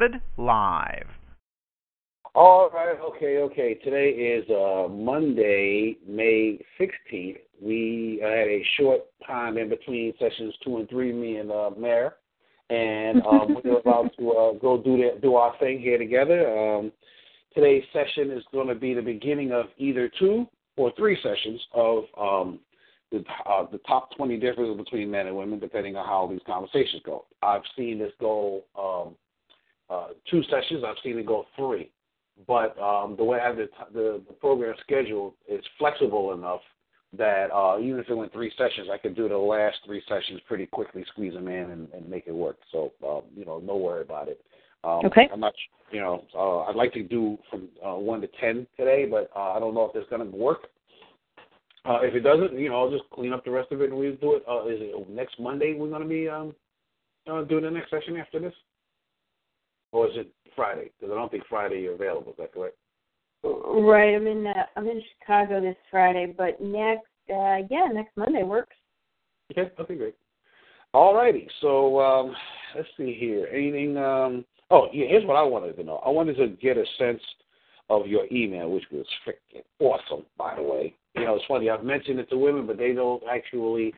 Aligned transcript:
Recorded 0.00 0.22
live. 0.38 1.08
All 2.34 2.70
right, 2.70 2.96
okay, 2.98 3.38
okay. 3.38 3.74
Today 3.74 4.08
is 4.08 4.48
uh, 4.48 4.88
Monday, 4.88 5.98
May 6.08 6.58
16th. 6.80 7.36
We 7.60 8.18
uh, 8.24 8.28
had 8.28 8.48
a 8.48 8.64
short 8.78 9.00
time 9.26 9.58
in 9.58 9.68
between 9.68 10.14
sessions 10.18 10.54
two 10.64 10.78
and 10.78 10.88
three, 10.88 11.12
me 11.12 11.36
and 11.36 11.52
uh, 11.52 11.70
Mare, 11.76 12.14
and 12.70 13.20
um, 13.26 13.58
we're 13.64 13.78
about 13.78 14.10
to 14.18 14.30
uh, 14.30 14.52
go 14.54 14.80
do 14.82 14.96
the, 14.96 15.20
do 15.20 15.34
our 15.34 15.54
thing 15.58 15.78
here 15.80 15.98
together. 15.98 16.48
Um, 16.58 16.92
today's 17.54 17.84
session 17.92 18.30
is 18.30 18.42
going 18.54 18.68
to 18.68 18.74
be 18.74 18.94
the 18.94 19.02
beginning 19.02 19.52
of 19.52 19.66
either 19.76 20.10
two 20.18 20.46
or 20.78 20.92
three 20.96 21.18
sessions 21.22 21.60
of 21.74 22.04
um, 22.18 22.58
the, 23.12 23.22
uh, 23.46 23.66
the 23.70 23.78
top 23.86 24.16
20 24.16 24.38
differences 24.38 24.78
between 24.78 25.10
men 25.10 25.26
and 25.26 25.36
women, 25.36 25.58
depending 25.58 25.96
on 25.96 26.06
how 26.06 26.26
these 26.26 26.40
conversations 26.46 27.02
go. 27.04 27.26
I've 27.42 27.64
seen 27.76 27.98
this 27.98 28.12
go 28.18 28.62
um, 28.78 29.14
uh, 29.90 30.08
two 30.30 30.42
sessions. 30.44 30.84
I've 30.86 30.96
seen 31.02 31.18
it 31.18 31.26
go 31.26 31.46
three 31.56 31.90
but 32.46 32.78
um, 32.80 33.16
the 33.16 33.24
way 33.24 33.38
I 33.40 33.46
have 33.46 33.56
the, 33.56 33.68
the, 33.92 34.22
the 34.26 34.34
program 34.34 34.74
scheduled 34.80 35.34
is 35.48 35.64
flexible 35.78 36.32
enough 36.32 36.60
that 37.16 37.48
uh, 37.52 37.78
even 37.80 37.98
if 37.98 38.08
it 38.08 38.14
went 38.14 38.32
three 38.32 38.52
sessions, 38.56 38.88
I 38.92 38.98
could 38.98 39.16
do 39.16 39.28
the 39.28 39.36
last 39.36 39.78
three 39.84 40.02
sessions 40.08 40.40
pretty 40.46 40.66
quickly, 40.66 41.04
squeeze 41.08 41.34
them 41.34 41.48
in, 41.48 41.70
and, 41.70 41.88
and 41.92 42.08
make 42.08 42.24
it 42.26 42.34
work. 42.34 42.56
So 42.70 42.92
um, 43.06 43.22
you 43.36 43.44
know, 43.44 43.58
no 43.58 43.76
worry 43.76 44.02
about 44.02 44.28
it. 44.28 44.40
Um, 44.84 45.04
okay. 45.06 45.28
I'm 45.32 45.40
not, 45.40 45.52
you 45.90 46.00
know, 46.00 46.24
uh, 46.34 46.60
I'd 46.60 46.76
like 46.76 46.92
to 46.94 47.02
do 47.02 47.36
from 47.50 47.68
uh, 47.84 47.96
one 47.96 48.20
to 48.20 48.28
ten 48.40 48.66
today, 48.76 49.06
but 49.10 49.30
uh, 49.36 49.52
I 49.52 49.58
don't 49.58 49.74
know 49.74 49.90
if 49.92 49.96
it's 49.96 50.08
going 50.08 50.30
to 50.30 50.36
work. 50.36 50.68
Uh, 51.84 51.98
if 52.02 52.14
it 52.14 52.20
doesn't, 52.20 52.58
you 52.58 52.68
know, 52.68 52.76
I'll 52.76 52.90
just 52.90 53.08
clean 53.10 53.32
up 53.32 53.44
the 53.44 53.50
rest 53.50 53.72
of 53.72 53.80
it 53.80 53.90
and 53.90 53.98
we'll 53.98 54.14
do 54.16 54.36
it. 54.36 54.44
Uh, 54.48 54.66
is 54.66 54.78
it 54.80 55.10
next 55.10 55.40
Monday 55.40 55.74
we're 55.74 55.88
going 55.88 56.02
to 56.02 56.08
be 56.08 56.28
um, 56.28 56.54
uh, 57.30 57.42
doing 57.42 57.64
the 57.64 57.70
next 57.70 57.90
session 57.90 58.16
after 58.16 58.38
this? 58.38 58.52
Or 59.92 60.06
is 60.08 60.12
it 60.16 60.32
Friday? 60.56 60.90
Because 60.98 61.12
I 61.12 61.16
don't 61.16 61.30
think 61.30 61.44
Friday 61.48 61.80
you're 61.80 61.94
available. 61.94 62.32
Is 62.32 62.38
that 62.38 62.52
correct? 62.52 62.76
Right. 63.42 64.14
I'm 64.14 64.26
in 64.26 64.46
uh, 64.46 64.64
I'm 64.76 64.86
in 64.86 65.02
Chicago 65.18 65.60
this 65.60 65.76
Friday, 65.90 66.34
but 66.36 66.60
next 66.60 67.06
uh 67.30 67.58
yeah, 67.70 67.88
next 67.92 68.16
Monday 68.16 68.42
works. 68.42 68.76
Okay. 69.50 69.70
Okay. 69.78 69.94
Great. 69.96 70.14
All 70.92 71.14
righty. 71.14 71.48
So 71.60 72.00
um, 72.00 72.34
let's 72.76 72.88
see 72.96 73.16
here. 73.18 73.48
Anything? 73.52 73.96
Um, 73.96 74.44
oh, 74.70 74.88
yeah. 74.92 75.06
Here's 75.06 75.24
what 75.24 75.36
I 75.36 75.42
wanted 75.42 75.76
to 75.76 75.84
know. 75.84 76.02
I 76.04 76.10
wanted 76.10 76.36
to 76.36 76.48
get 76.48 76.76
a 76.76 76.84
sense 76.98 77.22
of 77.88 78.06
your 78.06 78.26
email, 78.32 78.70
which 78.70 78.84
was 78.90 79.06
freaking 79.26 79.62
awesome, 79.78 80.24
by 80.36 80.56
the 80.56 80.62
way. 80.62 80.94
You 81.16 81.24
know, 81.24 81.36
it's 81.36 81.44
funny. 81.46 81.70
I've 81.70 81.84
mentioned 81.84 82.20
it 82.20 82.30
to 82.30 82.38
women, 82.38 82.66
but 82.66 82.78
they 82.78 82.92
don't 82.92 83.22
actually 83.30 83.94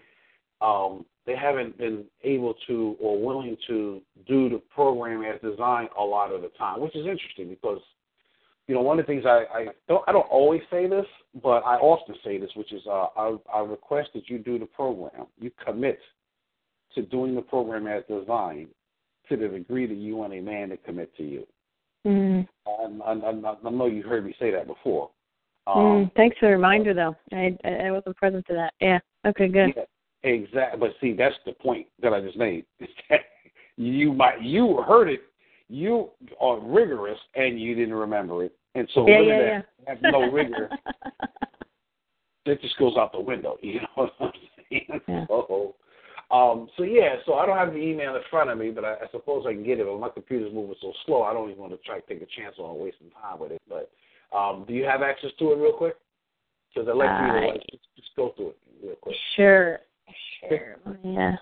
um, 0.61 1.05
they 1.27 1.37
haven't 1.37 1.79
been 1.79 2.05
able 2.25 2.55
to 2.67 2.97
or 3.01 3.21
willing 3.21 3.57
to 3.69 4.01
do 4.27 4.49
the 4.49 4.61
program 4.75 5.23
as 5.23 5.41
designed 5.41 5.89
a 5.99 6.03
lot 6.03 6.33
of 6.33 6.43
the 6.43 6.51
time, 6.59 6.81
which 6.81 6.97
is 6.97 7.07
interesting 7.07 7.49
because 7.49 7.81
you 8.67 8.75
know 8.75 8.81
one 8.81 8.99
of 8.99 9.07
the 9.07 9.13
things 9.13 9.25
I, 9.27 9.45
I 9.53 9.67
don't 9.89 10.05
I 10.09 10.13
don't 10.13 10.29
always 10.31 10.63
say 10.71 10.89
this, 10.89 11.07
but 11.43 11.61
I 11.65 11.77
often 11.77 12.15
say 12.25 12.39
this, 12.39 12.51
which 12.57 12.73
is 12.73 12.83
uh, 12.87 13.07
I, 13.17 13.37
I 13.55 13.61
request 13.61 14.11
that 14.15 14.29
you 14.29 14.39
do 14.39 14.59
the 14.59 14.67
program, 14.67 15.27
you 15.39 15.51
commit 15.65 15.99
to 16.95 17.03
doing 17.03 17.35
the 17.35 17.43
program 17.43 17.87
as 17.87 18.03
designed 18.09 18.69
to 19.29 19.37
the 19.37 19.49
degree 19.49 19.87
that 19.87 19.97
you 19.97 20.17
want 20.17 20.33
a 20.33 20.41
man 20.41 20.71
to 20.71 20.77
commit 20.77 21.17
to 21.17 21.23
you. 21.23 21.47
Mm. 22.07 22.49
I, 22.67 23.13
I, 23.13 23.55
I 23.65 23.71
know 23.71 23.87
you 23.87 24.03
heard 24.03 24.27
me 24.27 24.35
say 24.39 24.51
that 24.51 24.67
before. 24.67 25.11
Um, 25.67 25.77
mm, 25.77 26.15
thanks 26.17 26.37
for 26.39 26.47
the 26.47 26.53
reminder, 26.53 26.93
though. 26.93 27.17
I 27.33 27.57
I 27.65 27.91
wasn't 27.93 28.17
present 28.17 28.45
to 28.49 28.55
that. 28.55 28.75
Yeah. 28.81 28.99
Okay. 29.25 29.47
Good. 29.47 29.75
Yeah. 29.77 29.85
Exactly. 30.25 30.79
But 30.79 30.95
see, 31.01 31.15
that's 31.15 31.35
the 31.45 31.53
point 31.53 31.87
that 32.01 32.13
I 32.13 32.21
just 32.21 32.37
made. 32.37 32.65
you 33.77 34.13
might 34.13 34.43
you 34.43 34.83
heard 34.87 35.09
it, 35.09 35.23
you 35.69 36.11
are 36.41 36.61
rigorous, 36.61 37.19
and 37.35 37.61
you 37.61 37.75
didn't 37.75 37.95
remember 37.95 38.45
it, 38.45 38.55
and 38.75 38.89
so 38.95 39.07
yeah, 39.09 39.21
yeah, 39.21 39.39
that 39.39 39.47
yeah. 39.47 39.63
have 39.89 39.99
no 40.03 40.31
rigor, 40.31 40.71
that 42.47 42.61
just 42.61 42.77
goes 42.79 42.97
out 42.97 43.13
the 43.13 43.21
window. 43.21 43.57
You 43.63 43.81
know 43.81 43.89
what 43.95 44.13
I'm 44.21 44.33
saying? 44.71 45.01
Yeah. 45.09 45.27
So, 45.49 45.75
um, 46.31 46.69
so 46.79 46.83
yeah, 46.83 47.17
so 47.27 47.35
I 47.35 47.45
don't 47.45 47.59
have 47.59 47.75
the 47.75 47.79
email 47.79 48.17
in 48.17 48.23
front 48.31 48.49
of 48.49 48.57
me, 48.57 48.71
but 48.71 48.87
I, 48.87 48.95
I 48.95 49.07
suppose 49.11 49.45
I 49.47 49.53
can 49.53 49.65
get 49.65 49.79
it. 49.79 49.87
But 49.87 49.99
my 49.99 50.09
computer's 50.09 50.55
moving 50.55 50.77
so 50.81 50.93
slow, 51.05 51.25
I 51.25 51.35
don't 51.35 51.51
even 51.51 51.61
want 51.61 51.73
to 51.73 51.79
try 51.87 52.01
to 52.01 52.07
take 52.07 52.23
a 52.23 52.41
chance 52.41 52.55
on 52.59 52.79
wasting 52.79 53.11
time 53.11 53.39
with 53.39 53.53
it. 53.53 53.61
But 53.69 53.91
um, 54.35 54.65
do 54.67 54.73
you 54.73 54.85
have 54.85 55.03
access 55.03 55.31
to 55.39 55.53
it 55.53 55.57
real 55.57 55.75
quick? 55.75 55.97
Because 56.73 56.89
I'd 56.89 56.97
like 56.97 57.11
uh, 57.11 57.27
you 57.27 57.33
to 57.33 57.47
like, 57.49 57.63
just, 57.71 57.83
just 57.97 58.09
go 58.17 58.33
through 58.35 58.49
it 58.49 58.57
real 58.83 58.95
quick. 58.97 59.15
Sure. 59.37 59.79
Sure. 60.41 60.77
Yeah. 61.05 61.37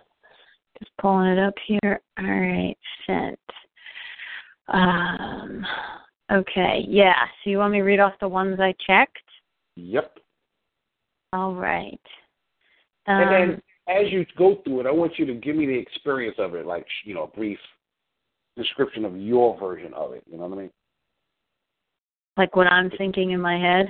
Just 0.78 0.90
pulling 1.00 1.28
it 1.28 1.38
up 1.38 1.54
here. 1.66 2.00
All 2.18 2.24
right, 2.24 2.76
sent. 3.06 3.38
Um. 4.68 5.66
Okay. 6.32 6.84
Yeah. 6.88 7.24
So 7.42 7.50
you 7.50 7.58
want 7.58 7.72
me 7.72 7.78
to 7.78 7.84
read 7.84 8.00
off 8.00 8.14
the 8.20 8.28
ones 8.28 8.60
I 8.60 8.74
checked? 8.86 9.18
Yep. 9.76 10.18
All 11.32 11.54
right. 11.54 12.00
Um, 13.06 13.20
and 13.20 13.32
then 13.32 13.50
um, 13.54 13.62
as 13.88 14.12
you 14.12 14.24
go 14.36 14.58
through 14.64 14.80
it, 14.80 14.86
I 14.86 14.92
want 14.92 15.18
you 15.18 15.26
to 15.26 15.34
give 15.34 15.56
me 15.56 15.66
the 15.66 15.76
experience 15.76 16.36
of 16.38 16.54
it, 16.54 16.66
like 16.66 16.86
you 17.04 17.14
know, 17.14 17.24
a 17.24 17.36
brief 17.36 17.58
description 18.56 19.04
of 19.04 19.16
your 19.16 19.58
version 19.58 19.92
of 19.94 20.12
it. 20.12 20.22
You 20.30 20.38
know 20.38 20.46
what 20.46 20.58
I 20.58 20.62
mean? 20.62 20.70
Like 22.36 22.56
what 22.56 22.68
I'm 22.68 22.90
thinking 22.96 23.32
in 23.32 23.40
my 23.40 23.58
head. 23.58 23.86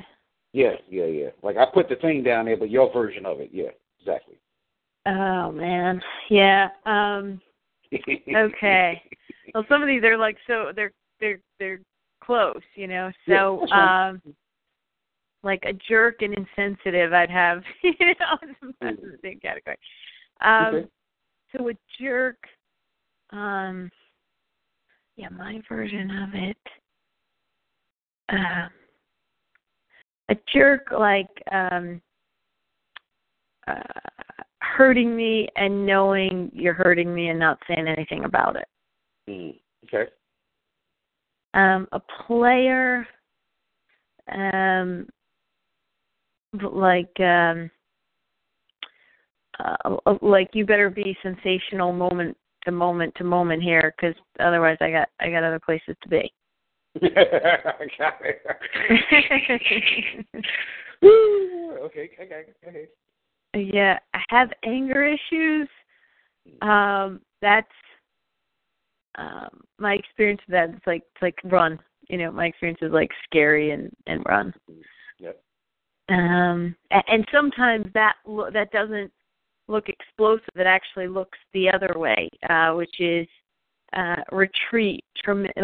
Yeah, 0.52 0.72
yeah, 0.88 1.04
yeah. 1.04 1.28
Like 1.42 1.56
I 1.56 1.66
put 1.72 1.88
the 1.88 1.96
thing 1.96 2.22
down 2.22 2.46
there, 2.46 2.56
but 2.56 2.70
your 2.70 2.92
version 2.92 3.26
of 3.26 3.40
it. 3.40 3.50
Yeah, 3.52 3.70
exactly. 4.00 4.39
Oh 5.10 5.50
man, 5.50 6.00
yeah. 6.28 6.68
Um 6.86 7.40
Okay. 7.92 9.02
well, 9.54 9.64
some 9.68 9.82
of 9.82 9.88
these 9.88 10.04
are 10.04 10.16
like 10.16 10.36
so 10.46 10.70
they're 10.74 10.92
they're 11.18 11.40
they're 11.58 11.80
close, 12.22 12.62
you 12.76 12.86
know. 12.86 13.10
So 13.26 13.64
yeah, 13.68 14.08
um 14.10 14.22
like 15.42 15.62
a 15.64 15.72
jerk 15.72 16.22
and 16.22 16.34
insensitive, 16.34 17.12
I'd 17.12 17.30
have 17.30 17.62
you 17.82 17.92
know 18.00 18.38
mm-hmm. 18.82 18.86
the 19.02 19.18
same 19.22 19.40
category. 19.40 19.76
Um 20.42 20.74
okay. 20.74 20.88
So 21.56 21.68
a 21.68 21.72
jerk, 22.00 22.38
um 23.30 23.90
yeah, 25.16 25.28
my 25.30 25.60
version 25.68 26.10
of 26.22 26.28
it. 26.34 26.56
Uh, 28.28 28.68
a 30.28 30.36
jerk 30.54 30.92
like 30.96 31.26
um 31.50 32.00
uh 33.66 33.82
hurting 34.76 35.14
me 35.14 35.48
and 35.56 35.86
knowing 35.86 36.50
you're 36.54 36.74
hurting 36.74 37.14
me 37.14 37.28
and 37.28 37.38
not 37.38 37.58
saying 37.68 37.88
anything 37.88 38.24
about 38.24 38.56
it. 38.56 38.66
Mm, 39.28 39.58
okay. 39.84 40.10
Um, 41.54 41.88
a 41.92 42.00
player, 42.26 43.06
um, 44.32 45.08
like, 46.72 47.20
um, 47.20 47.70
uh, 49.58 50.16
like 50.22 50.50
you 50.54 50.64
better 50.64 50.90
be 50.90 51.16
sensational 51.22 51.92
moment 51.92 52.36
to 52.64 52.70
moment 52.70 53.14
to 53.16 53.24
moment 53.24 53.62
here, 53.62 53.92
because 53.96 54.14
otherwise 54.38 54.76
I 54.80 54.90
got 54.90 55.08
I 55.20 55.30
got 55.30 55.44
other 55.44 55.60
places 55.60 55.96
to 56.02 56.08
be. 56.08 56.32
okay. 57.02 57.10
okay. 62.20 62.46
Okay. 62.68 62.88
Yeah, 63.54 63.98
I 64.14 64.20
have 64.28 64.50
anger 64.64 65.04
issues. 65.04 65.68
Um, 66.62 67.20
that's 67.42 67.66
um 69.16 69.60
my 69.78 69.94
experience 69.94 70.40
of 70.46 70.52
that. 70.52 70.70
It's 70.70 70.86
like 70.86 71.02
it's 71.14 71.22
like 71.22 71.38
run. 71.44 71.78
You 72.08 72.18
know, 72.18 72.30
my 72.32 72.46
experience 72.46 72.80
is 72.82 72.92
like 72.92 73.10
scary 73.24 73.70
and 73.72 73.90
and 74.06 74.22
run. 74.26 74.54
Yep. 75.18 75.42
Um, 76.08 76.74
and 76.90 77.26
sometimes 77.32 77.86
that 77.94 78.16
lo- 78.26 78.50
that 78.52 78.70
doesn't 78.72 79.12
look 79.68 79.88
explosive. 79.88 80.48
It 80.56 80.66
actually 80.66 81.08
looks 81.08 81.38
the 81.52 81.70
other 81.70 81.92
way, 81.96 82.28
uh, 82.48 82.72
which 82.72 83.00
is 83.00 83.26
uh, 83.92 84.16
retreat, 84.32 85.04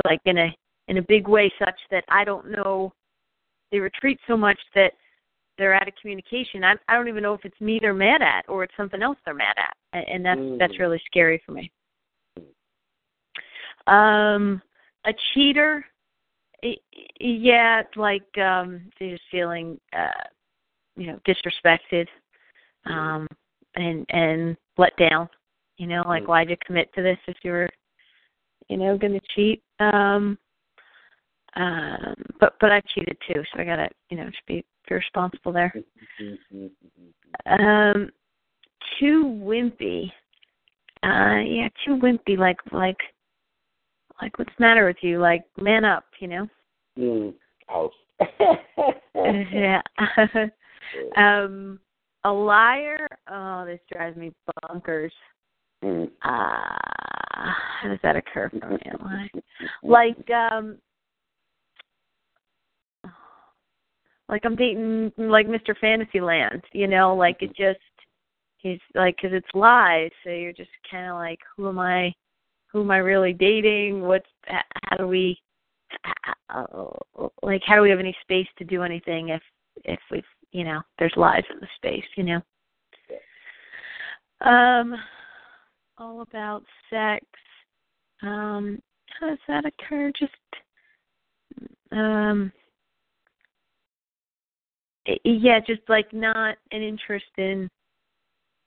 like 0.05 0.21
in 0.25 0.39
a 0.39 0.57
in 0.89 0.99
a 0.99 1.03
big 1.03 1.29
way, 1.29 1.53
such 1.59 1.79
that 1.91 2.05
I 2.09 2.25
don't 2.25 2.51
know. 2.51 2.93
They 3.73 3.81
retreat 3.81 4.19
so 4.29 4.37
much 4.37 4.59
that 4.75 4.93
they're 5.59 5.75
out 5.75 5.89
of 5.89 5.95
communication. 6.01 6.65
I 6.65 6.75
I 6.89 6.95
don't 6.95 7.09
even 7.09 7.23
know 7.23 7.35
if 7.35 7.45
it's 7.45 7.61
me 7.61 7.79
they're 7.81 7.95
mad 7.95 8.23
at 8.23 8.49
or 8.49 8.65
it's 8.65 8.77
something 8.77 9.03
else 9.03 9.19
they're 9.25 9.35
mad 9.35 9.57
at, 9.57 9.77
and, 10.09 10.25
that's 10.25 10.41
Mm. 10.41 10.59
that's 10.59 10.79
really 10.79 11.01
scary 11.07 11.39
for 11.45 11.53
me. 11.53 11.71
Um, 13.87 14.61
a 15.05 15.13
cheater, 15.33 15.85
yeah, 17.21 17.83
like 17.95 18.27
um, 18.39 18.91
they're 18.99 19.13
just 19.13 19.23
feeling, 19.31 19.79
uh, 19.93 20.25
you 20.97 21.07
know, 21.07 21.21
disrespected, 21.27 22.07
um, 22.87 23.27
and 23.77 24.05
and 24.11 24.57
let 24.79 24.97
down. 24.97 25.29
You 25.79 25.87
know, 25.87 26.03
like 26.07 26.25
Mm. 26.25 26.29
why'd 26.29 26.51
you 26.51 26.57
commit 26.67 26.93
to 26.95 27.03
this 27.03 27.19
if 27.29 27.37
you 27.43 27.53
were, 27.53 27.69
you 28.69 28.77
know, 28.79 28.97
going 28.99 29.13
to 29.13 29.27
cheat? 29.35 29.63
Um, 29.79 30.39
um, 31.55 32.15
but 32.41 32.55
but 32.61 32.73
I 32.73 32.81
cheated 32.95 33.17
too, 33.27 33.43
so 33.53 33.61
I 33.61 33.65
gotta, 33.65 33.89
you 34.11 34.17
know, 34.17 34.27
just 34.27 34.45
be, 34.47 34.65
be 34.89 34.95
responsible 34.95 35.53
there. 35.53 35.73
Mhm. 36.21 36.71
Um, 37.47 38.11
too 38.99 39.25
wimpy. 39.25 40.11
Uh, 41.03 41.41
yeah, 41.45 41.69
too 41.85 41.97
wimpy. 41.97 42.39
Like 42.39 42.59
like 42.73 42.99
like 44.21 44.39
what's 44.39 44.53
the 44.57 44.63
matter 44.63 44.87
with 44.87 44.97
you? 45.03 45.19
Like 45.19 45.45
man 45.57 45.85
up, 45.85 46.05
you 46.21 46.29
know. 46.29 46.49
Mm. 46.99 47.35
House. 47.67 47.93
yeah. 49.53 49.83
um, 51.17 51.79
a 52.25 52.33
liar. 52.33 53.07
Oh, 53.31 53.65
this 53.67 53.81
drives 53.93 54.17
me 54.17 54.33
bonkers. 54.65 55.11
Mm. 55.85 56.07
Uh, 56.25 56.77
how 57.33 57.89
does 57.89 57.99
that 58.03 58.17
occur 58.17 58.51
for 58.51 58.71
me? 58.71 58.79
Like 59.83 60.31
um, 60.31 60.79
like 64.29 64.43
I'm 64.45 64.57
dating 64.57 65.13
like 65.17 65.47
Mr. 65.47 65.77
Fantasyland, 65.81 66.63
you 66.73 66.87
know, 66.87 67.15
like 67.15 67.43
it 67.43 67.55
just 67.57 67.79
he's 68.59 68.81
like 68.95 69.17
because 69.17 69.37
it's 69.37 69.55
lies, 69.55 70.11
so 70.25 70.31
you're 70.31 70.53
just 70.53 70.71
kind 70.91 71.11
of 71.11 71.17
like, 71.17 71.39
who 71.57 71.69
am 71.69 71.79
I? 71.79 72.13
Who 72.73 72.83
am 72.83 72.91
I 72.91 72.99
really 72.99 73.33
dating? 73.33 74.03
What's 74.03 74.27
how 74.47 74.97
do 74.97 75.07
we? 75.07 75.39
Uh, 76.51 76.65
like 77.43 77.63
how 77.65 77.77
do 77.77 77.83
we 77.83 77.91
have 77.91 78.01
any 78.01 78.17
space 78.23 78.49
to 78.59 78.65
do 78.65 78.83
anything 78.83 79.29
if 79.29 79.43
if 79.85 80.01
we've 80.11 80.25
you 80.53 80.65
know 80.65 80.81
there's 80.99 81.13
lies 81.17 81.45
in 81.53 81.61
the 81.61 81.69
space 81.77 82.05
you 82.17 82.25
know 82.25 82.41
um 84.41 84.95
all 85.99 86.23
about 86.23 86.65
sex 86.91 87.25
um 88.23 88.81
how 89.21 89.29
does 89.29 89.39
that 89.49 89.65
occur 89.65 90.11
just 90.19 90.33
um 91.93 92.53
yeah 95.25 95.61
just 95.61 95.83
like 95.89 96.13
not 96.13 96.57
an 96.73 96.83
interest 96.83 97.27
in 97.39 97.69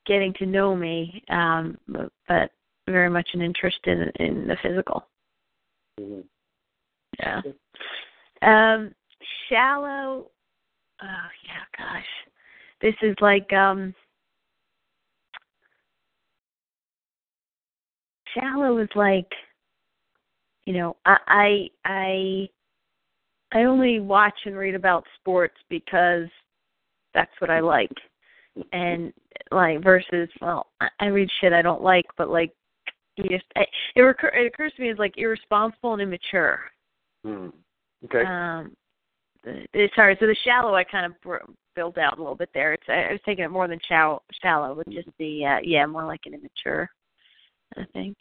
getting 0.06 0.34
to 0.34 0.46
know 0.46 0.76
me 0.76 1.24
um 1.30 1.78
but, 2.28 2.52
very 2.88 3.10
much 3.10 3.30
an 3.34 3.42
interest 3.42 3.78
in 3.86 4.12
in 4.16 4.48
the 4.48 4.58
physical. 4.64 5.06
Mhm. 6.00 6.24
yeah. 7.20 7.42
Um 8.42 8.96
shallow 9.48 10.32
oh 11.02 11.28
yeah 11.46 11.66
gosh. 11.78 12.06
This 12.82 12.96
is 13.04 13.16
like 13.22 13.52
um 13.54 13.94
shallow 18.34 18.78
is 18.80 18.90
like 18.96 19.32
you 20.66 20.74
know 20.74 20.96
i 21.06 21.18
i 21.28 21.70
i 21.86 22.50
i 23.54 23.64
only 23.64 24.00
watch 24.00 24.36
and 24.46 24.56
read 24.56 24.76
about 24.76 25.06
sports 25.20 25.56
because 25.70 26.28
that's 27.14 27.32
what 27.40 27.50
i 27.50 27.60
like 27.60 27.92
and 28.74 29.14
like 29.52 29.82
versus 29.84 30.30
well 30.42 30.68
i, 31.00 31.06
read 31.08 31.30
shit 31.40 31.54
i 31.54 31.62
don't 31.62 31.82
like 31.82 32.06
but 32.18 32.30
like 32.30 32.52
you 33.16 33.26
just 33.30 33.46
I, 33.56 33.66
it, 33.96 34.02
recur, 34.02 34.30
it 34.30 34.48
occurs 34.48 34.74
to 34.76 34.82
me 34.82 34.90
as 34.90 34.98
like 34.98 35.14
irresponsible 35.18 35.94
and 35.94 36.02
immature 36.02 36.62
Mm. 37.26 37.52
Okay. 38.06 38.24
um, 38.24 38.76
the- 39.44 39.90
sorry, 39.96 40.16
so 40.20 40.28
the 40.28 40.36
shallow 40.44 40.76
I 40.76 40.84
kind 40.84 41.06
of 41.06 41.20
br- 41.22 41.38
built 41.76 41.98
out 41.98 42.18
a 42.18 42.22
little 42.22 42.36
bit 42.36 42.50
there. 42.54 42.74
It's 42.74 42.84
I 42.88 43.12
was 43.12 43.22
taking 43.26 43.44
it 43.44 43.52
more 43.52 43.68
than 43.68 43.80
shallow, 43.88 44.22
shallow, 44.42 44.76
but 44.76 44.90
just 44.90 45.10
the 45.18 45.46
uh, 45.46 45.60
yeah, 45.64 45.86
more 45.86 46.06
like 46.06 46.22
an 46.26 46.34
immature 46.34 46.90
kind 47.74 47.88
of 47.88 47.94
thing. 47.94 48.16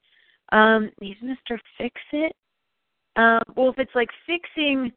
Um, 0.52 0.90
he's 1.00 1.16
Mister 1.22 1.60
Fix 1.76 1.94
It. 2.12 2.34
Um, 3.16 3.42
well, 3.56 3.70
if 3.70 3.78
it's 3.78 3.94
like 3.94 4.08
fixing 4.26 4.92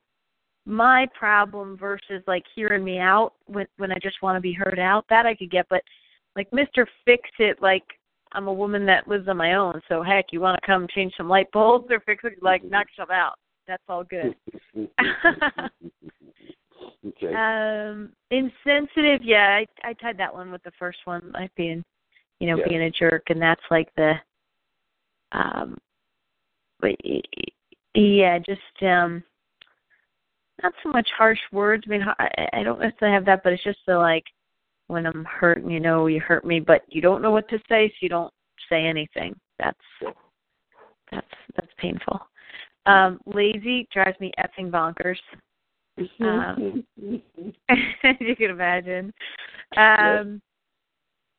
my 0.66 1.08
problem 1.18 1.78
versus 1.78 2.24
like 2.28 2.44
hearing 2.56 2.84
me 2.84 3.00
out 3.00 3.34
when 3.46 3.68
when 3.78 3.92
I 3.92 3.98
just 4.02 4.22
want 4.22 4.38
to 4.38 4.42
be 4.42 4.54
heard 4.54 4.80
out, 4.80 5.06
that 5.10 5.26
I 5.26 5.36
could 5.36 5.52
get. 5.52 5.66
But 5.70 5.82
like 6.36 6.52
Mister 6.54 6.88
Fix 7.06 7.30
It, 7.40 7.62
like 7.62 7.84
I'm 8.34 8.48
a 8.48 8.54
woman 8.54 8.86
that 8.86 9.08
lives 9.08 9.28
on 9.28 9.38
my 9.38 9.56
own, 9.56 9.82
so 9.90 10.04
heck, 10.04 10.28
you 10.32 10.40
want 10.40 10.60
to 10.60 10.66
come 10.66 10.88
change 10.94 11.14
some 11.18 11.28
light 11.28 11.52
bulbs 11.52 11.88
or 11.90 12.00
fix 12.02 12.24
it, 12.24 12.42
like 12.42 12.64
knock 12.64 12.88
yourself 12.92 13.10
out. 13.10 13.34
That's 13.68 13.84
all 13.90 14.04
good. 14.04 14.36
okay. 17.08 17.34
Um, 17.34 18.12
insensitive. 18.30 19.22
Yeah, 19.24 19.60
I 19.62 19.68
I 19.84 19.94
tied 19.94 20.18
that 20.18 20.34
one 20.34 20.52
with 20.52 20.64
the 20.64 20.72
first 20.80 21.00
one, 21.06 21.32
like 21.34 21.54
being, 21.56 21.84
you 22.40 22.48
know, 22.48 22.58
Yeah. 22.58 22.68
being 22.68 22.82
a 22.84 22.92
jerk, 22.92 23.24
and 23.30 23.42
that's 23.42 23.62
like 23.70 23.94
the, 23.96 24.14
um, 25.32 25.78
but 26.80 26.96
yeah, 27.94 28.40
just 28.40 28.84
um, 28.84 29.24
not 30.64 30.74
so 30.84 30.90
much 30.90 31.10
harsh 31.18 31.40
words. 31.52 31.84
I 31.88 31.90
mean, 31.90 32.04
I 32.20 32.48
I 32.54 32.64
don't 32.64 32.80
necessarily 32.80 33.16
have 33.16 33.26
that, 33.26 33.44
but 33.44 33.54
it's 33.54 33.64
just 33.64 33.80
the 33.88 33.98
like 33.98 34.26
when 34.88 35.06
I'm 35.06 35.26
hurt, 35.26 35.60
and 35.60 35.72
you 35.72 35.80
know, 35.80 36.08
you 36.08 36.20
hurt 36.20 36.46
me, 36.46 36.60
but 36.60 36.84
you 36.88 37.02
don't 37.02 37.22
know 37.22 37.32
what 37.32 37.50
to 37.50 37.60
say, 37.70 37.88
so 37.90 37.96
you 38.02 38.10
don't 38.10 38.34
say 38.70 38.86
anything. 38.86 39.36
That's 39.60 40.14
that's 41.12 41.28
that's 41.56 41.72
painful. 41.78 42.20
Um, 42.86 43.20
lazy 43.26 43.88
drives 43.94 44.20
me 44.20 44.32
effing 44.40 44.72
bonkers. 44.72 45.18
Um, 46.20 46.84
you 48.20 48.36
can 48.36 48.50
imagine. 48.50 49.14
Um, 49.78 50.42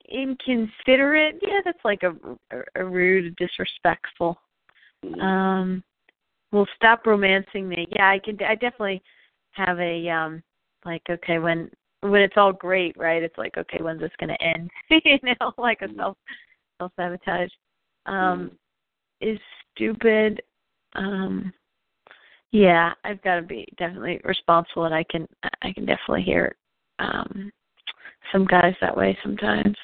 inconsiderate, 0.09 1.37
yeah, 1.43 1.61
that's 1.65 1.85
like 1.85 2.03
a, 2.03 2.15
a, 2.57 2.63
a 2.77 2.85
rude, 2.85 3.35
disrespectful. 3.37 4.39
Um, 5.21 5.83
will 6.53 6.67
stop 6.77 7.07
romancing 7.07 7.69
me. 7.69 7.89
Yeah, 7.91 8.11
I 8.11 8.19
can. 8.19 8.39
I 8.43 8.55
definitely 8.55 9.03
have 9.53 9.79
a 9.81 10.09
um, 10.09 10.43
like 10.85 11.03
okay 11.11 11.39
when 11.39 11.71
when 12.01 12.23
it's 12.23 12.37
all 12.37 12.53
great, 12.53 12.97
right? 12.97 13.23
It's 13.23 13.39
like 13.39 13.57
okay, 13.57 13.79
when's 13.81 14.01
this 14.01 14.13
gonna 14.21 14.37
end? 14.41 14.71
you 14.91 15.19
know, 15.23 15.53
like 15.59 15.83
a 15.83 15.93
self 15.97 16.17
self 16.79 16.93
sabotage. 16.97 17.51
Um, 18.07 18.51
is 19.21 19.39
stupid. 19.75 20.43
Um, 20.95 21.53
yeah, 22.51 22.93
I've 23.05 23.23
got 23.23 23.37
to 23.37 23.43
be 23.43 23.67
definitely 23.79 24.21
responsible, 24.25 24.85
and 24.85 24.95
I 24.95 25.05
can 25.05 25.27
I 25.63 25.73
can 25.73 25.87
definitely 25.87 26.23
hear 26.23 26.55
um 26.99 27.51
some 28.31 28.45
guys 28.45 28.75
that 28.81 28.97
way 28.97 29.17
sometimes. 29.23 29.77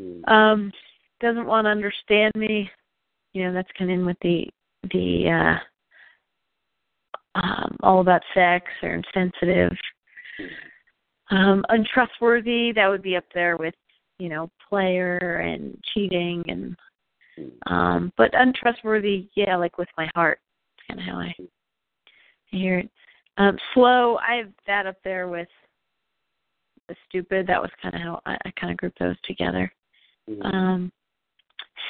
Mm. 0.00 0.28
Um, 0.28 0.72
doesn't 1.20 1.46
want 1.46 1.66
to 1.66 1.70
understand 1.70 2.32
me. 2.36 2.70
You 3.32 3.44
know, 3.44 3.52
that's 3.52 3.68
kind 3.78 3.90
of 3.90 3.98
in 3.98 4.06
with 4.06 4.16
the 4.22 4.46
the 4.92 5.30
uh 5.30 5.64
um 7.34 7.76
all 7.82 8.00
about 8.00 8.22
sex 8.32 8.66
or 8.82 8.94
insensitive. 8.94 9.72
Um, 11.30 11.64
untrustworthy, 11.70 12.72
that 12.72 12.88
would 12.88 13.02
be 13.02 13.16
up 13.16 13.24
there 13.34 13.56
with, 13.56 13.74
you 14.18 14.28
know, 14.28 14.50
player 14.68 15.42
and 15.44 15.76
cheating 15.92 16.44
and 16.48 16.76
um 17.66 18.12
but 18.16 18.30
untrustworthy, 18.34 19.28
yeah, 19.34 19.56
like 19.56 19.78
with 19.78 19.88
my 19.96 20.08
heart. 20.14 20.40
That's 20.88 20.98
kinda 20.98 21.12
how 21.12 21.18
I 21.18 21.34
I 22.52 22.56
hear 22.56 22.78
it. 22.78 22.90
Um, 23.36 23.58
slow, 23.72 24.16
I 24.18 24.36
have 24.36 24.52
that 24.66 24.86
up 24.86 24.96
there 25.02 25.26
with 25.28 25.48
the 26.88 26.94
stupid. 27.08 27.46
That 27.46 27.60
was 27.60 27.70
kind 27.82 27.94
of 27.94 28.00
how 28.00 28.20
I, 28.26 28.38
I 28.44 28.50
kind 28.52 28.70
of 28.70 28.76
grouped 28.76 28.98
those 28.98 29.16
together. 29.24 29.72
Mhm. 30.30 30.54
Um, 30.54 30.92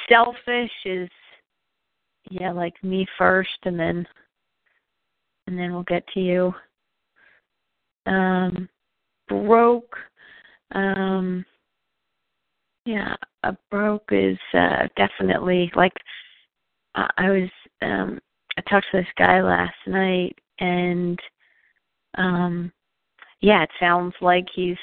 selfish 0.09 0.71
is 0.85 1.09
yeah, 2.31 2.51
like 2.51 2.73
me 2.83 3.05
first, 3.17 3.57
and 3.63 3.79
then 3.79 4.07
and 5.47 5.57
then 5.57 5.73
we'll 5.73 5.83
get 5.83 6.07
to 6.13 6.19
you. 6.19 6.53
Um, 8.05 8.69
broke. 9.27 9.95
Um, 10.73 11.45
yeah, 12.85 13.15
a 13.43 13.57
broke 13.71 14.09
is 14.11 14.37
uh, 14.53 14.87
definitely 14.95 15.71
like 15.75 15.93
I 16.95 17.09
I 17.17 17.29
was. 17.29 17.49
Um, 17.81 18.19
I 18.57 18.61
talked 18.69 18.87
to 18.91 18.97
this 18.97 19.07
guy 19.17 19.41
last 19.41 19.75
night, 19.85 20.37
and 20.59 21.19
um, 22.17 22.71
yeah, 23.41 23.63
it 23.63 23.69
sounds 23.79 24.13
like 24.21 24.45
he's. 24.53 24.77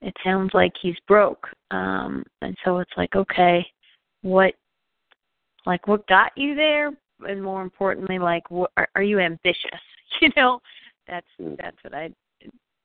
It 0.00 0.14
sounds 0.22 0.52
like 0.54 0.72
he's 0.80 0.94
broke, 1.08 1.48
um, 1.72 2.22
and 2.40 2.56
so 2.64 2.78
it's 2.78 2.92
like, 2.96 3.16
okay, 3.16 3.66
what, 4.22 4.54
like, 5.66 5.88
what 5.88 6.06
got 6.06 6.30
you 6.36 6.54
there, 6.54 6.92
and 7.26 7.42
more 7.42 7.62
importantly, 7.62 8.18
like, 8.18 8.44
are, 8.50 8.88
are 8.94 9.02
you 9.02 9.18
ambitious? 9.18 9.56
You 10.20 10.30
know, 10.36 10.58
that's 11.06 11.26
Mm. 11.38 11.56
that's 11.58 11.76
what 11.84 11.94
I'd 11.94 12.14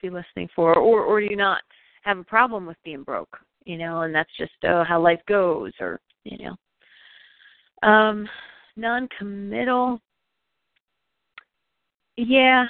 be 0.01 0.09
listening 0.09 0.49
for, 0.53 0.75
or 0.77 1.01
or 1.01 1.21
do 1.21 1.27
you 1.27 1.37
not 1.37 1.61
have 2.03 2.17
a 2.19 2.23
problem 2.23 2.65
with 2.65 2.77
being 2.83 3.01
broke? 3.01 3.39
You 3.65 3.77
know, 3.77 4.01
and 4.01 4.13
that's 4.13 4.29
just 4.37 4.51
uh, 4.65 4.83
how 4.83 4.99
life 5.01 5.21
goes, 5.25 5.71
or 5.79 5.99
you 6.25 6.37
know. 6.37 7.89
Um, 7.89 8.29
non-committal. 8.75 9.99
Yeah, 12.17 12.65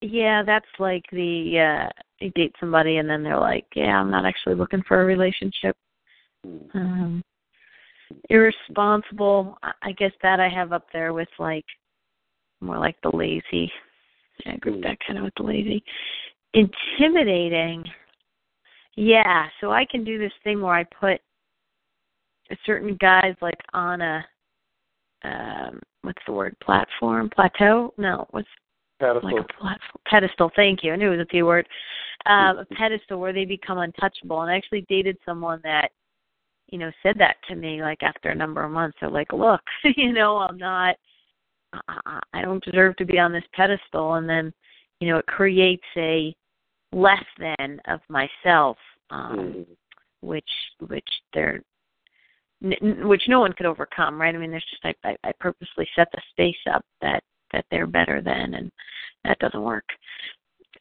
yeah, 0.00 0.42
that's 0.42 0.66
like 0.78 1.04
the 1.12 1.58
uh 1.58 2.02
you 2.20 2.30
date 2.30 2.54
somebody 2.60 2.98
and 2.98 3.08
then 3.08 3.22
they're 3.22 3.38
like, 3.38 3.66
yeah, 3.74 3.98
I'm 3.98 4.10
not 4.10 4.26
actually 4.26 4.54
looking 4.54 4.82
for 4.86 5.02
a 5.02 5.04
relationship. 5.04 5.76
Mm-hmm. 6.46 6.78
Um, 6.78 7.22
irresponsible. 8.30 9.58
I 9.82 9.92
guess 9.92 10.12
that 10.22 10.40
I 10.40 10.48
have 10.48 10.72
up 10.72 10.86
there 10.92 11.12
with 11.12 11.28
like 11.38 11.64
more 12.60 12.78
like 12.78 12.96
the 13.02 13.14
lazy. 13.14 13.70
I 14.46 14.56
group 14.56 14.82
that 14.82 14.98
kind 15.06 15.18
of 15.18 15.24
with 15.24 15.34
the 15.36 15.44
lazy. 15.44 15.82
Intimidating. 16.54 17.84
Yeah, 18.96 19.46
so 19.60 19.72
I 19.72 19.84
can 19.90 20.04
do 20.04 20.18
this 20.18 20.32
thing 20.44 20.60
where 20.60 20.74
I 20.74 20.84
put 20.84 21.20
certain 22.66 22.96
guys 23.00 23.34
like 23.40 23.58
on 23.72 24.00
a 24.00 24.24
um 25.24 25.80
what's 26.02 26.22
the 26.26 26.32
word 26.32 26.54
platform 26.62 27.30
plateau 27.34 27.92
no 27.96 28.26
what's 28.30 28.46
pedestal. 29.00 29.30
like 29.30 29.40
a 29.40 29.52
platform 29.54 30.02
pedestal 30.06 30.50
thank 30.54 30.84
you 30.84 30.92
i 30.92 30.96
knew 30.96 31.08
it 31.12 31.16
was 31.16 31.26
a 31.26 31.32
p 31.32 31.42
word 31.42 31.66
um 32.26 32.58
a 32.58 32.64
pedestal 32.74 33.18
where 33.18 33.32
they 33.32 33.44
become 33.44 33.78
untouchable 33.78 34.42
and 34.42 34.50
i 34.50 34.56
actually 34.56 34.84
dated 34.88 35.16
someone 35.24 35.60
that 35.64 35.90
you 36.68 36.78
know 36.78 36.90
said 37.02 37.16
that 37.18 37.36
to 37.48 37.54
me 37.54 37.82
like 37.82 38.02
after 38.02 38.30
a 38.30 38.34
number 38.34 38.62
of 38.64 38.70
months. 38.72 38.96
They're 39.00 39.10
like 39.10 39.32
look 39.32 39.60
you 39.96 40.12
know 40.12 40.38
i'm 40.38 40.58
not 40.58 40.96
I, 41.88 42.20
I 42.32 42.42
don't 42.42 42.64
deserve 42.64 42.96
to 42.96 43.04
be 43.04 43.18
on 43.18 43.32
this 43.32 43.44
pedestal. 43.52 44.14
And 44.14 44.28
then 44.28 44.52
you 45.00 45.08
know 45.08 45.18
it 45.18 45.26
creates 45.26 45.84
a 45.96 46.34
less 46.92 47.24
than 47.38 47.80
of 47.88 48.00
myself 48.08 48.76
um 49.10 49.36
Mm-hmm. 49.36 49.72
which 50.20 50.48
which 50.88 51.08
they're 51.32 51.60
which 52.60 53.22
no 53.28 53.40
one 53.40 53.52
could 53.52 53.66
overcome 53.66 54.20
right? 54.20 54.34
I 54.34 54.38
mean 54.38 54.50
there's 54.50 54.64
just 54.70 54.84
I, 54.84 54.94
I 55.08 55.16
i 55.24 55.32
purposely 55.40 55.86
set 55.94 56.08
the 56.12 56.22
space 56.30 56.56
up 56.72 56.84
that 57.02 57.22
that 57.52 57.66
they're 57.70 57.86
better 57.86 58.22
than 58.22 58.54
and 58.54 58.72
that 59.24 59.38
doesn't 59.38 59.62
work. 59.62 59.84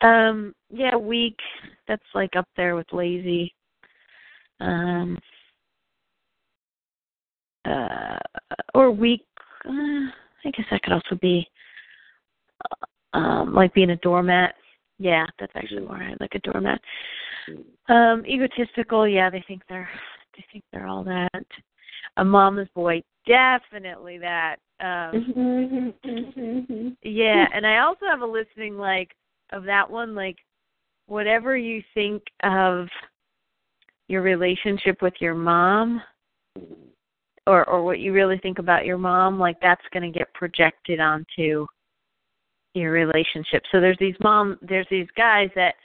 Um 0.02 0.54
yeah 0.70 0.96
weak 0.96 1.38
that's 1.88 2.04
like 2.14 2.36
up 2.36 2.48
there 2.56 2.76
with 2.76 2.88
lazy. 2.94 3.54
Um 4.60 5.18
uh 7.66 8.18
or 8.74 8.92
weak 8.92 9.26
uh, 9.66 9.72
i 10.46 10.52
guess 10.52 10.66
that 10.72 10.82
could 10.84 10.94
also 10.94 11.16
be 11.22 11.48
uh, 12.72 13.18
um 13.18 13.54
like 13.54 13.74
being 13.74 13.92
a 13.92 13.96
doormat. 13.98 14.56
Yeah 15.00 15.26
that's 15.40 15.56
actually 15.56 15.82
Mhm. 15.82 15.88
more 15.88 15.98
right, 15.98 16.22
like 16.22 16.36
a 16.36 16.40
doormat. 16.40 16.82
Um 17.88 18.26
egotistical 18.26 19.08
yeah 19.08 19.30
they 19.30 19.42
think 19.48 19.64
they're 19.68 19.90
they 20.36 20.46
think 20.52 20.64
they're 20.72 20.88
all 20.88 21.04
that. 21.04 21.46
A 22.18 22.24
mama's 22.24 22.70
boy 22.76 23.02
definitely 23.26 24.18
that 24.18 24.58
um 24.82 25.94
yeah 27.02 27.48
and 27.54 27.66
i 27.66 27.78
also 27.80 28.06
have 28.06 28.22
a 28.22 28.26
listening 28.26 28.78
like 28.78 29.16
of 29.52 29.64
that 29.64 29.90
one 29.90 30.14
like 30.14 30.38
whatever 31.08 31.56
you 31.56 31.82
think 31.94 32.22
of 32.44 32.88
your 34.08 34.22
relationship 34.22 35.02
with 35.02 35.14
your 35.20 35.36
mom 35.36 36.02
or 37.48 37.68
or 37.70 37.84
what 37.84 38.00
you 38.00 38.14
really 38.14 38.38
think 38.40 38.60
about 38.60 38.86
your 38.86 38.98
mom 38.98 39.40
like 39.40 39.58
that's 39.62 39.82
going 39.92 40.12
to 40.12 40.18
get 40.18 40.34
projected 40.34 41.00
onto 41.00 41.66
your 42.74 42.92
relationship. 42.92 43.64
So 43.72 43.80
there's 43.80 43.98
these 44.00 44.16
mom 44.22 44.58
there's 44.62 44.88
these 44.90 45.08
guys 45.16 45.50
that 45.56 45.76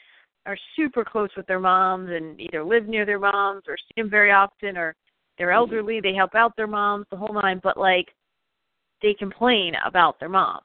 are 0.47 0.57
super 0.77 1.05
close 1.05 1.29
with 1.37 1.47
their 1.47 1.61
moms 1.61 2.09
and 2.11 2.41
either 2.41 2.65
live 2.65 2.87
near 2.87 3.05
their 3.05 3.19
moms 3.19 3.65
or 3.69 3.77
see 3.77 4.01
them 4.01 4.09
very 4.11 4.33
often 4.33 4.77
or 4.77 4.95
they're 5.37 5.53
elderly 5.53 6.01
they 6.01 6.15
help 6.15 6.35
out 6.35 6.57
their 6.57 6.67
moms 6.67 7.07
the 7.11 7.17
whole 7.17 7.35
nine 7.35 7.61
but 7.63 7.77
like 7.77 8.07
they 9.03 9.15
complain 9.15 9.75
about 9.87 10.19
their 10.19 10.29
moms 10.31 10.65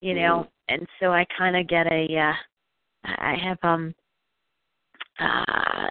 you 0.00 0.14
know? 0.14 0.46
And 0.68 0.86
so 1.00 1.12
i 1.12 1.24
kind 1.36 1.56
of 1.56 1.68
get 1.68 1.86
a 1.86 2.06
uh 2.16 2.32
i 3.04 3.36
have 3.42 3.58
um 3.62 3.94
uh 5.20 5.86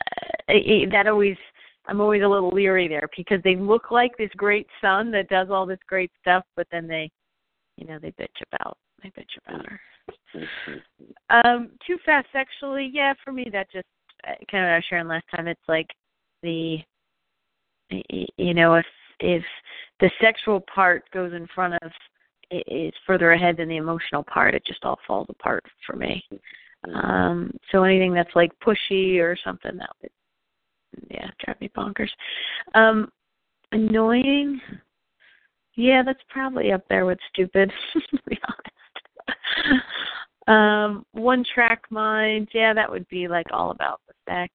that 0.91 1.07
always 1.07 1.37
i'm 1.87 2.01
always 2.01 2.23
a 2.23 2.27
little 2.27 2.49
leery 2.49 2.87
there 2.87 3.09
because 3.15 3.41
they 3.43 3.55
look 3.55 3.91
like 3.91 4.15
this 4.17 4.29
great 4.35 4.67
son 4.81 5.11
that 5.11 5.29
does 5.29 5.49
all 5.49 5.65
this 5.65 5.79
great 5.87 6.11
stuff 6.21 6.43
but 6.55 6.67
then 6.71 6.87
they 6.87 7.09
you 7.77 7.87
know 7.87 7.99
they 7.99 8.11
bitch 8.11 8.27
about 8.51 8.77
they 9.01 9.09
bitch 9.09 9.37
about 9.45 9.65
her. 9.65 9.79
Um 11.29 11.71
too 11.85 11.97
fast 12.05 12.27
sexually 12.31 12.89
yeah 12.93 13.13
for 13.23 13.31
me 13.31 13.47
that 13.51 13.71
just 13.71 13.87
uh, 14.27 14.33
kind 14.49 14.65
of 14.65 14.69
i 14.69 14.75
was 14.75 14.85
sharing 14.89 15.07
last 15.07 15.25
time 15.35 15.47
it's 15.47 15.61
like 15.67 15.87
the 16.41 16.77
you 18.37 18.53
know 18.53 18.75
if 18.75 18.85
if 19.19 19.43
the 19.99 20.11
sexual 20.21 20.61
part 20.73 21.03
goes 21.11 21.33
in 21.33 21.47
front 21.53 21.73
of 21.81 21.91
is 22.51 22.93
further 23.07 23.31
ahead 23.31 23.57
than 23.57 23.69
the 23.69 23.77
emotional 23.77 24.23
part 24.23 24.53
it 24.53 24.65
just 24.65 24.83
all 24.83 24.99
falls 25.07 25.27
apart 25.29 25.63
for 25.85 25.95
me. 25.95 26.23
Um 26.93 27.51
so 27.71 27.83
anything 27.83 28.13
that's 28.13 28.35
like 28.35 28.51
pushy 28.59 29.19
or 29.19 29.37
something 29.43 29.77
that 29.77 29.89
would 30.01 30.11
yeah 31.09 31.29
drive 31.43 31.59
me 31.61 31.69
bonkers. 31.75 32.09
Um 32.75 33.11
annoying? 33.71 34.59
Yeah 35.75 36.03
that's 36.03 36.21
probably 36.29 36.71
up 36.71 36.83
there 36.89 37.05
with 37.05 37.19
stupid 37.29 37.71
to 37.93 38.19
be 38.27 38.37
honest. 38.47 39.83
Um 40.47 41.05
one 41.13 41.43
track 41.53 41.83
mind. 41.89 42.49
Yeah 42.53 42.73
that 42.73 42.89
would 42.89 43.07
be 43.09 43.27
like 43.27 43.47
all 43.51 43.71
about 43.71 44.01
the 44.07 44.13
sex. 44.27 44.53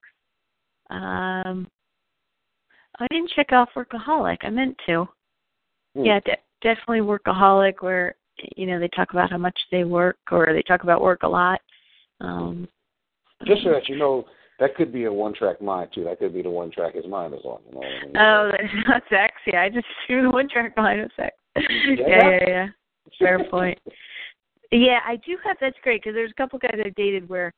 Um 0.90 1.68
i 3.00 3.06
didn't 3.10 3.30
check 3.34 3.52
off 3.52 3.70
workaholic. 3.76 4.38
I 4.42 4.50
meant 4.50 4.76
to. 4.86 5.08
Hmm. 5.94 6.04
yeah 6.04 6.20
de- 6.20 6.36
definitely 6.60 7.00
workaholic 7.00 7.74
where 7.80 8.14
you 8.56 8.66
know 8.66 8.78
they 8.78 8.88
talk 8.88 9.12
about 9.12 9.30
how 9.30 9.38
much 9.38 9.58
they 9.70 9.84
work 9.84 10.18
or 10.30 10.48
they 10.52 10.62
talk 10.62 10.82
about 10.82 11.00
work 11.00 11.22
a 11.22 11.28
lot. 11.28 11.60
Um 12.20 12.68
Just 13.44 13.62
so 13.64 13.70
that 13.70 13.88
you 13.88 13.96
know, 13.96 14.26
that 14.58 14.74
could 14.74 14.92
be 14.92 15.04
a 15.04 15.12
one 15.12 15.34
track 15.34 15.60
mind 15.62 15.90
too. 15.94 16.04
That 16.04 16.18
could 16.18 16.34
be 16.34 16.42
the 16.42 16.50
one 16.50 16.70
track 16.70 16.94
is 16.96 17.04
mine 17.08 17.32
as 17.32 17.40
well. 17.44 17.60
You 17.68 17.74
know 17.74 17.86
I 17.86 18.04
mean? 18.06 18.16
oh 18.16 18.50
that's 18.58 18.88
not 18.88 19.02
sex 19.10 19.34
yeah 19.46 19.62
i 19.62 19.68
just 19.68 19.86
assumed 20.04 20.26
the 20.26 20.30
one 20.30 20.48
track 20.48 20.76
mind 20.76 21.00
was 21.00 21.10
sex 21.16 21.34
yeah 21.56 22.06
Yeah. 22.06 22.30
yeah 22.30 22.48
yeah 22.48 22.66
fair 23.18 23.42
point 23.50 23.78
yeah 24.70 24.98
i 25.06 25.16
do 25.16 25.36
have 25.42 25.56
that's 25.60 25.76
great 25.82 26.02
because 26.02 26.14
there's 26.14 26.30
a 26.30 26.34
couple 26.34 26.58
guys 26.58 26.78
i've 26.84 26.94
dated 26.94 27.26
where 27.28 27.52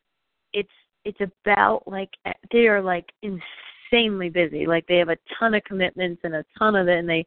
it's 0.53 0.69
it's 1.05 1.19
about 1.21 1.83
like 1.87 2.11
they 2.53 2.69
are 2.69 2.81
like 2.81 3.07
insanely 3.23 4.29
busy 4.29 4.67
like 4.67 4.87
they 4.87 4.99
have 4.99 5.09
a 5.09 5.17
ton 5.39 5.55
of 5.55 5.65
commitments 5.65 6.21
and 6.25 6.35
a 6.37 6.45
ton 6.59 6.77
of 6.77 6.87
it 6.87 6.99
and 6.99 7.09
they 7.09 7.27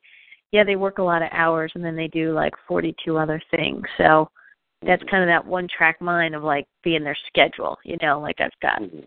yeah 0.53 0.63
they 0.63 0.77
work 0.77 0.99
a 0.99 1.03
lot 1.03 1.21
of 1.21 1.27
hours 1.33 1.71
and 1.75 1.83
then 1.83 1.95
they 1.97 2.07
do 2.07 2.33
like 2.33 2.53
forty 2.67 2.95
two 3.03 3.17
other 3.17 3.41
things 3.51 3.83
so 3.97 4.29
that's 4.85 5.03
kind 5.09 5.23
of 5.23 5.27
that 5.27 5.45
one 5.45 5.67
track 5.75 5.99
mind 6.01 6.33
of 6.35 6.43
like 6.43 6.65
being 6.83 7.03
their 7.03 7.17
schedule 7.27 7.77
you 7.83 7.97
know 8.01 8.19
like 8.21 8.39
i've 8.39 8.51
got 8.61 8.81
Mhm. 8.81 9.03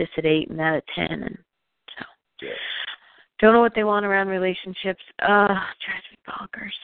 This 0.00 0.08
at 0.16 0.26
eight 0.26 0.48
and 0.48 0.58
that 0.58 0.76
at 0.76 0.84
ten 0.94 1.22
and 1.22 1.38
so. 1.98 2.04
Yeah. 2.42 2.52
don't 3.40 3.52
know 3.52 3.60
what 3.60 3.74
they 3.74 3.84
want 3.84 4.06
around 4.06 4.28
relationships. 4.28 5.02
Uh 5.22 5.48
me 5.48 6.18
bonkers. 6.28 6.78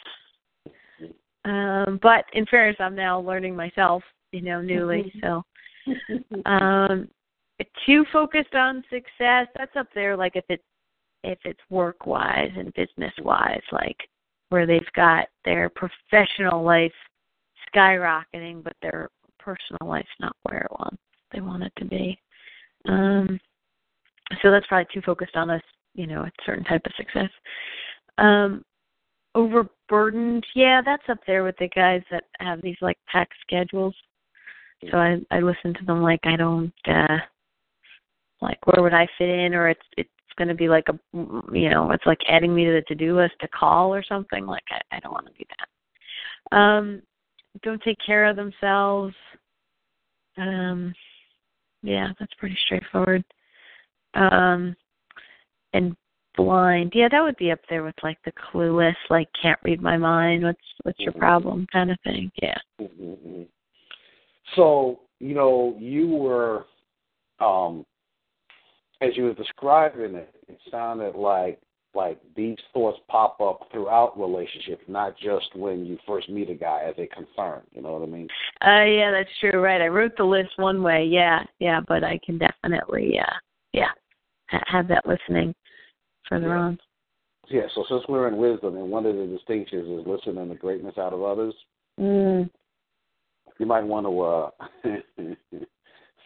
Um 1.44 1.98
but 2.02 2.24
in 2.34 2.44
fairness 2.46 2.76
i'm 2.80 2.94
now 2.94 3.20
learning 3.20 3.56
myself 3.56 4.02
you 4.32 4.42
know 4.42 4.60
newly 4.60 5.12
so. 5.22 5.42
Um 6.46 7.08
too 7.86 8.04
focused 8.12 8.54
on 8.54 8.82
success 8.90 9.46
that's 9.56 9.76
up 9.76 9.86
there 9.94 10.16
like 10.16 10.36
if 10.36 10.44
it's 10.48 10.62
if 11.24 11.38
it's 11.44 11.60
work 11.70 12.06
wise 12.06 12.50
and 12.56 12.72
business 12.74 13.12
wise 13.22 13.62
like 13.72 13.96
where 14.50 14.66
they've 14.66 14.92
got 14.94 15.26
their 15.44 15.70
professional 15.70 16.62
life 16.62 16.92
skyrocketing 17.74 18.62
but 18.62 18.74
their 18.82 19.08
personal 19.38 19.88
life's 19.88 20.08
not 20.20 20.36
where 20.42 20.60
it 20.60 20.70
wants 20.78 21.02
they 21.32 21.40
want 21.40 21.62
it 21.62 21.72
to 21.78 21.84
be 21.84 22.18
um 22.88 23.40
so 24.42 24.50
that's 24.50 24.66
probably 24.66 24.86
too 24.92 25.02
focused 25.04 25.36
on 25.36 25.50
a 25.50 25.60
you 25.94 26.06
know 26.06 26.22
a 26.22 26.30
certain 26.44 26.64
type 26.64 26.82
of 26.84 26.92
success. 26.96 27.30
Um 28.18 28.64
overburdened 29.34 30.44
yeah 30.54 30.80
that's 30.84 31.08
up 31.10 31.18
there 31.26 31.44
with 31.44 31.56
the 31.58 31.68
guys 31.68 32.02
that 32.10 32.24
have 32.40 32.62
these 32.62 32.76
like 32.80 32.98
packed 33.10 33.34
schedules. 33.42 33.94
So 34.90 34.98
i 34.98 35.16
i 35.30 35.40
listen 35.40 35.74
to 35.74 35.84
them 35.86 36.02
like 36.02 36.20
i 36.24 36.36
don't 36.36 36.72
uh 36.86 37.18
like 38.40 38.58
where 38.66 38.82
would 38.82 38.94
i 38.94 39.06
fit 39.18 39.28
in? 39.28 39.54
Or 39.54 39.68
it's 39.68 39.86
it's 39.96 40.10
going 40.36 40.48
to 40.48 40.54
be 40.54 40.68
like 40.68 40.86
a 40.88 40.98
you 41.52 41.70
know 41.70 41.90
it's 41.92 42.06
like 42.06 42.18
adding 42.28 42.54
me 42.54 42.64
to 42.64 42.72
the 42.72 42.82
to 42.88 42.94
do 42.94 43.16
list 43.16 43.34
to 43.40 43.48
call 43.48 43.94
or 43.94 44.02
something. 44.02 44.46
Like 44.46 44.64
i 44.70 44.96
i 44.96 45.00
don't 45.00 45.12
want 45.12 45.26
to 45.26 45.32
do 45.32 45.44
that. 46.50 46.56
Um 46.56 47.02
don't 47.62 47.82
take 47.82 47.98
care 48.04 48.26
of 48.26 48.36
themselves. 48.36 49.14
Um 50.36 50.94
yeah 51.86 52.08
that's 52.18 52.34
pretty 52.34 52.56
straightforward 52.64 53.24
um 54.14 54.74
and 55.72 55.96
blind 56.36 56.92
yeah 56.94 57.08
that 57.10 57.22
would 57.22 57.36
be 57.36 57.50
up 57.50 57.60
there 57.70 57.82
with 57.82 57.94
like 58.02 58.18
the 58.24 58.32
clueless 58.32 58.94
like 59.08 59.28
can't 59.40 59.58
read 59.62 59.80
my 59.80 59.96
mind 59.96 60.42
what's 60.42 60.58
what's 60.82 61.00
your 61.00 61.12
Mhm. 61.12 61.18
problem 61.18 61.66
kind 61.72 61.90
of 61.90 61.98
thing 62.04 62.30
yeah 62.42 62.58
Mhm, 62.80 63.16
mhm. 63.26 63.46
So 64.54 65.00
you 65.18 65.34
know, 65.34 65.76
you 65.78 66.08
were, 66.08 66.66
um, 67.40 67.84
as 69.00 69.16
you 69.16 69.24
were 69.24 69.34
describing 69.34 70.14
it, 70.14 70.34
it 70.48 70.58
sounded 70.70 71.14
like 71.14 71.60
like 71.96 72.20
these 72.36 72.56
thoughts 72.72 72.98
pop 73.08 73.40
up 73.40 73.66
throughout 73.72 74.18
relationships, 74.20 74.84
not 74.86 75.16
just 75.18 75.46
when 75.56 75.84
you 75.84 75.98
first 76.06 76.28
meet 76.28 76.50
a 76.50 76.54
guy 76.54 76.82
as 76.86 76.94
a 76.98 77.06
concern. 77.06 77.62
You 77.72 77.82
know 77.82 77.92
what 77.94 78.02
I 78.02 78.06
mean? 78.06 78.28
Uh, 78.64 78.84
yeah, 78.84 79.10
that's 79.10 79.30
true. 79.40 79.60
Right. 79.60 79.80
I 79.80 79.88
wrote 79.88 80.12
the 80.16 80.24
list 80.24 80.50
one 80.56 80.82
way. 80.82 81.04
Yeah, 81.10 81.42
yeah, 81.58 81.80
but 81.88 82.04
I 82.04 82.20
can 82.24 82.38
definitely, 82.38 83.18
uh, 83.18 83.32
yeah, 83.72 83.90
have 84.66 84.86
that 84.88 85.06
listening 85.06 85.54
further 86.28 86.48
Yeah. 86.48 86.58
on. 86.58 86.78
Yeah. 87.48 87.62
So 87.74 87.84
since 87.88 88.02
we're 88.08 88.28
in 88.28 88.36
wisdom, 88.36 88.76
and 88.76 88.90
one 88.90 89.06
of 89.06 89.16
the 89.16 89.26
distinctions 89.26 90.00
is 90.00 90.06
listening 90.06 90.48
to 90.48 90.54
greatness 90.54 90.98
out 90.98 91.12
of 91.12 91.22
others, 91.22 91.54
Mm. 91.98 92.50
you 93.58 93.64
might 93.64 93.84
want 93.84 94.06
to 94.06 94.20
uh, 94.20 95.64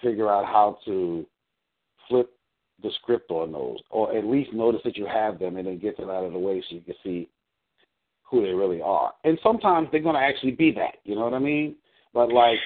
figure 0.03 0.29
out 0.29 0.47
how 0.47 0.79
to 0.85 1.25
flip 2.09 2.31
the 2.83 2.91
script 3.01 3.31
on 3.31 3.53
those, 3.53 3.79
or 3.91 4.17
at 4.17 4.25
least 4.25 4.53
notice 4.53 4.81
that 4.85 4.97
you 4.97 5.07
have 5.07 5.39
them, 5.39 5.57
and 5.57 5.67
then 5.67 5.79
get 5.79 5.97
them 5.97 6.11
out 6.11 6.25
of 6.25 6.33
the 6.33 6.39
way 6.39 6.63
so 6.69 6.77
you 6.77 6.81
can 6.83 6.95
see 7.03 7.29
who 8.23 8.43
they 8.43 8.53
really 8.53 8.81
are. 8.81 9.13
And 9.25 9.39
sometimes 9.43 9.89
they're 9.91 10.01
going 10.01 10.15
to 10.15 10.21
actually 10.21 10.53
be 10.53 10.73
that. 10.73 10.97
You 11.05 11.15
know 11.15 11.23
what 11.23 11.35
I 11.35 11.39
mean? 11.39 11.77
But 12.15 12.33
like, 12.33 12.59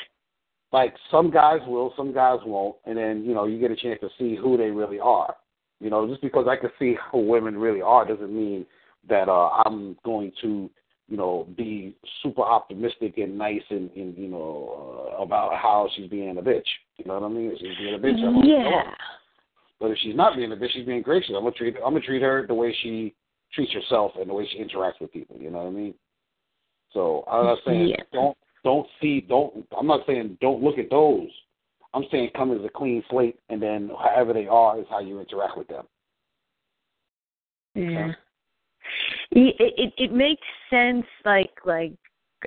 like 0.73 0.95
some 1.11 1.31
guys 1.31 1.61
will, 1.67 1.93
some 1.97 2.13
guys 2.13 2.39
won't, 2.45 2.77
and 2.85 2.97
then 2.97 3.25
you 3.25 3.35
know 3.35 3.47
you 3.47 3.59
get 3.59 3.71
a 3.71 3.77
chance 3.77 4.01
to 4.01 4.09
see 4.19 4.37
who 4.37 4.57
they 4.57 4.71
really 4.71 5.01
are. 5.01 5.35
You 5.81 5.91
know, 5.91 6.09
just 6.09 6.23
because 6.23 6.47
I 6.49 6.57
can 6.57 6.71
see 6.79 6.97
who 7.11 7.27
women 7.27 7.59
really 7.59 7.83
are 7.83 8.07
doesn't 8.07 8.35
mean 8.35 8.65
that 9.09 9.29
uh, 9.29 9.49
I'm 9.65 9.97
going 10.05 10.33
to 10.43 10.71
you 11.09 11.17
know, 11.17 11.47
be 11.57 11.97
super 12.23 12.43
optimistic 12.43 13.19
and 13.19 13.37
nice 13.37 13.63
and, 13.71 13.91
and 13.95 14.17
you 14.17 14.29
know, 14.29 15.13
uh, 15.19 15.23
about 15.23 15.55
how 15.55 15.89
she's 15.95 16.09
being 16.09 16.37
a 16.39 16.43
bitch. 16.43 16.65
You 16.97 17.05
know 17.07 17.21
what 17.21 17.31
I 17.31 17.33
mean? 17.33 17.53
She's 17.59 17.77
being 17.79 17.95
a 17.95 17.99
bitch. 17.99 18.23
Gonna 18.23 18.47
Yeah. 18.47 18.83
But 19.81 19.91
if 19.91 19.99
she's 20.03 20.17
not 20.17 20.37
being 20.37 20.53
a 20.53 20.57
bitch, 20.57 20.71
she's 20.73 20.87
being 20.87 21.03
gracious. 21.03 21.33
I'm 21.37 21.43
gonna 21.43 21.53
treat 21.53 21.77
I'm 21.77 21.93
gonna 21.93 22.01
treat 22.01 22.23
her 22.23 22.47
the 22.47 22.55
way 22.55 22.75
she 22.83 23.15
treats 23.53 23.73
herself 23.73 24.13
and 24.19 24.29
the 24.29 24.35
way 24.35 24.49
she 24.51 24.59
interacts 24.59 25.01
with 25.01 25.13
people. 25.13 25.37
You 25.39 25.51
know 25.51 25.59
what 25.59 25.67
I 25.67 25.71
mean? 25.71 25.95
So 26.93 27.25
I'm 27.31 27.45
not 27.45 27.59
saying 27.67 27.89
Yeah. 27.89 28.03
don't 28.13 28.37
don't 28.63 28.89
see 29.01 29.21
don't. 29.21 29.67
I'm 29.77 29.87
not 29.87 30.07
saying 30.07 30.39
don't 30.41 30.63
look 30.63 30.79
at 30.79 30.91
those. 30.91 31.29
I'm 31.93 32.05
saying 32.11 32.31
come 32.35 32.53
as 32.53 32.65
a 32.65 32.69
clean 32.69 33.05
slate, 33.11 33.39
and 33.49 33.63
then 33.63 33.91
however 33.99 34.33
they 34.33 34.47
are 34.47 34.79
is 34.79 34.87
how 34.91 35.01
you 35.01 35.21
interact 35.21 35.57
with 35.57 35.69
them. 35.69 35.87
Yeah. 37.75 38.13
It, 39.31 39.55
it 39.59 39.93
it 39.97 40.13
makes 40.13 40.47
sense, 40.71 41.07
like 41.25 41.53
like 41.65 41.93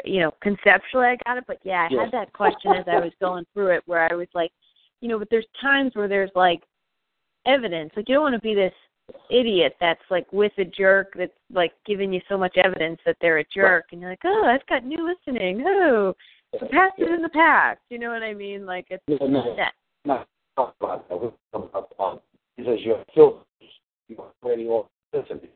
you 0.06 0.20
know, 0.20 0.32
conceptually 0.42 1.08
I 1.08 1.18
got 1.26 1.38
it, 1.38 1.46
but 1.48 1.60
yeah, 1.64 1.88
I 1.90 1.94
Yeah. 1.94 2.04
had 2.04 2.12
that 2.12 2.34
question 2.34 2.72
as 2.74 2.88
I 2.88 3.00
was 3.00 3.14
going 3.20 3.46
through 3.54 3.72
it, 3.72 3.84
where 3.86 4.12
I 4.12 4.16
was 4.16 4.28
like, 4.34 4.52
you 5.02 5.10
know, 5.10 5.20
but 5.20 5.30
there's 5.30 5.48
times 5.62 5.96
where 5.96 6.08
there's 6.08 6.32
like 6.36 6.62
evidence, 7.48 7.92
like 7.96 8.08
you 8.10 8.16
don't 8.16 8.24
want 8.24 8.36
to 8.36 8.42
be 8.42 8.56
this 8.56 8.74
idiot 9.32 9.76
that's 9.80 10.02
like 10.10 10.32
with 10.34 10.52
a 10.58 10.66
jerk 10.66 11.14
that's 11.18 11.32
like 11.54 11.72
giving 11.86 12.12
you 12.12 12.22
so 12.28 12.38
much 12.38 12.58
evidence 12.58 13.00
that 13.06 13.18
they're 13.22 13.40
a 13.40 13.46
jerk, 13.54 13.86
and 13.92 14.02
you're 14.02 14.10
like, 14.10 14.20
oh, 14.26 14.44
I've 14.46 14.66
got 14.68 14.86
new 14.86 15.08
listening, 15.08 15.64
oh, 15.66 16.14
the 16.54 16.68
past 16.68 16.94
is 16.98 17.08
in 17.14 17.22
the 17.22 17.30
past, 17.30 17.80
you 17.90 18.00
know 18.00 18.10
what 18.10 18.24
I 18.24 18.34
mean? 18.34 18.66
Like 18.66 18.88
it's 18.90 19.04
Yeah, 19.08 19.18
no. 19.28 19.56
that. 19.56 19.74
not 20.06 20.28
talk 20.56 20.76
about 20.80 21.08
that. 21.10 21.34
Talking 21.52 21.70
about 21.70 21.94
um, 22.00 22.20
because 22.56 22.80
your 22.82 23.04
filters, 23.14 23.44
your 24.08 24.32
radio 24.44 24.88
listening 25.14 25.50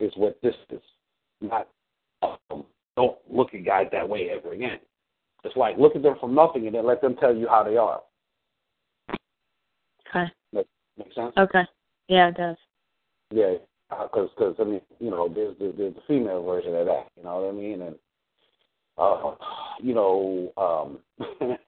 is 0.00 0.12
what 0.16 0.38
this 0.42 0.54
is. 0.70 0.80
Not 1.40 1.68
um, 2.22 2.64
don't 2.96 3.16
look 3.30 3.54
at 3.54 3.64
guys 3.64 3.86
that 3.92 4.08
way 4.08 4.30
ever 4.30 4.52
again. 4.52 4.78
It's 5.44 5.56
like 5.56 5.76
look 5.78 5.96
at 5.96 6.02
them 6.02 6.16
from 6.20 6.34
nothing 6.34 6.66
and 6.66 6.74
then 6.74 6.86
let 6.86 7.00
them 7.00 7.16
tell 7.16 7.34
you 7.34 7.48
how 7.48 7.64
they 7.64 7.76
are. 7.76 8.00
Okay. 10.08 10.32
Make 10.98 11.12
sense? 11.14 11.32
Okay. 11.38 11.62
Yeah, 12.08 12.28
it 12.28 12.36
does. 12.36 12.56
Yeah, 13.30 13.54
because 13.90 14.30
cause, 14.38 14.56
I 14.58 14.64
mean, 14.64 14.80
you 14.98 15.10
know, 15.10 15.28
there's, 15.32 15.54
there's 15.58 15.76
there's 15.76 15.94
the 15.94 16.00
female 16.06 16.44
version 16.44 16.74
of 16.74 16.86
that. 16.86 17.08
You 17.16 17.24
know 17.24 17.40
what 17.40 17.48
I 17.48 17.52
mean? 17.52 17.82
And 17.82 17.96
uh, 18.96 19.34
you 19.80 19.94
know, 19.94 20.52
um, 20.56 20.98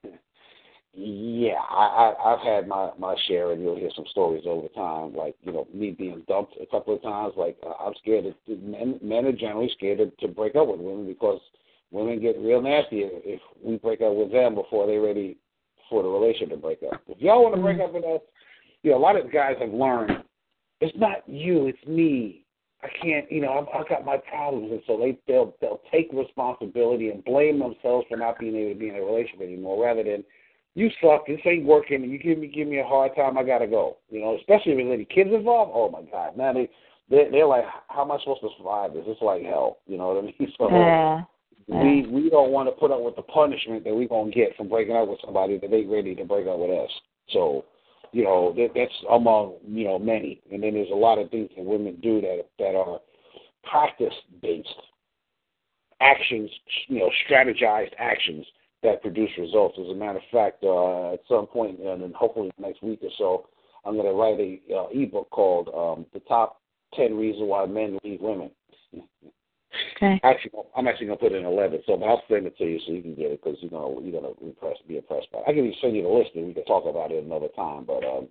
yeah, 0.93 1.59
I, 1.69 2.13
I 2.23 2.33
I've 2.33 2.41
had 2.41 2.67
my 2.67 2.89
my 2.99 3.15
share, 3.27 3.51
and 3.51 3.61
you'll 3.61 3.77
hear 3.77 3.91
some 3.95 4.05
stories 4.11 4.43
over 4.45 4.67
time, 4.69 5.15
like 5.15 5.35
you 5.43 5.53
know, 5.53 5.67
me 5.73 5.91
being 5.91 6.23
dumped 6.27 6.55
a 6.61 6.65
couple 6.65 6.95
of 6.95 7.01
times. 7.01 7.33
Like 7.37 7.57
uh, 7.65 7.73
I'm 7.83 7.93
scared. 8.01 8.25
Of, 8.25 8.35
men 8.47 8.99
men 9.01 9.25
are 9.25 9.31
generally 9.31 9.71
scared 9.77 9.99
to, 9.99 10.27
to 10.27 10.33
break 10.33 10.55
up 10.55 10.67
with 10.67 10.79
women 10.79 11.07
because 11.07 11.39
women 11.91 12.19
get 12.21 12.39
real 12.39 12.61
nasty 12.61 13.01
if, 13.01 13.11
if 13.23 13.41
we 13.63 13.77
break 13.77 14.01
up 14.01 14.15
with 14.15 14.31
them 14.31 14.55
before 14.55 14.87
they're 14.87 15.01
ready 15.01 15.37
for 15.89 16.01
the 16.01 16.09
relationship 16.09 16.49
to 16.49 16.57
break 16.57 16.79
up. 16.83 17.01
If 17.07 17.19
y'all 17.19 17.43
want 17.43 17.55
to 17.55 17.61
break 17.61 17.79
up 17.79 17.93
with 17.93 18.05
us, 18.05 18.21
you 18.83 18.91
know, 18.91 18.97
a 18.97 18.99
lot 18.99 19.15
of 19.15 19.31
guys 19.31 19.55
have 19.59 19.73
learned 19.73 20.23
it's 20.81 20.97
not 20.97 21.27
you, 21.27 21.67
it's 21.67 21.87
me. 21.87 22.43
I 22.83 22.87
can't, 23.01 23.31
you 23.31 23.41
know, 23.41 23.53
I've, 23.53 23.81
I've 23.81 23.89
got 23.89 24.03
my 24.03 24.17
problems, 24.17 24.71
and 24.71 24.81
so 24.87 24.97
they 24.97 25.17
they'll 25.27 25.55
they'll 25.61 25.81
take 25.91 26.09
responsibility 26.11 27.09
and 27.09 27.23
blame 27.23 27.59
themselves 27.59 28.07
for 28.09 28.17
not 28.17 28.39
being 28.39 28.55
able 28.55 28.73
to 28.73 28.79
be 28.79 28.89
in 28.89 28.95
a 28.95 29.01
relationship 29.01 29.41
anymore, 29.41 29.83
rather 29.83 30.03
than 30.03 30.23
you 30.73 30.89
suck, 31.01 31.27
this 31.27 31.39
ain't 31.45 31.65
working, 31.65 32.01
and 32.01 32.11
you 32.11 32.17
give 32.17 32.39
me 32.39 32.47
give 32.47 32.67
me 32.67 32.79
a 32.79 32.85
hard 32.85 33.15
time, 33.15 33.37
I 33.37 33.43
gotta 33.43 33.67
go. 33.67 33.97
You 34.09 34.21
know, 34.21 34.35
especially 34.37 34.71
if 34.71 34.77
there's 34.79 34.93
any 34.93 35.05
kids 35.05 35.29
involved. 35.31 35.71
Oh 35.75 35.89
my 35.91 36.01
God, 36.09 36.35
now 36.35 36.53
they 36.53 36.69
they 37.09 37.29
they're 37.29 37.45
like, 37.45 37.65
how 37.87 38.01
am 38.01 38.11
I 38.11 38.17
supposed 38.19 38.41
to 38.41 38.49
survive 38.57 38.93
this? 38.93 39.03
It's 39.05 39.21
like 39.21 39.43
hell. 39.43 39.77
You 39.85 39.97
know 39.97 40.07
what 40.07 40.17
I 40.17 40.21
mean? 40.21 40.53
So 40.57 40.69
Yeah. 40.71 41.21
we 41.67 42.07
we 42.07 42.29
don't 42.31 42.51
want 42.51 42.67
to 42.67 42.71
put 42.71 42.91
up 42.91 43.01
with 43.01 43.15
the 43.15 43.21
punishment 43.21 43.83
that 43.83 43.95
we're 43.95 44.07
gonna 44.07 44.31
get 44.31 44.55
from 44.57 44.69
breaking 44.69 44.95
up 44.95 45.07
with 45.07 45.19
somebody 45.23 45.59
that 45.59 45.71
ain't 45.71 45.91
ready 45.91 46.15
to 46.15 46.25
break 46.25 46.47
up 46.47 46.57
with 46.57 46.71
us. 46.71 46.89
So, 47.29 47.63
you 48.11 48.23
know, 48.23 48.53
that, 48.55 48.69
that's 48.75 48.91
among 49.11 49.55
you 49.67 49.85
know 49.85 49.99
many, 49.99 50.41
and 50.51 50.63
then 50.63 50.73
there's 50.73 50.91
a 50.91 50.95
lot 50.95 51.17
of 51.17 51.29
things 51.29 51.49
that 51.55 51.65
women 51.65 51.97
do 52.01 52.21
that 52.21 52.45
that 52.59 52.75
are 52.75 52.99
practice 53.63 54.13
based 54.41 54.67
actions, 56.01 56.49
you 56.87 56.99
know, 56.99 57.09
strategized 57.29 57.93
actions 57.97 58.45
that 58.83 59.01
produce 59.01 59.29
results. 59.37 59.77
As 59.79 59.89
a 59.89 59.95
matter 59.95 60.17
of 60.17 60.23
fact, 60.31 60.63
uh, 60.63 61.13
at 61.13 61.19
some 61.29 61.47
point, 61.47 61.79
and 61.79 62.01
then 62.01 62.13
hopefully 62.15 62.51
next 62.59 62.81
week 62.83 62.99
or 63.03 63.11
so, 63.17 63.47
I'm 63.85 63.95
going 63.95 64.07
to 64.07 64.13
write 64.13 64.39
a 64.39 64.75
uh, 64.75 64.87
ebook 64.91 65.29
called 65.29 65.69
um, 65.69 66.05
"The 66.13 66.19
Top 66.21 66.61
Ten 66.95 67.15
Reasons 67.15 67.47
Why 67.47 67.65
Men 67.65 67.97
Leave 68.03 68.21
Women." 68.21 68.51
Okay. 69.95 70.19
Actually, 70.23 70.51
I'm 70.75 70.87
actually 70.87 71.07
gonna 71.07 71.17
put 71.17 71.31
in 71.31 71.45
eleven, 71.45 71.81
so 71.85 72.01
I'll 72.03 72.23
send 72.29 72.45
it 72.45 72.57
to 72.57 72.65
you 72.65 72.79
so 72.85 72.91
you 72.91 73.01
can 73.01 73.15
get 73.15 73.31
it 73.31 73.41
because 73.43 73.57
you're 73.61 73.71
gonna 73.71 74.01
you're 74.01 74.21
gonna 74.21 74.33
impress, 74.41 74.75
be 74.87 74.97
impressed 74.97 75.31
by. 75.31 75.39
it. 75.39 75.43
I 75.47 75.53
can 75.53 75.59
even 75.59 75.73
send 75.81 75.95
you 75.95 76.03
the 76.03 76.09
list 76.09 76.31
and 76.35 76.47
we 76.47 76.53
can 76.53 76.65
talk 76.65 76.85
about 76.85 77.11
it 77.11 77.23
another 77.23 77.47
time, 77.55 77.85
but 77.85 78.03
um, 78.03 78.27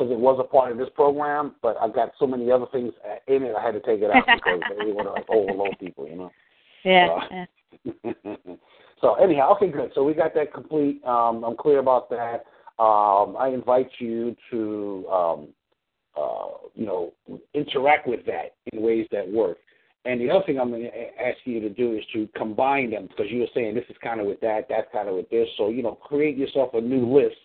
because 0.00 0.12
it 0.12 0.18
was 0.18 0.38
a 0.40 0.44
part 0.44 0.72
of 0.72 0.78
this 0.78 0.88
program, 0.94 1.54
but 1.60 1.76
I've 1.80 1.94
got 1.94 2.12
so 2.18 2.26
many 2.26 2.50
other 2.50 2.66
things 2.72 2.92
in 3.26 3.42
it, 3.42 3.54
I 3.54 3.62
had 3.62 3.72
to 3.72 3.80
take 3.80 4.00
it 4.00 4.10
out 4.10 4.24
because 4.26 4.60
I 4.64 4.84
didn't 4.84 4.94
want 4.94 5.08
to 5.08 5.12
like 5.12 5.26
overload 5.28 5.78
people, 5.78 6.08
you 6.08 6.16
know. 6.16 6.30
Yeah. 6.82 7.08
Uh, 7.08 7.44
yeah. 7.84 8.12
so 9.02 9.16
anyhow, 9.16 9.54
okay, 9.54 9.68
good. 9.68 9.90
So 9.94 10.02
we 10.02 10.14
got 10.14 10.32
that 10.32 10.54
complete. 10.54 11.04
Um, 11.04 11.44
I'm 11.44 11.54
clear 11.54 11.78
about 11.78 12.08
that. 12.08 12.46
Um, 12.82 13.36
I 13.38 13.50
invite 13.52 13.90
you 13.98 14.34
to, 14.50 15.06
um, 15.12 15.48
uh, 16.16 16.68
you 16.74 16.86
know, 16.86 17.12
interact 17.52 18.08
with 18.08 18.24
that 18.24 18.54
in 18.72 18.80
ways 18.80 19.06
that 19.12 19.30
work. 19.30 19.58
And 20.04 20.20
the 20.20 20.30
other 20.30 20.44
thing 20.46 20.58
I'm 20.58 20.70
going 20.70 20.82
to 20.82 21.22
ask 21.22 21.36
you 21.44 21.60
to 21.60 21.68
do 21.68 21.92
is 21.92 22.04
to 22.14 22.28
combine 22.34 22.90
them 22.90 23.06
because 23.08 23.30
you 23.30 23.40
were 23.40 23.52
saying 23.54 23.74
this 23.74 23.84
is 23.90 23.96
kind 24.02 24.20
of 24.20 24.26
with 24.26 24.40
that, 24.40 24.66
that's 24.68 24.88
kind 24.92 25.08
of 25.08 25.14
with 25.14 25.28
this. 25.28 25.48
So 25.58 25.68
you 25.68 25.82
know, 25.82 25.92
create 25.92 26.38
yourself 26.38 26.70
a 26.74 26.80
new 26.80 27.06
list 27.06 27.36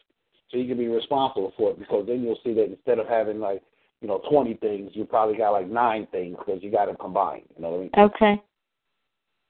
so 0.49 0.57
you 0.57 0.67
can 0.67 0.77
be 0.77 0.87
responsible 0.87 1.53
for 1.57 1.71
it 1.71 1.79
because 1.79 2.05
then 2.07 2.21
you'll 2.23 2.39
see 2.43 2.53
that 2.53 2.65
instead 2.65 2.99
of 2.99 3.07
having 3.07 3.39
like 3.39 3.61
you 4.01 4.07
know 4.07 4.21
20 4.29 4.53
things, 4.55 4.91
you 4.93 5.05
probably 5.05 5.37
got 5.37 5.51
like 5.51 5.67
nine 5.67 6.07
things 6.11 6.37
because 6.39 6.63
you 6.63 6.71
got 6.71 6.85
them 6.85 6.95
combined. 6.99 7.43
You 7.57 7.63
know 7.63 7.69
what 7.71 7.77
I 7.77 7.81
mean? 7.81 7.91
Okay. 7.97 8.43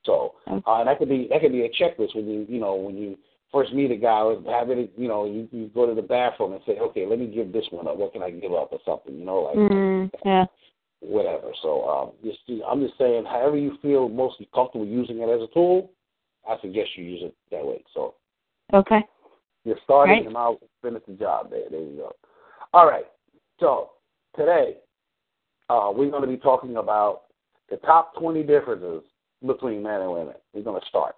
So 0.05 0.35
uh, 0.47 0.83
that 0.83 0.97
could 0.97 1.09
be 1.09 1.27
that 1.29 1.41
could 1.41 1.51
be 1.51 1.65
a 1.65 1.69
checklist 1.69 2.15
when 2.15 2.27
you 2.27 2.45
you 2.49 2.59
know 2.59 2.75
when 2.75 2.97
you 2.97 3.17
first 3.51 3.73
meet 3.73 3.91
a 3.91 3.95
guy, 3.95 4.21
have 4.49 4.69
it 4.69 4.91
you 4.97 5.07
know 5.07 5.25
you, 5.25 5.47
you 5.51 5.69
go 5.75 5.85
to 5.85 5.93
the 5.93 6.01
bathroom 6.01 6.53
and 6.53 6.61
say, 6.65 6.79
okay, 6.79 7.05
let 7.05 7.19
me 7.19 7.27
give 7.27 7.51
this 7.51 7.65
one 7.69 7.87
up. 7.87 7.97
What 7.97 8.13
can 8.13 8.23
I 8.23 8.31
give 8.31 8.53
up 8.53 8.69
or 8.71 8.79
something? 8.85 9.17
You 9.17 9.25
know, 9.25 9.41
like 9.41 9.57
Mm, 9.57 10.11
yeah. 10.25 10.45
Whatever. 11.07 11.51
So 11.61 11.87
um, 11.87 12.11
just 12.23 12.39
I'm 12.69 12.81
just 12.81 12.97
saying, 12.97 13.25
however 13.25 13.57
you 13.57 13.77
feel 13.81 14.09
mostly 14.09 14.49
comfortable 14.53 14.85
using 14.85 15.19
it 15.19 15.29
as 15.29 15.41
a 15.41 15.53
tool, 15.53 15.91
I 16.47 16.57
suggest 16.61 16.89
you 16.95 17.03
use 17.05 17.21
it 17.23 17.35
that 17.51 17.65
way. 17.65 17.83
So 17.93 18.15
Okay. 18.73 19.03
you're 19.63 19.79
starting 19.83 20.15
Right. 20.15 20.27
and 20.27 20.37
I'll 20.37 20.59
finish 20.81 21.03
the 21.07 21.13
job 21.13 21.49
there. 21.49 21.69
There 21.69 21.81
you 21.81 21.97
go. 21.97 22.11
All 22.73 22.87
right. 22.87 23.05
So 23.59 23.91
today 24.35 24.77
uh, 25.69 25.91
we're 25.95 26.09
going 26.09 26.21
to 26.21 26.27
be 26.27 26.37
talking 26.37 26.77
about 26.77 27.23
the 27.69 27.77
top 27.77 28.15
20 28.15 28.43
differences 28.43 29.03
between 29.45 29.81
men 29.81 30.01
and 30.01 30.11
women. 30.11 30.35
We're 30.53 30.63
going 30.63 30.81
to 30.81 30.87
start. 30.87 31.15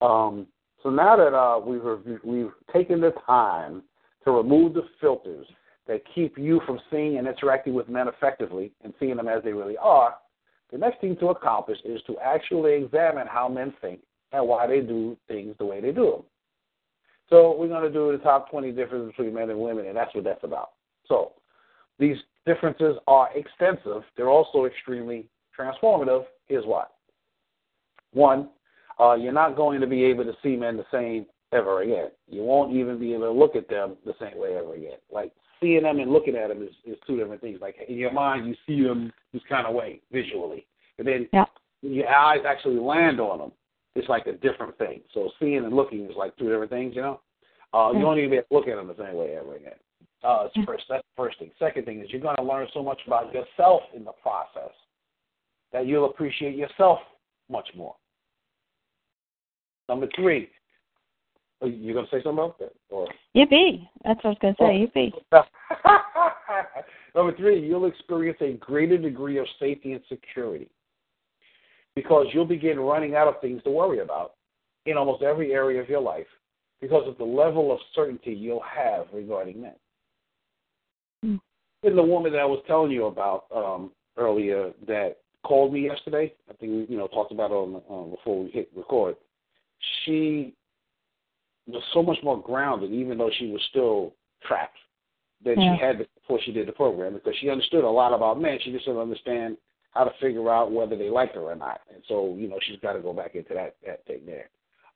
Um, 0.00 0.46
so 0.82 0.90
now 0.90 1.16
that 1.16 1.34
uh, 1.34 1.58
we've 1.58 2.22
we've 2.22 2.52
taken 2.72 3.00
the 3.00 3.12
time 3.26 3.82
to 4.24 4.30
remove 4.30 4.74
the 4.74 4.86
filters 5.00 5.46
that 5.88 6.02
keep 6.14 6.38
you 6.38 6.60
from 6.66 6.78
seeing 6.90 7.18
and 7.18 7.26
interacting 7.26 7.74
with 7.74 7.88
men 7.88 8.06
effectively 8.08 8.70
and 8.84 8.92
seeing 9.00 9.16
them 9.16 9.26
as 9.26 9.42
they 9.42 9.52
really 9.52 9.76
are, 9.78 10.14
the 10.70 10.78
next 10.78 11.00
thing 11.00 11.16
to 11.16 11.28
accomplish 11.28 11.78
is 11.84 12.00
to 12.06 12.16
actually 12.22 12.74
examine 12.74 13.26
how 13.26 13.48
men 13.48 13.72
think 13.80 14.00
and 14.32 14.46
why 14.46 14.66
they 14.66 14.80
do 14.80 15.16
things 15.26 15.56
the 15.58 15.64
way 15.64 15.80
they 15.80 15.92
do 15.92 16.10
them. 16.10 16.22
So 17.30 17.56
we're 17.58 17.68
going 17.68 17.82
to 17.82 17.92
do 17.92 18.12
the 18.12 18.22
top 18.22 18.50
20 18.50 18.72
differences 18.72 19.12
between 19.16 19.34
men 19.34 19.50
and 19.50 19.58
women, 19.58 19.86
and 19.86 19.96
that's 19.96 20.14
what 20.14 20.24
that's 20.24 20.44
about. 20.44 20.70
So 21.06 21.32
these 21.98 22.16
differences 22.46 22.96
are 23.06 23.28
extensive. 23.34 24.02
They're 24.16 24.30
also 24.30 24.66
extremely 24.66 25.26
transformative. 25.58 26.24
Here's 26.46 26.64
why. 26.64 26.84
One, 28.12 28.50
uh, 29.00 29.14
you're 29.14 29.32
not 29.32 29.56
going 29.56 29.80
to 29.80 29.86
be 29.86 30.04
able 30.04 30.24
to 30.24 30.32
see 30.42 30.56
men 30.56 30.76
the 30.76 30.86
same 30.92 31.26
ever 31.52 31.82
again. 31.82 32.08
You 32.28 32.42
won't 32.42 32.74
even 32.74 32.98
be 32.98 33.14
able 33.14 33.24
to 33.24 33.38
look 33.38 33.56
at 33.56 33.68
them 33.68 33.96
the 34.04 34.14
same 34.20 34.38
way 34.38 34.56
ever 34.56 34.74
again. 34.74 34.98
Like 35.10 35.32
seeing 35.60 35.82
them 35.82 35.98
and 35.98 36.12
looking 36.12 36.36
at 36.36 36.48
them 36.48 36.62
is, 36.62 36.70
is 36.84 36.98
two 37.06 37.16
different 37.16 37.40
things. 37.40 37.60
Like 37.60 37.76
in 37.88 37.96
your 37.96 38.12
mind, 38.12 38.46
you 38.46 38.54
see 38.66 38.82
them 38.86 39.12
this 39.32 39.42
kind 39.48 39.66
of 39.66 39.74
way 39.74 40.00
visually, 40.12 40.66
and 40.98 41.06
then 41.06 41.28
yeah. 41.32 41.44
when 41.80 41.94
your 41.94 42.08
eyes 42.08 42.40
actually 42.46 42.76
land 42.76 43.20
on 43.20 43.38
them, 43.38 43.52
it's 43.94 44.08
like 44.08 44.26
a 44.26 44.32
different 44.32 44.76
thing. 44.78 45.00
So 45.12 45.30
seeing 45.40 45.64
and 45.64 45.74
looking 45.74 46.04
is 46.06 46.16
like 46.16 46.36
two 46.36 46.48
different 46.48 46.70
things, 46.70 46.94
you 46.94 47.02
know. 47.02 47.20
Uh, 47.74 47.92
you 47.92 48.00
don't 48.00 48.18
even 48.18 48.30
to 48.30 48.44
look 48.50 48.66
at 48.66 48.76
them 48.76 48.88
the 48.88 48.96
same 48.96 49.14
way 49.14 49.36
ever 49.36 49.56
again. 49.56 49.74
Uh, 50.24 50.46
it's 50.46 50.66
first. 50.66 50.84
That's 50.88 51.02
the 51.02 51.22
first 51.22 51.38
thing. 51.38 51.50
Second 51.58 51.84
thing 51.84 52.00
is 52.00 52.06
you're 52.10 52.20
going 52.20 52.36
to 52.36 52.42
learn 52.42 52.66
so 52.72 52.82
much 52.82 53.00
about 53.06 53.32
yourself 53.32 53.82
in 53.94 54.04
the 54.04 54.12
process 54.22 54.72
that 55.72 55.86
you'll 55.86 56.06
appreciate 56.06 56.56
yourself 56.56 56.98
much 57.50 57.68
more. 57.76 57.94
Number 59.88 60.08
three, 60.16 60.48
are 61.60 61.68
you 61.68 61.92
going 61.92 62.06
to 62.06 62.10
say 62.10 62.22
something 62.22 62.44
about 62.44 62.58
that? 62.58 62.72
Or 62.90 63.08
yippee! 63.36 63.88
That's 64.04 64.22
what 64.22 64.26
I 64.26 64.28
was 64.28 64.38
going 64.40 64.54
to 64.54 64.62
say. 64.62 65.12
Oh. 65.32 65.42
Yippee! 65.42 65.98
Number 67.14 67.36
three, 67.36 67.66
you'll 67.66 67.86
experience 67.86 68.38
a 68.40 68.52
greater 68.52 68.96
degree 68.96 69.38
of 69.38 69.46
safety 69.58 69.92
and 69.92 70.02
security 70.08 70.68
because 71.96 72.26
you'll 72.32 72.44
begin 72.44 72.78
running 72.78 73.16
out 73.16 73.26
of 73.26 73.40
things 73.40 73.62
to 73.64 73.70
worry 73.70 74.00
about 74.00 74.34
in 74.86 74.96
almost 74.96 75.22
every 75.22 75.52
area 75.52 75.80
of 75.80 75.88
your 75.88 76.00
life 76.00 76.26
because 76.80 77.02
of 77.08 77.18
the 77.18 77.24
level 77.24 77.72
of 77.72 77.78
certainty 77.94 78.32
you'll 78.32 78.62
have 78.62 79.06
regarding 79.12 79.60
men. 79.60 79.74
Mm. 81.24 81.40
And 81.82 81.98
the 81.98 82.02
woman 82.02 82.32
that 82.32 82.40
I 82.40 82.44
was 82.44 82.62
telling 82.66 82.92
you 82.92 83.06
about 83.06 83.46
um, 83.54 83.90
earlier 84.16 84.72
that 84.86 85.16
called 85.44 85.72
me 85.72 85.86
yesterday, 85.86 86.32
I 86.48 86.52
think 86.54 86.72
we 86.72 86.86
you 86.88 86.98
know 86.98 87.08
talked 87.08 87.32
about 87.32 87.50
it 87.50 87.54
on 87.54 87.82
um, 87.90 88.10
before 88.10 88.44
we 88.44 88.50
hit 88.50 88.70
record. 88.76 89.16
She 90.04 90.54
was 91.68 91.82
so 91.92 92.02
much 92.02 92.18
more 92.22 92.40
grounded, 92.40 92.92
even 92.92 93.18
though 93.18 93.30
she 93.38 93.50
was 93.50 93.60
still 93.70 94.14
trapped, 94.46 94.76
than 95.44 95.60
yeah. 95.60 95.76
she 95.76 95.82
had 95.84 95.98
before 95.98 96.40
she 96.44 96.52
did 96.52 96.66
the 96.66 96.72
program, 96.72 97.14
because 97.14 97.34
she 97.40 97.50
understood 97.50 97.84
a 97.84 97.88
lot 97.88 98.12
about 98.12 98.40
men. 98.40 98.58
She 98.62 98.72
just 98.72 98.86
didn't 98.86 99.00
understand 99.00 99.56
how 99.92 100.04
to 100.04 100.10
figure 100.20 100.50
out 100.50 100.72
whether 100.72 100.96
they 100.96 101.10
liked 101.10 101.34
her 101.34 101.42
or 101.42 101.54
not, 101.54 101.80
and 101.92 102.02
so 102.08 102.34
you 102.38 102.48
know 102.48 102.58
she's 102.66 102.80
got 102.80 102.94
to 102.94 103.00
go 103.00 103.12
back 103.12 103.34
into 103.34 103.54
that 103.54 103.76
that 103.86 104.04
thing 104.06 104.20
there. 104.26 104.48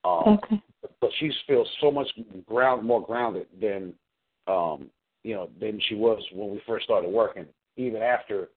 Um, 0.04 0.38
okay. 0.42 0.62
But 1.00 1.10
she 1.18 1.30
feels 1.46 1.68
so 1.80 1.90
much 1.90 2.08
ground 2.46 2.84
more 2.84 3.04
grounded 3.04 3.46
than 3.60 3.94
um, 4.48 4.90
you 5.22 5.34
know 5.34 5.48
than 5.60 5.80
she 5.88 5.94
was 5.94 6.22
when 6.32 6.50
we 6.50 6.60
first 6.66 6.84
started 6.84 7.10
working, 7.10 7.46
even 7.76 8.02
after 8.02 8.48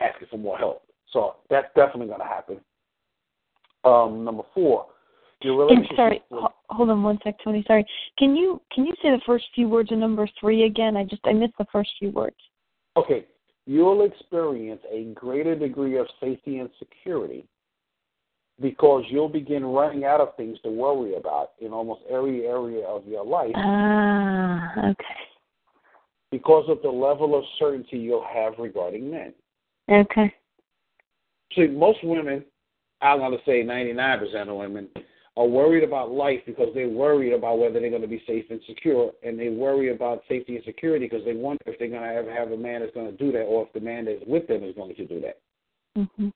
asking 0.00 0.28
for 0.30 0.38
more 0.38 0.58
help. 0.58 0.82
So 1.12 1.36
that's 1.50 1.68
definitely 1.74 2.06
going 2.06 2.20
to 2.20 2.24
happen. 2.24 2.60
Um, 3.84 4.24
number 4.24 4.42
four, 4.54 4.86
your 5.42 5.62
And 5.62 5.70
relationship. 5.70 5.96
sorry, 5.96 6.22
with- 6.30 6.40
ho- 6.40 6.47
hold 6.70 6.90
on 6.90 7.02
one 7.02 7.18
sec, 7.24 7.36
Tony. 7.42 7.64
Sorry. 7.66 7.86
Can 8.18 8.36
you 8.36 8.60
can 8.72 8.84
you 8.86 8.92
say 9.02 9.10
the 9.10 9.20
first 9.26 9.44
few 9.54 9.68
words 9.68 9.92
of 9.92 9.98
number 9.98 10.28
three 10.40 10.64
again? 10.64 10.96
I 10.96 11.04
just 11.04 11.22
I 11.24 11.32
missed 11.32 11.54
the 11.58 11.66
first 11.72 11.90
few 11.98 12.10
words. 12.10 12.36
Okay, 12.96 13.26
you'll 13.66 14.04
experience 14.04 14.80
a 14.92 15.04
greater 15.14 15.54
degree 15.54 15.98
of 15.98 16.06
safety 16.20 16.58
and 16.58 16.68
security 16.78 17.46
because 18.60 19.04
you'll 19.08 19.28
begin 19.28 19.64
running 19.64 20.04
out 20.04 20.20
of 20.20 20.34
things 20.36 20.58
to 20.64 20.70
worry 20.70 21.14
about 21.14 21.50
in 21.60 21.72
almost 21.72 22.00
every 22.10 22.44
area 22.46 22.84
of 22.86 23.06
your 23.06 23.24
life 23.24 23.52
Ah, 23.54 24.72
okay. 24.90 25.04
because 26.32 26.64
of 26.68 26.82
the 26.82 26.88
level 26.88 27.38
of 27.38 27.44
certainty 27.58 27.98
you'll 27.98 28.26
have 28.32 28.54
regarding 28.58 29.10
men. 29.10 29.32
Okay. 29.90 30.34
See, 31.54 31.68
most 31.68 31.98
women, 32.02 32.44
I'm 33.00 33.18
going 33.18 33.32
to 33.32 33.38
say 33.46 33.62
99% 33.62 34.48
of 34.48 34.56
women, 34.56 34.88
are 35.38 35.46
worried 35.46 35.84
about 35.84 36.10
life 36.10 36.40
because 36.46 36.66
they're 36.74 36.88
worried 36.88 37.32
about 37.32 37.60
whether 37.60 37.78
they're 37.78 37.90
going 37.90 38.02
to 38.02 38.08
be 38.08 38.22
safe 38.26 38.44
and 38.50 38.60
secure, 38.66 39.12
and 39.22 39.38
they 39.38 39.50
worry 39.50 39.92
about 39.92 40.24
safety 40.28 40.56
and 40.56 40.64
security 40.64 41.06
because 41.06 41.24
they 41.24 41.34
wonder 41.34 41.62
if 41.66 41.78
they're 41.78 41.88
going 41.88 42.02
to 42.02 42.08
ever 42.08 42.34
have 42.34 42.50
a 42.50 42.56
man 42.56 42.80
that's 42.80 42.92
going 42.92 43.06
to 43.06 43.16
do 43.16 43.30
that, 43.30 43.44
or 43.44 43.62
if 43.62 43.72
the 43.72 43.78
man 43.78 44.04
that's 44.04 44.20
with 44.26 44.48
them 44.48 44.64
is 44.64 44.74
going 44.74 44.92
to 44.96 45.06
do 45.06 45.20
that. 45.20 45.38
Mhm. 45.96 46.32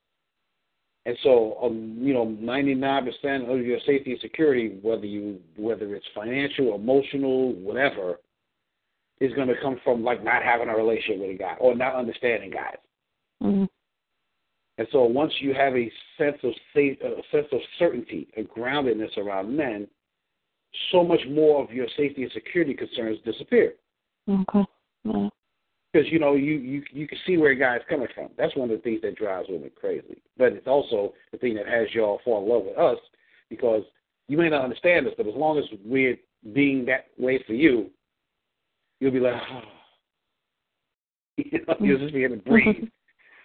And 1.05 1.19
so, 1.25 1.59
um, 1.61 1.99
you 2.01 2.15
know, 2.15 2.27
99% 2.27 3.49
of 3.49 3.67
your 3.67 3.81
safety 3.81 4.13
and 4.13 4.21
security, 4.21 4.79
whether 4.83 5.05
you 5.05 5.41
whether 5.57 5.97
it's 5.97 6.07
financial, 6.15 6.77
emotional, 6.77 7.55
whatever, 7.55 8.21
is 9.19 9.33
going 9.35 9.49
to 9.49 9.61
come 9.61 9.81
from 9.83 10.05
like 10.05 10.23
not 10.23 10.45
having 10.45 10.69
a 10.69 10.77
relationship 10.77 11.19
with 11.19 11.31
a 11.31 11.35
guy 11.35 11.57
or 11.59 11.75
not 11.75 11.97
understanding 11.97 12.51
guys. 12.51 12.79
Mhm. 13.43 13.69
And 14.83 14.89
so, 14.91 15.05
once 15.05 15.33
you 15.39 15.55
have 15.55 15.77
a 15.77 15.89
sense 16.19 16.39
of 16.43 16.51
safe, 16.75 16.99
a 17.03 17.23
sense 17.31 17.47
of 17.53 17.61
certainty, 17.79 18.27
a 18.37 18.43
groundedness 18.43 19.17
around 19.17 19.57
men, 19.57 19.87
so 20.91 21.05
much 21.05 21.21
more 21.31 21.63
of 21.63 21.71
your 21.71 21.87
safety 21.97 22.25
and 22.25 22.33
security 22.33 22.75
concerns 22.75 23.19
disappear. 23.25 23.75
Okay. 24.29 24.65
Yeah. 25.05 25.29
because 25.93 26.11
you 26.11 26.19
know 26.19 26.35
you 26.35 26.55
you 26.55 26.83
you 26.91 27.07
can 27.07 27.19
see 27.25 27.37
where 27.37 27.53
a 27.53 27.57
guy's 27.57 27.83
coming 27.89 28.09
from. 28.13 28.31
That's 28.37 28.57
one 28.57 28.73
of 28.73 28.77
the 28.77 28.83
things 28.83 29.03
that 29.03 29.15
drives 29.15 29.47
women 29.49 29.71
crazy. 29.77 30.21
But 30.37 30.53
it's 30.53 30.67
also 30.67 31.15
the 31.31 31.39
thing 31.39 31.55
that 31.55 31.69
has 31.69 31.87
y'all 31.95 32.21
fall 32.25 32.43
in 32.43 32.49
love 32.49 32.65
with 32.65 32.77
us 32.77 32.99
because 33.51 33.85
you 34.27 34.37
may 34.37 34.49
not 34.49 34.65
understand 34.65 35.07
us, 35.07 35.15
but 35.17 35.29
as 35.29 35.35
long 35.37 35.59
as 35.59 35.65
we're 35.85 36.17
being 36.53 36.85
that 36.87 37.07
way 37.19 37.41
for 37.47 37.53
you, 37.53 37.89
you'll 38.99 39.13
be 39.13 39.21
like, 39.21 39.41
oh. 39.49 39.61
you 41.37 41.61
know, 41.69 41.77
you'll 41.79 41.99
just 42.01 42.15
be 42.15 42.25
able 42.25 42.35
to 42.35 42.43
mm-hmm. 42.43 42.51
breathe. 42.51 42.89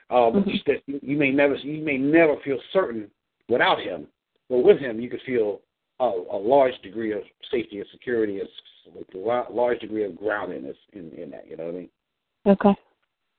Uh, 0.10 0.32
but 0.32 0.46
just 0.48 0.66
that 0.66 0.82
you, 0.86 1.00
you 1.02 1.18
may 1.18 1.32
never 1.32 1.56
you 1.56 1.84
may 1.84 1.98
never 1.98 2.36
feel 2.44 2.58
certain 2.72 3.10
without 3.50 3.80
him, 3.80 4.08
but 4.50 4.60
with 4.60 4.80
him 4.80 5.00
you 5.00 5.10
could 5.10 5.22
feel 5.26 5.60
a, 6.00 6.06
a 6.06 6.38
large 6.38 6.74
degree 6.82 7.12
of 7.12 7.22
safety 7.52 7.80
and 7.80 7.88
security, 7.92 8.40
a 8.40 9.44
large 9.52 9.80
degree 9.80 10.06
of 10.06 10.14
groundedness 10.14 10.76
in, 10.94 11.12
in 11.12 11.30
that. 11.32 11.46
You 11.50 11.58
know 11.58 11.66
what 11.66 11.76
I 11.76 11.78
mean? 11.78 11.90
Okay. 12.46 12.76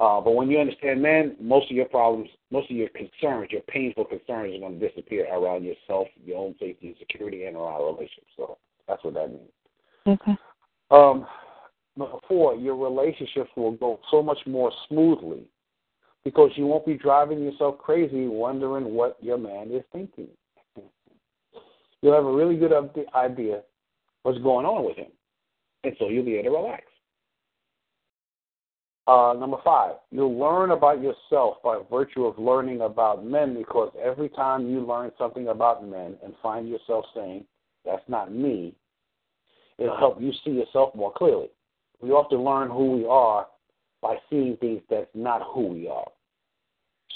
Uh, 0.01 0.21
but 0.21 0.33
when 0.33 0.51
you 0.51 0.59
understand 0.59 1.01
man, 1.01 1.37
most 1.41 1.71
of 1.71 1.77
your 1.77 1.87
problems, 1.87 2.29
most 2.51 2.71
of 2.71 2.77
your 2.77 2.89
concerns, 2.91 3.51
your 3.51 3.63
painful 3.63 4.05
concerns 4.05 4.55
are 4.55 4.61
going 4.61 4.79
to 4.79 4.89
disappear 4.89 5.27
around 5.33 5.65
yourself, 5.65 6.07
your 6.25 6.39
own 6.39 6.55
safety 6.61 6.89
and 6.89 6.97
security, 6.99 7.45
and 7.45 7.57
around 7.57 7.83
relationships. 7.83 8.31
So 8.37 8.59
that's 8.87 9.03
what 9.03 9.15
that 9.15 9.31
means. 9.31 9.51
Okay. 10.07 10.37
Um, 10.91 11.27
number 11.97 12.19
four, 12.29 12.55
your 12.57 12.77
relationships 12.77 13.51
will 13.57 13.73
go 13.73 13.99
so 14.11 14.23
much 14.23 14.39
more 14.47 14.71
smoothly 14.89 15.45
because 16.29 16.51
you 16.57 16.67
won't 16.67 16.85
be 16.85 16.93
driving 16.93 17.43
yourself 17.43 17.79
crazy 17.79 18.29
wondering 18.29 18.93
what 18.93 19.17
your 19.23 19.39
man 19.39 19.71
is 19.71 19.83
thinking. 19.93 20.29
You'll 22.03 22.15
have 22.15 22.27
a 22.27 22.33
really 22.33 22.57
good 22.57 22.73
idea 23.15 23.63
what's 24.25 24.39
going 24.41 24.67
on 24.67 24.85
with 24.85 24.99
him, 24.99 25.11
and 25.85 25.95
so 25.99 26.11
you'll 26.11 26.27
be 26.27 26.35
able 26.35 26.51
to 26.51 26.57
relax. 26.59 26.85
Uh, 29.07 29.33
number 29.41 29.57
five, 29.65 29.95
you'll 30.11 30.39
learn 30.39 30.73
about 30.73 31.01
yourself 31.01 31.57
by 31.65 31.81
virtue 31.91 32.27
of 32.27 32.39
learning 32.39 32.83
about 32.83 33.25
men 33.25 33.55
because 33.55 33.91
every 34.05 34.29
time 34.29 34.69
you 34.69 34.81
learn 34.87 35.11
something 35.17 35.49
about 35.49 35.83
men 35.83 36.15
and 36.23 36.35
find 36.43 36.69
yourself 36.69 37.07
saying, 37.15 37.43
that's 37.87 38.07
not 38.07 38.31
me, 38.31 38.75
it'll 39.79 39.97
help 39.97 40.21
you 40.21 40.31
see 40.45 40.51
yourself 40.51 40.95
more 40.95 41.11
clearly. 41.11 41.49
We 42.03 42.11
often 42.11 42.45
learn 42.45 42.69
who 42.69 42.93
we 42.99 43.07
are 43.07 43.47
by 44.03 44.17
seeing 44.29 44.59
things 44.59 44.83
that's 44.91 45.09
not 45.15 45.41
who 45.55 45.69
we 45.69 45.89
are. 45.89 46.09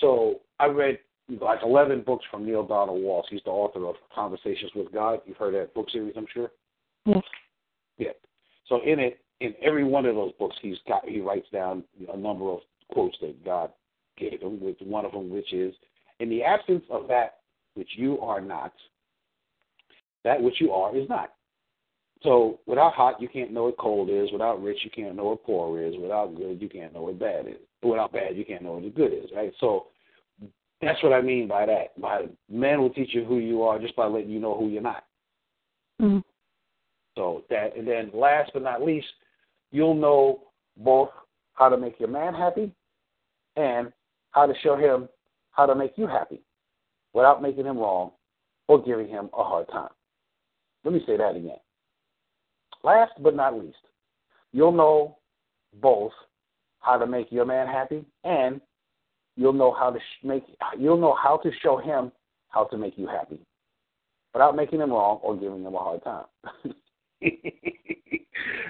So 0.01 0.41
I 0.59 0.67
read 0.67 0.99
like 1.41 1.61
11 1.63 2.03
books 2.03 2.25
from 2.31 2.45
Neale 2.47 2.67
Donald 2.67 3.01
Walsch. 3.03 3.25
He's 3.31 3.43
the 3.45 3.51
author 3.51 3.87
of 3.87 3.95
Conversations 4.15 4.71
with 4.75 4.93
God. 4.93 5.21
You've 5.25 5.37
heard 5.37 5.55
that 5.55 5.75
book 5.75 5.89
series, 5.91 6.15
I'm 6.17 6.27
sure? 6.33 6.51
Yes. 7.07 7.23
Yeah. 7.99 8.13
So 8.69 8.81
in 8.85 8.99
it, 8.99 9.21
in 9.41 9.55
every 9.63 9.85
one 9.85 10.07
of 10.07 10.15
those 10.15 10.33
books, 10.39 10.57
he's 10.63 10.77
got 10.87 11.09
he 11.09 11.21
writes 11.21 11.47
down 11.53 11.85
a 12.13 12.17
number 12.17 12.51
of 12.51 12.61
quotes 12.91 13.17
that 13.21 13.45
God 13.45 13.71
gave 14.17 14.41
him. 14.41 14.61
With 14.61 14.77
one 14.81 15.05
of 15.05 15.13
them, 15.13 15.31
which 15.31 15.53
is, 15.53 15.75
"In 16.21 16.29
the 16.29 16.43
absence 16.45 16.85
of 16.91 17.09
that 17.09 17.41
which 17.75 17.91
you 17.97 18.21
are 18.21 18.41
not, 18.41 18.73
that 20.25 20.41
which 20.41 20.61
you 20.61 20.73
are 20.73 20.95
is 20.97 21.09
not." 21.09 21.35
So 22.23 22.61
without 22.67 22.95
hot, 22.95 23.21
you 23.21 23.29
can't 23.29 23.53
know 23.53 23.65
what 23.65 23.79
cold 23.79 24.09
is. 24.11 24.31
Without 24.33 24.63
rich, 24.63 24.79
you 24.85 24.91
can't 24.91 25.17
know 25.17 25.25
what 25.25 25.45
poor 25.45 25.83
is. 25.83 25.95
Without 26.01 26.35
good, 26.37 26.61
you 26.61 26.69
can't 26.69 26.95
know 26.95 27.03
what 27.03 27.19
bad 27.19 27.49
is. 27.49 27.57
Without 27.83 28.13
bad, 28.13 28.37
you 28.37 28.45
can't 28.45 28.63
know 28.63 28.75
what 28.75 28.95
good 28.95 29.13
is. 29.13 29.31
Right. 29.35 29.53
So 29.59 29.87
that's 30.81 31.03
what 31.03 31.13
I 31.13 31.21
mean 31.21 31.49
by 31.49 31.67
that. 31.67 32.01
By 32.01 32.27
men 32.49 32.81
will 32.81 32.91
teach 32.91 33.15
you 33.15 33.25
who 33.25 33.39
you 33.39 33.63
are 33.63 33.79
just 33.79 33.97
by 33.97 34.07
letting 34.07 34.31
you 34.31 34.41
know 34.41 34.57
who 34.57 34.69
you're 34.69 34.83
not. 34.83 35.05
Mm-hmm. 36.01 36.21
So 37.17 37.45
that, 37.51 37.77
and 37.77 37.87
then 37.87 38.11
last 38.15 38.51
but 38.55 38.63
not 38.63 38.83
least, 38.83 39.07
you'll 39.71 39.95
know 39.95 40.41
both 40.77 41.11
how 41.55 41.69
to 41.69 41.77
make 41.77 41.99
your 41.99 42.09
man 42.09 42.35
happy 42.35 42.73
and 43.57 43.93
how 44.31 44.47
to 44.47 44.55
show 44.63 44.77
him 44.77 45.09
how 45.51 45.67
to 45.67 45.75
make 45.75 45.93
you 45.97 46.07
happy 46.07 46.41
without 47.13 47.43
making 47.43 47.67
him 47.67 47.79
wrong 47.79 48.13
or 48.69 48.83
giving 48.83 49.09
him 49.09 49.29
a 49.37 49.45
hard 49.45 49.69
time. 49.69 49.91
Let 50.85 50.95
me 50.95 51.03
say 51.07 51.17
that 51.17 51.37
again. 51.37 51.59
Last 52.83 53.13
but 53.21 53.35
not 53.37 53.59
least, 53.59 53.77
you'll 54.53 54.73
know 54.73 55.19
both 55.81 56.13
how 56.81 56.99
to 56.99 57.07
make 57.07 57.31
your 57.31 57.45
man 57.45 57.67
happy 57.67 58.05
and 58.25 58.61
you'll 59.37 59.53
know 59.53 59.73
how 59.73 59.91
to 59.91 59.99
sh- 59.99 60.25
make 60.25 60.45
you'll 60.79 61.01
know 61.01 61.17
how 61.21 61.37
to 61.39 61.51
show 61.63 61.77
him 61.79 62.13
how 62.49 62.65
to 62.65 62.77
make 62.77 62.99
you 62.99 63.07
happy 63.07 63.39
without 64.35 64.57
making 64.57 64.81
him 64.81 64.91
wrong 64.91 65.19
or 65.23 65.37
giving 65.37 65.63
him 65.63 65.75
a 65.75 65.79
hard 65.79 66.03
time. 66.05 66.25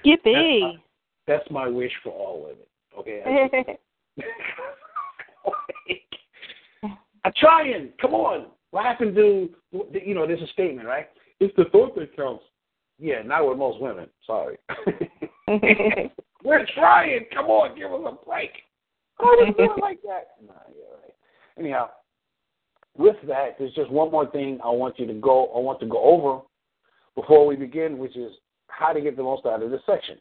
Yippee! 0.05 0.79
That's 1.27 1.49
my 1.51 1.69
wish 1.69 1.93
for 2.03 2.11
all 2.11 2.43
women. 2.43 2.67
Okay. 2.99 3.79
I'm 7.25 7.33
trying. 7.37 7.91
Come 8.01 8.15
on. 8.15 8.47
What 8.73 8.85
happened 8.85 9.15
to 9.17 9.49
you 9.73 10.15
know? 10.15 10.27
There's 10.27 10.43
a 10.43 10.47
statement, 10.49 10.87
right? 10.89 11.09
It's 11.41 11.55
the 11.57 11.65
thought 11.67 11.95
that 11.97 12.17
counts. 12.17 12.45
Yeah, 13.03 13.21
not 13.23 13.49
with 13.49 13.59
most 13.59 13.81
women. 13.81 14.07
Sorry. 14.25 14.57
We're 16.45 16.67
trying. 16.73 17.27
Come 17.35 17.47
on, 17.47 17.77
give 17.77 17.93
us 17.93 18.01
a 18.07 18.25
break. 18.25 18.51
Oh, 19.19 19.37
they 19.41 19.51
do 19.53 19.73
it 19.73 19.81
like 19.81 20.01
that. 20.03 20.29
Nah, 20.47 20.53
yeah, 20.69 20.95
right. 21.03 21.15
Anyhow, 21.59 21.91
with 22.97 23.17
that, 23.27 23.57
there's 23.59 23.75
just 23.75 23.91
one 23.91 24.13
more 24.13 24.31
thing 24.31 24.61
I 24.65 24.71
want 24.71 25.01
you 25.01 25.07
to 25.09 25.15
go. 25.15 25.53
I 25.53 25.59
want 25.59 25.81
to 25.81 25.87
go 25.87 26.01
over 26.01 26.43
before 27.17 27.45
we 27.45 27.57
begin, 27.57 27.99
which 27.99 28.17
is 28.17 28.33
how 28.69 28.93
to 28.93 29.01
get 29.01 29.17
the 29.17 29.23
most 29.25 29.47
out 29.47 29.65
of 29.65 29.73
this 29.73 29.83
section. 29.85 30.19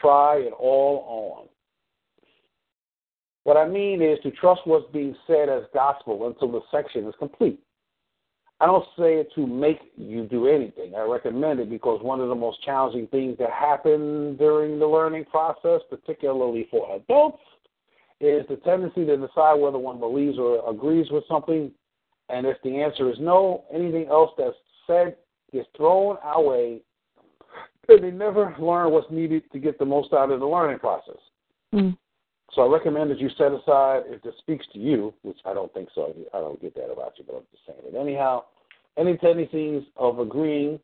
Try 0.00 0.36
it 0.36 0.52
all 0.56 1.40
on. 1.40 1.48
What 3.42 3.56
I 3.56 3.66
mean 3.66 4.02
is 4.02 4.20
to 4.22 4.30
trust 4.30 4.60
what's 4.66 4.90
being 4.92 5.16
said 5.26 5.48
as 5.48 5.64
gospel 5.74 6.28
until 6.28 6.52
the 6.52 6.60
section 6.70 7.08
is 7.08 7.14
complete. 7.18 7.58
I 8.60 8.66
don't 8.66 8.84
say 8.98 9.14
it 9.14 9.28
to 9.36 9.46
make 9.46 9.78
you 9.96 10.26
do 10.26 10.48
anything. 10.48 10.94
I 10.96 11.02
recommend 11.02 11.60
it 11.60 11.70
because 11.70 12.02
one 12.02 12.20
of 12.20 12.28
the 12.28 12.34
most 12.34 12.62
challenging 12.64 13.06
things 13.06 13.38
that 13.38 13.50
happen 13.50 14.36
during 14.36 14.80
the 14.80 14.86
learning 14.86 15.26
process, 15.26 15.80
particularly 15.88 16.66
for 16.70 16.96
adults, 16.96 17.42
is 18.20 18.44
the 18.48 18.56
tendency 18.64 19.06
to 19.06 19.16
decide 19.16 19.54
whether 19.54 19.78
one 19.78 20.00
believes 20.00 20.38
or 20.38 20.68
agrees 20.68 21.06
with 21.10 21.22
something. 21.28 21.70
And 22.30 22.46
if 22.46 22.56
the 22.64 22.82
answer 22.82 23.08
is 23.10 23.16
no, 23.20 23.64
anything 23.72 24.08
else 24.08 24.32
that's 24.36 24.56
said 24.88 25.16
gets 25.52 25.68
thrown 25.76 26.16
our 26.24 26.42
way, 26.42 26.80
and 27.88 28.02
they 28.02 28.10
never 28.10 28.56
learn 28.58 28.90
what's 28.92 29.10
needed 29.10 29.44
to 29.52 29.58
get 29.58 29.78
the 29.78 29.84
most 29.84 30.12
out 30.12 30.30
of 30.32 30.40
the 30.40 30.46
learning 30.46 30.80
process. 30.80 31.16
Mm. 31.72 31.96
So 32.52 32.62
I 32.62 32.72
recommend 32.72 33.10
that 33.10 33.20
you 33.20 33.28
set 33.36 33.52
aside, 33.52 34.04
if 34.06 34.22
this 34.22 34.34
speaks 34.38 34.66
to 34.72 34.78
you, 34.78 35.12
which 35.22 35.36
I 35.44 35.52
don't 35.52 35.72
think 35.74 35.90
so, 35.94 36.14
I 36.32 36.38
don't 36.38 36.60
get 36.60 36.74
that 36.76 36.90
about 36.90 37.12
you, 37.18 37.24
but 37.26 37.36
I'm 37.36 37.42
just 37.50 37.66
saying 37.66 37.78
it. 37.84 37.94
Anyhow, 37.96 38.44
any 38.96 39.16
tendencies 39.18 39.82
of 39.96 40.18
agreeing 40.18 40.80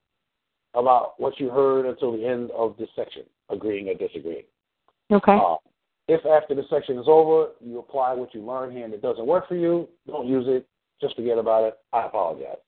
about 0.74 1.18
what 1.18 1.40
you 1.40 1.48
heard 1.48 1.86
until 1.86 2.12
the 2.16 2.26
end 2.26 2.50
of 2.50 2.76
this 2.78 2.88
section, 2.94 3.22
agreeing 3.48 3.88
or 3.88 3.94
disagreeing. 3.94 4.44
Okay. 5.10 5.38
Uh, 5.40 5.56
if 6.06 6.24
after 6.26 6.54
the 6.54 6.64
section 6.68 6.98
is 6.98 7.06
over, 7.08 7.52
you 7.60 7.78
apply 7.78 8.12
what 8.12 8.34
you 8.34 8.42
learned 8.42 8.72
here 8.72 8.84
and 8.84 8.92
it 8.92 9.00
doesn't 9.00 9.26
work 9.26 9.48
for 9.48 9.56
you, 9.56 9.88
don't 10.06 10.26
use 10.26 10.44
it. 10.46 10.66
Just 11.00 11.16
forget 11.16 11.38
about 11.38 11.64
it. 11.64 11.78
I 11.92 12.06
apologize. 12.06 12.58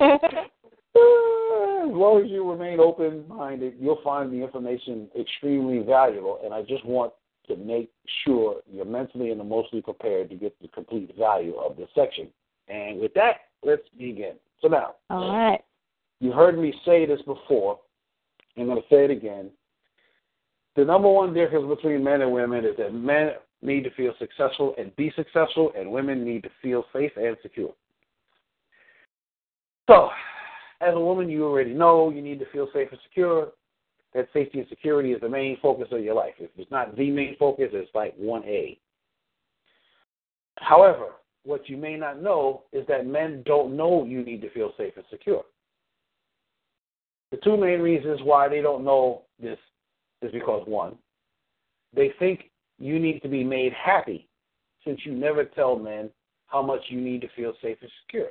as 0.96 1.94
long 1.94 2.22
as 2.24 2.30
you 2.30 2.48
remain 2.48 2.80
open 2.80 3.24
minded, 3.28 3.74
you'll 3.78 4.00
find 4.02 4.32
the 4.32 4.42
information 4.42 5.08
extremely 5.18 5.80
valuable. 5.80 6.40
And 6.44 6.52
I 6.52 6.62
just 6.62 6.84
want 6.84 7.12
to 7.48 7.56
make 7.56 7.90
sure 8.24 8.56
you're 8.70 8.84
mentally 8.84 9.30
and 9.30 9.40
emotionally 9.40 9.82
prepared 9.82 10.28
to 10.30 10.36
get 10.36 10.54
the 10.60 10.68
complete 10.68 11.14
value 11.18 11.54
of 11.56 11.76
this 11.76 11.88
section. 11.94 12.28
And 12.68 13.00
with 13.00 13.14
that, 13.14 13.36
let's 13.64 13.82
begin. 13.98 14.34
So 14.60 14.68
now, 14.68 14.94
All 15.10 15.32
right. 15.32 15.60
you 16.20 16.32
heard 16.32 16.58
me 16.58 16.74
say 16.84 17.06
this 17.06 17.22
before. 17.22 17.78
I'm 18.56 18.66
going 18.66 18.76
to 18.76 18.88
say 18.88 19.04
it 19.04 19.10
again. 19.10 19.50
The 20.76 20.84
number 20.84 21.08
one 21.08 21.32
difference 21.32 21.66
between 21.68 22.04
men 22.04 22.22
and 22.22 22.32
women 22.32 22.64
is 22.64 22.76
that 22.78 22.92
men 22.92 23.32
need 23.62 23.84
to 23.84 23.90
feel 23.90 24.12
successful 24.18 24.74
and 24.78 24.94
be 24.96 25.12
successful, 25.16 25.72
and 25.76 25.90
women 25.90 26.24
need 26.24 26.42
to 26.44 26.50
feel 26.62 26.84
safe 26.92 27.12
and 27.16 27.36
secure. 27.42 27.74
So, 29.88 30.10
as 30.80 30.94
a 30.94 31.00
woman, 31.00 31.28
you 31.28 31.44
already 31.44 31.74
know 31.74 32.10
you 32.10 32.22
need 32.22 32.38
to 32.38 32.50
feel 32.50 32.68
safe 32.72 32.88
and 32.90 33.00
secure. 33.08 33.48
That 34.14 34.28
safety 34.32 34.60
and 34.60 34.68
security 34.68 35.12
is 35.12 35.20
the 35.20 35.28
main 35.28 35.58
focus 35.60 35.88
of 35.92 36.02
your 36.02 36.14
life. 36.14 36.34
If 36.38 36.50
it's 36.56 36.70
not 36.70 36.96
the 36.96 37.10
main 37.10 37.36
focus, 37.38 37.68
it's 37.72 37.94
like 37.94 38.18
1A. 38.18 38.78
However, 40.56 41.10
what 41.44 41.68
you 41.68 41.76
may 41.76 41.96
not 41.96 42.22
know 42.22 42.62
is 42.72 42.86
that 42.88 43.06
men 43.06 43.42
don't 43.44 43.76
know 43.76 44.04
you 44.04 44.22
need 44.24 44.40
to 44.42 44.50
feel 44.50 44.72
safe 44.76 44.94
and 44.96 45.04
secure. 45.10 45.44
The 47.30 47.38
two 47.38 47.56
main 47.56 47.80
reasons 47.80 48.20
why 48.22 48.48
they 48.48 48.62
don't 48.62 48.84
know 48.84 49.22
this 49.40 49.58
is 50.22 50.32
because 50.32 50.66
one, 50.66 50.96
they 51.94 52.12
think 52.18 52.50
you 52.78 52.98
need 52.98 53.20
to 53.20 53.28
be 53.28 53.44
made 53.44 53.72
happy 53.72 54.28
since 54.84 55.00
you 55.04 55.12
never 55.12 55.44
tell 55.44 55.78
men 55.78 56.10
how 56.46 56.62
much 56.62 56.80
you 56.88 57.00
need 57.00 57.20
to 57.20 57.28
feel 57.36 57.52
safe 57.62 57.76
and 57.82 57.90
secure. 58.06 58.30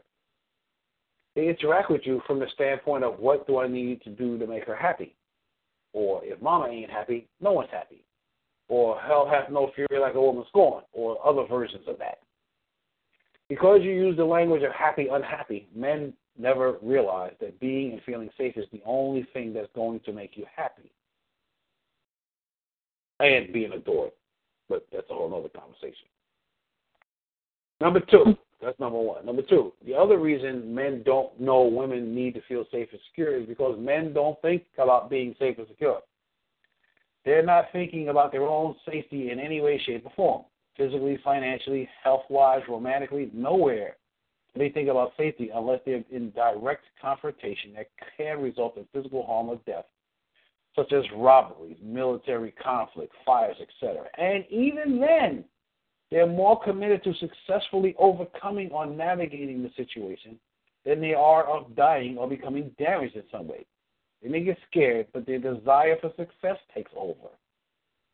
They 1.38 1.50
interact 1.50 1.92
with 1.92 2.02
you 2.04 2.20
from 2.26 2.40
the 2.40 2.48
standpoint 2.56 3.04
of 3.04 3.20
what 3.20 3.46
do 3.46 3.60
I 3.60 3.68
need 3.68 4.02
to 4.02 4.10
do 4.10 4.40
to 4.40 4.48
make 4.48 4.66
her 4.66 4.76
happy? 4.76 5.14
Or 5.94 6.20
if 6.24 6.42
mama 6.42 6.68
ain't 6.68 6.90
happy, 6.90 7.28
no 7.40 7.52
one's 7.52 7.70
happy. 7.72 8.04
Or 8.70 9.00
hell 9.00 9.30
hath 9.32 9.52
no 9.52 9.70
fury 9.76 10.02
like 10.02 10.16
a 10.16 10.20
woman 10.22 10.46
scorned, 10.48 10.88
or 10.94 11.24
other 11.24 11.46
versions 11.48 11.88
of 11.88 12.00
that. 12.00 12.18
Because 13.50 13.82
you 13.84 13.92
use 13.92 14.18
the 14.18 14.26
language 14.26 14.64
of 14.64 14.72
happy, 14.72 15.10
unhappy, 15.12 15.68
men 15.76 16.12
never 16.40 16.78
realize 16.82 17.34
that 17.40 17.60
being 17.60 17.92
and 17.92 18.02
feeling 18.02 18.32
safe 18.36 18.58
is 18.58 18.66
the 18.72 18.82
only 18.84 19.28
thing 19.32 19.54
that's 19.54 19.70
going 19.76 20.00
to 20.06 20.14
make 20.14 20.38
you 20.38 20.46
happy. 20.56 20.92
And 23.20 23.54
being 23.54 23.74
adored. 23.74 24.12
But 24.70 24.88
that's 24.92 25.10
a 25.12 25.14
whole 25.14 25.32
other 25.36 25.50
conversation. 25.50 26.08
Number 27.80 28.00
two, 28.00 28.36
that's 28.62 28.80
number 28.80 29.00
one. 29.00 29.26
Number 29.26 29.44
two, 29.44 29.74
the 29.86 29.94
other 29.94 30.18
reason 30.18 30.74
men 30.74 31.04
don't 31.06 31.40
know 31.40 31.64
women 31.64 32.16
need 32.16 32.34
to 32.34 32.42
feel 32.48 32.66
safe 32.72 32.88
and 32.92 33.02
secure 33.10 33.40
is 33.40 33.48
because 33.48 33.78
men 33.80 34.14
don't 34.14 34.42
think 34.42 34.64
about 34.78 35.10
being 35.10 35.36
safe 35.38 35.58
and 35.58 35.68
secure. 35.68 36.00
They're 37.24 37.46
not 37.46 37.66
thinking 37.72 38.10
about 38.10 38.32
their 38.32 38.48
own 38.48 38.76
safety 38.86 39.32
in 39.32 39.40
any 39.40 39.62
way, 39.62 39.82
shape, 39.86 40.06
or 40.06 40.12
form. 40.16 40.46
Physically, 40.78 41.20
financially, 41.24 41.88
health 42.04 42.24
wise, 42.30 42.62
romantically, 42.70 43.30
nowhere 43.34 43.98
do 44.54 44.60
they 44.60 44.70
think 44.70 44.90
about 44.90 45.12
safety 45.18 45.50
unless 45.54 45.80
they're 45.86 46.04
in 46.10 46.32
direct 46.32 46.86
confrontation 47.02 47.74
that 47.76 47.88
can 48.16 48.40
result 48.40 48.78
in 48.78 48.86
physical 48.94 49.26
harm 49.26 49.50
or 49.50 49.60
death, 49.66 49.86
such 50.76 50.94
as 50.94 51.04
robberies, 51.16 51.78
military 51.84 52.52
conflict, 52.52 53.14
fires, 53.26 53.58
etc. 53.60 54.06
And 54.18 54.46
even 54.50 55.00
then, 55.00 55.44
they're 56.12 56.28
more 56.28 56.62
committed 56.62 57.04
to 57.04 57.14
successfully 57.16 57.96
overcoming 57.98 58.70
or 58.72 58.86
navigating 58.86 59.62
the 59.62 59.72
situation 59.76 60.40
than 60.86 61.02
they 61.02 61.14
are 61.14 61.46
of 61.46 61.76
dying 61.76 62.18
or 62.18 62.30
becoming 62.30 62.72
damaged 62.78 63.16
in 63.16 63.24
some 63.32 63.48
way. 63.48 63.66
They 64.24 64.30
may 64.30 64.44
get 64.44 64.58
scared, 64.70 65.08
but 65.14 65.26
their 65.26 65.40
desire 65.40 65.98
for 66.00 66.12
success 66.16 66.58
takes 66.74 66.92
over 66.96 67.30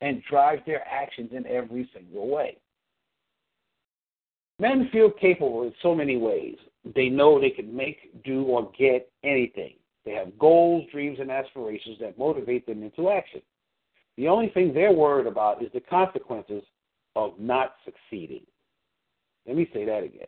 and 0.01 0.23
drives 0.29 0.62
their 0.65 0.86
actions 0.88 1.32
in 1.34 1.45
every 1.45 1.89
single 1.93 2.29
way. 2.29 2.58
Men 4.60 4.89
feel 4.91 5.10
capable 5.10 5.63
in 5.63 5.73
so 5.82 5.95
many 5.95 6.17
ways. 6.17 6.58
They 6.95 7.10
know 7.10 7.39
they 7.39 7.49
can 7.49 7.75
make, 7.75 8.23
do, 8.23 8.43
or 8.43 8.71
get 8.77 9.10
anything. 9.23 9.75
They 10.06 10.12
have 10.12 10.38
goals, 10.38 10.86
dreams, 10.91 11.19
and 11.21 11.32
aspirations 11.32 11.97
that 12.01 12.17
motivate 12.17 12.65
them 12.65 12.84
into 12.84 13.10
action. 13.10 13.41
The 14.17 14.27
only 14.27 14.49
thing 14.49 14.73
they're 14.73 14.91
worried 14.91 15.27
about 15.27 15.63
is 15.63 15.71
the 15.73 15.79
consequences 15.79 16.63
of 17.15 17.39
not 17.39 17.76
succeeding. 17.86 18.45
Let 19.45 19.56
me 19.56 19.69
say 19.73 19.86
that 19.86 20.04
again. 20.04 20.28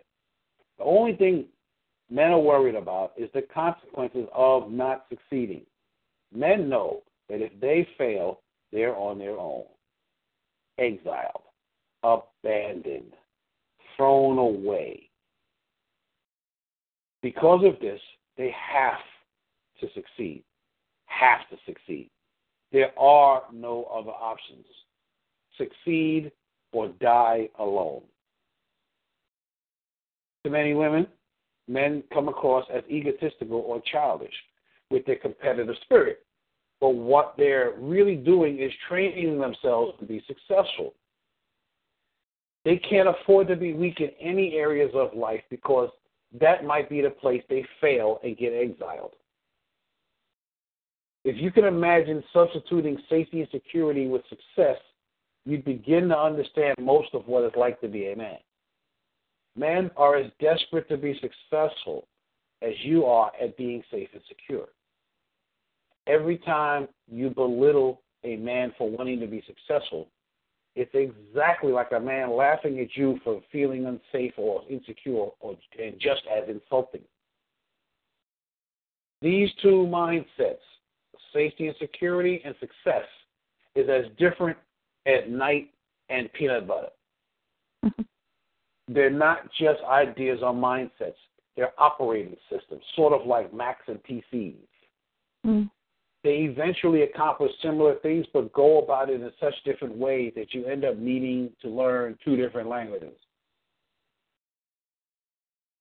The 0.77 0.83
only 0.83 1.15
thing 1.15 1.45
men 2.09 2.31
are 2.31 2.39
worried 2.39 2.75
about 2.75 3.13
is 3.17 3.29
the 3.33 3.41
consequences 3.41 4.27
of 4.33 4.71
not 4.71 5.05
succeeding. 5.09 5.61
Men 6.33 6.69
know 6.69 7.01
that 7.29 7.41
if 7.41 7.51
they 7.59 7.87
fail, 7.97 8.41
they're 8.71 8.95
on 8.95 9.17
their 9.17 9.37
own, 9.37 9.63
exiled, 10.77 11.43
abandoned, 12.03 13.13
thrown 13.95 14.37
away. 14.37 15.09
Because 17.21 17.63
of 17.65 17.79
this, 17.79 18.01
they 18.37 18.53
have 18.71 18.99
to 19.79 19.87
succeed. 19.93 20.43
Have 21.05 21.47
to 21.49 21.57
succeed. 21.65 22.09
There 22.71 22.97
are 22.99 23.43
no 23.53 23.85
other 23.85 24.11
options. 24.11 24.65
Succeed 25.57 26.31
or 26.75 26.89
die 26.99 27.47
alone. 27.57 28.01
To 30.43 30.49
many 30.49 30.73
women, 30.73 31.07
men 31.69 32.03
come 32.13 32.27
across 32.27 32.65
as 32.71 32.83
egotistical 32.89 33.59
or 33.59 33.81
childish 33.91 34.33
with 34.91 35.05
their 35.05 35.15
competitive 35.15 35.73
spirit. 35.83 36.25
But 36.81 36.89
what 36.89 37.35
they're 37.37 37.73
really 37.79 38.17
doing 38.17 38.59
is 38.59 38.71
training 38.89 39.39
themselves 39.39 39.93
to 39.99 40.05
be 40.05 40.21
successful. 40.27 40.93
They 42.65 42.75
can't 42.77 43.07
afford 43.07 43.47
to 43.47 43.55
be 43.55 43.73
weak 43.73 44.01
in 44.01 44.09
any 44.19 44.55
areas 44.55 44.91
of 44.93 45.15
life 45.15 45.41
because 45.49 45.89
that 46.41 46.65
might 46.65 46.89
be 46.89 46.99
the 46.99 47.09
place 47.09 47.41
they 47.49 47.65
fail 47.79 48.19
and 48.21 48.37
get 48.37 48.51
exiled. 48.51 49.13
If 51.23 51.37
you 51.37 51.51
can 51.51 51.63
imagine 51.63 52.21
substituting 52.33 52.97
safety 53.09 53.39
and 53.39 53.49
security 53.49 54.07
with 54.07 54.23
success, 54.29 54.77
you 55.45 55.59
begin 55.59 56.09
to 56.09 56.17
understand 56.17 56.75
most 56.79 57.09
of 57.13 57.27
what 57.27 57.43
it's 57.43 57.55
like 57.55 57.79
to 57.81 57.87
be 57.87 58.11
a 58.11 58.15
man. 58.15 58.37
Men 59.55 59.91
are 59.95 60.17
as 60.17 60.31
desperate 60.39 60.89
to 60.89 60.97
be 60.97 61.19
successful 61.21 62.07
as 62.61 62.73
you 62.83 63.05
are 63.05 63.31
at 63.41 63.55
being 63.57 63.83
safe 63.91 64.09
and 64.13 64.21
secure. 64.27 64.67
Every 66.07 66.37
time 66.39 66.87
you 67.09 67.29
belittle 67.29 68.01
a 68.23 68.35
man 68.37 68.73
for 68.77 68.89
wanting 68.89 69.19
to 69.19 69.27
be 69.27 69.43
successful, 69.45 70.07
it's 70.75 70.91
exactly 70.93 71.71
like 71.71 71.91
a 71.95 71.99
man 71.99 72.35
laughing 72.35 72.79
at 72.79 72.95
you 72.95 73.19
for 73.23 73.41
feeling 73.51 73.85
unsafe 73.85 74.33
or 74.37 74.63
insecure 74.69 75.27
or 75.39 75.55
and 75.81 75.95
just 75.99 76.23
as 76.35 76.49
insulting. 76.49 77.01
These 79.21 79.49
two 79.61 79.87
mindsets, 79.89 80.57
safety 81.33 81.67
and 81.67 81.75
security 81.79 82.41
and 82.43 82.53
success, 82.59 83.05
is 83.75 83.87
as 83.89 84.05
different 84.17 84.57
as 85.05 85.23
night 85.27 85.69
and 86.09 86.31
peanut 86.33 86.67
butter. 86.67 86.89
Mm-hmm. 87.85 88.93
They're 88.93 89.09
not 89.09 89.49
just 89.59 89.79
ideas 89.89 90.39
or 90.41 90.53
mindsets. 90.53 91.15
They're 91.55 91.73
operating 91.77 92.35
systems, 92.49 92.81
sort 92.95 93.13
of 93.13 93.25
like 93.25 93.53
Macs 93.53 93.87
and 93.87 93.99
PCs. 94.03 94.55
Mm. 95.45 95.69
They 96.23 96.49
eventually 96.49 97.03
accomplish 97.03 97.51
similar 97.61 97.95
things, 97.95 98.25
but 98.33 98.51
go 98.51 98.79
about 98.79 99.09
it 99.09 99.21
in 99.21 99.31
such 99.39 99.53
different 99.63 99.95
ways 99.95 100.33
that 100.35 100.53
you 100.53 100.65
end 100.65 100.83
up 100.83 100.97
needing 100.97 101.51
to 101.61 101.69
learn 101.69 102.17
two 102.25 102.35
different 102.35 102.67
languages. 102.67 103.13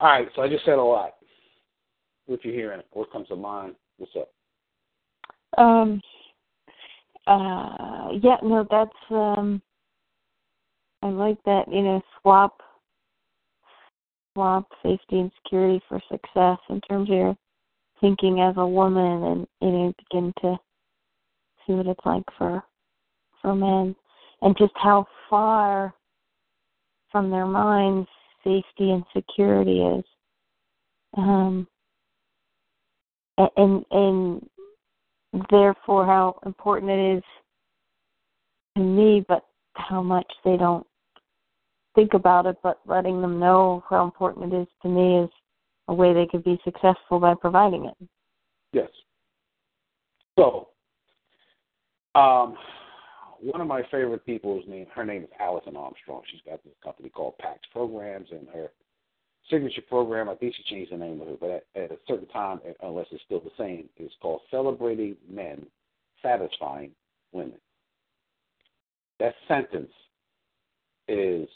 All 0.00 0.08
right, 0.08 0.28
so 0.36 0.42
I 0.42 0.48
just 0.48 0.64
said 0.64 0.74
a 0.74 0.82
lot. 0.82 1.14
What 2.26 2.44
you 2.44 2.52
hearing? 2.52 2.82
What 2.92 3.10
comes 3.10 3.28
to 3.28 3.36
mind? 3.36 3.74
What's 3.98 4.12
up? 4.16 4.28
Um. 5.58 6.00
Uh. 7.26 8.08
Yeah. 8.22 8.36
No. 8.42 8.66
That's. 8.70 8.90
Um. 9.10 9.62
I 11.02 11.08
like 11.08 11.42
that. 11.44 11.64
You 11.70 11.82
know, 11.82 12.02
swap 12.20 12.60
swap 14.34 14.66
safety 14.82 15.20
and 15.20 15.30
security 15.42 15.80
for 15.88 16.00
success 16.10 16.58
in 16.68 16.80
terms 16.82 17.08
of 17.08 17.16
your 17.16 17.36
thinking 18.00 18.40
as 18.40 18.54
a 18.56 18.66
woman 18.66 19.22
and 19.22 19.46
you 19.60 19.70
know 19.70 19.92
begin 19.98 20.32
to 20.40 20.56
see 21.66 21.72
what 21.72 21.86
it's 21.86 22.04
like 22.04 22.24
for 22.36 22.62
for 23.40 23.54
men 23.54 23.94
and 24.42 24.56
just 24.58 24.72
how 24.74 25.06
far 25.30 25.94
from 27.10 27.30
their 27.30 27.46
minds 27.46 28.08
safety 28.42 28.90
and 28.90 29.04
security 29.16 29.80
is 29.80 30.04
um 31.16 31.66
and 33.38 33.84
and 33.90 34.48
therefore 35.50 36.06
how 36.06 36.38
important 36.46 36.90
it 36.90 37.18
is 37.18 37.22
to 38.76 38.82
me 38.82 39.24
but 39.28 39.44
how 39.74 40.02
much 40.02 40.30
they 40.44 40.56
don't 40.56 40.86
think 41.94 42.14
about 42.14 42.46
it, 42.46 42.56
but 42.62 42.80
letting 42.86 43.20
them 43.20 43.38
know 43.38 43.84
how 43.88 44.04
important 44.04 44.52
it 44.52 44.62
is 44.62 44.68
to 44.82 44.88
me 44.88 45.24
is 45.24 45.30
a 45.88 45.94
way 45.94 46.12
they 46.12 46.26
could 46.26 46.44
be 46.44 46.58
successful 46.64 47.20
by 47.20 47.34
providing 47.34 47.86
it. 47.86 48.08
Yes. 48.72 48.88
So, 50.38 50.68
um, 52.14 52.56
one 53.40 53.60
of 53.60 53.66
my 53.66 53.82
favorite 53.90 54.24
people 54.26 54.58
is 54.58 54.64
named 54.66 54.88
her 54.94 55.04
name 55.04 55.22
is 55.22 55.28
Alison 55.38 55.76
Armstrong. 55.76 56.22
She's 56.30 56.40
got 56.48 56.64
this 56.64 56.72
company 56.82 57.10
called 57.10 57.38
PAX 57.38 57.60
Programs, 57.72 58.28
and 58.30 58.48
her 58.52 58.70
signature 59.54 59.82
program, 59.88 60.28
I 60.28 60.34
think 60.34 60.54
she 60.54 60.74
changed 60.74 60.92
the 60.92 60.96
name 60.96 61.20
of 61.20 61.28
it, 61.28 61.40
but 61.40 61.50
at, 61.50 61.64
at 61.76 61.92
a 61.92 61.98
certain 62.08 62.26
time, 62.28 62.60
unless 62.82 63.06
it's 63.10 63.22
still 63.24 63.40
the 63.40 63.50
same, 63.56 63.88
it's 63.96 64.14
called 64.20 64.40
Celebrating 64.50 65.16
Men, 65.30 65.66
Satisfying 66.22 66.90
Women. 67.32 67.58
That 69.20 69.34
sentence 69.46 69.92
is 71.08 71.48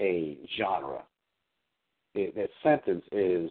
a 0.00 0.38
genre. 0.56 1.02
It, 2.14 2.34
that 2.36 2.50
sentence 2.62 3.04
is 3.10 3.50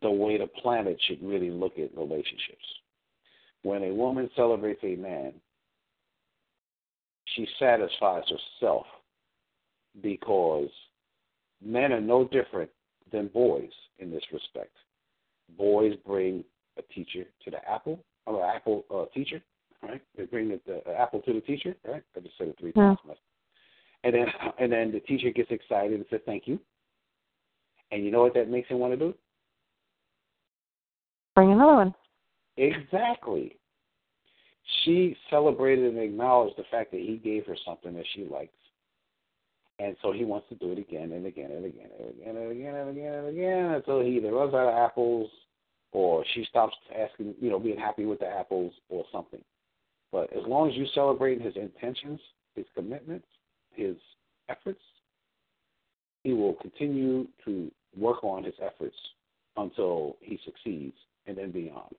the 0.00 0.10
way 0.10 0.38
the 0.38 0.46
planet 0.46 0.98
should 1.06 1.22
really 1.22 1.50
look 1.50 1.78
at 1.78 1.96
relationships. 1.96 2.64
When 3.62 3.82
a 3.84 3.92
woman 3.92 4.30
celebrates 4.34 4.80
a 4.82 4.96
man, 4.96 5.34
she 7.36 7.46
satisfies 7.58 8.24
herself 8.60 8.86
because 10.02 10.70
men 11.64 11.92
are 11.92 12.00
no 12.00 12.24
different 12.24 12.70
than 13.10 13.28
boys 13.28 13.70
in 13.98 14.10
this 14.10 14.22
respect. 14.32 14.74
Boys 15.56 15.94
bring 16.06 16.44
a 16.78 16.82
teacher 16.94 17.24
to 17.44 17.50
the 17.50 17.58
apple, 17.68 17.98
or 18.26 18.42
an 18.42 18.50
apple 18.54 18.84
uh, 18.94 19.04
teacher, 19.12 19.42
right? 19.82 20.00
They 20.16 20.24
bring 20.24 20.48
the, 20.48 20.60
the 20.66 20.98
apple 20.98 21.20
to 21.22 21.32
the 21.32 21.40
teacher, 21.40 21.74
right? 21.86 22.02
I 22.16 22.20
just 22.20 22.38
said 22.38 22.48
it 22.48 22.56
three 22.58 22.72
times. 22.72 22.98
And 24.04 24.14
then 24.14 24.26
and 24.58 24.72
then 24.72 24.90
the 24.90 25.00
teacher 25.00 25.30
gets 25.30 25.50
excited 25.50 25.92
and 25.92 26.04
says 26.10 26.20
thank 26.26 26.46
you. 26.46 26.58
And 27.90 28.04
you 28.04 28.10
know 28.10 28.22
what 28.22 28.34
that 28.34 28.48
makes 28.48 28.68
him 28.68 28.78
want 28.78 28.94
to 28.94 28.96
do? 28.96 29.14
Bring 31.34 31.52
another 31.52 31.74
one. 31.74 31.94
Exactly. 32.56 33.56
She 34.84 35.16
celebrated 35.30 35.94
and 35.94 35.98
acknowledged 35.98 36.56
the 36.56 36.64
fact 36.70 36.90
that 36.92 37.00
he 37.00 37.20
gave 37.22 37.46
her 37.46 37.56
something 37.64 37.94
that 37.94 38.04
she 38.14 38.24
likes. 38.24 38.52
And 39.82 39.96
so 40.00 40.12
he 40.12 40.24
wants 40.24 40.48
to 40.48 40.54
do 40.54 40.70
it 40.70 40.78
again 40.78 41.10
and 41.10 41.26
again 41.26 41.50
and 41.50 41.64
again 41.64 41.88
and 41.98 42.10
again 42.10 42.36
and 42.36 42.52
again 42.52 42.74
and 42.74 42.90
again 42.90 43.14
and 43.14 43.28
again 43.28 43.64
until 43.74 44.00
he 44.00 44.16
either 44.16 44.32
runs 44.32 44.54
out 44.54 44.68
of 44.68 44.74
apples 44.74 45.28
or 45.90 46.24
she 46.34 46.44
stops 46.48 46.74
asking, 46.96 47.34
you 47.40 47.50
know, 47.50 47.58
being 47.58 47.78
happy 47.78 48.04
with 48.04 48.20
the 48.20 48.26
apples 48.26 48.72
or 48.88 49.04
something. 49.10 49.42
But 50.12 50.32
as 50.32 50.44
long 50.46 50.70
as 50.70 50.76
you 50.76 50.86
celebrate 50.94 51.40
his 51.40 51.56
intentions, 51.56 52.20
his 52.54 52.64
commitments, 52.76 53.26
his 53.72 53.96
efforts, 54.48 54.80
he 56.22 56.32
will 56.32 56.54
continue 56.54 57.26
to 57.44 57.68
work 57.96 58.22
on 58.22 58.44
his 58.44 58.54
efforts 58.62 58.96
until 59.56 60.16
he 60.20 60.38
succeeds 60.44 60.96
and 61.26 61.36
then 61.36 61.50
beyond. 61.50 61.94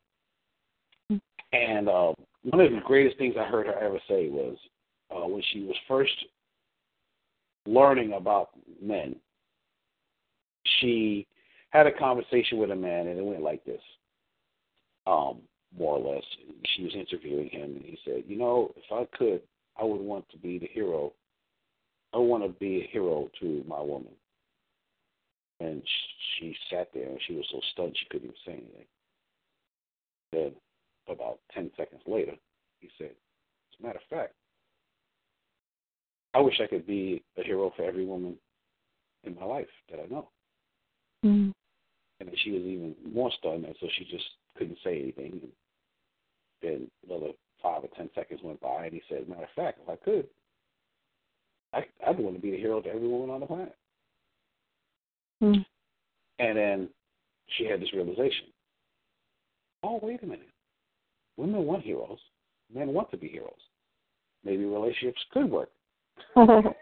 And 1.52 1.90
uh, 1.90 2.14
one 2.44 2.62
of 2.62 2.72
the 2.72 2.82
greatest 2.86 3.18
things 3.18 3.36
I 3.38 3.44
heard 3.44 3.68
her 3.68 3.78
ever 3.78 4.00
say 4.08 4.30
was 4.30 4.56
uh, 5.12 5.28
when 5.28 5.44
she 5.52 5.64
was 5.66 5.76
first 5.86 6.14
learning 7.66 8.14
about 8.14 8.50
men, 8.82 9.16
she 10.80 11.28
had 11.70 11.88
a 11.88 11.92
conversation 11.92 12.58
with 12.58 12.72
a 12.72 12.76
man, 12.76 13.08
and 13.08 13.18
it 13.18 13.26
went 13.26 13.42
like 13.42 13.64
this, 13.66 13.82
um, 15.08 15.40
more 15.78 15.98
or 15.98 16.16
less. 16.16 16.24
She 16.76 16.84
was 16.84 16.94
interviewing 16.96 17.50
him, 17.50 17.76
and 17.76 17.84
he 17.84 17.98
said, 18.06 18.24
"You 18.28 18.38
know, 18.38 18.74
if 18.76 18.92
I 18.92 19.06
could, 19.18 19.42
I 19.78 19.84
would 19.84 20.02
want 20.02 20.30
to 20.30 20.38
be 20.38 20.60
the 20.60 20.68
hero 20.68 21.14
I 22.14 22.18
want 22.18 22.44
to 22.44 22.50
be 22.50 22.82
a 22.82 22.88
hero 22.92 23.30
to 23.40 23.64
my 23.68 23.82
woman. 23.82 24.14
And 25.60 25.82
she 26.38 26.56
sat 26.70 26.90
there 26.94 27.10
and 27.10 27.20
she 27.26 27.34
was 27.34 27.46
so 27.52 27.60
stunned 27.72 27.96
she 27.98 28.06
couldn't 28.10 28.28
even 28.28 28.36
say 28.46 28.52
anything. 28.54 28.86
Then, 30.32 30.52
about 31.08 31.40
10 31.54 31.72
seconds 31.78 32.02
later, 32.06 32.34
he 32.80 32.90
said, 32.98 33.12
As 33.12 33.80
a 33.80 33.84
matter 33.84 34.00
of 34.00 34.16
fact, 34.16 34.34
I 36.34 36.40
wish 36.40 36.60
I 36.62 36.68
could 36.68 36.88
be 36.88 37.24
a 37.38 37.44
hero 37.44 37.72
for 37.76 37.84
every 37.84 38.06
woman 38.06 38.36
in 39.24 39.36
my 39.36 39.46
life 39.46 39.68
that 39.90 40.00
I 40.00 40.08
know. 40.08 40.30
Mm-hmm. 41.26 41.52
And 42.20 42.30
then 42.30 42.36
she 42.44 42.52
was 42.52 42.62
even 42.62 42.96
more 43.14 43.32
stunned, 43.38 43.66
and 43.66 43.76
so 43.80 43.88
she 43.98 44.06
just 44.06 44.26
couldn't 44.58 44.78
say 44.84 45.02
anything. 45.02 45.40
And 45.42 45.52
then 46.62 46.88
another 47.08 47.34
five 47.62 47.84
or 47.84 47.90
ten 47.96 48.10
seconds 48.16 48.42
went 48.44 48.62
by, 48.62 48.86
and 48.86 48.94
he 48.94 49.02
said, 49.10 49.28
"Matter 49.28 49.44
of 49.44 49.50
fact, 49.56 49.80
if 49.84 49.90
I 49.90 49.96
could, 49.96 50.28
I 51.74 51.86
I'd 52.08 52.20
want 52.20 52.36
to 52.36 52.42
be 52.42 52.52
the 52.52 52.58
hero 52.58 52.82
to 52.82 52.90
every 52.90 53.08
woman 53.08 53.30
on 53.30 53.40
the 53.40 53.46
planet. 53.46 53.76
Hmm. 55.42 55.54
And 56.40 56.58
then 56.58 56.90
she 57.58 57.66
had 57.66 57.82
this 57.82 57.94
realization. 57.94 58.48
Oh, 59.84 60.00
wait 60.02 60.24
a 60.24 60.26
minute. 60.26 60.50
Women 61.38 61.66
want 61.66 61.84
heroes. 61.84 62.20
Men 62.74 62.94
want 62.94 63.12
to 63.12 63.18
be 63.18 63.28
heroes. 63.28 63.52
Maybe 64.44 64.66
relationships 64.66 65.22
could 65.32 65.50
work. 65.50 65.70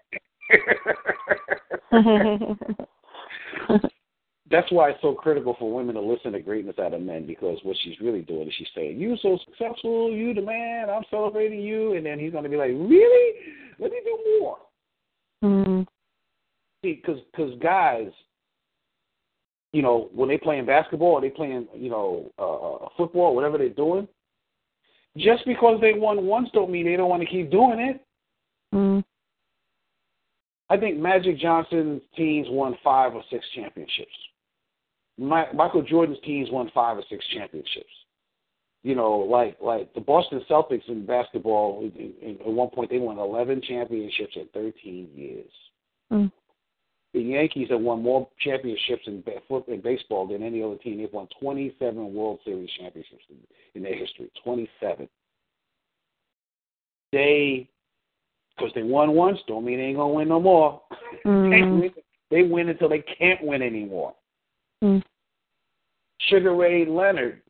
That's 4.51 4.69
why 4.69 4.89
it's 4.89 5.01
so 5.01 5.13
critical 5.13 5.55
for 5.57 5.73
women 5.73 5.95
to 5.95 6.01
listen 6.01 6.33
to 6.33 6.41
greatness 6.41 6.75
out 6.77 6.93
of 6.93 7.01
men 7.01 7.25
because 7.25 7.57
what 7.63 7.77
she's 7.81 7.99
really 8.01 8.21
doing 8.21 8.47
is 8.49 8.53
she's 8.57 8.67
saying, 8.75 8.99
"You 8.99 9.13
are 9.13 9.17
so 9.21 9.39
successful, 9.45 10.11
you 10.11 10.33
the 10.33 10.41
man. 10.41 10.89
I'm 10.89 11.05
celebrating 11.09 11.61
you," 11.61 11.93
and 11.93 12.05
then 12.05 12.19
he's 12.19 12.33
going 12.33 12.43
to 12.43 12.49
be 12.49 12.57
like, 12.57 12.71
"Really? 12.71 13.33
Let 13.79 13.91
me 13.91 14.01
do 14.03 14.19
more." 14.39 14.57
Mm-hmm. 15.43 15.81
See, 16.83 17.01
because 17.01 17.21
because 17.31 17.57
guys, 17.59 18.11
you 19.71 19.81
know, 19.81 20.09
when 20.13 20.27
they're 20.27 20.37
playing 20.37 20.65
basketball 20.65 21.13
or 21.13 21.21
they 21.21 21.29
playing, 21.29 21.67
you 21.73 21.89
know, 21.89 22.31
uh, 22.37 22.85
uh, 22.85 22.89
football, 22.97 23.33
whatever 23.33 23.57
they're 23.57 23.69
doing, 23.69 24.07
just 25.17 25.45
because 25.45 25.79
they 25.79 25.93
won 25.93 26.25
once 26.25 26.49
don't 26.53 26.71
mean 26.71 26.85
they 26.85 26.97
don't 26.97 27.09
want 27.09 27.21
to 27.21 27.29
keep 27.29 27.51
doing 27.51 27.79
it. 27.79 28.05
Mm-hmm. 28.73 28.99
I 30.71 30.77
think 30.77 30.97
Magic 30.97 31.37
Johnson's 31.37 32.01
teams 32.15 32.47
won 32.49 32.77
five 32.81 33.13
or 33.13 33.23
six 33.29 33.45
championships. 33.53 34.15
My, 35.17 35.51
Michael 35.53 35.81
Jordan's 35.81 36.19
teams 36.23 36.49
won 36.49 36.71
five 36.73 36.97
or 36.97 37.03
six 37.09 37.25
championships. 37.35 37.91
you 38.83 38.95
know, 38.95 39.17
like 39.17 39.57
like 39.61 39.93
the 39.93 39.99
Boston 39.99 40.41
Celtics 40.49 40.87
in 40.87 41.05
basketball. 41.05 41.91
At 42.23 42.47
one 42.47 42.69
point, 42.69 42.89
they 42.89 42.99
won 42.99 43.19
11 43.19 43.61
championships 43.67 44.37
in 44.37 44.47
13 44.53 45.09
years. 45.13 45.51
Mm. 46.11 46.31
The 47.13 47.21
Yankees 47.21 47.67
have 47.69 47.81
won 47.81 48.01
more 48.01 48.29
championships 48.39 49.03
in, 49.07 49.21
in 49.67 49.81
baseball 49.81 50.25
than 50.25 50.41
any 50.41 50.63
other 50.63 50.77
team. 50.77 50.99
They've 50.99 51.11
won 51.11 51.27
27 51.41 52.13
World 52.13 52.39
Series 52.45 52.69
championships 52.79 53.25
in, 53.29 53.35
in 53.75 53.83
their 53.83 53.97
history. 53.97 54.31
27. 54.41 55.09
They, 57.11 57.67
because 58.55 58.71
they 58.75 58.83
won 58.83 59.13
once, 59.13 59.39
don't 59.47 59.65
mean 59.65 59.77
they 59.77 59.85
ain't 59.85 59.97
gonna 59.97 60.13
win 60.13 60.29
no 60.29 60.39
more. 60.39 60.81
Mm. 61.23 61.51
they, 61.51 61.61
win, 61.61 61.91
they 62.31 62.41
win 62.41 62.69
until 62.69 62.89
they 62.89 63.03
can't 63.19 63.43
win 63.43 63.61
anymore. 63.61 64.15
Mm. 64.83 65.03
Sugar 66.29 66.55
Ray 66.55 66.83
Leonard 66.83 67.43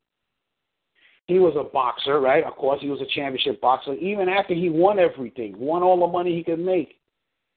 he 1.32 1.40
was 1.40 1.56
a 1.58 1.64
boxer, 1.64 2.20
right? 2.20 2.44
Of 2.44 2.56
course, 2.56 2.80
he 2.82 2.90
was 2.90 3.00
a 3.00 3.06
championship 3.16 3.62
boxer. 3.62 3.94
Even 3.94 4.28
after 4.28 4.54
he 4.54 4.70
won 4.70 5.00
everything, 5.00 5.58
won 5.58 5.82
all 5.82 6.00
the 6.00 6.12
money 6.12 6.36
he 6.36 6.44
could 6.44 6.60
make, 6.60 7.00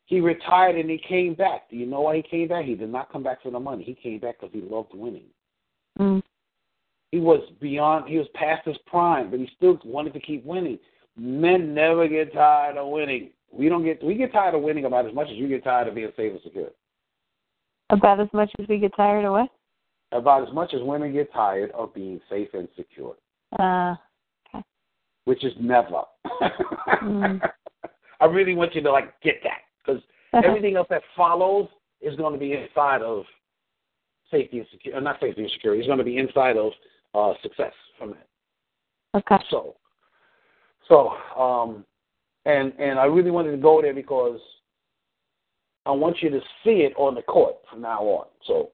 he 0.06 0.20
retired 0.20 0.76
and 0.76 0.88
he 0.88 0.98
came 1.08 1.34
back. 1.34 1.68
Do 1.70 1.76
you 1.76 1.86
know 1.86 2.02
why 2.02 2.16
he 2.16 2.22
came 2.22 2.48
back? 2.48 2.66
He 2.66 2.74
did 2.74 2.92
not 2.92 3.10
come 3.10 3.24
back 3.24 3.42
for 3.42 3.50
the 3.50 3.58
money. 3.58 3.82
He 3.82 3.94
came 3.94 4.20
back 4.20 4.40
because 4.40 4.54
he 4.54 4.60
loved 4.60 4.94
winning. 4.94 5.24
Mm. 5.98 6.22
He 7.10 7.18
was 7.18 7.40
beyond. 7.60 8.08
He 8.08 8.18
was 8.18 8.28
past 8.34 8.66
his 8.66 8.76
prime, 8.86 9.30
but 9.30 9.40
he 9.40 9.48
still 9.56 9.78
wanted 9.84 10.12
to 10.14 10.20
keep 10.20 10.44
winning. 10.44 10.78
Men 11.16 11.74
never 11.74 12.08
get 12.08 12.32
tired 12.32 12.76
of 12.76 12.88
winning. 12.88 13.30
We 13.52 13.68
don't 13.68 13.84
get. 13.84 14.02
We 14.02 14.14
get 14.14 14.32
tired 14.32 14.54
of 14.54 14.62
winning 14.62 14.84
about 14.84 15.06
as 15.06 15.14
much 15.14 15.28
as 15.30 15.36
you 15.36 15.48
get 15.48 15.62
tired 15.62 15.88
of 15.88 15.94
being 15.94 16.10
safe 16.16 16.32
and 16.32 16.40
secure. 16.42 16.70
About 17.90 18.20
as 18.20 18.28
much 18.32 18.50
as 18.58 18.66
we 18.68 18.78
get 18.78 18.96
tired 18.96 19.24
of 19.24 19.32
what? 19.32 19.48
About 20.10 20.48
as 20.48 20.54
much 20.54 20.74
as 20.74 20.80
women 20.82 21.12
get 21.12 21.32
tired 21.32 21.70
of 21.72 21.94
being 21.94 22.20
safe 22.28 22.48
and 22.54 22.68
secure. 22.76 23.14
Uh, 23.58 23.94
okay. 24.48 24.64
Which 25.24 25.44
is 25.44 25.52
never. 25.60 26.02
mm. 27.02 27.40
I 28.20 28.24
really 28.26 28.54
want 28.54 28.74
you 28.74 28.82
to 28.82 28.90
like 28.90 29.20
get 29.20 29.36
that 29.44 29.62
because 29.84 30.02
everything 30.32 30.76
else 30.76 30.86
that 30.90 31.02
follows 31.16 31.68
is 32.00 32.16
going 32.16 32.32
to 32.32 32.38
be 32.38 32.52
inside 32.52 33.02
of 33.02 33.24
safety 34.30 34.58
and 34.58 34.66
security. 34.70 34.98
Uh, 34.98 35.00
not 35.00 35.20
safety 35.20 35.42
and 35.42 35.50
security. 35.52 35.80
It's 35.80 35.86
going 35.86 35.98
to 35.98 36.04
be 36.04 36.18
inside 36.18 36.56
of 36.56 36.72
uh, 37.14 37.34
success 37.42 37.72
from 37.98 38.10
that. 38.10 38.26
Okay. 39.18 39.44
So, 39.50 39.76
so, 40.88 41.10
um, 41.40 41.84
and 42.44 42.72
and 42.78 42.98
I 42.98 43.04
really 43.04 43.30
wanted 43.30 43.52
to 43.52 43.56
go 43.56 43.80
there 43.80 43.94
because 43.94 44.40
I 45.86 45.90
want 45.90 46.22
you 46.22 46.30
to 46.30 46.40
see 46.62 46.82
it 46.82 46.94
on 46.96 47.14
the 47.14 47.22
court 47.22 47.56
from 47.70 47.82
now 47.82 48.00
on. 48.00 48.26
So, 48.46 48.70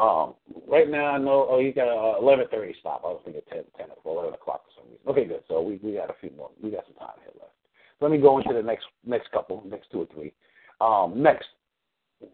um, 0.00 0.34
right 0.68 0.88
now 0.88 1.06
I 1.06 1.18
know. 1.18 1.46
Oh, 1.50 1.58
you 1.58 1.72
got 1.72 1.88
a 1.88 2.18
eleven 2.18 2.46
thirty 2.50 2.74
stop. 2.80 3.02
I 3.04 3.08
was 3.08 3.20
thinking 3.24 3.42
10, 3.50 3.64
10 3.76 3.86
or 4.04 4.14
eleven 4.14 4.34
o'clock 4.34 4.64
for 4.64 4.80
some 4.80 4.90
reason. 4.90 5.08
Okay, 5.08 5.24
good. 5.24 5.42
So 5.48 5.60
we 5.60 5.78
we 5.82 5.94
got 5.94 6.10
a 6.10 6.14
few 6.20 6.30
more. 6.36 6.50
We 6.62 6.70
got 6.70 6.84
some 6.86 6.96
time 6.96 7.18
here 7.20 7.32
left. 7.40 7.52
Let 8.00 8.10
me 8.10 8.18
go 8.18 8.38
into 8.38 8.52
the 8.52 8.62
next 8.62 8.86
next 9.04 9.30
couple, 9.32 9.62
next 9.66 9.90
two 9.90 10.02
or 10.02 10.06
three. 10.12 10.32
Um, 10.80 11.22
next, 11.22 11.48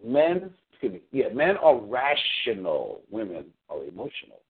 men. 0.05 0.51
Excuse 0.73 0.93
me. 0.93 1.01
Yeah, 1.11 1.29
men 1.35 1.57
are 1.57 1.77
rational. 1.77 3.03
Women 3.11 3.47
are 3.69 3.83
emotional. 3.85 4.41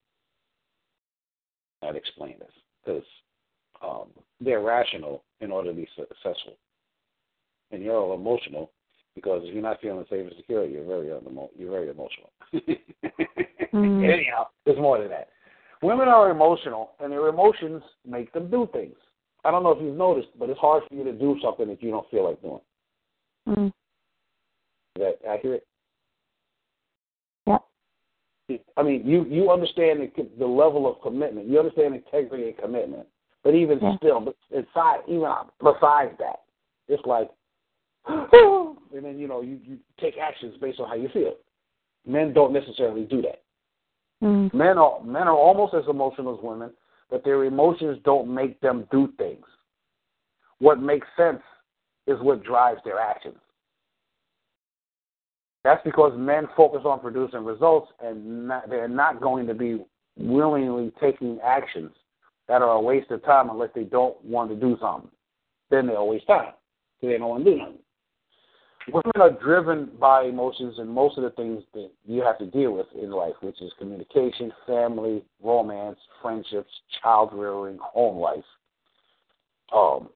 I'd 1.82 1.96
explain 1.96 2.34
this 2.38 2.52
because 2.84 3.04
um, 3.82 4.08
they're 4.40 4.62
rational 4.62 5.22
in 5.40 5.50
order 5.50 5.70
to 5.70 5.76
be 5.76 5.88
successful, 5.96 6.56
and 7.70 7.82
you're 7.82 7.96
all 7.96 8.14
emotional 8.14 8.70
because 9.14 9.42
if 9.44 9.52
you're 9.52 9.62
not 9.62 9.80
feeling 9.80 10.04
safe 10.08 10.26
and 10.26 10.32
secure, 10.36 10.64
you're 10.64 10.84
very 10.84 11.08
emo- 11.08 11.50
you're 11.56 11.70
very 11.70 11.90
emotional. 11.90 12.30
mm. 13.74 14.12
Anyhow, 14.12 14.46
there's 14.64 14.78
more 14.78 14.98
to 14.98 15.08
that. 15.08 15.30
Women 15.82 16.08
are 16.08 16.30
emotional, 16.30 16.90
and 17.00 17.12
their 17.12 17.26
emotions 17.28 17.82
make 18.06 18.32
them 18.32 18.50
do 18.50 18.68
things. 18.72 18.94
I 19.44 19.50
don't 19.50 19.62
know 19.62 19.72
if 19.72 19.82
you've 19.82 19.96
noticed, 19.96 20.28
but 20.38 20.50
it's 20.50 20.60
hard 20.60 20.82
for 20.88 20.94
you 20.94 21.04
to 21.04 21.12
do 21.12 21.36
something 21.42 21.68
that 21.68 21.82
you 21.82 21.90
don't 21.90 22.08
feel 22.10 22.28
like 22.28 22.42
doing. 22.42 22.60
Mm. 23.48 23.66
Is 23.66 23.72
that 24.98 25.18
accurate? 25.28 25.66
Yeah. 27.46 27.58
I 28.76 28.82
mean, 28.82 29.06
you 29.06 29.24
you 29.24 29.50
understand 29.50 30.00
the, 30.00 30.28
the 30.38 30.46
level 30.46 30.90
of 30.90 31.02
commitment. 31.02 31.48
You 31.48 31.58
understand 31.58 31.94
integrity 31.94 32.48
and 32.48 32.58
commitment. 32.58 33.06
But 33.48 33.54
even 33.54 33.78
yeah. 33.80 33.96
still, 33.96 34.20
but 34.20 34.36
inside, 34.50 34.98
even 35.08 35.30
besides 35.58 36.12
that, 36.18 36.40
it's 36.86 37.02
like, 37.06 37.30
and 38.06 39.02
then 39.02 39.18
you 39.18 39.26
know 39.26 39.40
you 39.40 39.58
you 39.64 39.78
take 39.98 40.18
actions 40.18 40.54
based 40.60 40.80
on 40.80 40.86
how 40.86 40.96
you 40.96 41.08
feel. 41.14 41.32
Men 42.06 42.34
don't 42.34 42.52
necessarily 42.52 43.04
do 43.04 43.22
that. 43.22 43.42
Mm. 44.22 44.52
Men 44.52 44.76
are 44.76 45.02
men 45.02 45.22
are 45.22 45.34
almost 45.34 45.72
as 45.72 45.84
emotional 45.88 46.36
as 46.36 46.44
women, 46.44 46.72
but 47.08 47.24
their 47.24 47.44
emotions 47.44 47.98
don't 48.04 48.28
make 48.28 48.60
them 48.60 48.86
do 48.90 49.14
things. 49.16 49.46
What 50.58 50.82
makes 50.82 51.06
sense 51.16 51.40
is 52.06 52.20
what 52.20 52.44
drives 52.44 52.82
their 52.84 52.98
actions. 52.98 53.38
That's 55.64 55.82
because 55.86 56.12
men 56.18 56.48
focus 56.54 56.82
on 56.84 57.00
producing 57.00 57.46
results, 57.46 57.90
and 58.04 58.48
not, 58.48 58.68
they're 58.68 58.88
not 58.88 59.22
going 59.22 59.46
to 59.46 59.54
be 59.54 59.82
willingly 60.18 60.92
taking 61.00 61.38
actions 61.42 61.92
that 62.48 62.62
are 62.62 62.72
a 62.72 62.80
waste 62.80 63.10
of 63.10 63.24
time 63.24 63.50
unless 63.50 63.70
they 63.74 63.84
don't 63.84 64.22
want 64.24 64.50
to 64.50 64.56
do 64.56 64.76
something. 64.80 65.10
Then 65.70 65.86
they'll 65.86 66.08
waste 66.08 66.26
time 66.26 66.52
because 67.00 67.12
they 67.14 67.18
don't 67.18 67.28
want 67.28 67.44
to 67.44 67.50
do 67.50 67.58
nothing. 67.58 67.78
Women 68.90 69.12
are 69.20 69.42
driven 69.42 69.90
by 70.00 70.24
emotions 70.24 70.76
and 70.78 70.88
most 70.88 71.18
of 71.18 71.24
the 71.24 71.30
things 71.30 71.62
that 71.74 71.90
you 72.06 72.22
have 72.22 72.38
to 72.38 72.46
deal 72.46 72.72
with 72.72 72.86
in 73.00 73.10
life, 73.10 73.34
which 73.42 73.60
is 73.60 73.70
communication, 73.78 74.50
family, 74.66 75.22
romance, 75.42 75.98
friendships, 76.22 76.70
child 77.02 77.30
rearing, 77.34 77.78
home 77.82 78.16
life. 78.16 78.44
Um, 79.74 80.08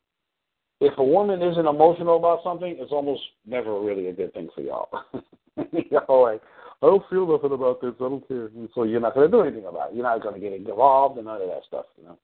if 0.81 0.97
a 0.97 1.05
woman 1.05 1.43
isn't 1.43 1.67
emotional 1.67 2.17
about 2.17 2.43
something, 2.43 2.77
it's 2.79 2.93
almost 2.93 3.21
never 3.47 3.79
really 3.79 4.09
a 4.09 4.13
good 4.13 4.33
thing 4.33 4.49
for 4.55 4.63
y'all. 4.63 4.89
y'all 5.91 6.23
like, 6.23 6.41
I 6.83 6.87
don't 6.87 7.09
feel 7.09 7.27
nothing 7.27 7.53
about 7.53 7.81
this. 7.81 7.95
I 8.01 8.09
don't 8.09 8.27
care. 8.27 8.47
And 8.47 8.69
so 8.75 8.83
you're 8.83 9.01
not 9.01 9.15
going 9.15 9.31
to 9.31 9.37
do 9.37 9.43
anything 9.43 9.67
about 9.67 9.91
it. 9.91 9.95
You're 9.95 10.03
not 10.03 10.21
going 10.23 10.35
to 10.35 10.41
get 10.41 10.53
involved 10.53 11.17
and 11.17 11.27
none 11.27 11.41
of 11.41 11.49
that 11.49 11.63
stuff, 11.67 11.87
you 11.97 12.05
know. 12.05 12.19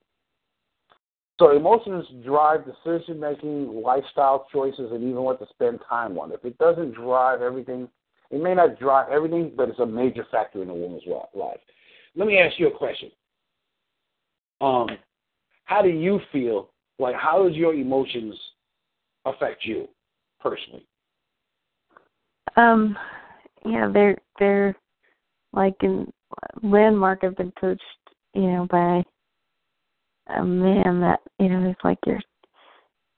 So 1.39 1.57
emotions 1.57 2.05
drive 2.25 2.65
decision 2.65 3.21
making, 3.21 3.81
lifestyle 3.83 4.49
choices, 4.53 4.91
and 4.91 5.05
even 5.05 5.23
what 5.23 5.39
to 5.39 5.47
spend 5.51 5.79
time 5.89 6.19
on. 6.19 6.33
If 6.33 6.45
it 6.45 6.59
doesn't 6.59 6.95
drive 6.95 7.43
everything, 7.43 7.89
it 8.33 8.43
may 8.43 8.55
not 8.55 8.81
drive 8.81 9.11
everything, 9.13 9.53
but 9.57 9.69
it's 9.69 9.79
a 9.79 9.87
major 9.87 10.27
factor 10.33 10.63
in 10.63 10.69
a 10.69 10.75
woman's 10.75 11.05
life. 11.35 11.61
Let 12.17 12.27
me 12.27 12.39
ask 12.39 12.59
you 12.59 12.67
a 12.67 12.77
question. 12.77 13.11
Um, 14.61 14.89
how 15.65 15.83
do 15.83 15.89
you 15.89 16.19
feel? 16.33 16.71
Like, 16.99 17.15
how 17.15 17.47
does 17.47 17.55
your 17.55 17.75
emotions 17.75 18.35
affect 19.25 19.65
you 19.65 19.89
personally? 20.41 20.85
Um, 22.57 22.99
yeah, 23.65 23.91
they're 23.93 24.19
they're 24.39 24.77
like 25.53 25.75
in 25.83 26.11
landmark. 26.63 27.21
I've 27.23 27.37
been 27.37 27.53
coached, 27.61 27.83
you 28.35 28.43
know, 28.43 28.67
by 28.71 29.03
a 30.35 30.45
man 30.45 31.01
that 31.01 31.21
you 31.39 31.49
know 31.49 31.71
is 31.71 31.77
like 31.85 31.99
you're 32.07 32.21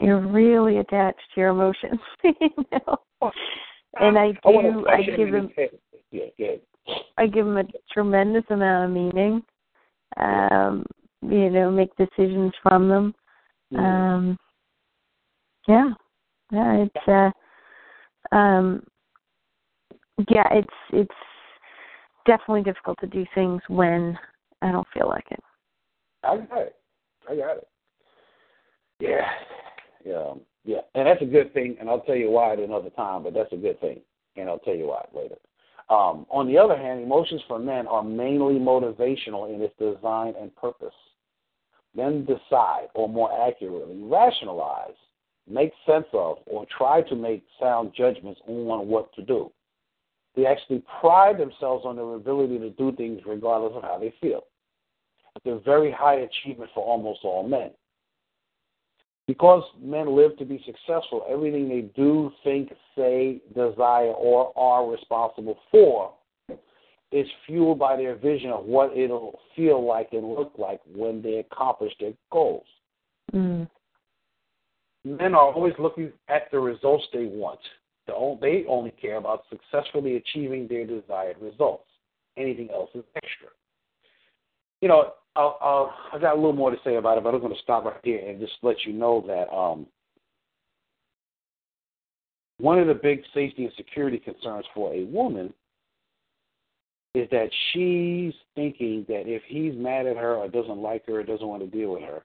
you're 0.01 0.27
really 0.27 0.79
attached 0.79 1.21
to 1.35 1.41
your 1.41 1.51
emotions, 1.51 2.01
you 2.25 2.51
know. 2.73 3.31
And 4.01 4.19
I 4.19 4.33
do, 4.45 4.87
I, 4.89 4.95
I 4.95 5.03
give 5.03 5.35
him, 5.35 5.51
yeah, 6.11 6.25
yeah. 6.39 6.53
I 7.19 7.27
give 7.27 7.47
him 7.47 7.57
a 7.57 7.65
tremendous 7.93 8.45
amount 8.51 8.91
of 8.91 8.97
meaning. 8.97 9.43
Um, 10.17 10.85
you 11.23 11.51
know, 11.51 11.71
make 11.71 11.91
decisions 11.97 12.53
from 12.63 12.89
them. 12.89 13.15
Mm. 13.73 13.79
Um, 13.79 14.39
yeah, 15.69 15.91
yeah, 16.51 16.85
it's 16.85 17.09
uh, 18.33 18.35
um, 18.35 18.83
yeah, 20.29 20.47
it's 20.53 20.69
it's 20.93 21.15
definitely 22.27 22.63
difficult 22.63 22.99
to 23.01 23.07
do 23.07 23.25
things 23.35 23.61
when 23.69 24.19
I 24.63 24.73
don't 24.73 24.87
feel 24.93 25.09
like 25.09 25.27
it. 25.31 25.41
I 26.23 26.37
got 26.37 26.59
it. 26.59 26.77
I 27.29 27.37
got 27.37 27.57
it. 27.57 27.69
Yeah, 28.99 29.27
yeah, 30.05 30.35
yeah, 30.65 30.81
and 30.95 31.07
that's 31.07 31.23
a 31.23 31.27
good 31.27 31.55
thing. 31.55 31.77
And 31.81 31.89
I'll 31.89 32.03
tell 32.03 32.17
you 32.17 32.31
why 32.31 32.53
at 32.53 32.59
another 32.59 32.91
time. 32.91 33.23
But 33.23 33.35
that's 33.35 33.53
a 33.53 33.57
good 33.57 33.81
thing, 33.81 34.01
and 34.37 34.49
I'll 34.49 34.59
tell 34.59 34.75
you 34.75 34.89
why 34.89 35.07
later. 35.15 35.37
Um, 35.89 36.25
on 36.31 36.47
the 36.47 36.57
other 36.57 36.77
hand, 36.77 37.03
emotions 37.03 37.43
for 37.49 37.59
men 37.59 37.89
are 37.89 38.05
mainly 38.05 38.55
motivational 38.55 39.53
in 39.53 39.61
its 39.61 39.75
design 39.77 40.35
and 40.41 40.55
purpose. 40.55 40.95
Men 41.97 42.25
decide, 42.25 42.87
or 42.95 43.09
more 43.09 43.49
accurately, 43.49 44.01
rationalize, 44.05 44.95
make 45.49 45.73
sense 45.85 46.07
of, 46.13 46.39
or 46.47 46.65
try 46.77 47.03
to 47.03 47.17
make 47.17 47.43
sound 47.59 47.93
judgments 47.97 48.41
on 48.47 48.87
what 48.87 49.13
to 49.15 49.23
do. 49.23 49.51
They 50.37 50.47
actually 50.47 50.83
pride 51.01 51.39
themselves 51.39 51.85
on 51.85 51.97
their 51.97 52.15
ability 52.15 52.59
to 52.59 52.71
do 52.71 52.93
things 52.97 53.21
regardless 53.27 53.73
of 53.75 53.83
how 53.83 53.99
they 53.99 54.15
feel. 54.21 54.43
It's 55.37 55.47
a 55.47 55.65
very 55.65 55.91
high 55.91 56.21
achievement 56.21 56.71
for 56.75 56.85
almost 56.85 57.21
all 57.25 57.47
men. 57.47 57.71
Because 59.27 59.63
men 59.81 60.17
live 60.17 60.37
to 60.39 60.45
be 60.45 60.63
successful, 60.67 61.25
everything 61.29 61.69
they 61.69 61.83
do, 61.95 62.33
think, 62.43 62.73
say, 62.97 63.41
desire, 63.55 64.13
or 64.13 64.53
are 64.59 64.91
responsible 64.91 65.57
for 65.71 66.13
is 67.13 67.27
fueled 67.47 67.79
by 67.79 67.97
their 67.97 68.17
vision 68.17 68.51
of 68.51 68.65
what 68.65 68.97
it'll 68.97 69.39
feel 69.57 69.87
like 69.87 70.09
and 70.13 70.35
look 70.35 70.53
like 70.59 70.81
when 70.95 71.23
they 71.23 71.37
accomplish 71.37 71.93
their 72.01 72.13
goals. 72.33 72.67
Mm. 73.33 73.69
Men 75.05 75.35
are 75.35 75.53
always 75.53 75.75
looking 75.79 76.13
at 76.29 76.51
the 76.51 76.59
results 76.59 77.05
they 77.13 77.27
want. 77.27 77.61
They 78.41 78.65
only 78.69 78.91
care 78.93 79.17
about 79.17 79.45
successfully 79.51 80.17
achieving 80.17 80.69
their 80.69 80.87
desired 80.87 81.37
results. 81.41 81.85
Anything 82.37 82.69
else 82.73 82.91
is 82.95 83.05
extra. 83.17 83.49
You 84.81 84.89
know, 84.89 85.13
I'll, 85.37 85.59
I'll, 85.61 85.95
I 86.13 86.19
got 86.19 86.35
a 86.35 86.37
little 86.37 86.53
more 86.53 86.71
to 86.71 86.77
say 86.85 86.97
about 86.97 87.19
it, 87.19 87.25
but 87.25 87.35
I'm 87.35 87.41
going 87.41 87.55
to 87.55 87.63
stop 87.63 87.85
right 87.85 87.95
here 88.03 88.27
and 88.27 88.41
just 88.41 88.53
let 88.63 88.77
you 88.85 88.93
know 88.93 89.23
that 89.27 89.55
um, 89.55 89.87
one 92.59 92.79
of 92.79 92.87
the 92.87 92.95
big 92.95 93.23
safety 93.35 93.65
and 93.65 93.73
security 93.77 94.19
concerns 94.19 94.67
for 94.75 94.93
a 94.93 95.05
woman 95.05 95.53
is 97.15 97.29
that 97.31 97.51
she's 97.73 98.35
thinking 98.55 99.05
that 99.09 99.23
if 99.27 99.43
he's 99.47 99.75
mad 99.75 100.07
at 100.07 100.17
her 100.17 100.37
or 100.37 100.49
doesn't 100.49 100.79
like 100.79 101.07
her 101.07 101.21
or 101.21 101.23
doesn't 101.25 101.47
want 101.47 101.63
to 101.63 101.69
deal 101.69 101.93
with 101.93 102.03
her, 102.03 102.23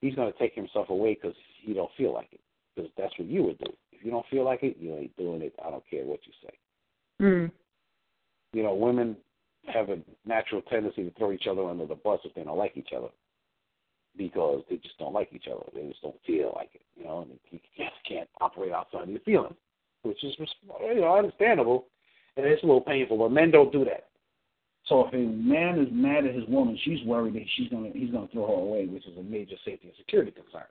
he's 0.00 0.14
going 0.14 0.32
to 0.32 0.38
take 0.38 0.54
himself 0.54 0.90
away 0.90 1.14
because 1.14 1.36
he 1.62 1.72
don't 1.72 1.90
feel 1.96 2.12
like 2.12 2.28
it. 2.32 2.40
Because 2.74 2.90
that's 2.96 3.18
what 3.18 3.28
you 3.28 3.42
would 3.42 3.58
do. 3.58 3.72
You 4.02 4.10
don't 4.10 4.26
feel 4.30 4.44
like 4.44 4.62
it, 4.62 4.76
you 4.78 4.94
ain't 4.96 5.16
doing 5.16 5.42
it. 5.42 5.54
I 5.64 5.70
don't 5.70 5.84
care 5.88 6.04
what 6.04 6.20
you 6.26 6.32
say. 6.42 6.54
Mm. 7.22 7.50
You 8.52 8.62
know, 8.62 8.74
women 8.74 9.16
have 9.72 9.90
a 9.90 9.98
natural 10.26 10.62
tendency 10.62 11.04
to 11.04 11.10
throw 11.12 11.32
each 11.32 11.46
other 11.48 11.64
under 11.64 11.86
the 11.86 11.94
bus 11.94 12.20
if 12.24 12.34
they 12.34 12.42
don't 12.42 12.58
like 12.58 12.76
each 12.76 12.90
other 12.96 13.08
because 14.16 14.62
they 14.68 14.76
just 14.76 14.98
don't 14.98 15.14
like 15.14 15.28
each 15.32 15.46
other. 15.50 15.64
They 15.74 15.88
just 15.88 16.02
don't 16.02 16.16
feel 16.26 16.52
like 16.56 16.70
it. 16.74 16.82
You 16.96 17.04
know, 17.04 17.20
and 17.20 17.30
you 17.50 17.60
just 17.76 17.92
can't 18.06 18.28
operate 18.40 18.72
outside 18.72 19.04
of 19.04 19.08
your 19.08 19.20
feelings, 19.20 19.54
which 20.02 20.22
is 20.24 20.34
you 20.38 21.00
know 21.00 21.16
understandable, 21.16 21.86
and 22.36 22.44
it's 22.44 22.62
a 22.62 22.66
little 22.66 22.80
painful. 22.80 23.18
But 23.18 23.30
men 23.30 23.50
don't 23.50 23.72
do 23.72 23.84
that. 23.84 24.08
So 24.86 25.06
if 25.06 25.14
a 25.14 25.16
man 25.16 25.78
is 25.78 25.88
mad 25.92 26.26
at 26.26 26.34
his 26.34 26.46
woman, 26.48 26.78
she's 26.84 27.02
worried 27.06 27.34
that 27.34 27.44
she's 27.56 27.68
gonna 27.68 27.90
he's 27.94 28.10
gonna 28.10 28.28
throw 28.32 28.48
her 28.48 28.52
away, 28.52 28.86
which 28.86 29.06
is 29.06 29.16
a 29.16 29.22
major 29.22 29.56
safety 29.64 29.88
and 29.88 29.96
security 29.96 30.32
concern. 30.32 30.66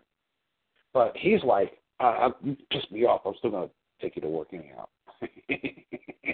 But 0.93 1.15
he's 1.17 1.41
like, 1.43 1.77
I, 2.01 2.27
I, 2.27 2.29
you 2.43 2.57
pissed 2.71 2.91
me 2.91 3.05
off. 3.05 3.21
I'm 3.25 3.33
still 3.37 3.51
gonna 3.51 3.69
take 4.01 4.15
you 4.15 4.21
to 4.21 4.27
work 4.27 4.49
anyhow, 4.53 4.87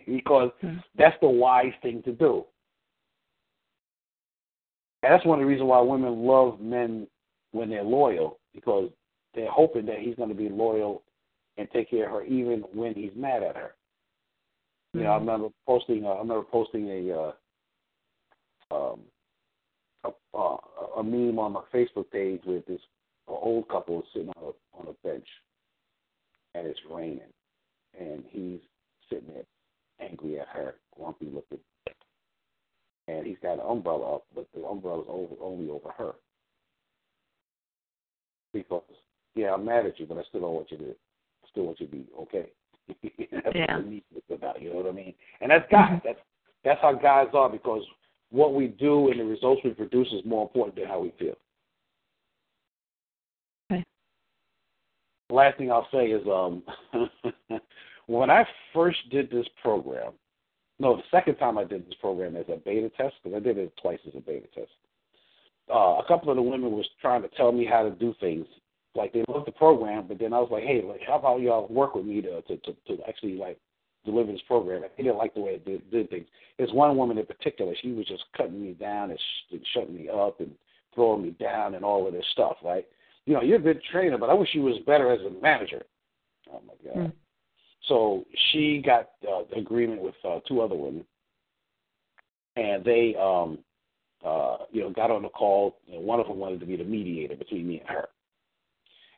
because 0.06 0.52
mm-hmm. 0.64 0.78
that's 0.98 1.18
the 1.22 1.30
wise 1.30 1.74
thing 1.82 2.02
to 2.04 2.12
do. 2.12 2.46
And 5.04 5.14
that's 5.14 5.26
one 5.26 5.40
of 5.40 5.44
the 5.44 5.48
reasons 5.48 5.68
why 5.68 5.80
women 5.82 6.24
love 6.26 6.60
men 6.60 7.08
when 7.52 7.70
they're 7.70 7.84
loyal, 7.84 8.40
because 8.54 8.90
they're 9.36 9.52
hoping 9.52 9.86
that 9.86 10.00
he's 10.00 10.16
going 10.16 10.30
to 10.30 10.36
be 10.36 10.50
loyal 10.50 11.04
and 11.58 11.68
take 11.72 11.90
care 11.90 12.06
of 12.06 12.12
her 12.12 12.24
even 12.24 12.64
when 12.74 12.94
he's 12.94 13.12
mad 13.16 13.44
at 13.44 13.56
her. 13.56 13.76
You 14.94 15.04
know, 15.04 15.12
I 15.12 15.20
hmm. 15.20 15.28
remember 15.28 15.50
posting. 15.66 16.06
Uh, 16.06 16.10
I 16.10 16.20
remember 16.20 16.46
posting 16.50 16.90
a 16.90 17.34
uh, 18.72 18.76
um, 18.76 19.02
a, 20.04 20.10
uh, 20.38 20.58
a 20.98 21.04
meme 21.04 21.40
on 21.40 21.54
my 21.54 21.62
Facebook 21.74 22.10
page 22.12 22.42
with 22.46 22.66
this 22.66 22.82
old 23.28 23.68
couple 23.70 24.04
sitting 24.14 24.30
on 24.30 24.44
a, 24.44 24.80
on 24.80 24.88
a 24.88 25.08
bench, 25.08 25.28
and 26.56 26.68
it's 26.68 26.80
raining, 26.90 27.22
and 28.00 28.24
he's 28.30 28.60
sitting 29.10 29.28
there 29.34 29.44
angry 30.00 30.40
at 30.40 30.48
her, 30.48 30.76
grumpy 30.96 31.26
looking, 31.26 31.60
and 33.08 33.26
he's 33.26 33.38
got 33.42 33.54
an 33.54 33.66
umbrella 33.68 34.16
up, 34.16 34.26
but 34.36 34.48
the 34.56 34.66
umbrella's 34.66 35.06
over, 35.08 35.36
only 35.42 35.70
over 35.70 35.90
her. 35.98 36.14
Because, 38.54 38.84
yeah, 39.36 39.54
I'm 39.54 39.66
mad 39.66 39.86
at 39.86 40.00
you, 40.00 40.06
but 40.06 40.18
I 40.18 40.24
still 40.30 40.42
don't 40.42 40.54
want 40.54 40.72
you 40.72 40.78
to, 40.78 40.96
still 41.52 41.66
want 41.66 41.80
you 41.80 41.88
to 41.88 41.92
be 41.92 42.06
okay. 42.22 42.50
that's 43.34 43.56
yeah. 43.56 43.78
what 43.78 44.38
about, 44.38 44.62
you 44.62 44.70
know 44.70 44.78
what 44.78 44.88
I 44.88 44.92
mean? 44.92 45.14
And 45.42 45.52
that's 45.52 45.70
guys. 45.70 45.92
Mm-hmm. 45.92 46.08
That's 46.08 46.20
that's 46.64 46.82
how 46.82 46.94
guys 46.94 47.28
are 47.34 47.50
because 47.50 47.82
what 48.30 48.54
we 48.54 48.68
do 48.68 49.10
and 49.10 49.20
the 49.20 49.24
results 49.24 49.62
we 49.64 49.70
produce 49.72 50.08
is 50.12 50.22
more 50.26 50.44
important 50.44 50.76
than 50.76 50.86
how 50.86 51.00
we 51.00 51.14
feel. 51.18 51.36
Okay. 53.72 53.84
The 55.16 55.17
last 55.30 55.58
thing 55.58 55.72
I'll 55.72 55.88
say 55.92 56.08
is 56.08 56.26
um, 56.28 56.64
when 58.08 58.30
I 58.30 58.46
first 58.74 58.98
did 59.12 59.30
this 59.30 59.48
program, 59.62 60.14
no, 60.80 60.96
the 60.96 61.04
second 61.10 61.36
time 61.36 61.58
I 61.58 61.64
did 61.64 61.88
this 61.88 61.96
program 62.00 62.36
as 62.36 62.46
a 62.50 62.58
beta 62.58 62.90
test, 62.96 63.16
because 63.24 63.36
I 63.36 63.40
did 63.40 63.58
it 63.58 63.74
twice 63.82 64.00
as 64.08 64.14
a 64.16 64.22
beta 64.22 64.48
test. 64.54 64.72
Uh, 65.70 66.00
a 66.00 66.04
couple 66.08 66.30
of 66.30 66.36
the 66.36 66.42
women 66.42 66.72
was 66.72 66.88
trying 67.02 67.22
to 67.24 67.30
tell 67.30 67.52
me 67.52 67.66
how 67.66 67.84
to 67.84 67.92
do 67.92 68.14
things. 68.20 68.46
Like 68.96 69.14
they 69.14 69.24
loved 69.28 69.48
the 69.48 69.52
program, 69.52 70.08
but 70.08 70.18
then 70.18 70.34
I 70.34 70.40
was 70.40 70.50
like, 70.52 70.64
"Hey, 70.64 70.82
like, 70.88 71.02
how 71.06 71.20
about 71.20 71.42
y'all 71.42 71.68
work 71.68 71.94
with 71.94 72.06
me 72.06 72.22
to 72.22 72.42
to 72.44 72.58
to, 72.58 72.74
to 72.88 72.98
actually 73.08 73.36
like 73.36 73.60
deliver 74.08 74.32
this 74.32 74.42
program. 74.48 74.84
And 74.84 74.92
They 74.98 75.04
didn't 75.04 75.18
like 75.18 75.36
the 75.36 75.42
way 75.42 75.52
it 75.52 75.66
did, 75.66 75.92
did 75.92 76.10
things. 76.10 76.26
There's 76.58 76.72
one 76.72 76.98
woman 76.98 77.20
in 77.20 77.26
particular. 77.26 77.74
She 77.82 77.92
was 77.92 78.08
just 78.08 78.24
cutting 78.36 78.62
me 78.62 78.74
down 78.74 79.12
and, 79.12 79.20
sh- 79.20 79.54
and 79.54 79.62
shutting 79.74 79.96
me 79.96 80.10
up 80.10 80.40
and 80.40 80.52
throwing 80.96 81.22
me 81.22 81.32
down 81.32 81.76
and 81.76 81.86
all 81.86 82.08
of 82.08 82.14
this 82.14 82.26
stuff. 82.32 82.58
Right? 82.64 82.88
You 83.28 83.34
know, 83.34 83.42
you're 83.42 83.58
a 83.58 83.62
good 83.62 83.82
trainer, 83.92 84.18
but 84.18 84.30
I 84.30 84.34
wish 84.34 84.50
you 84.54 84.62
was 84.62 84.80
better 84.88 85.12
as 85.12 85.20
a 85.20 85.42
manager. 85.42 85.84
Oh 86.52 86.62
my 86.66 86.74
god. 86.84 87.08
Mm. 87.08 87.12
So 87.90 88.24
she 88.50 88.82
got 88.84 89.10
uh, 89.28 89.44
agreement 89.56 90.02
with 90.02 90.16
uh, 90.28 90.40
two 90.48 90.62
other 90.62 90.76
women, 90.76 91.04
and 92.56 92.86
they, 92.86 93.16
um, 93.22 93.60
uh, 94.26 94.58
you 94.72 94.82
know, 94.82 94.92
got 94.92 95.12
on 95.12 95.24
the 95.24 95.30
call. 95.30 95.78
And 95.92 96.04
one 96.06 96.22
of 96.22 96.28
them 96.28 96.38
wanted 96.38 96.62
to 96.62 96.66
be 96.66 96.78
the 96.78 96.86
mediator 96.86 97.36
between 97.36 97.68
me 97.68 97.80
and 97.82 97.90
her. 97.90 98.08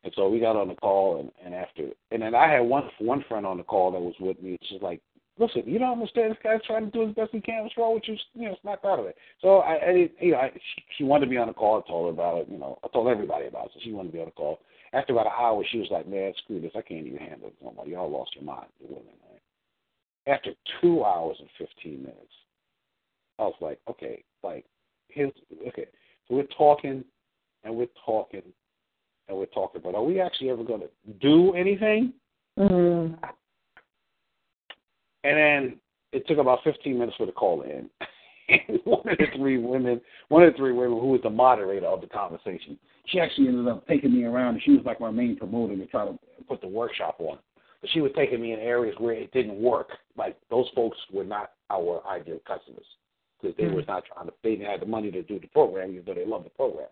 And 0.03 0.11
so 0.15 0.27
we 0.27 0.39
got 0.39 0.55
on 0.55 0.69
the 0.69 0.75
call, 0.75 1.19
and, 1.19 1.31
and 1.45 1.53
after, 1.53 1.89
and 2.09 2.23
then 2.23 2.33
I 2.33 2.49
had 2.51 2.61
one 2.61 2.89
one 2.97 3.23
friend 3.29 3.45
on 3.45 3.57
the 3.57 3.63
call 3.63 3.91
that 3.91 3.99
was 3.99 4.15
with 4.19 4.41
me. 4.41 4.57
She's 4.63 4.81
like, 4.81 5.01
"Listen, 5.39 5.63
you 5.65 5.79
don't 5.79 5.93
understand. 5.93 6.31
This 6.31 6.37
guy's 6.43 6.61
trying 6.67 6.85
to 6.85 6.91
do 6.91 7.07
his 7.07 7.15
best 7.15 7.31
he 7.31 7.41
can. 7.41 7.63
What's 7.63 7.77
wrong 7.77 7.93
with 7.95 8.03
you? 8.07 8.17
You 8.33 8.49
know, 8.49 8.57
snap 8.61 8.83
out 8.85 8.99
of 8.99 9.05
it." 9.05 9.15
So 9.41 9.59
I, 9.59 9.73
I 9.73 10.09
you 10.19 10.31
know, 10.31 10.37
I, 10.37 10.51
she, 10.53 10.83
she 10.97 11.03
wanted 11.03 11.25
to 11.25 11.29
be 11.29 11.37
on 11.37 11.47
the 11.47 11.53
call. 11.53 11.81
I 11.83 11.89
told 11.89 12.05
her 12.07 12.21
about 12.21 12.41
it. 12.41 12.49
You 12.49 12.57
know, 12.57 12.77
I 12.83 12.87
told 12.89 13.07
everybody 13.07 13.47
about 13.47 13.67
it. 13.67 13.71
So 13.73 13.79
she 13.83 13.93
wanted 13.93 14.09
to 14.09 14.13
be 14.13 14.19
on 14.19 14.25
the 14.25 14.31
call. 14.31 14.59
After 14.93 15.13
about 15.13 15.27
an 15.27 15.33
hour, 15.39 15.63
she 15.71 15.79
was 15.79 15.87
like, 15.91 16.07
"Man, 16.07 16.33
screw 16.43 16.59
this. 16.59 16.71
I 16.75 16.81
can't 16.81 17.07
even 17.07 17.19
handle 17.19 17.47
it. 17.47 17.55
I'm 17.65 17.89
y'all 17.89 18.11
lost 18.11 18.35
your 18.35 18.43
mind, 18.43 18.67
the 18.81 18.87
women." 18.87 19.13
Right? 19.31 20.35
After 20.35 20.51
two 20.81 21.03
hours 21.03 21.37
and 21.39 21.49
fifteen 21.57 22.01
minutes, 22.01 22.33
I 23.39 23.43
was 23.43 23.55
like, 23.61 23.79
"Okay, 23.89 24.23
like, 24.43 24.65
here's 25.07 25.31
okay." 25.67 25.87
So 26.27 26.35
we're 26.35 26.43
talking, 26.57 27.03
and 27.63 27.75
we're 27.75 27.87
talking, 28.05 28.43
and 29.27 29.37
we're 29.37 29.45
talking 29.47 29.81
about, 29.81 29.95
are 29.95 30.03
we 30.03 30.19
actually 30.19 30.49
ever 30.49 30.63
going 30.63 30.81
to 30.81 30.89
do 31.21 31.53
anything? 31.53 32.13
Mm-hmm. 32.57 33.15
And 35.23 35.37
then 35.37 35.79
it 36.11 36.27
took 36.27 36.37
about 36.37 36.59
15 36.63 36.97
minutes 36.97 37.17
for 37.17 37.25
the 37.25 37.31
call 37.31 37.61
in. 37.63 37.89
and 38.49 38.79
one 38.83 39.07
of 39.07 39.17
the 39.17 39.25
three 39.35 39.57
women, 39.57 40.01
one 40.29 40.43
of 40.43 40.53
the 40.53 40.57
three 40.57 40.71
women 40.71 40.99
who 40.99 41.07
was 41.07 41.21
the 41.23 41.29
moderator 41.29 41.85
of 41.85 42.01
the 42.01 42.07
conversation, 42.07 42.77
she 43.05 43.19
actually 43.19 43.47
ended 43.47 43.67
up 43.67 43.87
taking 43.87 44.13
me 44.13 44.23
around, 44.23 44.55
and 44.55 44.63
she 44.63 44.71
was 44.71 44.85
like 44.85 44.99
my 44.99 45.11
main 45.11 45.35
promoter 45.35 45.75
to 45.75 45.85
try 45.87 46.05
to 46.05 46.17
put 46.47 46.61
the 46.61 46.67
workshop 46.67 47.17
on. 47.19 47.37
But 47.81 47.89
she 47.91 48.01
was 48.01 48.11
taking 48.15 48.41
me 48.41 48.53
in 48.53 48.59
areas 48.59 48.95
where 48.97 49.13
it 49.13 49.31
didn't 49.31 49.61
work. 49.61 49.89
Like 50.17 50.37
those 50.49 50.67
folks 50.75 50.97
were 51.11 51.23
not 51.23 51.51
our 51.69 52.01
ideal 52.07 52.39
customers 52.45 52.85
because 53.41 53.55
they 53.57 53.63
mm-hmm. 53.63 53.75
were 53.75 53.85
not 53.87 54.03
trying 54.05 54.27
to. 54.27 54.33
They 54.43 54.51
didn't 54.55 54.69
have 54.69 54.81
the 54.81 54.85
money 54.85 55.11
to 55.11 55.23
do 55.23 55.39
the 55.39 55.47
program, 55.47 55.91
even 55.91 56.03
though 56.05 56.13
they 56.13 56.25
love 56.25 56.43
the 56.43 56.49
program. 56.49 56.87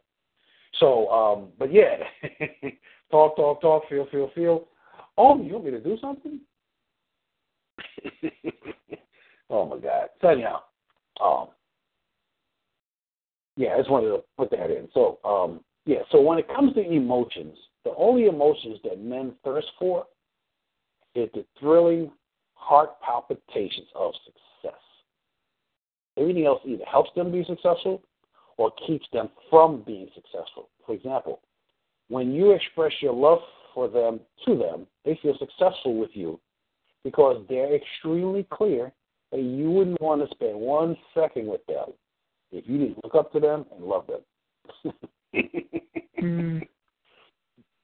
So, 0.80 1.10
um, 1.10 1.48
but 1.60 1.74
yeah, 1.74 1.98
talk, 3.12 3.36
talk, 3.36 3.62
talk, 3.62 3.84
feel, 3.90 4.08
feel, 4.12 4.30
feel. 4.34 4.68
Oh, 5.18 5.42
you 5.42 5.54
want 5.54 5.66
me 5.66 5.72
to 5.72 5.80
do 5.80 5.98
something? 6.00 6.40
oh 9.50 9.66
my 9.66 9.78
God! 9.78 10.10
So 10.22 10.30
anyhow, 10.30 10.62
um, 11.24 11.48
yeah, 13.56 13.70
I 13.74 13.78
just 13.78 13.90
wanted 13.90 14.10
to 14.10 14.24
put 14.38 14.52
that 14.52 14.70
in. 14.70 14.88
So, 14.94 15.20
um, 15.26 15.62
yeah, 15.86 16.00
so 16.12 16.22
when 16.22 16.38
it 16.38 16.48
comes 16.48 16.74
to 16.76 16.82
emotions, 16.82 17.58
the 17.84 17.94
only 17.98 18.26
emotions 18.26 18.78
that 18.84 19.02
men 19.02 19.34
thirst 19.44 19.68
for 19.80 20.06
is 21.16 21.30
the 21.34 21.44
thrilling 21.60 22.12
heart 22.54 23.00
palpitations 23.02 23.88
of 23.96 24.14
success. 24.26 24.80
Everything 26.18 26.46
else 26.46 26.62
either 26.66 26.86
helps 26.86 27.10
them 27.16 27.32
be 27.32 27.44
successful 27.46 28.04
or 28.58 28.72
keeps 28.86 29.06
them 29.14 29.30
from 29.50 29.84
being 29.86 30.08
successful. 30.14 30.70
For 30.86 30.94
example, 30.94 31.42
when 32.10 32.32
you 32.32 32.52
express 32.52 32.92
your 33.02 33.14
love 33.14 33.40
for 33.74 33.88
them 33.88 34.20
to 34.46 34.58
them, 34.58 34.88
they 35.06 35.20
feel 35.22 35.38
successful 35.40 35.98
with 35.98 36.12
you 36.14 36.40
because 37.10 37.46
they're 37.50 37.76
extremely 37.76 38.46
clear 38.52 38.92
that 39.32 39.42
you 39.42 39.72
wouldn't 39.72 40.02
want 40.02 40.22
to 40.22 40.34
spend 40.34 40.60
one 40.60 40.96
second 41.14 41.48
with 41.48 41.66
them 41.68 41.88
if 42.52 42.64
you 42.68 42.78
didn't 42.78 43.04
look 43.04 43.16
up 43.16 43.32
to 43.34 43.40
them 43.40 43.66
and 43.76 43.84
love 43.84 44.06
them. 44.08 44.94
mm. 46.22 46.68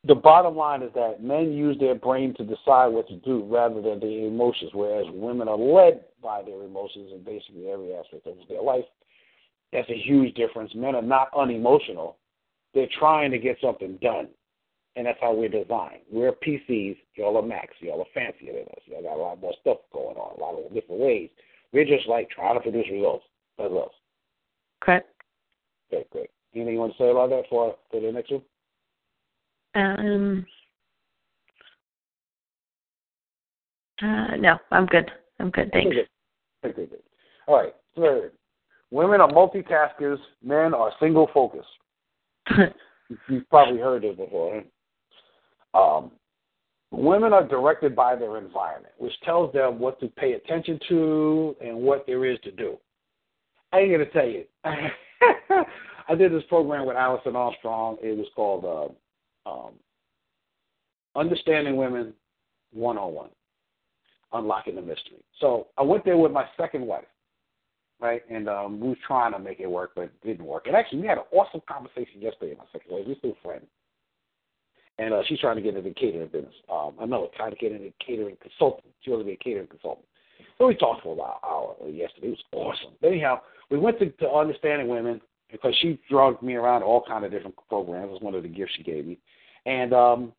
The 0.06 0.16
bottom 0.16 0.58
line 0.58 0.84
is 0.84 0.92
that 0.96 1.24
men 1.24 1.54
use 1.54 1.80
their 1.80 1.96
brain 1.96 2.34
to 2.36 2.44
decide 2.44 2.88
what 2.88 3.08
to 3.08 3.16
do 3.16 3.46
rather 3.50 3.82
than 3.82 4.02
their 4.02 4.28
emotions, 4.28 4.72
whereas 4.74 5.06
women 5.14 5.48
are 5.48 5.58
led 5.58 6.04
by 6.22 6.42
their 6.42 6.62
emotions 6.64 7.12
in 7.14 7.24
basically 7.24 7.70
every 7.70 7.96
aspect 7.96 8.28
of 8.28 8.36
their 8.50 8.62
life 8.62 8.84
that's 9.74 9.90
a 9.90 9.98
huge 9.98 10.36
difference. 10.36 10.72
Men 10.76 10.96
are 10.96 11.02
not 11.02 11.30
unemotional. 11.36 12.18
They're 12.74 12.88
trying 13.00 13.32
to 13.32 13.40
get 13.40 13.58
something 13.60 13.98
done. 14.02 14.28
And 14.96 15.08
that's 15.08 15.18
how 15.22 15.34
we're 15.34 15.50
designed. 15.50 16.02
We're 16.12 16.34
PCs, 16.34 16.98
y'all 17.16 17.38
are 17.38 17.42
Macs, 17.42 17.74
y'all 17.80 18.02
are 18.02 18.14
fancier 18.14 18.54
than 18.54 18.64
us. 18.64 18.84
Y'all 18.86 19.02
got 19.02 19.16
a 19.16 19.22
lot 19.22 19.42
more 19.42 19.54
stuff 19.62 19.78
going 19.92 20.18
on, 20.18 20.38
a 20.38 20.40
lot 20.40 20.56
of 20.56 20.72
different 20.74 21.02
ways. 21.02 21.30
We're 21.72 21.86
just 21.86 22.08
like 22.08 22.30
trying 22.30 22.56
to 22.56 22.62
produce 22.62 22.86
results. 22.92 23.26
That's 23.58 23.74
us. 23.74 23.90
Correct. 24.82 25.10
Okay, 25.92 26.06
great. 26.12 26.30
Anything 26.56 26.74
you 26.74 26.80
want 26.80 26.94
to 26.94 26.98
say 26.98 27.10
about 27.10 27.30
that 27.30 27.44
for 27.50 27.76
for 27.90 28.02
the 28.02 28.12
next 28.12 28.32
one? 28.32 28.42
Um. 29.76 30.46
Uh, 34.02 34.36
no, 34.38 34.58
I'm 34.72 34.86
good. 34.86 35.10
I'm 35.40 35.50
good. 35.50 35.72
Thanks. 35.72 35.96
Okay, 36.66 36.86
good. 36.86 37.00
All 37.48 37.58
right. 37.58 37.74
Third, 37.96 38.32
women 38.92 39.22
are 39.22 39.30
multitaskers. 39.30 40.18
Men 40.44 40.74
are 40.74 40.92
single 41.00 41.30
focused. 41.34 41.68
You've 43.30 43.50
probably 43.50 43.80
heard 43.80 44.04
it 44.04 44.18
before. 44.18 44.64
Um, 45.74 46.12
women 46.92 47.34
are 47.34 47.48
directed 47.48 47.96
by 47.96 48.16
their 48.16 48.38
environment, 48.38 48.94
which 48.98 49.14
tells 49.24 49.52
them 49.54 49.80
what 49.80 50.00
to 50.00 50.08
pay 50.08 50.34
attention 50.34 50.80
to 50.90 51.56
and 51.62 51.76
what 51.78 52.06
there 52.06 52.26
is 52.26 52.40
to 52.44 52.52
do. 52.52 52.78
I 53.72 53.80
ain't 53.80 53.92
gonna 53.92 54.06
tell 54.06 54.28
you. 54.28 54.46
I 54.64 56.16
did 56.16 56.32
this 56.32 56.44
program 56.50 56.86
with 56.86 56.96
Alison 56.96 57.36
Armstrong. 57.36 57.98
It 58.02 58.16
was 58.16 58.28
called 58.36 58.66
uh, 59.46 59.50
um, 59.50 59.72
Understanding 61.16 61.76
Women 61.76 62.14
One 62.72 62.98
on 62.98 63.14
One, 63.14 63.30
Unlocking 64.34 64.76
the 64.76 64.82
Mystery. 64.82 65.24
So 65.40 65.68
I 65.78 65.82
went 65.82 66.06
there 66.06 66.18
with 66.18 66.32
my 66.32 66.46
second 66.58 66.86
wife, 66.86 67.06
right? 68.00 68.22
And 68.30 68.48
um, 68.48 68.80
we 68.80 68.90
were 68.90 68.98
trying 69.08 69.32
to 69.32 69.40
make 69.40 69.60
it 69.60 69.68
work, 69.70 69.92
but 69.96 70.04
it 70.04 70.24
didn't 70.24 70.46
work. 70.46 70.68
And 70.68 70.76
actually, 70.76 71.00
we 71.02 71.08
had 71.08 71.18
an 71.18 71.24
awesome 71.32 71.62
conversation 71.68 72.22
yesterday. 72.22 72.56
My 72.58 72.66
second 72.72 72.92
wife, 72.92 73.06
we're 73.08 73.16
still 73.16 73.38
friends 73.42 73.66
and 75.00 75.14
uh, 75.14 75.22
she's 75.28 75.40
trying 75.40 75.56
to 75.56 75.62
get 75.62 75.76
into 75.76 75.90
the 75.90 75.96
catering 75.96 76.28
business. 76.28 76.54
Um, 76.72 76.94
I 77.00 77.06
know, 77.06 77.30
trying 77.36 77.52
to 77.52 77.58
get 77.58 77.72
into 77.72 77.92
catering 78.06 78.38
consultant. 78.42 78.94
She 79.02 79.10
wants 79.10 79.24
to 79.24 79.26
be 79.26 79.34
a 79.34 79.38
catering 79.38 79.68
consultant. 79.68 80.06
So 80.58 80.68
we 80.68 80.76
talked 80.76 81.04
for 81.04 81.14
about 81.14 81.40
an 81.44 81.50
hour 81.50 81.90
yesterday. 81.90 82.28
It 82.28 82.38
was 82.52 82.76
awesome. 82.80 82.94
Anyhow, 83.04 83.42
we 83.72 83.80
went 83.80 84.00
to, 84.00 84.10
to 84.10 84.30
Understanding 84.30 84.88
Women 84.88 85.20
because 85.52 85.76
she 85.82 86.00
drugged 86.10 86.44
me 86.44 86.56
around 86.56 86.84
all 86.84 87.04
kind 87.08 87.26
of 87.26 87.32
different 87.32 87.56
programs. 87.70 88.10
It 88.10 88.12
was 88.12 88.22
one 88.22 88.36
of 88.36 88.44
the 88.44 88.50
gifts 88.50 88.74
she 88.78 88.84
gave 88.84 89.06
me, 89.06 89.18
and 89.66 89.94
um, 89.94 90.34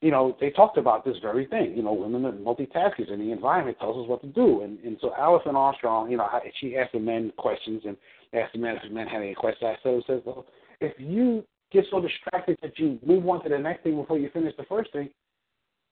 you 0.00 0.10
know, 0.10 0.36
they 0.40 0.50
talked 0.50 0.78
about 0.78 1.04
this 1.04 1.16
very 1.20 1.46
thing. 1.46 1.74
You 1.76 1.82
know, 1.82 1.92
women 1.92 2.24
are 2.24 2.32
multitaskers, 2.32 3.10
and 3.12 3.20
the 3.20 3.32
environment 3.32 3.78
tells 3.78 4.02
us 4.02 4.08
what 4.08 4.22
to 4.22 4.28
do. 4.28 4.62
And 4.62 4.78
and 4.80 4.96
so 5.00 5.12
Alison 5.18 5.56
Armstrong, 5.56 6.10
you 6.10 6.16
know, 6.16 6.28
she 6.60 6.76
asked 6.76 6.92
the 6.92 7.00
men 7.00 7.32
questions 7.36 7.82
and 7.86 7.96
asked 8.32 8.52
the 8.52 8.60
men 8.60 8.76
if 8.76 8.82
the 8.82 8.94
men 8.94 9.06
had 9.06 9.22
any 9.22 9.34
questions. 9.34 9.76
I 9.78 9.82
said, 9.82 10.02
says, 10.06 10.22
well, 10.24 10.46
if 10.80 10.92
you 10.98 11.44
get 11.72 11.84
so 11.90 12.00
distracted 12.00 12.58
that 12.62 12.78
you 12.78 12.98
move 13.04 13.28
on 13.28 13.42
to 13.42 13.48
the 13.48 13.58
next 13.58 13.82
thing 13.82 13.96
before 13.96 14.18
you 14.18 14.30
finish 14.32 14.54
the 14.56 14.64
first 14.64 14.92
thing, 14.92 15.08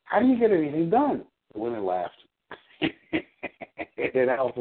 how 0.05 0.21
do 0.21 0.27
you 0.27 0.39
get 0.39 0.51
anything 0.51 0.91
done? 0.91 1.25
The 1.53 1.61
women 1.61 1.85
laughed. 1.85 2.15
you 2.81 4.27
know, 4.27 4.53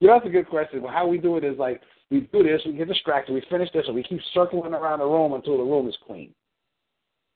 that's 0.00 0.26
a 0.26 0.30
good 0.30 0.48
question. 0.48 0.82
Well, 0.82 0.92
how 0.92 1.06
we 1.06 1.18
do 1.18 1.36
it 1.36 1.44
is 1.44 1.58
like 1.58 1.80
we 2.10 2.20
do 2.32 2.42
this, 2.42 2.60
we 2.66 2.72
get 2.72 2.88
distracted, 2.88 3.32
we 3.32 3.42
finish 3.50 3.70
this, 3.72 3.84
and 3.86 3.94
we 3.94 4.02
keep 4.02 4.20
circling 4.34 4.74
around 4.74 5.00
the 5.00 5.06
room 5.06 5.32
until 5.32 5.58
the 5.58 5.64
room 5.64 5.88
is 5.88 5.96
clean. 6.06 6.32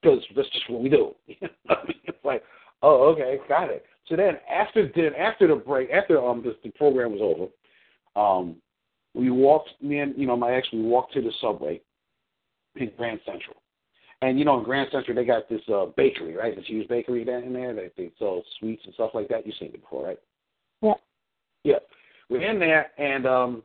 Because 0.03 0.22
that's 0.34 0.51
just 0.51 0.68
what 0.70 0.82
we 0.82 0.89
do. 0.89 1.14
it's 1.28 2.18
like, 2.24 2.43
oh, 2.82 3.09
okay, 3.12 3.39
got 3.49 3.70
it. 3.70 3.84
So 4.09 4.16
then 4.16 4.39
after 4.51 4.91
then 4.95 5.14
after 5.18 5.49
the 5.49 5.57
break, 5.57 5.91
after 5.91 6.24
um 6.24 6.43
the, 6.43 6.57
the 6.62 6.70
program 6.70 7.12
was 7.12 7.20
over, 7.22 8.20
um, 8.20 8.57
we 9.14 9.30
walked 9.30 9.70
me 9.82 9.99
and 9.99 10.14
you 10.16 10.26
know 10.26 10.37
my 10.37 10.53
ex 10.53 10.68
we 10.72 10.82
walked 10.82 11.14
to 11.14 11.22
the 11.22 11.32
subway 11.41 11.80
in 12.77 12.93
Grand 12.97 13.20
Central. 13.24 13.57
And 14.22 14.39
you 14.39 14.45
know, 14.45 14.59
in 14.59 14.64
Grand 14.64 14.89
Central, 14.91 15.14
they 15.14 15.24
got 15.24 15.49
this 15.49 15.61
uh, 15.72 15.87
bakery, 15.97 16.37
right? 16.37 16.57
This 16.57 16.66
huge 16.66 16.89
bakery 16.89 17.24
down 17.24 17.43
in 17.43 17.53
there. 17.53 17.74
They, 17.74 17.91
they 17.97 18.11
sell 18.18 18.43
sweets 18.59 18.83
and 18.85 18.95
stuff 18.95 19.11
like 19.14 19.29
that. 19.29 19.47
You've 19.47 19.57
seen 19.59 19.68
it 19.74 19.81
before, 19.81 20.07
right? 20.07 20.18
Yeah. 20.81 20.95
Yeah. 21.64 21.79
We're 22.29 22.51
in 22.51 22.59
there, 22.59 22.91
and 22.99 23.27
um, 23.27 23.62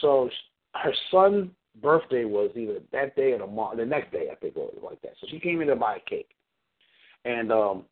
so 0.00 0.30
her 0.74 0.94
son's 1.10 1.50
birthday 1.82 2.24
was 2.24 2.50
either 2.56 2.78
that 2.92 3.16
day 3.16 3.32
or 3.32 3.38
the, 3.38 3.76
the 3.76 3.84
next 3.84 4.12
day, 4.12 4.28
I 4.32 4.34
think, 4.36 4.56
or 4.56 4.70
like 4.82 5.02
that. 5.02 5.12
So 5.20 5.26
she 5.30 5.38
came 5.38 5.60
in 5.60 5.68
to 5.68 5.76
buy 5.76 5.96
a 5.96 6.10
cake, 6.10 6.30
and 7.24 7.52
um, 7.52 7.84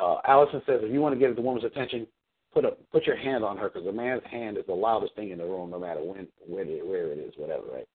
uh, 0.00 0.16
Alison 0.26 0.62
says, 0.66 0.80
if 0.82 0.92
you 0.92 1.00
want 1.00 1.14
to 1.14 1.18
get 1.18 1.34
the 1.34 1.42
woman's 1.42 1.64
attention, 1.64 2.06
put 2.52 2.64
a 2.64 2.72
put 2.92 3.06
your 3.06 3.16
hand 3.16 3.44
on 3.44 3.56
her 3.56 3.68
because 3.68 3.86
a 3.86 3.92
man's 3.92 4.22
hand 4.30 4.56
is 4.58 4.64
the 4.66 4.74
loudest 4.74 5.14
thing 5.14 5.30
in 5.30 5.38
the 5.38 5.44
room, 5.44 5.70
no 5.70 5.78
matter 5.78 6.00
when, 6.02 6.26
where, 6.46 6.64
it, 6.64 6.86
where 6.86 7.12
it 7.12 7.18
is, 7.18 7.32
whatever, 7.36 7.64
right? 7.72 7.88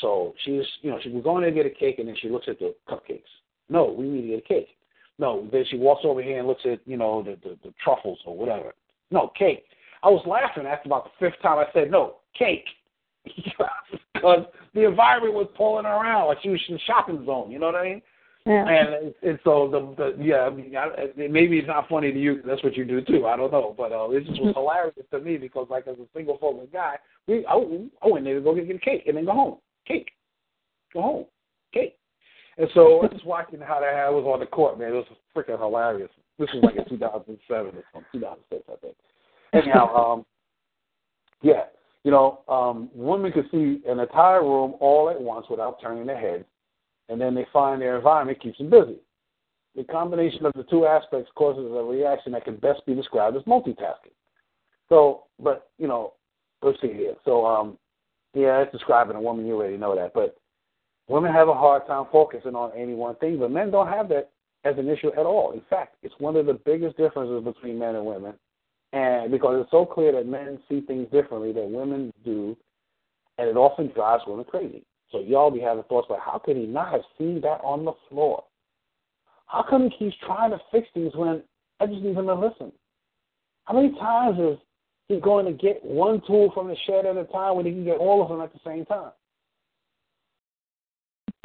So 0.00 0.34
she's, 0.44 0.64
you 0.82 0.90
know, 0.90 0.98
she 1.02 1.10
was 1.10 1.22
going 1.22 1.44
to 1.44 1.52
get 1.52 1.66
a 1.66 1.70
cake, 1.70 1.98
and 1.98 2.08
then 2.08 2.16
she 2.20 2.28
looks 2.28 2.48
at 2.48 2.58
the 2.58 2.74
cupcakes. 2.88 3.22
No, 3.68 3.86
we 3.86 4.08
need 4.08 4.22
to 4.22 4.28
get 4.28 4.38
a 4.38 4.48
cake. 4.48 4.68
No, 5.18 5.48
then 5.52 5.64
she 5.70 5.76
walks 5.76 6.02
over 6.04 6.22
here 6.22 6.38
and 6.38 6.48
looks 6.48 6.62
at, 6.64 6.80
you 6.86 6.96
know, 6.96 7.22
the, 7.22 7.36
the, 7.48 7.56
the 7.62 7.74
truffles 7.82 8.18
or 8.26 8.36
whatever. 8.36 8.74
No, 9.10 9.30
cake. 9.38 9.64
I 10.02 10.08
was 10.08 10.24
laughing 10.26 10.66
after 10.66 10.88
about 10.88 11.04
the 11.04 11.10
fifth 11.18 11.40
time 11.40 11.58
I 11.58 11.66
said, 11.72 11.90
no, 11.90 12.16
cake. 12.36 12.66
because 13.24 14.44
the 14.74 14.86
environment 14.86 15.34
was 15.34 15.48
pulling 15.56 15.84
her 15.84 15.90
around 15.90 16.26
like 16.26 16.38
she 16.42 16.50
was 16.50 16.60
in 16.68 16.74
the 16.74 16.80
shopping 16.86 17.24
zone, 17.24 17.50
you 17.50 17.58
know 17.58 17.66
what 17.66 17.76
I 17.76 17.84
mean? 17.84 18.02
Yeah. 18.44 18.66
And 18.68 19.14
and 19.22 19.38
so 19.42 19.70
the, 19.70 19.94
the 19.96 20.22
yeah, 20.22 20.42
I 20.42 20.50
mean, 20.50 20.76
I, 20.76 20.88
maybe 21.16 21.56
it's 21.56 21.66
not 21.66 21.88
funny 21.88 22.12
to 22.12 22.18
you. 22.18 22.42
That's 22.46 22.62
what 22.62 22.76
you 22.76 22.84
do 22.84 23.00
too. 23.00 23.26
I 23.26 23.38
don't 23.38 23.50
know, 23.50 23.74
but 23.74 23.90
uh, 23.90 24.10
it 24.10 24.26
just 24.26 24.38
was 24.38 24.54
hilarious 24.54 25.08
to 25.12 25.20
me 25.20 25.38
because 25.38 25.68
like 25.70 25.86
as 25.86 25.96
a 25.96 26.06
single 26.14 26.36
focused 26.36 26.70
guy, 26.70 26.96
we 27.26 27.46
I, 27.46 27.54
I 27.54 28.06
went 28.06 28.26
there 28.26 28.34
to 28.34 28.40
go 28.42 28.54
get, 28.54 28.66
get 28.66 28.76
a 28.76 28.80
cake 28.80 29.04
and 29.06 29.16
then 29.16 29.24
go 29.24 29.32
home 29.32 29.56
cake. 29.86 30.10
Go 30.92 31.02
home. 31.02 31.24
Cake. 31.72 31.96
And 32.56 32.68
so 32.74 32.80
I 32.80 33.02
was 33.02 33.10
just 33.12 33.26
watching 33.26 33.60
how 33.60 33.80
that 33.80 34.12
was 34.12 34.24
on 34.24 34.40
the 34.40 34.46
court, 34.46 34.78
man. 34.78 34.88
It 34.88 34.92
was 34.92 35.06
freaking 35.36 35.58
hilarious. 35.58 36.10
This 36.38 36.48
was 36.54 36.62
like 36.62 36.76
in 36.76 36.88
2007 36.88 37.66
or 37.66 37.84
something, 37.92 38.20
2006, 38.20 38.62
I 38.68 38.76
think. 38.76 38.96
Anyhow, 39.52 39.94
um, 40.12 40.26
yeah, 41.42 41.64
you 42.04 42.10
know, 42.10 42.40
um, 42.48 42.90
women 42.94 43.32
could 43.32 43.48
see 43.50 43.80
an 43.88 43.98
entire 43.98 44.42
room 44.42 44.74
all 44.80 45.10
at 45.10 45.20
once 45.20 45.46
without 45.48 45.80
turning 45.80 46.06
their 46.06 46.18
heads, 46.18 46.44
and 47.08 47.20
then 47.20 47.34
they 47.34 47.46
find 47.52 47.80
their 47.80 47.96
environment 47.96 48.40
keeps 48.40 48.58
them 48.58 48.70
busy. 48.70 48.98
The 49.76 49.84
combination 49.84 50.46
of 50.46 50.52
the 50.54 50.64
two 50.64 50.86
aspects 50.86 51.30
causes 51.34 51.64
a 51.64 51.82
reaction 51.82 52.32
that 52.32 52.44
can 52.44 52.56
best 52.56 52.86
be 52.86 52.94
described 52.94 53.36
as 53.36 53.42
multitasking. 53.42 54.14
So, 54.88 55.24
but 55.40 55.70
you 55.78 55.88
know, 55.88 56.12
let's 56.62 56.80
see 56.80 56.92
here. 56.92 57.14
So, 57.24 57.44
um, 57.44 57.78
yeah, 58.34 58.62
it's 58.62 58.72
describing 58.72 59.16
a 59.16 59.20
woman. 59.20 59.46
You 59.46 59.54
already 59.54 59.76
know 59.76 59.94
that. 59.96 60.12
But 60.12 60.36
women 61.08 61.32
have 61.32 61.48
a 61.48 61.54
hard 61.54 61.86
time 61.86 62.06
focusing 62.10 62.54
on 62.54 62.72
any 62.76 62.94
one 62.94 63.14
thing, 63.16 63.38
but 63.38 63.50
men 63.50 63.70
don't 63.70 63.88
have 63.88 64.08
that 64.10 64.30
as 64.64 64.76
an 64.78 64.88
issue 64.88 65.12
at 65.12 65.26
all. 65.26 65.52
In 65.52 65.62
fact, 65.70 65.96
it's 66.02 66.14
one 66.18 66.36
of 66.36 66.46
the 66.46 66.54
biggest 66.54 66.96
differences 66.96 67.44
between 67.44 67.78
men 67.78 67.94
and 67.94 68.06
women. 68.06 68.34
And 68.92 69.30
because 69.30 69.60
it's 69.60 69.70
so 69.70 69.84
clear 69.84 70.12
that 70.12 70.26
men 70.26 70.58
see 70.68 70.80
things 70.80 71.08
differently 71.10 71.52
than 71.52 71.72
women 71.72 72.12
do, 72.24 72.56
and 73.38 73.48
it 73.48 73.56
often 73.56 73.88
drives 73.88 74.22
women 74.26 74.44
crazy. 74.44 74.84
So 75.10 75.20
y'all 75.20 75.50
be 75.50 75.60
having 75.60 75.84
thoughts 75.84 76.08
like, 76.10 76.20
how 76.20 76.38
could 76.38 76.56
he 76.56 76.66
not 76.66 76.92
have 76.92 77.02
seen 77.18 77.40
that 77.42 77.60
on 77.62 77.84
the 77.84 77.92
floor? 78.08 78.44
How 79.46 79.64
come 79.68 79.90
he 79.90 79.96
keeps 79.96 80.16
trying 80.24 80.50
to 80.50 80.60
fix 80.72 80.88
things 80.94 81.12
when 81.14 81.42
I 81.80 81.86
just 81.86 82.02
need 82.02 82.16
him 82.16 82.26
to 82.26 82.34
listen? 82.34 82.72
How 83.64 83.74
many 83.74 83.92
times 83.98 84.38
is 84.38 84.58
he's 85.08 85.20
going 85.20 85.46
to 85.46 85.52
get 85.52 85.84
one 85.84 86.20
tool 86.26 86.50
from 86.54 86.68
the 86.68 86.76
shed 86.86 87.06
at 87.06 87.16
a 87.16 87.24
time 87.24 87.56
when 87.56 87.66
he 87.66 87.72
can 87.72 87.84
get 87.84 87.98
all 87.98 88.22
of 88.22 88.28
them 88.28 88.40
at 88.40 88.52
the 88.52 88.60
same 88.64 88.84
time. 88.86 89.12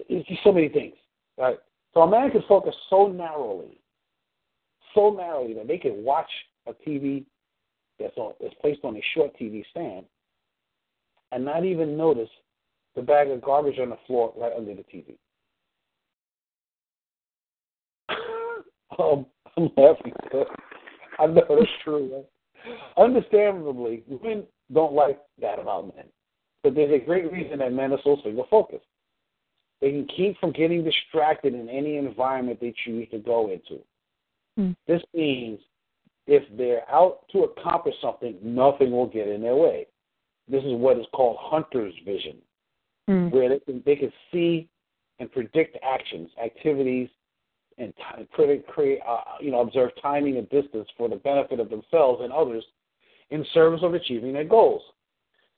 It's 0.07 0.27
just 0.27 0.43
so 0.43 0.51
many 0.51 0.69
things, 0.69 0.95
right? 1.37 1.57
So 1.93 2.01
a 2.01 2.09
man 2.09 2.31
can 2.31 2.43
focus 2.47 2.75
so 2.89 3.07
narrowly, 3.07 3.79
so 4.95 5.11
narrowly 5.11 5.53
that 5.55 5.67
they 5.67 5.77
can 5.77 6.03
watch 6.03 6.29
a 6.67 6.73
TV 6.73 7.25
that's 7.99 8.15
on 8.17 8.33
that's 8.39 8.53
placed 8.61 8.79
on 8.83 8.95
a 8.95 9.01
short 9.13 9.35
TV 9.39 9.63
stand 9.71 10.05
and 11.31 11.45
not 11.45 11.65
even 11.65 11.97
notice 11.97 12.29
the 12.95 13.01
bag 13.01 13.29
of 13.29 13.41
garbage 13.41 13.79
on 13.79 13.89
the 13.89 13.97
floor 14.07 14.33
right 14.37 14.53
under 14.55 14.73
the 14.73 14.83
TV. 14.83 15.15
um, 18.99 19.25
I'm 19.57 19.69
laughing 19.77 20.13
I 21.19 21.25
know 21.25 21.43
that's 21.49 21.69
true. 21.83 22.09
Right? 22.13 22.25
Understandably, 22.97 24.03
women 24.07 24.43
don't 24.73 24.93
like 24.93 25.19
that 25.41 25.59
about 25.59 25.95
men. 25.95 26.05
But 26.63 26.75
there's 26.75 27.01
a 27.01 27.05
great 27.05 27.31
reason 27.31 27.59
that 27.59 27.73
men 27.73 27.93
are 27.93 27.99
so 28.03 28.17
single 28.23 28.47
focused. 28.49 28.85
They 29.81 29.91
can 29.91 30.07
keep 30.15 30.37
from 30.39 30.51
getting 30.51 30.83
distracted 30.83 31.53
in 31.53 31.69
any 31.69 31.97
environment 31.97 32.59
they 32.59 32.73
choose 32.85 33.07
to 33.11 33.19
go 33.19 33.49
into. 33.49 33.81
Mm. 34.59 34.75
This 34.87 35.01
means 35.13 35.59
if 36.27 36.43
they're 36.57 36.89
out 36.91 37.19
to 37.31 37.43
accomplish 37.43 37.95
something, 38.01 38.37
nothing 38.43 38.91
will 38.91 39.07
get 39.07 39.27
in 39.27 39.41
their 39.41 39.55
way. 39.55 39.87
This 40.49 40.63
is 40.63 40.73
what 40.73 40.97
is 40.97 41.05
called 41.13 41.37
hunter's 41.39 41.93
vision, 42.05 42.37
mm. 43.09 43.31
where 43.31 43.49
they 43.49 43.59
can, 43.59 43.81
they 43.85 43.95
can 43.95 44.11
see 44.31 44.67
and 45.19 45.31
predict 45.31 45.77
actions, 45.83 46.29
activities, 46.43 47.09
and 47.79 47.93
t- 47.95 48.59
create, 48.67 48.99
uh, 49.07 49.21
you 49.39 49.51
know, 49.51 49.61
observe 49.61 49.91
timing 50.01 50.37
and 50.37 50.49
distance 50.49 50.87
for 50.97 51.09
the 51.09 51.15
benefit 51.15 51.59
of 51.59 51.69
themselves 51.69 52.21
and 52.23 52.31
others 52.31 52.63
in 53.29 53.45
service 53.53 53.81
of 53.83 53.93
achieving 53.93 54.33
their 54.33 54.43
goals, 54.43 54.81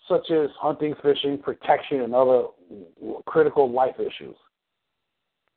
such 0.07 0.30
as 0.32 0.49
hunting, 0.59 0.93
fishing, 1.01 1.38
protection, 1.38 2.01
and 2.01 2.13
other 2.13 2.43
critical 3.26 3.72
life 3.72 3.95
issues. 3.99 4.36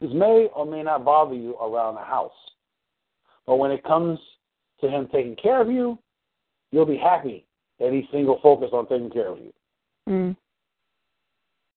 This 0.00 0.10
may 0.12 0.48
or 0.54 0.66
may 0.66 0.82
not 0.82 1.04
bother 1.04 1.34
you 1.34 1.54
around 1.56 1.94
the 1.94 2.00
house, 2.00 2.32
but 3.46 3.56
when 3.56 3.70
it 3.70 3.84
comes 3.84 4.18
to 4.80 4.88
him 4.88 5.08
taking 5.12 5.36
care 5.36 5.60
of 5.60 5.70
you, 5.70 5.98
you'll 6.72 6.86
be 6.86 6.96
happy 6.96 7.46
that 7.78 7.92
he's 7.92 8.04
single 8.10 8.40
focused 8.42 8.72
on 8.72 8.88
taking 8.88 9.10
care 9.10 9.28
of 9.28 9.38
you. 9.38 9.52
Mm. 10.08 10.36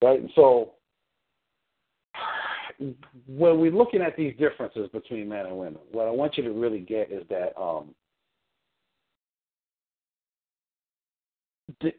Right? 0.01 0.19
And 0.19 0.29
so 0.35 0.71
when 2.79 3.59
we're 3.59 3.71
looking 3.71 4.01
at 4.01 4.15
these 4.15 4.33
differences 4.37 4.87
between 4.93 5.29
men 5.29 5.45
and 5.45 5.57
women, 5.57 5.79
what 5.91 6.07
I 6.07 6.11
want 6.11 6.37
you 6.37 6.43
to 6.43 6.51
really 6.51 6.79
get 6.79 7.11
is 7.11 7.23
that 7.29 7.59
um, 7.59 7.95
the, 11.81 11.91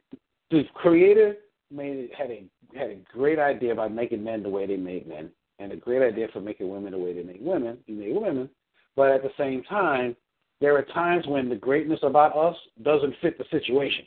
the 0.50 0.62
creator 0.74 1.36
made 1.70 2.10
had 2.16 2.30
a 2.30 2.44
had 2.74 2.90
a 2.90 2.96
great 3.12 3.38
idea 3.38 3.72
about 3.72 3.92
making 3.92 4.22
men 4.22 4.42
the 4.42 4.48
way 4.48 4.66
they 4.66 4.76
made 4.76 5.06
men, 5.08 5.30
and 5.58 5.72
a 5.72 5.76
great 5.76 6.02
idea 6.02 6.28
for 6.32 6.40
making 6.40 6.70
women 6.70 6.92
the 6.92 6.98
way 6.98 7.12
they 7.12 7.22
make 7.22 7.40
women. 7.40 7.78
He 7.86 7.92
made 7.92 8.14
women, 8.14 8.48
but 8.94 9.10
at 9.10 9.22
the 9.22 9.30
same 9.36 9.62
time, 9.64 10.16
there 10.60 10.76
are 10.76 10.82
times 10.82 11.26
when 11.26 11.48
the 11.48 11.56
greatness 11.56 12.00
about 12.02 12.36
us 12.36 12.56
doesn't 12.82 13.14
fit 13.20 13.36
the 13.38 13.44
situation. 13.50 14.06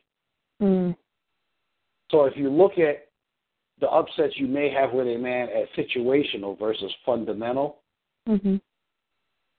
Mm. 0.62 0.96
So 2.12 2.26
if 2.26 2.36
you 2.36 2.50
look 2.50 2.74
at 2.78 3.08
the 3.82 3.90
upsets 3.90 4.34
you 4.38 4.48
may 4.48 4.70
have 4.70 4.94
with 4.94 5.08
a 5.08 5.18
man 5.18 5.50
at 5.50 5.68
situational 5.76 6.58
versus 6.58 6.92
fundamental, 7.06 7.78
Mm-hmm. 8.30 8.58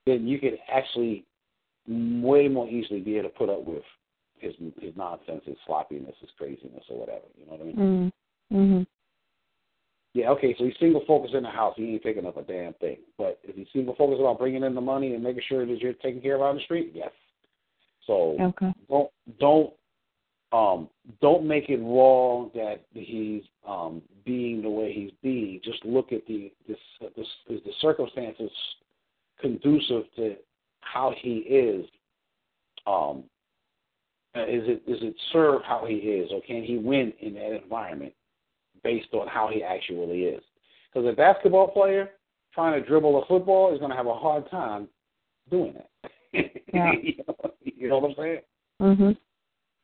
then 0.07 0.29
you 0.29 0.39
can 0.39 0.57
actually 0.73 1.25
way 1.89 2.47
more 2.47 2.69
easily 2.69 3.01
be 3.01 3.17
able 3.17 3.29
to 3.29 3.35
put 3.35 3.49
up 3.49 3.65
with 3.65 3.83
his 4.39 4.55
his 4.81 4.95
nonsense, 4.97 5.43
his 5.45 5.57
sloppiness, 5.67 6.15
his 6.21 6.31
craziness, 6.39 6.85
or 6.89 7.01
whatever. 7.01 7.25
You 7.37 7.47
know 7.47 7.53
what 7.53 7.61
I 7.61 7.65
mean? 7.65 7.77
Mm. 7.77 8.57
Mm-hmm. 8.57 8.83
Yeah, 10.15 10.29
okay, 10.31 10.55
so 10.57 10.65
he's 10.65 10.75
single 10.79 11.03
focused 11.09 11.35
in 11.35 11.43
the 11.43 11.51
house. 11.51 11.75
He 11.77 11.91
ain't 11.91 12.03
picking 12.05 12.27
up 12.27 12.37
a 12.37 12.43
damn 12.43 12.75
thing. 12.75 12.99
But 13.19 13.41
if 13.43 13.57
he's 13.57 13.67
single 13.73 13.97
focused 13.97 14.21
about 14.21 14.39
bringing 14.39 14.63
in 14.63 14.75
the 14.75 14.81
money 14.81 15.15
and 15.15 15.25
making 15.25 15.43
sure 15.49 15.67
that 15.67 15.79
you're 15.79 15.95
taken 15.95 16.21
care 16.21 16.37
of 16.37 16.43
on 16.43 16.57
the 16.57 16.63
street, 16.63 16.93
yes. 16.95 17.11
So 18.07 18.37
Okay. 18.41 18.73
don't 18.89 19.11
don't 19.41 19.73
um 20.53 20.89
don't 21.21 21.47
make 21.47 21.69
it 21.69 21.79
wrong 21.79 22.51
that 22.55 22.85
he's 22.93 23.43
um 23.67 24.03
being 24.25 24.63
the 24.63 24.71
way 24.71 24.93
he's 24.93 25.13
being. 25.23 25.61
Just 25.65 25.85
look 25.85 26.13
at 26.13 26.27
the 26.27 26.53
this 26.69 26.79
this 27.17 27.27
the 27.49 27.73
circumstances 27.81 28.51
conducive 29.41 30.05
to 30.17 30.37
how 30.81 31.15
he 31.21 31.39
is. 31.39 31.87
Um 32.87 33.25
is 34.35 34.65
it 34.67 34.83
is 34.87 35.03
it 35.03 35.15
serve 35.33 35.63
how 35.65 35.85
he 35.87 35.97
is 35.97 36.31
or 36.33 36.41
can 36.43 36.63
he 36.63 36.79
win 36.79 37.13
in 37.21 37.35
that 37.35 37.63
environment 37.63 38.13
based 38.83 39.13
on 39.13 39.29
how 39.29 39.49
he 39.53 39.63
actually 39.63 40.25
is? 40.25 40.43
Because 40.93 41.09
a 41.09 41.13
basketball 41.15 41.69
player 41.69 42.11
trying 42.55 42.81
to 42.81 42.87
dribble 42.87 43.23
a 43.23 43.27
football 43.27 43.73
is 43.73 43.79
going 43.79 43.91
to 43.91 43.97
have 43.97 44.07
a 44.07 44.15
hard 44.15 44.51
time 44.51 44.89
doing 45.51 45.75
that. 45.75 45.89
Yeah. 46.73 46.93
you, 47.03 47.15
know, 47.29 47.53
you 47.61 47.89
know 47.91 47.99
what 47.99 48.11
I'm 48.11 48.17
saying? 48.17 48.41
Mm-hmm. 48.81 49.11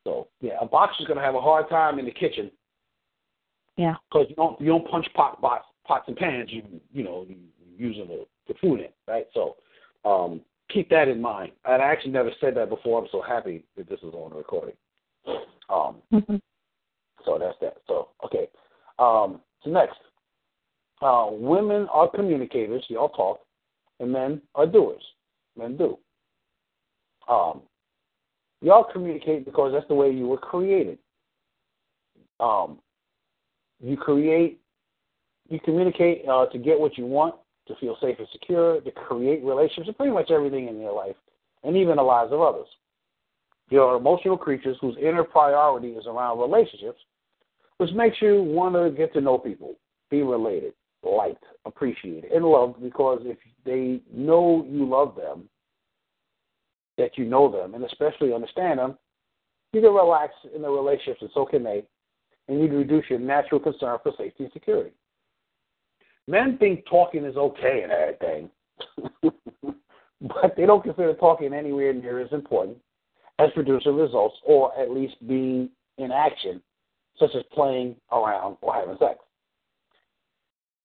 So 0.09 0.27
yeah, 0.41 0.53
a 0.59 0.65
boxer's 0.65 1.05
gonna 1.05 1.21
have 1.21 1.35
a 1.35 1.41
hard 1.41 1.69
time 1.69 1.99
in 1.99 2.05
the 2.05 2.11
kitchen 2.11 2.49
Yeah. 3.77 3.93
because 4.09 4.25
you 4.29 4.35
don't 4.35 4.59
you 4.59 4.67
don't 4.67 4.89
punch 4.89 5.07
pot 5.13 5.39
pots 5.39 5.65
pots 5.85 6.05
and 6.07 6.17
pans. 6.17 6.49
You 6.51 6.63
you 6.91 7.03
know 7.03 7.27
you 7.29 7.35
using 7.77 8.07
the, 8.07 8.25
the 8.47 8.55
food 8.59 8.79
in 8.79 8.87
right. 9.07 9.27
So 9.35 9.57
um, 10.05 10.41
keep 10.73 10.89
that 10.89 11.07
in 11.07 11.21
mind. 11.21 11.51
And 11.65 11.81
I 11.81 11.85
actually 11.85 12.11
never 12.11 12.31
said 12.41 12.55
that 12.55 12.69
before. 12.69 12.99
I'm 12.99 13.07
so 13.11 13.21
happy 13.21 13.63
that 13.77 13.87
this 13.87 13.99
is 13.99 14.13
on 14.13 14.31
the 14.31 14.37
recording. 14.37 14.75
Um, 15.69 15.97
Mm-hmm. 16.11 16.37
so 17.23 17.37
that's 17.37 17.57
that. 17.61 17.77
So 17.87 18.09
okay. 18.25 18.47
Um, 18.97 19.41
so 19.63 19.69
next, 19.69 19.99
uh, 21.03 21.27
women 21.29 21.87
are 21.93 22.09
communicators. 22.09 22.83
Y'all 22.87 23.09
talk, 23.09 23.41
and 23.99 24.11
men 24.11 24.41
are 24.55 24.65
doers. 24.65 25.03
Men 25.55 25.77
do. 25.77 25.99
Um, 27.27 27.61
y'all 28.61 28.85
communicate 28.91 29.45
because 29.45 29.71
that's 29.73 29.87
the 29.87 29.93
way 29.95 30.11
you 30.11 30.27
were 30.27 30.37
created. 30.37 30.97
Um, 32.39 32.79
you 33.81 33.97
create, 33.97 34.59
you 35.49 35.59
communicate 35.59 36.27
uh, 36.27 36.45
to 36.47 36.57
get 36.57 36.79
what 36.79 36.97
you 36.97 37.05
want, 37.05 37.35
to 37.67 37.75
feel 37.75 37.97
safe 38.01 38.17
and 38.19 38.27
secure, 38.31 38.81
to 38.81 38.91
create 38.91 39.43
relationships, 39.43 39.95
pretty 39.97 40.13
much 40.13 40.31
everything 40.31 40.67
in 40.67 40.79
your 40.79 40.93
life, 40.93 41.15
and 41.63 41.77
even 41.77 41.97
the 41.97 42.03
lives 42.03 42.31
of 42.31 42.41
others. 42.41 42.67
You're 43.69 43.95
emotional 43.95 44.37
creatures 44.37 44.77
whose 44.81 44.97
inner 44.99 45.23
priority 45.23 45.89
is 45.89 46.07
around 46.07 46.39
relationships, 46.39 46.99
which 47.77 47.91
makes 47.93 48.17
you 48.21 48.41
want 48.41 48.75
to 48.75 48.89
get 48.95 49.13
to 49.13 49.21
know 49.21 49.37
people, 49.37 49.75
be 50.09 50.23
related, 50.23 50.73
liked, 51.03 51.43
appreciated, 51.65 52.31
and 52.31 52.43
loved 52.43 52.81
because 52.81 53.21
if 53.23 53.37
they 53.65 54.01
know 54.11 54.65
you 54.67 54.87
love 54.87 55.15
them, 55.15 55.47
that 56.99 57.17
you 57.17 57.25
know 57.25 57.51
them, 57.51 57.73
and 57.73 57.83
especially 57.83 58.33
understand 58.33 58.77
them, 58.77 58.97
you 59.73 59.81
can 59.81 59.93
relax 59.93 60.33
in 60.55 60.61
the 60.61 60.69
relationships, 60.69 61.21
and 61.21 61.29
so 61.33 61.45
can 61.45 61.63
they, 61.63 61.83
and 62.47 62.59
you 62.59 62.67
can 62.67 62.77
reduce 62.77 63.05
your 63.09 63.19
natural 63.19 63.59
concern 63.59 63.97
for 64.03 64.11
safety 64.17 64.43
and 64.43 64.53
security. 64.53 64.91
Men 66.27 66.57
think 66.59 66.85
talking 66.87 67.25
is 67.25 67.37
okay 67.37 67.81
and 67.83 67.91
everything, 67.91 68.49
but 70.21 70.55
they 70.55 70.65
don't 70.65 70.83
consider 70.83 71.13
talking 71.15 71.53
anywhere 71.53 71.93
near 71.93 72.19
as 72.19 72.31
important 72.31 72.77
as 73.39 73.49
producing 73.53 73.95
results 73.95 74.35
or 74.43 74.77
at 74.79 74.91
least 74.91 75.15
being 75.27 75.69
in 75.97 76.11
action, 76.11 76.61
such 77.17 77.31
as 77.35 77.43
playing 77.53 77.95
around 78.11 78.57
or 78.61 78.73
having 78.73 78.97
sex. 78.99 79.19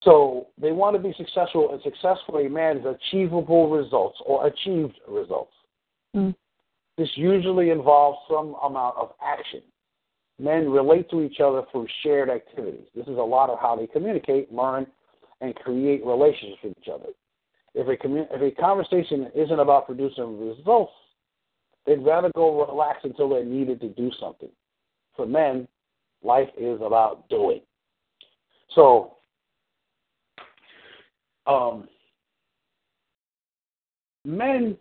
So 0.03 0.49
they 0.61 0.71
want 0.71 0.95
to 0.97 1.03
be 1.03 1.15
successful, 1.17 1.73
and 1.73 1.83
successfully 1.83 2.47
manage 2.47 2.85
achievable 2.85 3.71
results 3.71 4.19
or 4.27 4.47
achieved 4.47 4.95
results. 5.09 5.54
Mm. 6.15 6.35
This 6.97 7.11
usually 7.17 7.71
involves 7.71 8.19
some 8.29 8.55
amount 8.62 8.97
of 8.97 9.11
action. 9.23 9.62
Men 10.39 10.71
relate 10.71 11.11
to 11.11 11.23
each 11.23 11.41
other 11.41 11.62
through 11.71 11.87
shared 12.03 12.31
activities. 12.31 12.87
This 12.95 13.07
is 13.07 13.19
a 13.19 13.23
lot 13.23 13.51
of 13.51 13.59
how 13.61 13.77
they 13.77 13.87
communicate, 13.87 14.53
learn, 14.53 14.87
and 15.41 15.55
create 15.57 16.05
relationships 16.05 16.61
with 16.62 16.75
each 16.81 16.89
other. 16.93 17.09
If 17.75 17.89
a, 17.89 18.07
commu- 18.07 18.29
if 18.31 18.41
a 18.41 18.61
conversation 18.61 19.31
isn't 19.35 19.59
about 19.59 19.87
producing 19.87 20.49
results, 20.49 20.93
they'd 21.87 22.05
rather 22.05 22.31
go 22.35 22.67
relax 22.67 23.01
until 23.03 23.29
they're 23.29 23.45
needed 23.45 23.81
to 23.81 23.89
do 23.89 24.11
something. 24.21 24.51
For 25.17 25.27
men, 25.27 25.67
life 26.23 26.49
is 26.57 26.81
about 26.81 27.29
doing. 27.29 27.61
So, 28.75 29.17
um, 31.47 31.89
men 34.25 34.77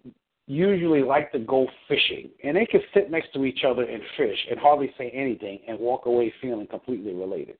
usually 0.47 1.01
like 1.03 1.31
to 1.31 1.39
go 1.39 1.67
fishing, 1.87 2.29
and 2.43 2.57
they 2.57 2.65
can 2.65 2.81
sit 2.93 3.09
next 3.09 3.33
to 3.33 3.45
each 3.45 3.63
other 3.65 3.83
and 3.83 4.01
fish 4.17 4.37
and 4.49 4.59
hardly 4.59 4.93
say 4.97 5.09
anything 5.11 5.59
and 5.67 5.79
walk 5.79 6.05
away 6.05 6.33
feeling 6.41 6.67
completely 6.67 7.13
related 7.13 7.57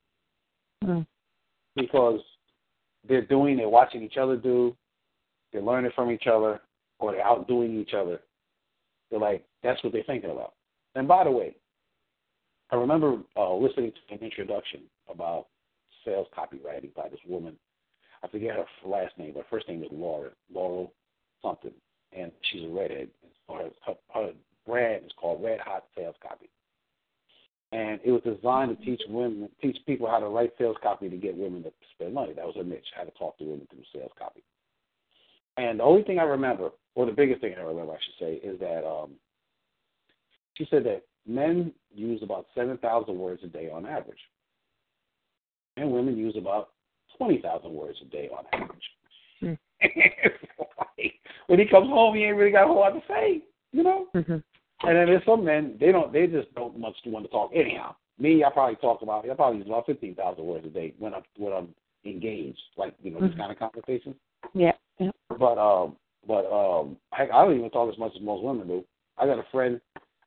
Mm. 0.84 1.06
because 1.76 2.20
they're 3.08 3.26
doing, 3.26 3.56
they're 3.56 3.70
watching 3.70 4.04
each 4.04 4.18
other 4.18 4.36
do, 4.36 4.76
they're 5.52 5.62
learning 5.62 5.92
from 5.96 6.12
each 6.12 6.28
other, 6.28 6.62
or 7.00 7.14
they're 7.14 7.26
outdoing 7.26 7.80
each 7.80 7.94
other. 7.94 8.20
They're 9.10 9.20
like, 9.20 9.46
that's 9.62 9.82
what 9.84 9.94
they're 9.94 10.04
thinking 10.04 10.32
about. 10.32 10.56
And 10.96 11.08
by 11.08 11.24
the 11.24 11.32
way, 11.32 11.56
I 12.70 12.76
remember 12.76 13.18
uh, 13.38 13.54
listening 13.56 13.92
to 13.92 14.14
an 14.16 14.22
introduction 14.22 14.82
about 15.10 15.48
sales 16.04 16.28
copywriting 16.38 16.94
by 16.96 17.08
this 17.08 17.20
woman. 17.28 17.56
I 18.24 18.28
forget 18.28 18.56
her 18.56 18.66
last 18.86 19.18
name, 19.18 19.34
but 19.34 19.42
her 19.44 19.50
first 19.50 19.68
name 19.68 19.84
is 19.84 19.90
Laura, 19.92 20.32
Laurel 20.54 20.94
something, 21.42 21.72
and 22.18 22.32
she's 22.52 22.64
a 22.64 22.68
redhead. 22.68 23.10
Her, 23.50 23.70
her, 23.86 23.94
her 24.14 24.32
brand 24.66 25.06
is 25.06 25.12
called 25.18 25.44
Red 25.44 25.60
Hot 25.60 25.86
Sales 25.96 26.16
Copy, 26.22 26.50
and 27.72 28.00
it 28.04 28.12
was 28.12 28.22
designed 28.22 28.78
to 28.78 28.86
teach 28.86 29.02
women, 29.10 29.50
teach 29.62 29.78
people 29.86 30.08
how 30.08 30.20
to 30.20 30.28
write 30.28 30.54
sales 30.58 30.78
copy 30.84 31.10
to 31.10 31.18
get 31.18 31.36
women 31.36 31.64
to 31.64 31.72
spend 31.96 32.14
money. 32.14 32.34
That 32.34 32.46
was 32.46 32.56
her 32.56 32.64
niche, 32.64 32.86
how 32.96 33.04
to 33.04 33.12
talk 33.12 33.38
to 33.40 33.46
women 33.46 33.68
through 33.70 33.84
sales 33.94 34.12
copy. 34.18 34.44
And 35.58 35.80
the 35.80 35.84
only 35.84 36.04
thing 36.04 36.20
I 36.20 36.24
remember, 36.24 36.70
or 36.96 37.06
the 37.06 37.12
biggest 37.12 37.42
thing 37.42 37.56
I 37.58 37.62
remember, 37.62 37.94
I 37.94 37.98
should 37.98 38.26
say, 38.26 38.48
is 38.48 38.60
that 38.60 38.88
um, 38.88 39.12
she 40.56 40.68
said 40.70 40.84
that 40.86 41.04
men 41.28 41.72
use 41.94 42.22
about 42.22 42.46
7,000 42.56 43.18
words 43.18 43.42
a 43.44 43.48
day 43.48 43.70
on 43.72 43.86
average, 43.86 44.20
and 45.78 45.92
women 45.92 46.16
use 46.16 46.36
about 46.38 46.70
20,000 47.18 47.74
words 47.74 47.98
a 48.02 48.06
day 48.06 48.30
on 48.36 48.46
average. 48.54 48.84
Hmm. 49.40 49.54
when 51.48 51.60
he 51.60 51.66
comes 51.66 51.88
home, 51.90 52.16
he 52.16 52.24
ain't 52.24 52.38
really 52.38 52.52
got 52.52 52.66
a 52.66 52.68
whole 52.68 52.80
lot 52.80 52.92
to 52.92 53.02
say, 53.08 53.42
you 53.72 53.84
know. 53.84 54.08
Mm-hmm. 54.16 54.34
And 54.34 54.98
then 54.98 55.06
there's 55.06 55.26
some 55.26 55.46
men 55.46 55.78
they 55.80 55.92
don't 55.92 56.12
they 56.12 56.28
just 56.28 56.54
don't 56.56 56.78
much 56.78 56.96
want 57.06 57.26
to 57.26 57.32
talk 57.32 57.52
anyhow. 57.56 57.96
Me, 58.20 58.44
I 58.44 58.50
probably 58.52 58.76
talk 58.76 59.02
about 59.02 59.30
I 59.30 59.34
probably 59.34 59.60
use 59.60 59.68
about 59.68 59.86
fifteen 59.86 60.16
thousand 60.16 60.44
words 60.46 60.66
a 60.66 60.70
day 60.70 60.94
when 61.00 61.14
I'm 61.14 61.24
when 61.38 61.54
I'm 61.54 61.70
engaged, 62.06 62.60
like 62.78 62.94
you 63.02 63.12
know 63.12 63.20
Mhm. 63.20 63.30
this 63.30 63.38
kind 63.38 63.52
of 63.52 63.60
conversations. 63.60 64.16
Yeah. 64.54 64.74
Yeah. 65.00 65.12
But 65.30 65.58
um, 65.58 65.96
but 66.28 66.46
um, 66.52 66.98
I, 67.12 67.24
I 67.24 67.46
don't 67.46 67.58
even 67.58 67.70
talk 67.70 67.92
as 67.92 67.98
much 67.98 68.12
as 68.16 68.22
most 68.22 68.44
women 68.44 68.68
do. 68.68 68.84
I 69.18 69.26
got 69.26 69.40
a 69.40 69.46
friend. 69.52 69.80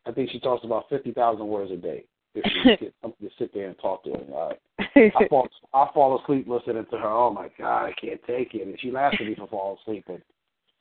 I 0.06 0.12
think 0.12 0.30
she 0.30 0.40
talks 0.40 0.64
about 0.64 0.88
fifty 0.88 1.12
thousand 1.12 1.46
words 1.46 1.70
a 1.70 1.76
day. 1.76 2.04
If 2.34 2.44
she 2.52 2.76
gets 2.84 2.96
something 3.02 3.28
to 3.28 3.34
sit 3.38 3.52
there 3.54 3.68
and 3.68 3.78
talk 3.78 4.04
to 4.04 4.10
her. 4.10 4.24
All 4.32 4.48
right. 4.48 5.12
I 5.14 5.26
fall 5.30 5.48
I 5.72 5.88
fall 5.92 6.20
asleep 6.20 6.46
listening 6.48 6.86
to 6.90 6.98
her. 6.98 7.08
Oh 7.08 7.30
my 7.30 7.50
god, 7.58 7.86
I 7.86 7.92
can't 8.00 8.20
take 8.26 8.54
it. 8.54 8.66
And 8.66 8.78
she 8.80 8.90
laughs 8.90 9.16
at 9.20 9.26
me 9.26 9.34
for 9.34 9.48
falling 9.48 9.78
asleep. 9.82 10.04
But 10.06 10.22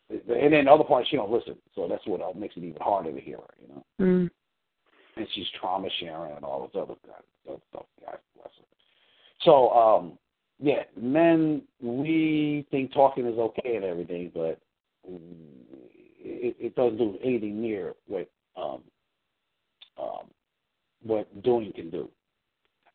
and 0.09 0.53
then 0.53 0.65
the 0.65 0.71
other 0.71 0.83
parts 0.83 1.09
she 1.09 1.15
don't 1.15 1.31
listen. 1.31 1.55
So 1.73 1.87
that's 1.87 2.05
what 2.05 2.21
uh, 2.21 2.37
makes 2.37 2.55
it 2.57 2.63
even 2.63 2.81
harder 2.81 3.11
to 3.11 3.19
hear 3.19 3.37
her. 3.37 3.53
You 3.61 3.67
know. 3.73 3.85
mm. 4.01 4.29
and 5.17 5.27
she's 5.33 5.47
trauma 5.59 5.87
sharing 5.99 6.35
and 6.35 6.45
all 6.45 6.61
this 6.61 6.81
other 6.81 6.95
stuff. 7.03 7.85
God 8.05 8.17
bless 8.35 8.51
her. 8.57 8.65
So, 9.41 9.69
um, 9.71 10.17
yeah, 10.59 10.83
men, 10.99 11.63
we 11.81 12.65
think 12.71 12.93
talking 12.93 13.25
is 13.25 13.37
okay 13.37 13.75
and 13.75 13.85
everything, 13.85 14.31
but 14.33 14.59
it, 15.07 16.55
it 16.59 16.75
doesn't 16.75 16.97
do 16.97 17.17
anything 17.23 17.61
near 17.61 17.93
what 18.07 18.29
um, 18.57 18.81
um, 20.01 20.27
what 21.03 21.43
doing 21.43 21.71
can 21.73 21.89
do. 21.89 22.09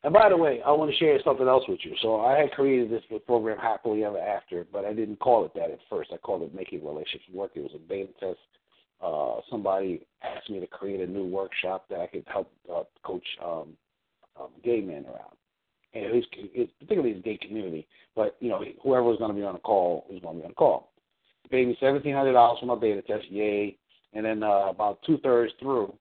And 0.03 0.13
by 0.13 0.29
the 0.29 0.37
way, 0.37 0.61
I 0.65 0.71
want 0.71 0.89
to 0.89 0.97
share 0.97 1.19
something 1.23 1.47
else 1.47 1.63
with 1.67 1.79
you. 1.83 1.93
So 2.01 2.21
I 2.21 2.39
had 2.39 2.51
created 2.51 2.89
this 2.89 3.03
program 3.27 3.59
happily 3.59 4.03
ever 4.03 4.17
after, 4.17 4.65
but 4.71 4.83
I 4.83 4.93
didn't 4.93 5.19
call 5.19 5.45
it 5.45 5.53
that 5.53 5.69
at 5.69 5.79
first. 5.89 6.09
I 6.11 6.17
called 6.17 6.41
it 6.41 6.55
making 6.55 6.83
relationships 6.83 7.25
work. 7.31 7.51
It 7.53 7.61
was 7.61 7.71
a 7.75 7.77
beta 7.77 8.09
test. 8.19 8.39
Uh, 8.99 9.41
somebody 9.49 10.05
asked 10.23 10.49
me 10.49 10.59
to 10.59 10.67
create 10.67 11.01
a 11.01 11.11
new 11.11 11.25
workshop 11.25 11.85
that 11.89 11.99
I 11.99 12.07
could 12.07 12.23
help 12.27 12.51
uh, 12.71 12.83
coach 13.03 13.25
um, 13.43 13.69
um, 14.39 14.49
gay 14.63 14.81
men 14.81 15.05
around, 15.05 15.35
and 15.93 16.13
least 16.13 16.27
it's 16.33 16.71
particularly 16.79 17.13
the 17.13 17.21
gay 17.21 17.37
community. 17.37 17.87
But 18.15 18.37
you 18.39 18.49
know, 18.49 18.63
whoever 18.83 19.03
was 19.03 19.17
going 19.17 19.31
to 19.31 19.37
be 19.37 19.43
on 19.43 19.53
the 19.53 19.59
call 19.59 20.05
was 20.07 20.21
going 20.21 20.35
to 20.35 20.41
be 20.41 20.45
on 20.45 20.51
the 20.51 20.55
call. 20.55 20.91
Paid 21.49 21.67
me 21.67 21.77
seventeen 21.79 22.13
hundred 22.13 22.33
dollars 22.33 22.59
for 22.59 22.67
my 22.67 22.75
beta 22.75 23.01
test. 23.01 23.25
Yay! 23.31 23.75
And 24.13 24.23
then 24.23 24.43
uh, 24.43 24.67
about 24.69 24.99
two 25.03 25.17
thirds 25.17 25.51
through, 25.59 25.93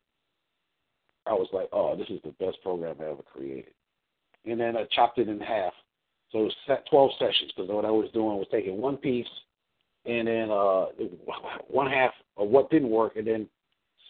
I 1.26 1.32
was 1.32 1.48
like, 1.54 1.70
oh, 1.72 1.96
this 1.96 2.08
is 2.10 2.20
the 2.22 2.34
best 2.44 2.62
program 2.62 2.96
I 3.00 3.04
ever 3.04 3.22
created 3.22 3.72
and 4.44 4.58
then 4.58 4.76
I 4.76 4.84
chopped 4.92 5.18
it 5.18 5.28
in 5.28 5.40
half. 5.40 5.72
So 6.32 6.40
it 6.40 6.52
was 6.68 6.80
12 6.88 7.10
sessions 7.18 7.52
because 7.54 7.70
what 7.70 7.84
I 7.84 7.90
was 7.90 8.08
doing 8.12 8.36
was 8.36 8.46
taking 8.50 8.80
one 8.80 8.96
piece 8.96 9.26
and 10.06 10.28
then 10.28 10.50
uh, 10.50 10.86
one 11.68 11.90
half 11.90 12.12
of 12.36 12.48
what 12.48 12.70
didn't 12.70 12.90
work, 12.90 13.16
and 13.16 13.26
then 13.26 13.46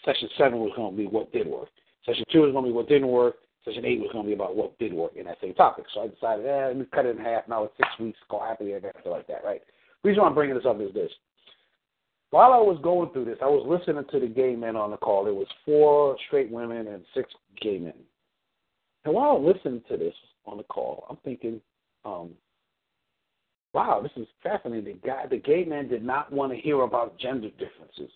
session 0.05 0.29
seven 0.39 0.59
was 0.59 0.73
going 0.77 0.93
to 0.93 0.97
be 0.97 1.07
what 1.07 1.33
did 1.33 1.47
work. 1.47 1.69
Session 2.07 2.25
two 2.33 2.43
was 2.43 2.53
going 2.53 2.65
to 2.65 2.71
be 2.71 2.75
what 2.75 2.89
didn't 2.89 3.09
work. 3.09 3.37
Session 3.65 3.85
eight 3.85 4.01
was 4.01 4.11
going 4.13 4.25
to 4.25 4.29
be 4.29 4.35
about 4.35 4.57
what 4.57 4.79
did 4.79 4.93
work 4.93 5.13
in 5.17 5.27
that 5.27 5.39
same 5.43 5.55
topic. 5.55 5.85
So 5.93 6.03
I 6.03 6.09
decided, 6.09 6.47
eh, 6.47 6.67
let 6.69 6.77
me 6.77 6.87
cut 6.95 7.07
it 7.07 7.17
in 7.17 7.25
half. 7.25 7.49
Now 7.49 7.65
it's 7.65 7.77
six 7.77 7.89
weeks. 7.99 8.19
Go 8.31 8.41
happily 8.41 8.75
ever 8.75 8.93
after 8.95 9.11
like 9.11 9.27
that, 9.27 9.45
right? 9.45 9.61
The 10.03 10.09
reason 10.09 10.23
why 10.23 10.29
I'm 10.29 10.35
bringing 10.35 10.57
this 10.57 10.67
up 10.67 10.81
is 10.81 10.95
this. 10.95 11.11
While 12.31 12.53
I 12.53 12.59
was 12.59 12.79
going 12.83 13.11
through 13.11 13.25
this, 13.25 13.39
I 13.43 13.47
was 13.47 13.67
listening 13.67 14.05
to 14.13 14.21
the 14.21 14.29
gay 14.33 14.55
men 14.55 14.77
on 14.77 14.93
the 14.93 14.97
call. 14.97 15.25
There 15.25 15.35
was 15.35 15.49
four 15.65 16.17
straight 16.29 16.51
women 16.51 16.87
and 16.87 17.05
six 17.13 17.29
gay 17.61 17.79
men. 17.79 17.93
And 19.05 19.15
while 19.15 19.37
I 19.37 19.39
listened 19.39 19.83
to 19.89 19.97
this 19.97 20.15
on 20.47 20.59
the 20.59 20.63
call, 20.65 21.07
I'm 21.09 21.17
thinking, 21.25 21.61
um, 22.05 22.31
wow, 23.73 24.01
this 24.03 24.13
is 24.17 24.29
fascinating. 24.43 24.99
The 25.03 25.09
guy, 25.09 25.27
the 25.29 25.39
gay 25.39 25.65
man 25.65 25.89
did 25.89 26.05
not 26.05 26.33
want 26.33 26.53
to 26.53 26.59
hear 26.59 26.83
about 26.83 27.19
gender 27.19 27.51
differences 27.51 28.13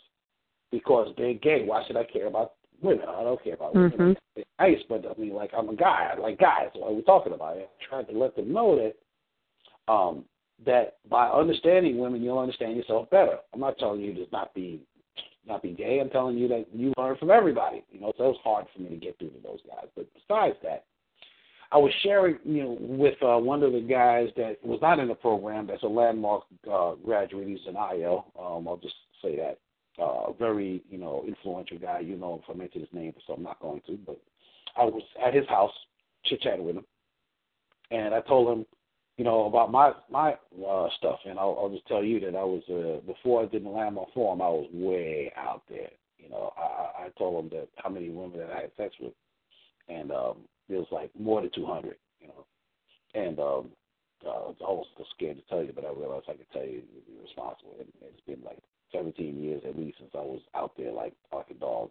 because 0.71 1.15
they're 1.17 1.35
gay. 1.35 1.65
Why 1.65 1.85
should 1.87 1.97
I 1.97 2.05
care 2.05 2.27
about 2.27 2.53
women? 2.83 3.07
I 3.09 3.23
don't 3.23 3.43
care 3.43 3.55
about 3.55 3.75
mm-hmm. 3.75 3.97
women. 3.97 4.17
It's 4.37 4.49
nice, 4.59 4.79
but 4.89 5.05
I 5.07 5.21
mean, 5.21 5.35
like 5.35 5.53
I'm 5.57 5.69
a 5.69 5.77
guy. 5.77 6.11
I 6.13 6.19
like 6.19 6.39
guys. 6.39 6.69
What 6.75 6.91
are 6.91 6.95
we 6.95 7.03
talking 7.03 7.33
about? 7.33 7.57
I 7.57 7.67
tried 7.89 8.09
to 8.09 8.19
let 8.19 8.37
them 8.37 8.53
know 8.53 8.77
that 8.77 9.93
um, 9.93 10.25
that 10.67 10.97
by 11.09 11.29
understanding 11.29 11.99
women, 11.99 12.23
you'll 12.23 12.39
understand 12.39 12.77
yourself 12.77 13.09
better. 13.11 13.39
I'm 13.53 13.61
not 13.61 13.79
telling 13.79 14.01
you 14.01 14.15
to 14.15 14.27
not 14.33 14.55
be 14.55 14.81
not 15.47 15.63
be 15.63 15.73
gay. 15.73 16.01
I'm 16.01 16.11
telling 16.11 16.39
you 16.39 16.49
that 16.49 16.67
you 16.73 16.93
learn 16.97 17.17
from 17.19 17.31
everybody. 17.31 17.85
You 17.91 18.01
know, 18.01 18.13
so 18.17 18.25
it 18.25 18.29
was 18.29 18.41
hard 18.45 18.67
for 18.75 18.83
me 18.83 18.89
to 18.91 18.97
get 18.97 19.19
through 19.19 19.31
to 19.31 19.41
those 19.43 19.61
guys. 19.69 19.87
But 19.95 20.07
besides 20.15 20.57
that, 20.63 20.85
I 21.73 21.79
was 21.79 21.93
sharing, 22.03 22.39
you 22.45 22.63
know, 22.63 22.77
with 22.81 23.21
uh, 23.23 23.39
one 23.39 23.63
of 23.63 23.73
the 23.73 23.81
guys 23.81 24.29
that 24.37 24.57
was 24.63 24.79
not 24.81 24.99
in 24.99 25.09
the 25.09 25.15
program. 25.15 25.67
That's 25.67 25.83
a 25.83 25.89
landmark 25.89 26.45
uh, 26.71 26.93
graduate. 27.05 27.49
He's 27.49 27.67
an 27.67 27.75
IL. 27.75 28.27
Um, 28.39 28.69
I'll 28.69 28.81
just 28.83 28.95
say 29.23 29.37
that. 29.37 29.59
Uh, 29.99 30.31
a 30.31 30.35
very, 30.39 30.83
you 30.91 30.99
know, 30.99 31.25
influential 31.27 31.79
guy. 31.79 32.01
You 32.01 32.17
know, 32.17 32.41
if 32.43 32.51
I 32.53 32.57
mention 32.59 32.81
his 32.81 32.93
name, 32.93 33.13
so 33.27 33.35
I'm 33.35 33.43
not 33.43 33.61
going 33.61 33.81
to. 33.87 33.99
But 34.07 34.21
I 34.77 34.85
was 34.85 35.03
at 35.25 35.35
his 35.35 35.49
house, 35.49 35.73
chit 36.25 36.41
chatting 36.41 36.65
with 36.65 36.77
him, 36.77 36.85
and 37.91 38.15
I 38.15 38.21
told 38.21 38.57
him, 38.57 38.67
you 39.17 39.25
know, 39.25 39.45
about 39.45 39.71
my 39.71 39.93
my 40.11 40.33
uh, 40.33 40.89
stuff, 40.99 41.21
and 41.25 41.39
I'll, 41.39 41.57
I'll 41.61 41.71
just 41.71 41.87
tell 41.87 42.03
you 42.03 42.19
that 42.21 42.35
I 42.35 42.43
was 42.43 42.63
uh, 42.69 43.07
before 43.07 43.43
I 43.43 43.47
didn't 43.47 43.65
the 43.65 43.71
landmark 43.71 44.13
forum, 44.13 44.43
I 44.43 44.49
was 44.49 44.69
way 44.73 45.33
out 45.37 45.63
there. 45.69 45.91
You 46.19 46.31
know, 46.31 46.53
I, 46.57 47.05
I 47.05 47.09
told 47.19 47.45
him 47.45 47.51
that 47.51 47.69
how 47.77 47.91
many 47.91 48.09
women 48.09 48.39
that 48.39 48.51
I 48.51 48.63
had 48.63 48.71
sex 48.77 48.95
with, 49.01 49.13
and 49.89 50.11
um, 50.11 50.39
it 50.69 50.75
was 50.75 50.87
like 50.91 51.11
more 51.19 51.41
than 51.41 51.51
200, 51.55 51.95
you 52.21 52.29
know. 52.29 52.45
And 53.15 53.39
um, 53.39 53.71
uh, 54.27 54.51
I 54.67 54.71
was 54.71 54.87
scared 55.15 55.37
to 55.37 55.43
tell 55.49 55.63
you, 55.63 55.73
but 55.75 55.85
I 55.85 55.91
realized 55.91 56.27
I 56.29 56.33
could 56.33 56.51
tell 56.53 56.65
you 56.65 56.81
to 56.81 57.11
be 57.11 57.23
responsible. 57.23 57.77
And 57.79 57.89
it's 58.03 58.27
been 58.27 58.45
like 58.45 58.59
17 58.93 59.41
years 59.41 59.63
at 59.69 59.79
least 59.79 59.99
since 59.99 60.11
I 60.15 60.19
was 60.19 60.41
out 60.55 60.73
there 60.77 60.93
like 60.93 61.13
like 61.33 61.51
a 61.51 61.55
dog. 61.55 61.91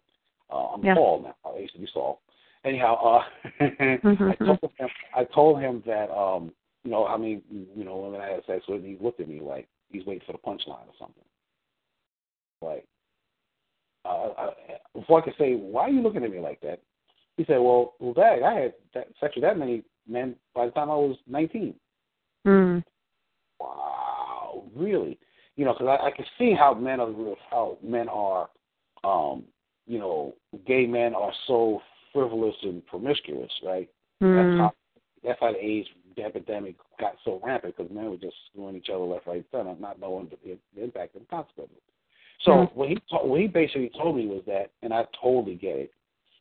Uh, 0.50 0.74
I'm 0.74 0.84
yeah. 0.84 0.94
tall 0.94 1.22
now. 1.22 1.50
I 1.50 1.58
used 1.58 1.74
to 1.74 1.80
be 1.80 1.88
tall. 1.92 2.20
Anyhow, 2.64 2.94
uh, 2.96 3.60
mm-hmm. 3.60 4.30
I 4.30 4.34
told 4.44 4.60
him 4.78 4.88
I 5.16 5.24
told 5.24 5.60
him 5.60 5.82
that 5.86 6.10
um, 6.10 6.52
you 6.84 6.90
know 6.90 7.06
I 7.06 7.16
mean 7.16 7.42
you 7.50 7.84
know 7.84 7.96
women 7.96 8.20
I 8.20 8.34
had 8.34 8.44
sex 8.46 8.64
with, 8.68 8.82
and 8.82 8.86
he 8.86 9.02
looked 9.02 9.20
at 9.20 9.28
me 9.28 9.40
like 9.40 9.68
he's 9.90 10.06
waiting 10.06 10.22
for 10.26 10.32
the 10.32 10.38
punchline 10.38 10.86
or 10.86 10.94
something. 10.98 11.24
Like, 12.62 12.86
uh, 14.04 14.28
I, 14.36 14.50
before 14.94 15.20
I 15.20 15.24
could 15.24 15.34
say, 15.38 15.54
why 15.54 15.82
are 15.82 15.90
you 15.90 16.02
looking 16.02 16.24
at 16.24 16.30
me 16.30 16.40
like 16.40 16.60
that? 16.60 16.80
He 17.36 17.44
said, 17.44 17.58
"Well, 17.58 17.94
well, 17.98 18.12
Dad, 18.12 18.42
I 18.42 18.54
had 18.54 18.74
that, 18.94 19.08
sex 19.20 19.34
with 19.34 19.42
that 19.42 19.58
many 19.58 19.82
men 20.08 20.36
by 20.54 20.66
the 20.66 20.72
time 20.72 20.90
I 20.90 20.94
was 20.94 21.16
19." 21.26 21.74
Mm. 22.46 22.84
Wow, 23.58 24.64
really? 24.76 25.18
You 25.56 25.64
know, 25.64 25.72
because 25.72 25.98
I, 26.00 26.06
I 26.06 26.10
can 26.10 26.26
see 26.38 26.54
how 26.54 26.74
men 26.74 27.00
are 27.00 27.12
how 27.50 27.78
men 27.82 28.08
are, 28.08 28.48
um, 29.02 29.44
you 29.86 29.98
know, 29.98 30.34
gay 30.66 30.86
men 30.86 31.14
are 31.14 31.32
so 31.46 31.80
frivolous 32.12 32.54
and 32.62 32.86
promiscuous, 32.86 33.50
right? 33.64 33.88
Mm. 34.22 34.36
That's 34.36 34.60
how 34.60 34.72
that's 35.24 35.40
how 35.40 35.52
the 35.52 35.64
AIDS 35.64 35.88
epidemic 36.22 36.76
got 37.00 37.16
so 37.24 37.40
rampant 37.42 37.76
because 37.76 37.92
men 37.92 38.10
were 38.10 38.16
just 38.16 38.36
screwing 38.50 38.76
each 38.76 38.88
other 38.88 39.04
left, 39.04 39.26
right, 39.26 39.36
and 39.36 39.44
center, 39.50 39.74
not 39.80 40.00
knowing 40.00 40.30
the, 40.30 40.56
the 40.76 40.82
impact 40.82 41.16
and 41.16 41.28
consequences. 41.28 41.76
So 42.42 42.50
mm. 42.50 42.74
what 42.74 42.88
he 42.88 42.98
what 43.10 43.40
he 43.40 43.46
basically 43.46 43.90
told 43.96 44.16
me 44.16 44.26
was 44.26 44.42
that, 44.46 44.70
and 44.82 44.92
I 44.92 45.06
totally 45.20 45.54
get 45.54 45.76
it 45.76 45.90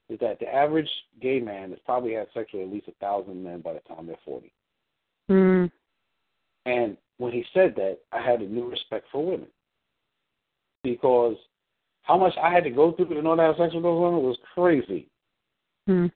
is 0.10 0.20
that 0.20 0.40
the 0.40 0.54
average 0.54 0.90
gay 1.22 1.40
man 1.40 1.70
has 1.70 1.80
probably 1.86 2.14
had 2.14 2.28
sex 2.34 2.50
with 2.54 2.64
at 2.64 2.74
least 2.74 2.88
a 2.90 2.92
thousand 2.94 3.44
men 3.44 3.62
by 3.62 3.74
the 3.74 3.80
time 3.82 4.06
they're 4.06 4.16
forty. 4.26 4.52
Mm. 5.30 5.72
And 6.66 6.98
when 7.18 7.32
he 7.32 7.46
said 7.54 7.74
that, 7.76 8.00
I 8.12 8.22
had 8.22 8.42
a 8.42 8.48
new 8.48 8.70
respect 8.70 9.08
for 9.12 9.26
women 9.26 9.48
because 10.84 11.36
how 12.02 12.18
much 12.18 12.34
I 12.42 12.52
had 12.52 12.66
to 12.66 12.70
go 12.70 12.92
through 12.92 13.08
to 13.10 13.22
know 13.22 13.36
that 13.36 13.42
I 13.42 13.46
have 13.48 13.56
sex 13.58 13.74
with 13.74 13.84
those 13.84 14.02
women 14.02 14.24
was 14.24 14.38
crazy. 14.54 15.08
Mm. 15.90 16.12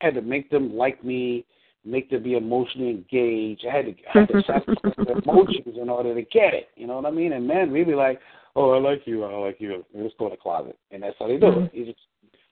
I 0.00 0.06
had 0.06 0.14
to 0.14 0.22
make 0.22 0.50
them 0.50 0.76
like 0.76 1.04
me, 1.04 1.44
make 1.84 2.10
them 2.10 2.22
be 2.22 2.34
emotionally 2.34 2.90
engaged. 2.90 3.64
I 3.66 3.76
had 3.76 3.86
to, 3.86 3.94
I 4.14 4.18
had 4.20 4.28
to 4.28 4.42
sacrifice 4.46 4.94
their 4.96 5.18
emotions 5.18 5.76
in 5.80 5.88
order 5.88 6.14
to 6.14 6.22
get 6.22 6.54
it. 6.54 6.68
You 6.76 6.86
know 6.86 6.96
what 6.96 7.06
I 7.06 7.10
mean? 7.10 7.32
And 7.32 7.46
men 7.46 7.70
we 7.70 7.84
be 7.84 7.94
like, 7.94 8.20
oh, 8.56 8.72
I 8.72 8.78
like 8.78 9.02
you, 9.06 9.24
I 9.24 9.34
like 9.36 9.60
you. 9.60 9.84
Let's 9.94 10.14
go 10.18 10.26
in 10.26 10.32
the 10.32 10.36
closet, 10.36 10.78
and 10.90 11.02
that's 11.02 11.16
how 11.18 11.28
they 11.28 11.38
do 11.38 11.46
mm-hmm. 11.46 11.64
it. 11.64 11.74
You 11.74 11.86
just 11.86 11.98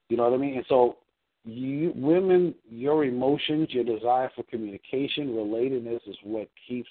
you 0.08 0.16
know 0.16 0.24
what 0.24 0.32
I 0.32 0.38
mean? 0.38 0.56
And 0.56 0.66
so 0.68 0.96
you 1.44 1.92
women, 1.94 2.54
your 2.68 3.04
emotions, 3.04 3.68
your 3.70 3.84
desire 3.84 4.30
for 4.34 4.42
communication, 4.44 5.28
relatedness 5.28 6.00
is 6.06 6.16
what 6.22 6.48
keeps 6.66 6.90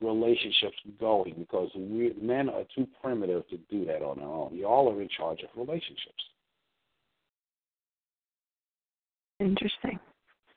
relationships 0.00 0.76
going 1.00 1.34
because 1.38 1.70
we 1.74 2.14
men 2.20 2.48
are 2.48 2.64
too 2.74 2.86
primitive 3.02 3.48
to 3.48 3.58
do 3.70 3.84
that 3.86 4.02
on 4.02 4.18
their 4.18 4.26
own. 4.26 4.54
Y'all 4.54 4.92
are 4.92 5.00
in 5.00 5.08
charge 5.08 5.40
of 5.42 5.48
relationships. 5.56 6.24
Interesting. 9.40 9.98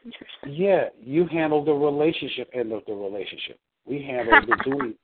Interesting. 0.07 0.53
Yeah, 0.53 0.85
you 1.03 1.27
handle 1.27 1.65
the 1.65 1.73
relationship 1.73 2.49
end 2.53 2.71
of 2.71 2.83
the 2.87 2.93
relationship. 2.93 3.59
We 3.85 4.01
handle 4.01 4.39
the 4.47 4.63
doing 4.69 4.95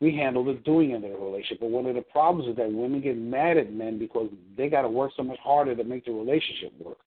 we 0.00 0.16
handle 0.16 0.44
the 0.44 0.54
doing 0.64 0.90
in 0.90 1.00
the 1.00 1.08
relationship. 1.08 1.60
But 1.60 1.70
one 1.70 1.86
of 1.86 1.94
the 1.94 2.02
problems 2.02 2.50
is 2.50 2.56
that 2.56 2.72
women 2.72 3.00
get 3.00 3.16
mad 3.16 3.56
at 3.56 3.72
men 3.72 4.00
because 4.00 4.28
they 4.56 4.68
got 4.68 4.82
to 4.82 4.88
work 4.88 5.12
so 5.16 5.22
much 5.22 5.38
harder 5.38 5.76
to 5.76 5.84
make 5.84 6.04
the 6.04 6.10
relationship 6.10 6.72
work. 6.84 6.98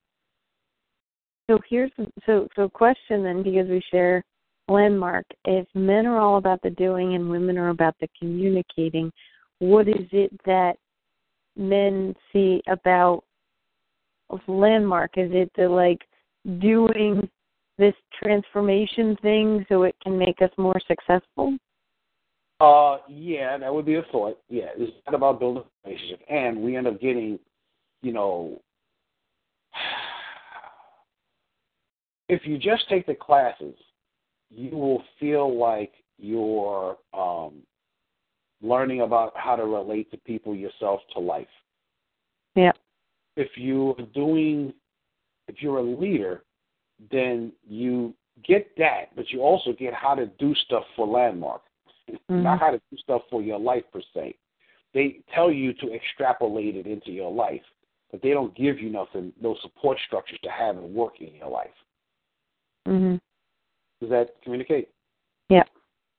So 1.48 1.58
here's 1.68 1.92
so 2.24 2.48
so 2.56 2.68
question 2.68 3.22
then 3.22 3.42
because 3.42 3.68
we 3.68 3.82
share 3.92 4.24
landmark. 4.68 5.26
If 5.44 5.68
men 5.74 6.06
are 6.06 6.18
all 6.18 6.38
about 6.38 6.62
the 6.62 6.70
doing 6.70 7.14
and 7.14 7.30
women 7.30 7.58
are 7.58 7.68
about 7.68 7.94
the 8.00 8.08
communicating, 8.18 9.12
what 9.60 9.86
is 9.86 10.08
it 10.10 10.32
that 10.46 10.76
men 11.56 12.14
see 12.32 12.62
about 12.66 13.22
landmark? 14.48 15.12
Is 15.16 15.30
it 15.32 15.52
the 15.56 15.68
like 15.68 16.00
doing 16.60 17.28
this 17.78 17.94
transformation 18.22 19.16
thing 19.22 19.64
so 19.68 19.82
it 19.82 19.94
can 20.02 20.18
make 20.18 20.40
us 20.42 20.50
more 20.56 20.80
successful? 20.86 21.56
Uh, 22.58 22.98
yeah, 23.08 23.58
that 23.58 23.72
would 23.72 23.84
be 23.84 23.96
a 23.96 24.02
thought. 24.10 24.38
Yeah, 24.48 24.68
it's 24.76 24.92
not 25.06 25.14
about 25.14 25.38
building 25.38 25.62
a 25.84 25.88
relationship, 25.88 26.20
and 26.28 26.58
we 26.58 26.76
end 26.76 26.86
up 26.86 27.00
getting, 27.00 27.38
you 28.02 28.12
know, 28.12 28.62
if 32.28 32.46
you 32.46 32.56
just 32.56 32.88
take 32.88 33.06
the 33.06 33.14
classes, 33.14 33.74
you 34.48 34.76
will 34.76 35.02
feel 35.20 35.58
like 35.58 35.92
you're 36.18 36.96
um, 37.12 37.62
learning 38.62 39.02
about 39.02 39.32
how 39.36 39.56
to 39.56 39.64
relate 39.64 40.10
to 40.10 40.16
people 40.18 40.54
yourself 40.54 41.00
to 41.12 41.20
life. 41.20 41.46
Yeah. 42.54 42.72
If 43.36 43.48
you're 43.56 43.96
doing 44.14 44.72
if 45.48 45.56
you're 45.60 45.78
a 45.78 45.82
leader, 45.82 46.42
then 47.10 47.52
you 47.66 48.14
get 48.44 48.76
that, 48.76 49.14
but 49.14 49.30
you 49.30 49.40
also 49.40 49.72
get 49.72 49.94
how 49.94 50.14
to 50.14 50.26
do 50.38 50.54
stuff 50.66 50.84
for 50.94 51.06
landmark, 51.06 51.62
Mm-hmm. 52.08 52.44
not 52.44 52.60
how 52.60 52.70
to 52.70 52.80
do 52.90 52.96
stuff 52.98 53.22
for 53.28 53.42
your 53.42 53.58
life 53.58 53.82
per 53.92 54.00
se. 54.14 54.36
They 54.94 55.20
tell 55.34 55.50
you 55.50 55.72
to 55.74 55.92
extrapolate 55.92 56.76
it 56.76 56.86
into 56.86 57.10
your 57.10 57.32
life, 57.32 57.62
but 58.12 58.22
they 58.22 58.30
don't 58.30 58.54
give 58.54 58.78
you 58.78 58.90
nothing, 58.90 59.32
no 59.40 59.56
support 59.60 59.98
structures 60.06 60.38
to 60.44 60.50
have 60.50 60.76
it 60.76 60.82
work 60.82 61.20
in 61.20 61.34
your 61.34 61.50
life. 61.50 61.74
Mhm. 62.86 63.20
Does 64.00 64.10
that 64.10 64.40
communicate? 64.42 64.90
Yeah. 65.48 65.64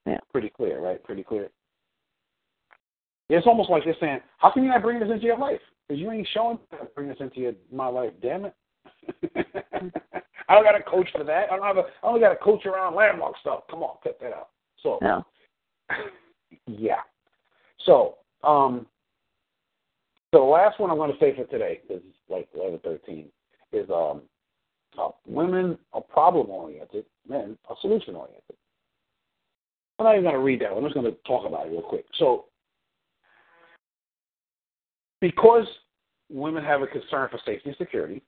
Yeah. 0.05 0.19
Pretty 0.31 0.49
clear, 0.49 0.81
right? 0.81 1.01
Pretty 1.03 1.23
clear. 1.23 1.49
It's 3.29 3.47
almost 3.47 3.69
like 3.69 3.83
they're 3.83 3.95
saying, 3.95 4.21
"How 4.37 4.51
can 4.51 4.63
you 4.63 4.69
not 4.69 4.81
bring 4.81 4.99
this 4.99 5.09
into 5.09 5.25
your 5.25 5.37
life? 5.37 5.61
Because 5.87 6.01
you 6.01 6.11
ain't 6.11 6.27
showing 6.27 6.57
me 6.57 6.63
how 6.71 6.77
to 6.79 6.85
bring 6.85 7.07
this 7.07 7.19
into 7.19 7.39
your, 7.39 7.55
my 7.71 7.87
life. 7.87 8.13
Damn 8.21 8.45
it! 8.45 8.53
I 10.49 10.53
don't 10.53 10.63
got 10.63 10.79
a 10.79 10.83
coach 10.83 11.09
for 11.15 11.23
that. 11.23 11.51
I 11.51 11.57
don't 11.57 11.65
have 11.65 11.77
a. 11.77 11.87
I 12.03 12.07
only 12.07 12.21
got 12.21 12.31
a 12.31 12.37
coach 12.37 12.65
around 12.65 12.95
landmark 12.95 13.35
stuff. 13.41 13.63
Come 13.69 13.83
on, 13.83 13.97
cut 14.03 14.19
that 14.21 14.33
out. 14.33 14.49
So, 14.81 14.99
No. 15.01 15.25
yeah. 16.67 17.01
So, 17.85 18.17
um, 18.43 18.85
so 20.33 20.39
the 20.39 20.45
last 20.45 20.79
one 20.79 20.89
I'm 20.89 20.97
going 20.97 21.11
to 21.11 21.19
say 21.19 21.35
for 21.35 21.45
today, 21.45 21.81
because 21.81 22.03
it's 22.07 22.17
like 22.29 22.47
11, 22.55 22.79
13, 22.83 23.27
is 23.71 23.89
um, 23.89 24.21
uh, 24.99 25.09
women 25.25 25.77
are 25.93 26.01
problem 26.01 26.49
oriented, 26.49 27.05
men 27.27 27.57
are 27.69 27.75
solution 27.81 28.15
oriented. 28.15 28.55
I'm 29.99 30.05
not 30.05 30.13
even 30.13 30.23
going 30.23 30.35
to 30.35 30.41
read 30.41 30.61
that. 30.61 30.71
I'm 30.71 30.83
just 30.83 30.93
going 30.93 31.11
to 31.11 31.17
talk 31.25 31.47
about 31.47 31.67
it 31.67 31.71
real 31.71 31.81
quick. 31.81 32.05
So, 32.19 32.45
because 35.21 35.65
women 36.29 36.63
have 36.63 36.81
a 36.81 36.87
concern 36.87 37.29
for 37.31 37.39
safety 37.45 37.69
and 37.69 37.77
security, 37.77 38.21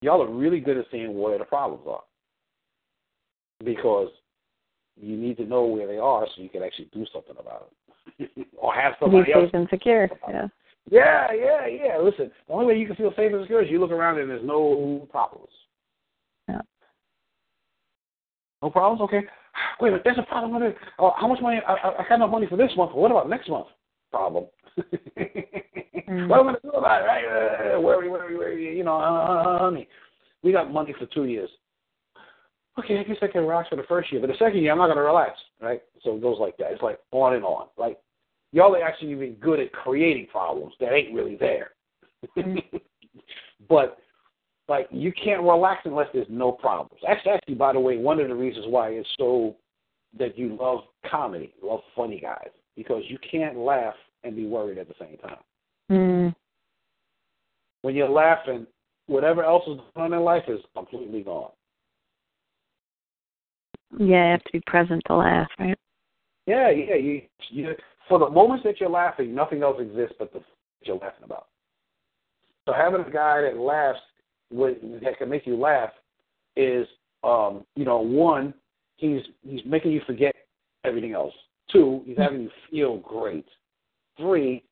y'all 0.00 0.22
are 0.22 0.30
really 0.30 0.60
good 0.60 0.76
at 0.76 0.86
seeing 0.90 1.18
where 1.18 1.38
the 1.38 1.44
problems 1.44 1.84
are. 1.88 2.02
Because 3.64 4.08
you 5.00 5.16
need 5.16 5.36
to 5.38 5.44
know 5.44 5.64
where 5.64 5.86
they 5.86 5.98
are 5.98 6.26
so 6.34 6.42
you 6.42 6.48
can 6.48 6.62
actually 6.62 6.90
do 6.92 7.04
something 7.12 7.36
about 7.38 7.70
it. 8.18 8.48
or 8.56 8.74
have 8.74 8.94
somebody 9.00 9.32
else 9.32 9.46
safe 9.46 9.54
and 9.54 9.68
secure. 9.68 10.08
Yeah. 10.28 10.46
yeah, 10.90 11.26
yeah, 11.32 11.66
yeah. 11.66 11.98
Listen, 11.98 12.30
the 12.46 12.54
only 12.54 12.66
way 12.66 12.78
you 12.78 12.86
can 12.86 12.96
feel 12.96 13.12
safe 13.16 13.32
and 13.32 13.42
secure 13.42 13.62
is 13.62 13.70
you 13.70 13.80
look 13.80 13.90
around 13.90 14.18
and 14.18 14.30
there's 14.30 14.46
no 14.46 15.06
problems. 15.10 15.48
Yeah. 16.48 16.60
No 18.62 18.70
problems? 18.70 19.00
Okay. 19.02 19.22
Wait 19.80 19.88
a 19.88 19.92
minute, 19.92 20.02
there's 20.04 20.18
a 20.18 20.22
problem 20.22 20.54
with 20.54 20.70
it. 20.70 20.76
Oh, 20.98 21.12
how 21.18 21.26
much 21.26 21.40
money? 21.40 21.60
I, 21.66 21.72
I, 21.72 22.02
I 22.02 22.08
got 22.08 22.18
no 22.18 22.28
money 22.28 22.46
for 22.46 22.56
this 22.56 22.70
month. 22.76 22.94
What 22.94 23.10
about 23.10 23.28
next 23.28 23.48
month? 23.48 23.66
Problem. 24.10 24.46
Mm. 26.08 26.28
What 26.28 26.40
am 26.40 26.48
I 26.48 26.52
going 26.52 26.54
to 26.56 26.60
do 26.62 26.70
about 26.70 27.02
it? 27.02 27.04
Right? 27.04 27.74
Uh, 27.74 27.80
worry, 27.80 28.08
worry, 28.08 28.36
worry. 28.36 28.76
You 28.76 28.84
know, 28.84 28.96
uh, 28.96 29.58
honey, 29.58 29.88
we 30.42 30.52
got 30.52 30.72
money 30.72 30.94
for 30.98 31.06
two 31.06 31.24
years. 31.24 31.50
Okay, 32.78 32.98
I 32.98 33.04
guess 33.04 33.16
I 33.22 33.26
can 33.28 33.42
relax 33.42 33.70
for 33.70 33.76
the 33.76 33.84
first 33.88 34.12
year, 34.12 34.20
but 34.20 34.26
the 34.28 34.36
second 34.38 34.60
year 34.60 34.70
I'm 34.70 34.78
not 34.78 34.86
going 34.86 34.98
to 34.98 35.02
relax, 35.02 35.32
right? 35.62 35.82
So 36.02 36.14
it 36.14 36.22
goes 36.22 36.36
like 36.38 36.56
that. 36.58 36.72
It's 36.72 36.82
like 36.82 36.98
on 37.10 37.34
and 37.34 37.44
on. 37.44 37.68
Like 37.78 37.98
y'all 38.52 38.74
are 38.76 38.82
actually 38.82 39.12
even 39.12 39.34
good 39.34 39.60
at 39.60 39.72
creating 39.72 40.26
problems 40.30 40.74
that 40.80 40.92
ain't 40.92 41.14
really 41.14 41.36
there. 41.36 41.70
but 43.68 43.98
like 44.68 44.88
you 44.90 45.12
can't 45.12 45.42
relax 45.42 45.82
unless 45.84 46.08
there's 46.12 46.26
no 46.28 46.52
problems. 46.52 47.00
That's 47.06 47.26
actually, 47.26 47.54
by 47.54 47.72
the 47.72 47.80
way, 47.80 47.96
one 47.96 48.20
of 48.20 48.28
the 48.28 48.34
reasons 48.34 48.66
why 48.68 48.90
it's 48.90 49.08
so 49.18 49.56
that 50.18 50.38
you 50.38 50.56
love 50.60 50.80
comedy, 51.10 51.54
love 51.62 51.80
funny 51.94 52.20
guys, 52.20 52.50
because 52.76 53.02
you 53.08 53.18
can't 53.30 53.56
laugh 53.56 53.94
and 54.22 54.36
be 54.36 54.46
worried 54.46 54.78
at 54.78 54.88
the 54.88 54.94
same 55.00 55.16
time. 55.18 55.38
Mm. 55.90 56.34
When 57.82 57.94
you're 57.94 58.08
laughing, 58.08 58.66
whatever 59.06 59.44
else 59.44 59.62
is 59.68 59.78
going 59.94 60.12
on 60.12 60.18
in 60.18 60.24
life 60.24 60.44
is 60.48 60.60
completely 60.74 61.22
gone. 61.22 61.50
Yeah, 63.98 64.24
you 64.24 64.30
have 64.32 64.44
to 64.44 64.52
be 64.52 64.60
present 64.66 65.02
to 65.06 65.16
laugh, 65.16 65.48
right? 65.58 65.78
Yeah, 66.46 66.70
yeah. 66.70 66.96
You, 66.96 67.22
you 67.50 67.74
for 68.08 68.18
the 68.18 68.28
moments 68.28 68.64
that 68.64 68.80
you're 68.80 68.90
laughing, 68.90 69.34
nothing 69.34 69.62
else 69.62 69.76
exists 69.80 70.16
but 70.18 70.32
the 70.32 70.40
that 70.40 70.44
you're 70.82 70.96
laughing 70.96 71.24
about. 71.24 71.46
So 72.66 72.72
having 72.72 73.00
a 73.00 73.10
guy 73.10 73.42
that 73.42 73.56
laughs 73.56 74.00
with 74.50 74.78
that 75.02 75.18
can 75.18 75.28
make 75.28 75.46
you 75.46 75.56
laugh 75.56 75.90
is, 76.56 76.86
um, 77.24 77.64
you 77.74 77.84
know, 77.84 77.98
one, 77.98 78.54
he's 78.96 79.22
he's 79.42 79.60
making 79.64 79.92
you 79.92 80.00
forget 80.06 80.34
everything 80.84 81.12
else. 81.12 81.34
Two, 81.72 82.02
he's 82.04 82.18
having 82.18 82.42
you 82.42 82.50
feel 82.70 82.98
great. 82.98 83.46
Three, 84.16 84.64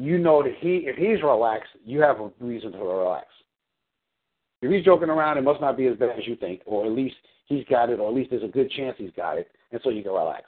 you 0.00 0.16
know 0.16 0.42
that 0.42 0.54
he 0.60 0.86
if 0.86 0.96
he's 0.96 1.22
relaxed, 1.22 1.68
you 1.84 2.00
have 2.00 2.20
a 2.20 2.30
reason 2.40 2.72
to 2.72 2.78
relax. 2.78 3.26
If 4.62 4.70
he's 4.70 4.84
joking 4.84 5.10
around, 5.10 5.36
it 5.36 5.42
must 5.42 5.60
not 5.60 5.76
be 5.76 5.86
as 5.88 5.96
bad 5.98 6.18
as 6.18 6.26
you 6.26 6.36
think, 6.36 6.62
or 6.64 6.86
at 6.86 6.92
least 6.92 7.16
he's 7.46 7.64
got 7.66 7.90
it, 7.90 8.00
or 8.00 8.08
at 8.08 8.14
least 8.14 8.30
there's 8.30 8.42
a 8.42 8.48
good 8.48 8.70
chance 8.70 8.96
he's 8.98 9.12
got 9.14 9.36
it, 9.36 9.50
and 9.72 9.80
so 9.84 9.90
you 9.90 10.02
can 10.02 10.12
relax. 10.12 10.44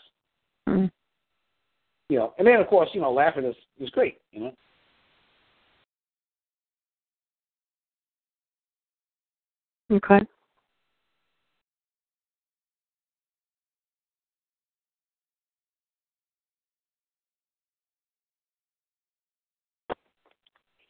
Mm. 0.67 0.91
You 2.09 2.19
know, 2.19 2.35
and 2.39 2.47
then 2.47 2.61
of 2.61 2.67
course, 2.67 2.89
you 2.95 3.03
know, 3.03 3.13
laughing 3.13 3.45
is 3.45 3.55
is 3.79 3.91
great. 3.91 4.19
You 4.33 4.41
know. 4.41 4.53
Okay. 9.93 10.25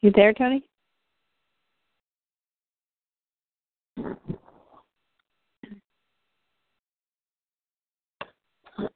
You 0.03 0.11
there, 0.13 0.33
Tony? 0.33 0.61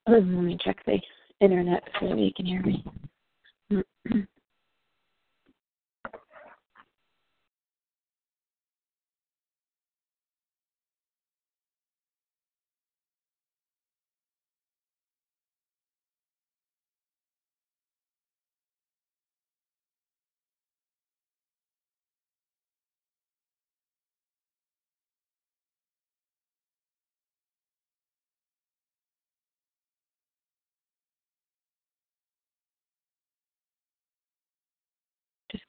Let 0.05 0.26
me 0.26 0.58
check 0.62 0.84
the 0.86 0.99
internet 1.39 1.82
so 1.97 2.14
you 2.14 2.32
can 2.36 2.45
hear 2.45 2.62
me. 2.62 2.84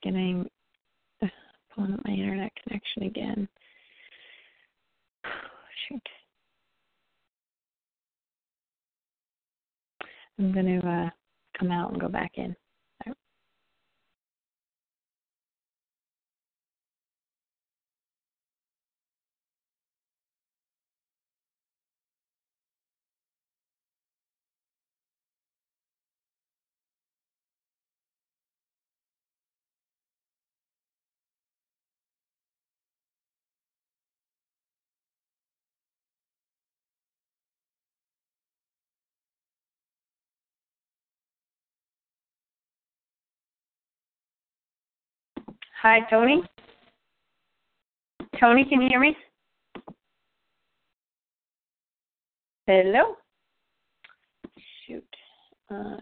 getting 0.03 0.49
pulling 1.79 1.95
up 1.95 2.01
my 2.05 2.13
internet 2.13 2.53
connection 2.63 3.05
again. 3.05 3.49
Shoot. 5.89 6.01
I'm 10.39 10.53
going 10.53 10.81
to 10.81 10.89
uh, 10.89 11.11
come 11.59 11.71
out 11.73 11.93
and 11.93 12.01
go 12.01 12.09
back 12.09 12.33
in. 12.37 12.55
Hi, 45.83 46.01
Tony. 46.11 46.43
Tony, 48.41 48.65
can 48.65 48.83
you 48.83 48.89
hear 48.89 48.99
me? 48.99 49.17
Hello? 52.67 53.15
Shoot. 54.85 55.05
Uh, 55.71 55.97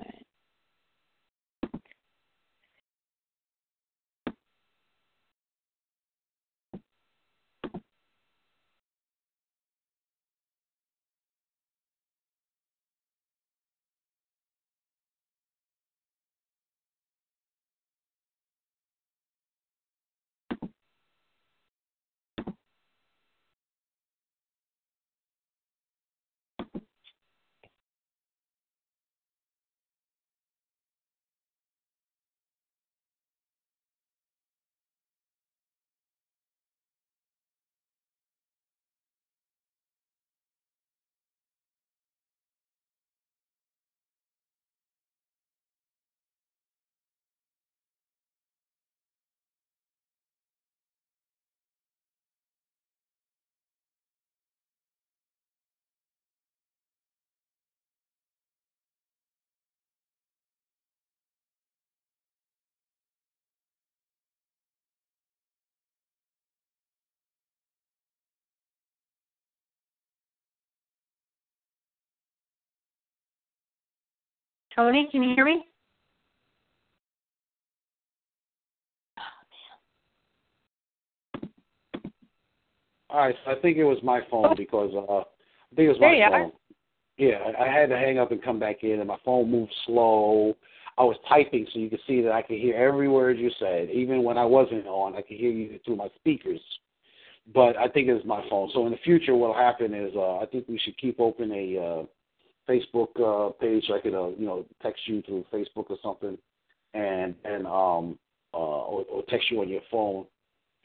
Tony, 74.76 75.08
can 75.10 75.22
you 75.22 75.34
hear 75.34 75.46
me? 75.46 75.64
Oh, 79.18 79.22
All 83.10 83.20
right, 83.20 83.34
so 83.44 83.52
I 83.52 83.54
think 83.60 83.78
it 83.78 83.84
was 83.84 83.98
my 84.02 84.20
phone 84.30 84.54
because 84.56 84.92
uh, 84.94 85.20
I 85.20 85.74
think 85.74 85.86
it 85.86 85.88
was 85.88 85.98
There 85.98 86.10
my 86.10 86.16
you 86.16 86.24
phone. 86.24 86.40
are. 86.42 86.52
Yeah, 87.16 87.38
I 87.58 87.64
I 87.64 87.72
had 87.72 87.88
to 87.88 87.96
hang 87.96 88.18
up 88.18 88.30
and 88.30 88.42
come 88.42 88.58
back 88.58 88.82
in, 88.84 89.00
and 89.00 89.08
my 89.08 89.16
phone 89.24 89.50
moved 89.50 89.72
slow. 89.86 90.54
I 90.98 91.02
was 91.02 91.16
typing, 91.28 91.66
so 91.72 91.78
you 91.78 91.88
could 91.88 92.00
see 92.06 92.20
that 92.22 92.32
I 92.32 92.42
could 92.42 92.58
hear 92.58 92.74
every 92.76 93.08
word 93.08 93.38
you 93.38 93.50
said, 93.58 93.90
even 93.90 94.22
when 94.22 94.36
I 94.36 94.44
wasn't 94.44 94.86
on. 94.86 95.14
I 95.14 95.22
could 95.22 95.36
hear 95.38 95.50
you 95.50 95.78
through 95.84 95.96
my 95.96 96.08
speakers. 96.16 96.60
But 97.54 97.76
I 97.76 97.88
think 97.88 98.08
it 98.08 98.14
was 98.14 98.24
my 98.24 98.44
phone. 98.50 98.70
So 98.74 98.84
in 98.86 98.92
the 98.92 98.98
future, 98.98 99.34
what'll 99.34 99.54
happen 99.54 99.94
is 99.94 100.12
uh, 100.16 100.38
I 100.38 100.46
think 100.46 100.66
we 100.68 100.78
should 100.78 100.98
keep 100.98 101.20
open 101.20 101.52
a 101.52 101.78
uh, 101.78 102.04
Facebook 102.68 103.08
uh, 103.20 103.52
page. 103.60 103.84
So 103.86 103.94
I 103.94 104.00
could, 104.00 104.14
uh, 104.14 104.28
you 104.38 104.46
know, 104.46 104.66
text 104.82 105.02
you 105.06 105.22
through 105.22 105.44
Facebook 105.52 105.90
or 105.90 105.98
something, 106.02 106.36
and 106.94 107.34
and 107.44 107.66
um, 107.66 108.18
uh, 108.54 108.56
or, 108.56 109.04
or 109.10 109.22
text 109.28 109.50
you 109.50 109.60
on 109.60 109.68
your 109.68 109.82
phone. 109.90 110.26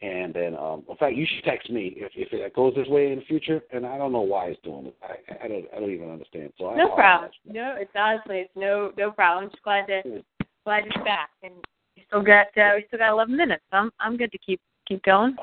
And 0.04 0.34
then, 0.34 0.56
um, 0.56 0.84
in 0.90 0.98
fact, 0.98 1.16
you 1.16 1.28
should 1.28 1.44
text 1.44 1.70
me 1.70 1.94
if 1.96 2.12
if 2.16 2.34
it 2.34 2.56
goes 2.56 2.74
this 2.76 2.88
way 2.88 3.12
in 3.12 3.20
the 3.20 3.26
future. 3.26 3.62
And 3.72 3.86
I 3.86 3.98
don't 3.98 4.12
know 4.12 4.22
why 4.22 4.48
it's 4.48 4.62
doing 4.64 4.88
it. 4.88 4.98
I, 5.04 5.46
I 5.46 5.48
don't 5.48 5.66
I 5.76 5.80
don't 5.80 5.92
even 5.92 6.10
understand. 6.10 6.54
So 6.58 6.68
I 6.68 6.78
No 6.78 6.96
problem. 6.96 7.30
No, 7.46 7.76
it's 7.78 7.92
honestly 7.96 8.40
it's 8.40 8.56
no 8.56 8.92
no 8.98 9.12
problem. 9.12 9.46
I'm 9.46 9.52
just 9.52 9.64
glad 9.64 9.86
to 9.88 10.02
Yeah. 10.06 10.22
glad 10.66 10.86
you're 10.86 11.06
back, 11.06 11.30
and 11.44 11.54
we 11.96 12.04
still 12.08 12.24
got 12.24 12.48
uh, 12.58 12.72
we 12.76 12.86
still 12.88 13.00
got 13.00 13.12
11 13.12 13.36
minutes. 13.38 13.64
So 13.72 13.78
I'm 13.78 13.92
I'm 14.00 14.18
good 14.18 14.32
to 14.32 14.40
keep 14.40 14.60
keep 14.88 15.04
going. 15.04 15.36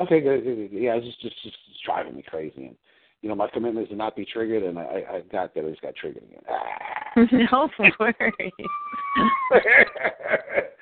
Okay, 0.00 0.20
good, 0.20 0.42
good, 0.42 0.70
good. 0.70 0.80
Yeah, 0.80 0.94
it's 0.94 1.06
just, 1.06 1.20
just 1.20 1.36
just 1.42 1.56
just 1.68 1.84
driving 1.84 2.16
me 2.16 2.22
crazy, 2.26 2.66
and 2.66 2.76
you 3.22 3.28
know 3.28 3.34
my 3.34 3.48
commitment 3.48 3.84
is 3.84 3.90
to 3.90 3.96
not 3.96 4.16
be 4.16 4.24
triggered, 4.24 4.62
and 4.62 4.78
I 4.78 5.02
I 5.12 5.20
got 5.32 5.54
that 5.54 5.64
I 5.64 5.70
just 5.70 5.82
got 5.82 5.94
triggered 5.94 6.24
again. 6.24 7.48
no 7.52 7.68
worries. 7.98 8.52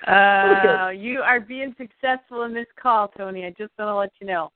Uh, 0.09 0.89
you 0.89 1.21
are 1.21 1.39
being 1.39 1.75
successful 1.77 2.45
in 2.45 2.55
this 2.55 2.67
call, 2.81 3.09
Tony. 3.09 3.45
I 3.45 3.51
just 3.51 3.73
want 3.79 3.91
to 3.91 3.95
let 3.95 4.11
you 4.23 4.27
know. 4.27 4.51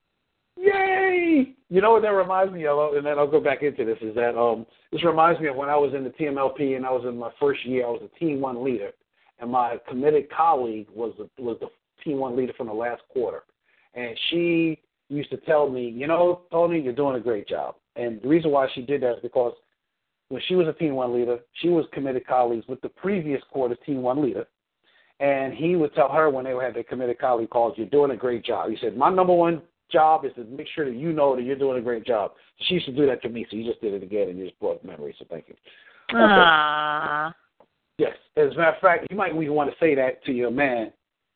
Yay! 0.56 1.54
You 1.68 1.80
know 1.82 1.92
what 1.92 2.02
that 2.02 2.08
reminds 2.08 2.54
me 2.54 2.66
of, 2.66 2.94
and 2.94 3.04
then 3.04 3.18
I'll 3.18 3.30
go 3.30 3.40
back 3.40 3.62
into 3.62 3.84
this. 3.84 3.98
Is 4.00 4.14
that 4.14 4.34
um 4.38 4.66
this 4.90 5.04
reminds 5.04 5.40
me 5.40 5.48
of 5.48 5.56
when 5.56 5.68
I 5.68 5.76
was 5.76 5.92
in 5.94 6.04
the 6.04 6.10
TMLP 6.10 6.76
and 6.76 6.86
I 6.86 6.90
was 6.90 7.04
in 7.06 7.18
my 7.18 7.30
first 7.38 7.66
year. 7.66 7.86
I 7.86 7.90
was 7.90 8.02
a 8.02 8.18
team 8.18 8.40
one 8.40 8.64
leader, 8.64 8.92
and 9.40 9.50
my 9.50 9.76
committed 9.88 10.30
colleague 10.30 10.86
was 10.94 11.12
the, 11.18 11.28
was 11.42 11.58
the 11.60 11.68
team 12.02 12.18
one 12.18 12.36
leader 12.36 12.54
from 12.56 12.68
the 12.68 12.72
last 12.72 13.02
quarter, 13.12 13.42
and 13.94 14.16
she 14.30 14.78
used 15.16 15.30
to 15.30 15.36
tell 15.38 15.68
me, 15.68 15.88
you 15.88 16.06
know, 16.06 16.42
Tony, 16.50 16.80
you're 16.80 16.92
doing 16.92 17.16
a 17.16 17.20
great 17.20 17.48
job. 17.48 17.76
And 17.96 18.20
the 18.22 18.28
reason 18.28 18.50
why 18.50 18.68
she 18.74 18.82
did 18.82 19.02
that 19.02 19.14
is 19.14 19.22
because 19.22 19.54
when 20.28 20.40
she 20.48 20.54
was 20.54 20.66
a 20.66 20.72
team 20.72 20.94
one 20.94 21.14
leader, 21.14 21.38
she 21.60 21.68
was 21.68 21.84
committed 21.92 22.26
colleagues 22.26 22.66
with 22.66 22.80
the 22.80 22.88
previous 22.88 23.42
quarter's 23.50 23.78
team 23.84 24.02
one 24.02 24.22
leader. 24.22 24.46
And 25.20 25.52
he 25.54 25.76
would 25.76 25.94
tell 25.94 26.08
her 26.08 26.30
when 26.30 26.44
they 26.44 26.50
had 26.52 26.74
their 26.74 26.82
committed 26.82 27.18
colleague 27.18 27.50
calls, 27.50 27.74
You're 27.76 27.86
doing 27.88 28.10
a 28.10 28.16
great 28.16 28.44
job. 28.44 28.70
He 28.70 28.76
said, 28.80 28.96
My 28.96 29.10
number 29.10 29.34
one 29.34 29.62
job 29.90 30.24
is 30.24 30.32
to 30.34 30.44
make 30.44 30.66
sure 30.74 30.86
that 30.86 30.96
you 30.96 31.12
know 31.12 31.36
that 31.36 31.42
you're 31.42 31.54
doing 31.56 31.78
a 31.78 31.82
great 31.82 32.04
job. 32.04 32.32
She 32.66 32.74
used 32.74 32.86
to 32.86 32.92
do 32.92 33.06
that 33.06 33.22
to 33.22 33.28
me, 33.28 33.46
so 33.50 33.56
you 33.56 33.68
just 33.68 33.80
did 33.82 33.92
it 33.92 34.02
again 34.02 34.30
and 34.30 34.38
you 34.38 34.46
just 34.46 34.58
brought 34.58 34.82
memories, 34.84 35.14
so 35.18 35.26
thank 35.30 35.44
you. 35.48 35.54
Ah, 36.14 37.34
Yes. 37.98 38.14
As 38.36 38.52
a 38.52 38.56
matter 38.56 38.74
of 38.74 38.80
fact, 38.80 39.06
you 39.10 39.16
might 39.16 39.34
even 39.34 39.52
want 39.52 39.70
to 39.70 39.76
say 39.78 39.94
that 39.94 40.24
to 40.24 40.32
your 40.32 40.50
man, 40.50 40.92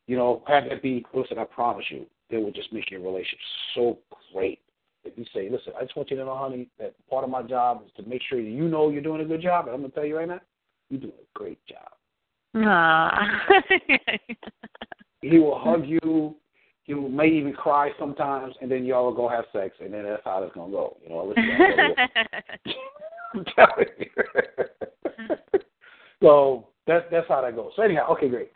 you 0.06 0.16
know, 0.16 0.42
have 0.48 0.64
that 0.68 0.82
be, 0.82 1.04
listen, 1.14 1.38
I 1.38 1.44
promise 1.44 1.84
you, 1.90 2.06
it 2.30 2.38
will 2.38 2.52
just 2.52 2.72
make 2.72 2.90
your 2.90 3.00
relationship 3.00 3.38
so 3.74 3.98
great. 4.32 4.60
If 5.04 5.16
you 5.16 5.24
say, 5.32 5.48
listen, 5.48 5.72
I 5.78 5.84
just 5.84 5.96
want 5.96 6.10
you 6.10 6.16
to 6.16 6.24
know, 6.24 6.36
honey, 6.36 6.68
that 6.80 6.94
part 7.08 7.22
of 7.22 7.30
my 7.30 7.42
job 7.42 7.82
is 7.86 7.92
to 7.96 8.08
make 8.08 8.22
sure 8.28 8.42
that 8.42 8.48
you 8.48 8.68
know 8.68 8.90
you're 8.90 9.02
doing 9.02 9.20
a 9.20 9.24
good 9.24 9.40
job. 9.40 9.66
And 9.66 9.74
I'm 9.74 9.80
going 9.80 9.92
to 9.92 9.94
tell 9.94 10.04
you 10.04 10.16
right 10.16 10.26
now, 10.26 10.40
you're 10.90 11.00
doing 11.00 11.12
a 11.12 11.38
great 11.38 11.58
job. 11.66 11.92
ah. 12.56 13.28
He 15.22 15.38
will 15.38 15.58
hug 15.58 15.86
you. 15.86 16.36
He 16.84 16.94
will 16.94 17.08
may 17.08 17.26
even 17.26 17.52
cry 17.52 17.90
sometimes, 17.98 18.54
and 18.60 18.70
then 18.70 18.84
y'all 18.84 19.06
will 19.06 19.14
go 19.14 19.28
have 19.28 19.44
sex, 19.52 19.74
and 19.80 19.92
then 19.92 20.04
that's 20.04 20.22
how 20.24 20.42
it's 20.44 20.54
going 20.54 20.70
to 20.70 20.76
go. 20.76 20.96
You 21.02 21.08
know, 21.08 21.24
listen, 21.24 21.44
I'm 23.34 23.44
telling 23.56 23.86
you. 23.98 25.58
so 26.22 26.68
that's 26.86 27.04
that's 27.10 27.26
how 27.28 27.40
that 27.42 27.56
goes. 27.56 27.72
So 27.74 27.82
anyhow, 27.82 28.06
okay, 28.12 28.28
great. 28.28 28.52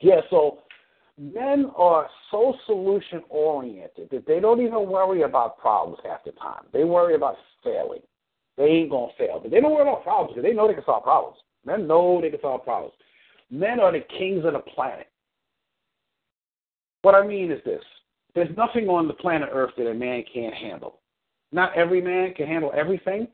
Yeah, 0.00 0.20
so 0.30 0.60
men 1.20 1.70
are 1.76 2.08
so 2.30 2.54
solution 2.66 3.22
oriented 3.28 4.08
that 4.10 4.26
they 4.26 4.40
don't 4.40 4.60
even 4.62 4.88
worry 4.88 5.22
about 5.22 5.58
problems 5.58 5.98
half 6.02 6.24
the 6.24 6.32
time. 6.32 6.64
They 6.72 6.84
worry 6.84 7.14
about 7.14 7.36
failing. 7.62 8.00
They 8.56 8.64
ain't 8.64 8.90
gonna 8.90 9.12
fail, 9.18 9.38
but 9.40 9.50
they 9.50 9.60
don't 9.60 9.72
worry 9.72 9.82
about 9.82 10.02
problems 10.02 10.32
because 10.34 10.48
they 10.48 10.54
know 10.54 10.66
they 10.66 10.74
can 10.74 10.84
solve 10.84 11.04
problems. 11.04 11.36
Men 11.64 11.86
know 11.86 12.20
they 12.20 12.30
can 12.30 12.40
solve 12.40 12.64
problems. 12.64 12.94
Men 13.50 13.80
are 13.80 13.92
the 13.92 14.04
kings 14.18 14.44
of 14.44 14.54
the 14.54 14.60
planet. 14.60 15.08
What 17.02 17.14
I 17.14 17.26
mean 17.26 17.50
is 17.50 17.62
this: 17.64 17.82
there's 18.34 18.54
nothing 18.56 18.88
on 18.88 19.06
the 19.06 19.14
planet 19.14 19.50
Earth 19.52 19.72
that 19.76 19.90
a 19.90 19.94
man 19.94 20.24
can't 20.32 20.54
handle. 20.54 21.00
Not 21.52 21.76
every 21.76 22.00
man 22.00 22.32
can 22.34 22.46
handle 22.46 22.72
everything, 22.74 23.28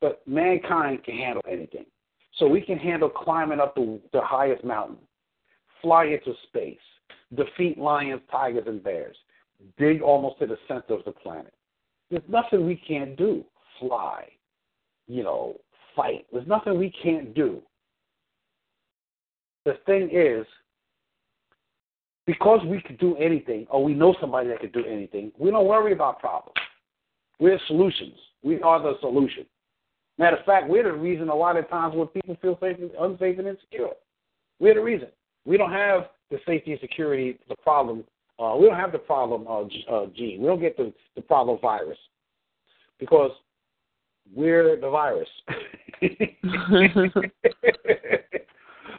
but 0.00 0.22
mankind 0.26 1.04
can 1.04 1.16
handle 1.16 1.42
anything. 1.50 1.86
So 2.36 2.48
we 2.48 2.60
can 2.60 2.78
handle 2.78 3.08
climbing 3.08 3.60
up 3.60 3.76
the, 3.76 4.00
the 4.12 4.20
highest 4.20 4.64
mountain, 4.64 4.98
fly 5.84 6.06
into 6.06 6.32
space, 6.48 6.78
defeat 7.36 7.78
lions, 7.78 8.22
tigers, 8.30 8.64
and 8.66 8.82
bears, 8.82 9.16
dig 9.78 10.02
almost 10.02 10.40
to 10.40 10.46
the 10.46 10.56
center 10.66 10.94
of 10.94 11.04
the 11.04 11.12
planet. 11.12 11.54
There's 12.10 12.22
nothing 12.28 12.66
we 12.66 12.76
can't 12.76 13.16
do. 13.16 13.44
Fly, 13.78 14.28
you 15.06 15.22
know, 15.22 15.56
fight. 15.94 16.26
There's 16.32 16.46
nothing 16.46 16.78
we 16.78 16.92
can't 17.02 17.34
do. 17.34 17.60
The 19.64 19.74
thing 19.86 20.10
is, 20.12 20.46
because 22.26 22.60
we 22.66 22.80
could 22.80 22.98
do 22.98 23.16
anything, 23.16 23.66
or 23.70 23.84
we 23.84 23.94
know 23.94 24.14
somebody 24.20 24.48
that 24.48 24.60
could 24.60 24.72
do 24.72 24.84
anything, 24.84 25.32
we 25.38 25.50
don't 25.50 25.66
worry 25.66 25.92
about 25.92 26.20
problems. 26.20 26.56
We're 27.38 27.60
solutions. 27.66 28.14
We 28.42 28.60
are 28.62 28.80
the 28.80 28.94
solution. 29.00 29.44
Matter 30.16 30.36
of 30.36 30.44
fact, 30.44 30.68
we're 30.68 30.84
the 30.84 30.92
reason 30.92 31.28
a 31.28 31.34
lot 31.34 31.56
of 31.56 31.68
times 31.68 31.94
when 31.94 32.06
people 32.08 32.36
feel 32.40 32.56
safe, 32.60 32.76
unsafe 32.98 33.38
and 33.38 33.48
insecure. 33.48 33.88
We're 34.60 34.74
the 34.74 34.80
reason. 34.80 35.08
We 35.44 35.56
don't 35.56 35.72
have 35.72 36.08
the 36.30 36.38
safety 36.46 36.72
and 36.72 36.80
security, 36.80 37.38
the 37.48 37.56
problem. 37.56 38.04
Uh, 38.38 38.56
we 38.58 38.66
don't 38.66 38.78
have 38.78 38.92
the 38.92 38.98
problem 38.98 39.46
uh, 39.46 39.62
uh, 39.92 40.06
gene. 40.16 40.40
We 40.40 40.46
don't 40.46 40.60
get 40.60 40.76
the, 40.76 40.92
the 41.16 41.22
problem 41.22 41.58
virus 41.60 41.98
because 42.98 43.30
we're 44.34 44.80
the 44.80 44.90
virus. 44.90 45.28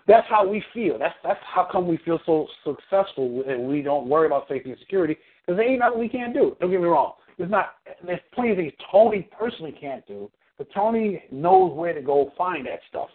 that's 0.07 0.27
how 0.29 0.47
we 0.47 0.63
feel. 0.73 0.97
That's 0.99 1.15
that's 1.23 1.39
how 1.53 1.67
come 1.69 1.87
we 1.87 1.97
feel 1.97 2.19
so 2.25 2.47
successful 2.63 3.43
and 3.47 3.67
we 3.67 3.81
don't 3.81 4.07
worry 4.07 4.27
about 4.27 4.47
safety 4.47 4.71
and 4.71 4.79
security 4.79 5.17
because 5.45 5.57
there 5.57 5.69
ain't 5.69 5.79
nothing 5.79 5.99
we 5.99 6.09
can't 6.09 6.33
do. 6.33 6.55
Don't 6.59 6.71
get 6.71 6.79
me 6.79 6.87
wrong. 6.87 7.13
There's 7.37 7.51
not. 7.51 7.75
There's 8.05 8.19
plenty 8.33 8.51
of 8.51 8.57
things 8.57 8.73
Tony 8.91 9.27
personally 9.37 9.75
can't 9.79 10.05
do, 10.07 10.31
but 10.57 10.67
Tony 10.73 11.23
knows 11.31 11.75
where 11.75 11.93
to 11.93 12.01
go 12.01 12.31
find 12.37 12.65
that 12.67 12.79
stuff, 12.89 13.09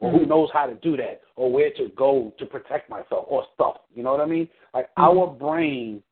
or 0.00 0.10
mm-hmm. 0.10 0.18
who 0.18 0.26
knows 0.26 0.48
how 0.52 0.66
to 0.66 0.74
do 0.76 0.96
that, 0.96 1.20
or 1.36 1.52
where 1.52 1.70
to 1.76 1.88
go 1.96 2.32
to 2.38 2.46
protect 2.46 2.90
myself 2.90 3.26
or 3.28 3.44
stuff. 3.54 3.76
You 3.94 4.02
know 4.02 4.12
what 4.12 4.20
I 4.20 4.26
mean? 4.26 4.48
Like 4.74 4.86
mm-hmm. 4.98 5.02
our 5.02 5.26
brain 5.28 6.02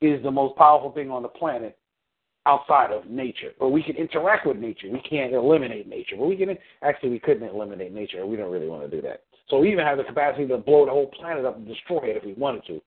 is 0.00 0.22
the 0.22 0.30
most 0.30 0.56
powerful 0.56 0.92
thing 0.92 1.10
on 1.10 1.22
the 1.22 1.28
planet 1.28 1.76
outside 2.46 2.90
of 2.90 3.06
nature. 3.06 3.50
But 3.58 3.68
we 3.68 3.82
can 3.82 3.96
interact 3.96 4.46
with 4.46 4.56
nature. 4.56 4.88
We 4.90 5.00
can't 5.08 5.34
eliminate 5.34 5.88
nature. 5.88 6.16
But 6.18 6.26
we 6.26 6.36
can 6.36 6.56
actually 6.82 7.10
we 7.10 7.18
couldn't 7.18 7.48
eliminate 7.48 7.92
nature. 7.92 8.26
We 8.26 8.36
don't 8.36 8.50
really 8.50 8.68
want 8.68 8.88
to 8.88 8.94
do 8.94 9.02
that. 9.02 9.22
So 9.48 9.58
we 9.58 9.72
even 9.72 9.84
have 9.84 9.98
the 9.98 10.04
capacity 10.04 10.46
to 10.46 10.58
blow 10.58 10.86
the 10.86 10.92
whole 10.92 11.08
planet 11.08 11.44
up 11.44 11.56
and 11.56 11.66
destroy 11.66 12.04
it 12.04 12.16
if 12.16 12.24
we 12.24 12.34
wanted 12.34 12.64
to. 12.66 12.80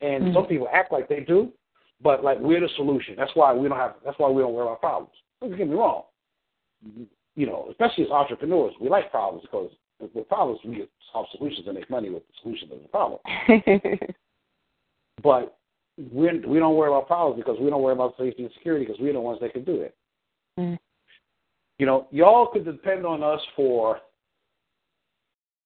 And 0.00 0.32
some 0.34 0.42
mm-hmm. 0.42 0.52
people 0.52 0.68
act 0.72 0.92
like 0.92 1.08
they 1.08 1.20
do, 1.20 1.50
but 2.02 2.22
like 2.22 2.38
we're 2.40 2.60
the 2.60 2.68
solution. 2.76 3.14
That's 3.16 3.30
why 3.34 3.52
we 3.52 3.68
don't 3.68 3.78
have. 3.78 3.94
That's 4.04 4.18
why 4.18 4.28
we 4.30 4.42
don't 4.42 4.52
worry 4.52 4.66
about 4.66 4.80
problems. 4.80 5.14
Don't 5.40 5.56
get 5.56 5.68
me 5.68 5.74
wrong. 5.74 6.02
You 7.34 7.46
know, 7.46 7.66
especially 7.70 8.04
as 8.04 8.10
entrepreneurs, 8.10 8.74
we 8.80 8.88
like 8.88 9.10
problems 9.10 9.42
because 9.42 9.70
with 10.00 10.28
problems 10.28 10.60
we 10.64 10.86
solve 11.12 11.26
solutions 11.36 11.66
and 11.66 11.76
make 11.76 11.90
money 11.90 12.10
with 12.10 12.22
the 12.26 12.34
solution 12.42 12.70
of 12.72 12.82
the 12.82 12.88
problem. 12.88 13.20
But 15.22 15.56
we 15.98 16.38
we 16.46 16.58
don't 16.58 16.76
worry 16.76 16.88
about 16.88 17.06
problems 17.06 17.42
because 17.42 17.58
we 17.60 17.70
don't 17.70 17.82
worry 17.82 17.92
about 17.94 18.14
safety 18.18 18.44
and 18.44 18.52
security 18.54 18.84
because 18.84 19.00
we're 19.00 19.12
the 19.12 19.20
ones 19.20 19.40
that 19.40 19.52
can 19.52 19.64
do 19.64 19.80
it. 19.80 19.96
Mm. 20.58 20.78
You 21.78 21.86
know, 21.86 22.06
y'all 22.10 22.46
could 22.46 22.64
depend 22.64 23.04
on 23.04 23.22
us 23.22 23.40
for 23.56 24.00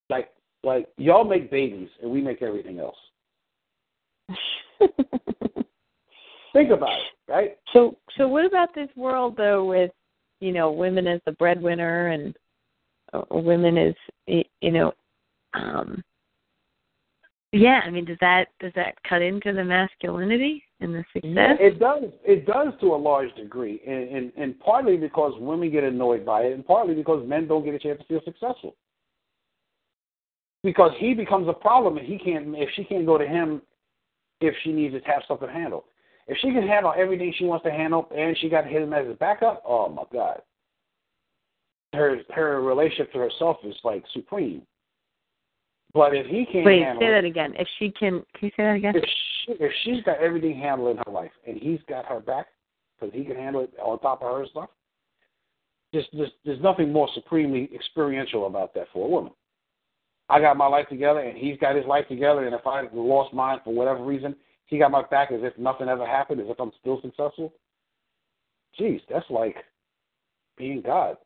like 0.08 0.30
like 0.62 0.88
y'all 0.96 1.24
make 1.24 1.50
babies 1.50 1.88
and 2.02 2.10
we 2.10 2.20
make 2.20 2.42
everything 2.42 2.78
else. 2.78 2.96
Think 6.52 6.70
about 6.70 6.98
it, 6.98 7.30
right? 7.30 7.56
so 7.72 7.96
so 8.16 8.28
what 8.28 8.44
about 8.44 8.74
this 8.74 8.88
world 8.96 9.36
though 9.36 9.64
with 9.64 9.90
you 10.40 10.52
know 10.52 10.70
women 10.70 11.06
as 11.06 11.20
the 11.26 11.32
breadwinner 11.32 12.08
and 12.08 12.36
women 13.30 13.76
as 13.78 13.94
you 14.26 14.70
know 14.70 14.92
um 15.54 16.02
yeah 17.52 17.80
i 17.84 17.90
mean 17.90 18.04
does 18.04 18.16
that 18.20 18.46
does 18.60 18.72
that 18.74 18.94
cut 19.08 19.22
into 19.22 19.52
the 19.52 19.64
masculinity 19.64 20.62
and 20.80 20.94
the 20.94 21.04
Yeah, 21.14 21.52
success 21.52 21.56
it 21.60 21.78
does. 21.78 22.04
It 22.24 22.46
does 22.46 22.72
to 22.80 22.94
a 22.94 22.96
large 22.96 23.32
degree, 23.36 23.80
and, 23.86 24.08
and 24.08 24.32
and 24.36 24.58
partly 24.60 24.96
because 24.96 25.32
women 25.38 25.70
get 25.70 25.84
annoyed 25.84 26.24
by 26.26 26.42
it, 26.42 26.52
and 26.54 26.66
partly 26.66 26.94
because 26.94 27.26
men 27.26 27.46
don't 27.46 27.64
get 27.64 27.74
a 27.74 27.78
chance 27.78 28.00
to 28.00 28.06
feel 28.06 28.20
successful. 28.24 28.74
because 30.62 30.92
he 30.98 31.14
becomes 31.14 31.48
a 31.48 31.52
problem 31.52 31.98
and 31.98 32.06
he 32.06 32.18
can't 32.18 32.54
if 32.56 32.68
she 32.74 32.84
can't 32.84 33.06
go 33.06 33.18
to 33.18 33.26
him 33.26 33.62
if 34.40 34.54
she 34.62 34.72
needs 34.72 34.94
to 34.94 35.00
have 35.10 35.22
something 35.28 35.48
to 35.48 35.54
handle. 35.54 35.84
If 36.26 36.38
she 36.38 36.52
can 36.52 36.66
handle 36.66 36.92
everything 36.96 37.32
she 37.36 37.44
wants 37.44 37.64
to 37.64 37.70
handle 37.70 38.08
and 38.16 38.36
she 38.38 38.48
got 38.48 38.66
him 38.66 38.92
as 38.92 39.06
a 39.08 39.14
backup, 39.14 39.62
oh 39.66 39.88
my 39.88 40.04
god. 40.12 40.42
Her 41.92 42.18
her 42.30 42.62
relationship 42.62 43.12
to 43.12 43.18
herself 43.18 43.58
is 43.64 43.74
like 43.84 44.02
supreme. 44.12 44.62
But 45.94 46.14
if 46.14 46.26
he 46.26 46.46
can't 46.50 46.64
Wait, 46.64 46.84
say 46.98 47.10
that 47.10 47.24
again. 47.24 47.52
If 47.58 47.68
she 47.78 47.90
can, 47.90 48.24
can 48.34 48.46
you 48.46 48.50
say 48.56 48.62
that 48.64 48.76
again? 48.76 48.96
if 48.96 49.04
she, 49.04 49.52
if 49.52 49.72
she's 49.84 50.02
got 50.04 50.18
everything 50.18 50.56
handled 50.56 50.96
in 50.96 51.02
her 51.04 51.12
life 51.12 51.30
and 51.46 51.58
he's 51.58 51.80
got 51.88 52.06
her 52.06 52.20
back 52.20 52.46
because 52.98 53.14
he 53.14 53.24
can 53.24 53.36
handle 53.36 53.62
it 53.62 53.72
on 53.78 53.98
top 54.00 54.22
of 54.22 54.34
her 54.34 54.46
stuff, 54.46 54.70
just 55.94 56.08
there's, 56.14 56.30
there's 56.46 56.62
nothing 56.62 56.90
more 56.90 57.08
supremely 57.14 57.68
experiential 57.74 58.46
about 58.46 58.72
that 58.74 58.86
for 58.92 59.06
a 59.06 59.10
woman. 59.10 59.32
I 60.30 60.40
got 60.40 60.56
my 60.56 60.66
life 60.66 60.88
together 60.88 61.20
and 61.20 61.36
he's 61.36 61.58
got 61.58 61.76
his 61.76 61.84
life 61.84 62.08
together, 62.08 62.46
and 62.46 62.54
if 62.54 62.66
I 62.66 62.84
lost 62.94 63.34
mine 63.34 63.58
for 63.62 63.74
whatever 63.74 64.02
reason, 64.02 64.34
he 64.66 64.78
got 64.78 64.90
my 64.90 65.02
back 65.10 65.30
as 65.30 65.40
if 65.42 65.58
nothing 65.58 65.88
ever 65.88 66.06
happened, 66.06 66.40
as 66.40 66.46
if 66.48 66.58
I'm 66.58 66.72
still 66.80 67.02
successful. 67.02 67.52
Jeez, 68.80 69.02
that's 69.10 69.28
like 69.28 69.56
being 70.56 70.80
God 70.80 71.18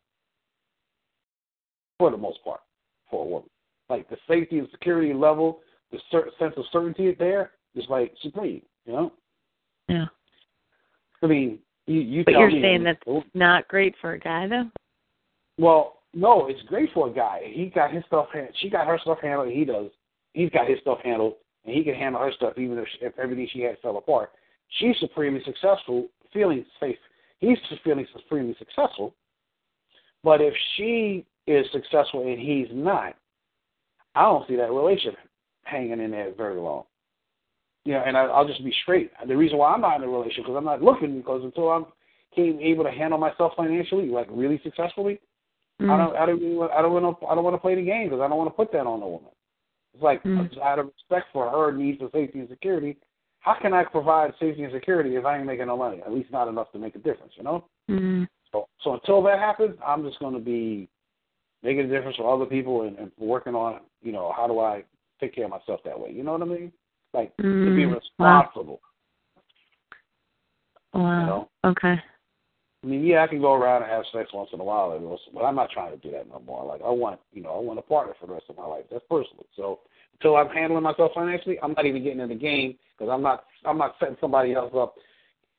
for 1.99 2.11
the 2.11 2.17
most 2.17 2.43
part 2.45 2.61
for 3.11 3.25
a 3.25 3.29
woman. 3.29 3.49
Like 3.89 4.09
the 4.09 4.17
safety 4.29 4.59
and 4.59 4.69
security 4.71 5.13
level, 5.15 5.61
the 5.93 5.99
cer- 6.11 6.31
sense 6.39 6.55
of 6.57 6.65
certainty 6.73 7.07
is 7.09 7.17
there 7.19 7.53
is 7.75 7.85
like 7.89 8.13
supreme. 8.23 8.63
You 8.85 8.93
know, 8.93 9.13
Yeah. 9.89 10.07
I 11.23 11.27
mean, 11.27 11.59
you, 11.87 12.01
you 12.01 12.25
But 12.25 12.33
you're 12.35 12.51
me. 12.51 12.61
saying 12.63 12.85
that's 12.85 13.03
oh. 13.07 13.25
not 13.35 13.67
great 13.69 13.95
for 14.01 14.13
a 14.13 14.19
guy, 14.19 14.47
though. 14.49 14.71
Well, 15.59 15.99
no, 16.15 16.47
it's 16.49 16.63
great 16.69 16.91
for 16.93 17.09
a 17.09 17.13
guy. 17.13 17.43
He 17.53 17.67
got 17.67 17.93
his 17.93 18.05
stuff. 18.07 18.29
hand- 18.33 18.51
She 18.61 18.69
got 18.71 18.87
her 18.87 18.99
stuff 19.03 19.19
handled. 19.23 19.51
He 19.53 19.65
does. 19.65 19.91
He's 20.35 20.51
got 20.51 20.69
his 20.69 20.79
stuff 20.81 20.99
handled, 21.03 21.35
and 21.65 21.75
he 21.75 21.83
can 21.85 21.95
handle 21.95 22.21
her 22.21 22.33
stuff 22.33 22.55
even 22.59 22.79
if, 22.79 22.87
if 23.01 23.19
everything 23.19 23.49
she 23.53 23.61
had 23.63 23.79
fell 23.81 23.97
apart. 23.97 24.31
She's 24.79 24.97
supremely 24.99 25.43
successful, 25.45 26.09
feeling 26.33 26.65
safe. 26.81 26.97
He's 27.39 27.59
feeling 27.85 28.07
supremely 28.15 28.55
successful. 28.59 29.15
But 30.23 30.41
if 30.41 30.55
she 30.77 31.25
is 31.47 31.67
successful 31.73 32.27
and 32.27 32.39
he's 32.39 32.69
not, 32.73 33.15
I 34.15 34.23
don't 34.23 34.47
see 34.49 34.57
that 34.57 34.71
relationship 34.73 35.19
hanging 35.65 36.01
in 36.01 36.11
there 36.11 36.33
very 36.37 36.57
long. 36.57 36.85
You 37.85 37.95
know, 37.95 38.03
and 38.05 38.17
I, 38.17 38.23
I'll 38.25 38.47
just 38.47 38.65
be 38.65 38.75
straight. 38.83 39.11
The 39.29 39.37
reason 39.37 39.59
why 39.59 39.73
I'm 39.73 39.81
not 39.81 39.97
in 39.97 40.03
a 40.03 40.09
relationship 40.09 40.45
because 40.45 40.57
I'm 40.57 40.65
not 40.65 40.83
looking 40.83 41.17
because 41.17 41.43
until 41.45 41.69
I'm 41.71 41.87
came 42.35 42.59
able 42.61 42.85
to 42.85 42.91
handle 42.91 43.19
myself 43.19 43.53
financially, 43.57 44.07
like 44.09 44.27
really 44.31 44.61
successfully, 44.63 45.21
Mm. 45.79 45.91
I 45.91 45.99
don't, 45.99 46.17
I 46.17 46.25
don't, 46.25 46.41
really- 46.41 46.73
I 46.73 46.81
don't 46.81 46.93
want 46.95 47.21
to, 47.21 47.27
I 47.27 47.35
don't 47.35 47.45
want 47.45 47.53
to 47.55 47.61
play 47.61 47.75
the 47.75 47.83
game 47.83 48.05
because 48.09 48.23
I 48.23 48.29
don't 48.29 48.39
want 48.39 48.49
to 48.49 48.57
put 48.57 48.73
that 48.73 48.87
on 48.87 49.03
a 49.03 49.07
woman. 49.07 49.29
It's 49.93 50.03
like 50.03 50.23
Mm. 50.23 50.59
out 50.63 50.79
of 50.79 50.87
respect 50.87 51.27
for 51.35 51.51
her 51.51 51.71
needs 51.71 51.99
for 52.01 52.09
safety 52.15 52.39
and 52.39 52.49
security. 52.49 52.97
How 53.41 53.57
can 53.61 53.75
I 53.75 53.85
provide 53.85 54.33
safety 54.41 54.63
and 54.63 54.73
security 54.73 55.17
if 55.17 55.27
I 55.27 55.37
ain't 55.37 55.47
making 55.47 55.67
no 55.67 55.77
money? 55.77 56.01
At 56.01 56.15
least 56.15 56.33
not 56.33 56.49
enough 56.49 56.73
to 56.73 56.79
make 56.79 56.95
a 56.95 56.99
difference, 56.99 57.35
you 57.37 57.43
know. 57.45 57.67
Mm. 57.91 58.27
So, 58.53 58.69
so 58.83 58.95
until 58.95 59.23
that 59.25 59.39
happens, 59.39 59.77
I'm 59.87 60.03
just 60.03 60.19
going 60.19 60.33
to 60.33 60.41
be 60.41 60.89
making 61.67 61.87
a 61.87 61.89
difference 61.89 62.17
for 62.17 62.33
other 62.33 62.47
people 62.47 62.83
and, 62.83 62.97
and 62.97 63.11
working 63.19 63.57
on, 63.57 63.81
you 64.01 64.13
know, 64.13 64.33
how 64.37 64.47
do 64.47 64.61
I 64.61 64.85
take 65.21 65.35
care 65.35 65.47
of 65.47 65.51
myself 65.51 65.81
that 65.85 65.99
way? 65.99 66.13
You 66.13 66.23
know 66.23 66.33
what 66.33 66.43
I 66.43 66.45
mean? 66.45 66.73
Like 67.13 67.37
to 67.39 67.43
be 67.43 67.49
Mm. 67.49 67.89
Wow. 68.19 68.43
responsible. 68.45 68.81
Wow. 70.95 71.21
You 71.21 71.27
know? 71.27 71.49
Okay. 71.65 71.97
I 72.85 72.87
mean, 72.87 73.05
yeah, 73.05 73.25
I 73.25 73.27
can 73.27 73.41
go 73.41 73.55
around 73.55 73.83
and 73.83 73.91
have 73.91 74.05
sex 74.13 74.31
once 74.33 74.51
in 74.53 74.61
a 74.61 74.65
while, 74.65 74.93
every 74.93 75.09
once- 75.09 75.21
but 75.35 75.43
I'm 75.45 75.57
not 75.57 75.71
trying 75.71 75.91
to 75.91 75.97
do 75.97 76.13
that 76.13 76.29
no 76.29 76.39
more. 76.47 76.65
Like, 76.65 76.83
I 76.83 76.91
want, 76.91 77.19
you 77.33 77.43
know, 77.43 77.51
I 77.51 77.59
want 77.59 77.81
a 77.81 77.83
partner 77.83 78.15
for 78.21 78.29
the 78.29 78.35
rest 78.35 78.47
of 78.49 78.57
my 78.57 78.65
life. 78.67 78.85
That's 78.91 79.05
personal. 79.11 79.45
So 79.57 79.81
until 80.15 80.37
I'm 80.37 80.49
handling 80.51 80.85
myself 80.85 81.13
financially, 81.15 81.59
I'm 81.61 81.73
not 81.73 81.85
even 81.85 82.05
getting 82.05 82.21
in 82.21 82.29
the 82.29 82.37
game 82.37 82.79
because 82.97 83.11
I'm 83.13 83.23
not, 83.23 83.47
I'm 83.65 83.79
not 83.79 83.97
setting 83.99 84.17
somebody 84.21 84.55
else 84.55 84.73
up. 84.77 84.95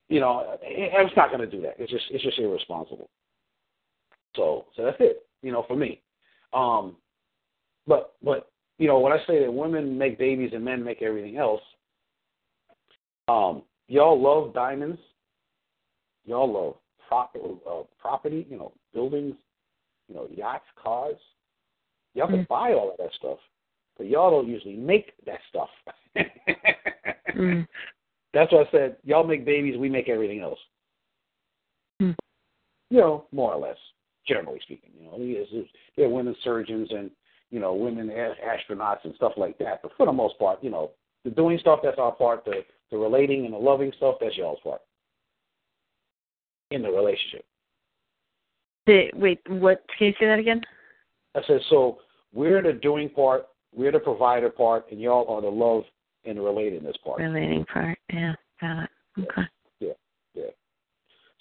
You 0.08 0.22
know, 0.22 0.58
I- 0.64 0.92
I'm 0.96 1.08
just 1.08 1.18
not 1.18 1.30
going 1.32 1.42
to 1.42 1.54
do 1.54 1.62
that. 1.64 1.76
It's 1.78 1.92
just, 1.92 2.06
it's 2.12 2.24
just 2.24 2.40
irresponsible. 2.40 3.10
So, 4.38 4.68
so 4.76 4.84
that's 4.86 4.98
it. 5.02 5.27
You 5.42 5.52
know, 5.52 5.66
for 5.68 5.76
me. 5.76 6.02
Um, 6.54 6.96
but, 7.86 8.16
but, 8.24 8.52
you 8.80 8.88
know, 8.88 9.00
when 9.00 9.14
I 9.14 9.18
say 9.28 9.44
that 9.44 9.52
women 9.52 9.98
make 9.98 10.18
babies 10.18 10.52
and 10.54 10.64
men 10.64 10.84
make 10.84 11.02
everything 11.02 11.38
else, 11.38 11.62
um, 13.28 13.64
y'all 13.88 14.20
love 14.22 14.54
diamonds. 14.54 15.00
Y'all 16.26 16.52
love 16.52 16.76
prop, 17.08 17.36
uh, 17.36 17.84
property, 18.00 18.46
you 18.50 18.58
know, 18.58 18.74
buildings, 18.94 19.36
you 20.10 20.16
know, 20.16 20.28
yachts, 20.36 20.66
cars. 20.76 21.18
Y'all 22.14 22.28
can 22.28 22.44
Mm. 22.44 22.48
buy 22.48 22.74
all 22.74 22.92
of 22.92 22.98
that 22.98 23.14
stuff, 23.14 23.40
but 23.98 24.08
y'all 24.08 24.32
don't 24.32 24.48
usually 24.48 24.76
make 24.76 25.14
that 25.26 25.40
stuff. 25.50 25.70
Mm. 26.16 27.68
That's 28.34 28.52
why 28.52 28.62
I 28.62 28.72
said 28.72 28.98
y'all 29.04 29.24
make 29.24 29.46
babies, 29.46 29.78
we 29.78 29.90
make 29.90 30.10
everything 30.10 30.42
else. 30.42 30.60
Mm. 32.02 32.16
You 32.90 33.00
know, 33.00 33.28
more 33.32 33.54
or 33.54 33.60
less, 33.60 33.78
generally 34.28 34.60
speaking. 34.64 34.92
You 35.00 35.06
know, 35.06 35.18
there's, 35.18 35.48
there's- 35.52 35.70
there 35.96 36.06
are 36.06 36.10
women 36.10 36.36
surgeons 36.44 36.90
and 36.92 37.10
you 37.50 37.60
know 37.60 37.74
women 37.74 38.10
astronauts 38.10 39.04
and 39.04 39.16
stuff 39.16 39.34
like 39.38 39.58
that. 39.60 39.82
But 39.82 39.92
for 39.98 40.06
the 40.06 40.12
most 40.14 40.38
part, 40.38 40.64
you 40.64 40.70
know, 40.70 40.92
the 41.24 41.32
doing 41.32 41.58
stuff 41.60 41.80
that's 41.84 42.00
our 42.00 42.12
part. 42.12 42.46
The 42.46 42.64
the 42.92 42.98
relating 42.98 43.46
and 43.46 43.54
the 43.54 43.58
loving 43.58 43.92
stuff 43.98 44.16
that's 44.22 44.38
y'all's 44.38 44.60
part 44.64 44.82
in 46.72 46.82
the 46.82 46.90
relationship. 46.90 47.46
The, 48.86 49.10
wait, 49.16 49.40
what? 49.48 49.84
Can 49.98 50.08
you 50.08 50.14
say 50.20 50.28
that 50.28 50.40
again? 50.40 50.62
I 51.36 51.42
said, 51.46 51.60
so 51.70 52.00
we're 52.34 52.62
the 52.62 52.74
doing 52.74 53.10
part, 53.10 53.48
we're 53.76 53.92
the 53.92 54.00
provider 54.00 54.50
part, 54.50 54.86
and 54.92 55.02
y'all 55.02 55.28
are 55.28 55.42
the 55.42 55.48
love 55.50 55.84
and 56.26 56.38
the 56.38 56.42
relatedness 56.42 56.94
part. 57.04 57.20
Relating 57.20 57.66
part. 57.66 57.98
Yeah. 58.12 58.34
Got 58.62 58.84
it. 58.84 58.90
Okay. 59.20 59.42
Yeah, 59.80 59.94
yeah. 60.34 60.44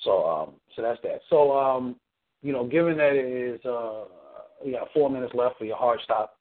So 0.02 0.26
um 0.26 0.50
so 0.74 0.82
that's 0.82 1.00
that. 1.02 1.20
So 1.30 1.56
um, 1.56 1.96
you 2.46 2.52
know, 2.52 2.66
given 2.66 2.96
that 2.96 3.12
it 3.12 3.26
is 3.26 3.64
uh 3.64 4.04
you 4.64 4.72
got 4.72 4.88
four 4.94 5.10
minutes 5.10 5.34
left 5.34 5.58
for 5.58 5.64
your 5.64 5.76
hard 5.76 6.00
stop. 6.04 6.38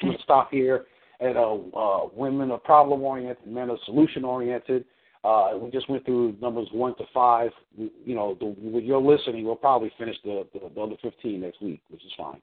Gonna 0.00 0.18
stop 0.22 0.50
here 0.50 0.86
at 1.20 1.36
uh, 1.36 1.54
uh 1.76 2.08
women 2.12 2.50
are 2.50 2.58
problem 2.58 3.02
oriented, 3.02 3.46
men 3.46 3.70
are 3.70 3.78
solution 3.84 4.24
oriented. 4.24 4.84
Uh, 5.24 5.50
we 5.60 5.70
just 5.70 5.90
went 5.90 6.04
through 6.04 6.36
numbers 6.40 6.68
one 6.70 6.94
to 6.96 7.04
five. 7.12 7.50
You 7.76 8.14
know, 8.14 8.36
the, 8.38 8.46
with 8.46 8.84
your 8.84 9.02
listening, 9.02 9.44
we'll 9.44 9.56
probably 9.56 9.92
finish 9.98 10.16
the, 10.22 10.46
the, 10.54 10.70
the 10.72 10.80
other 10.80 10.94
15 11.02 11.40
next 11.40 11.60
week, 11.60 11.82
which 11.90 12.04
is 12.04 12.12
fine. 12.16 12.40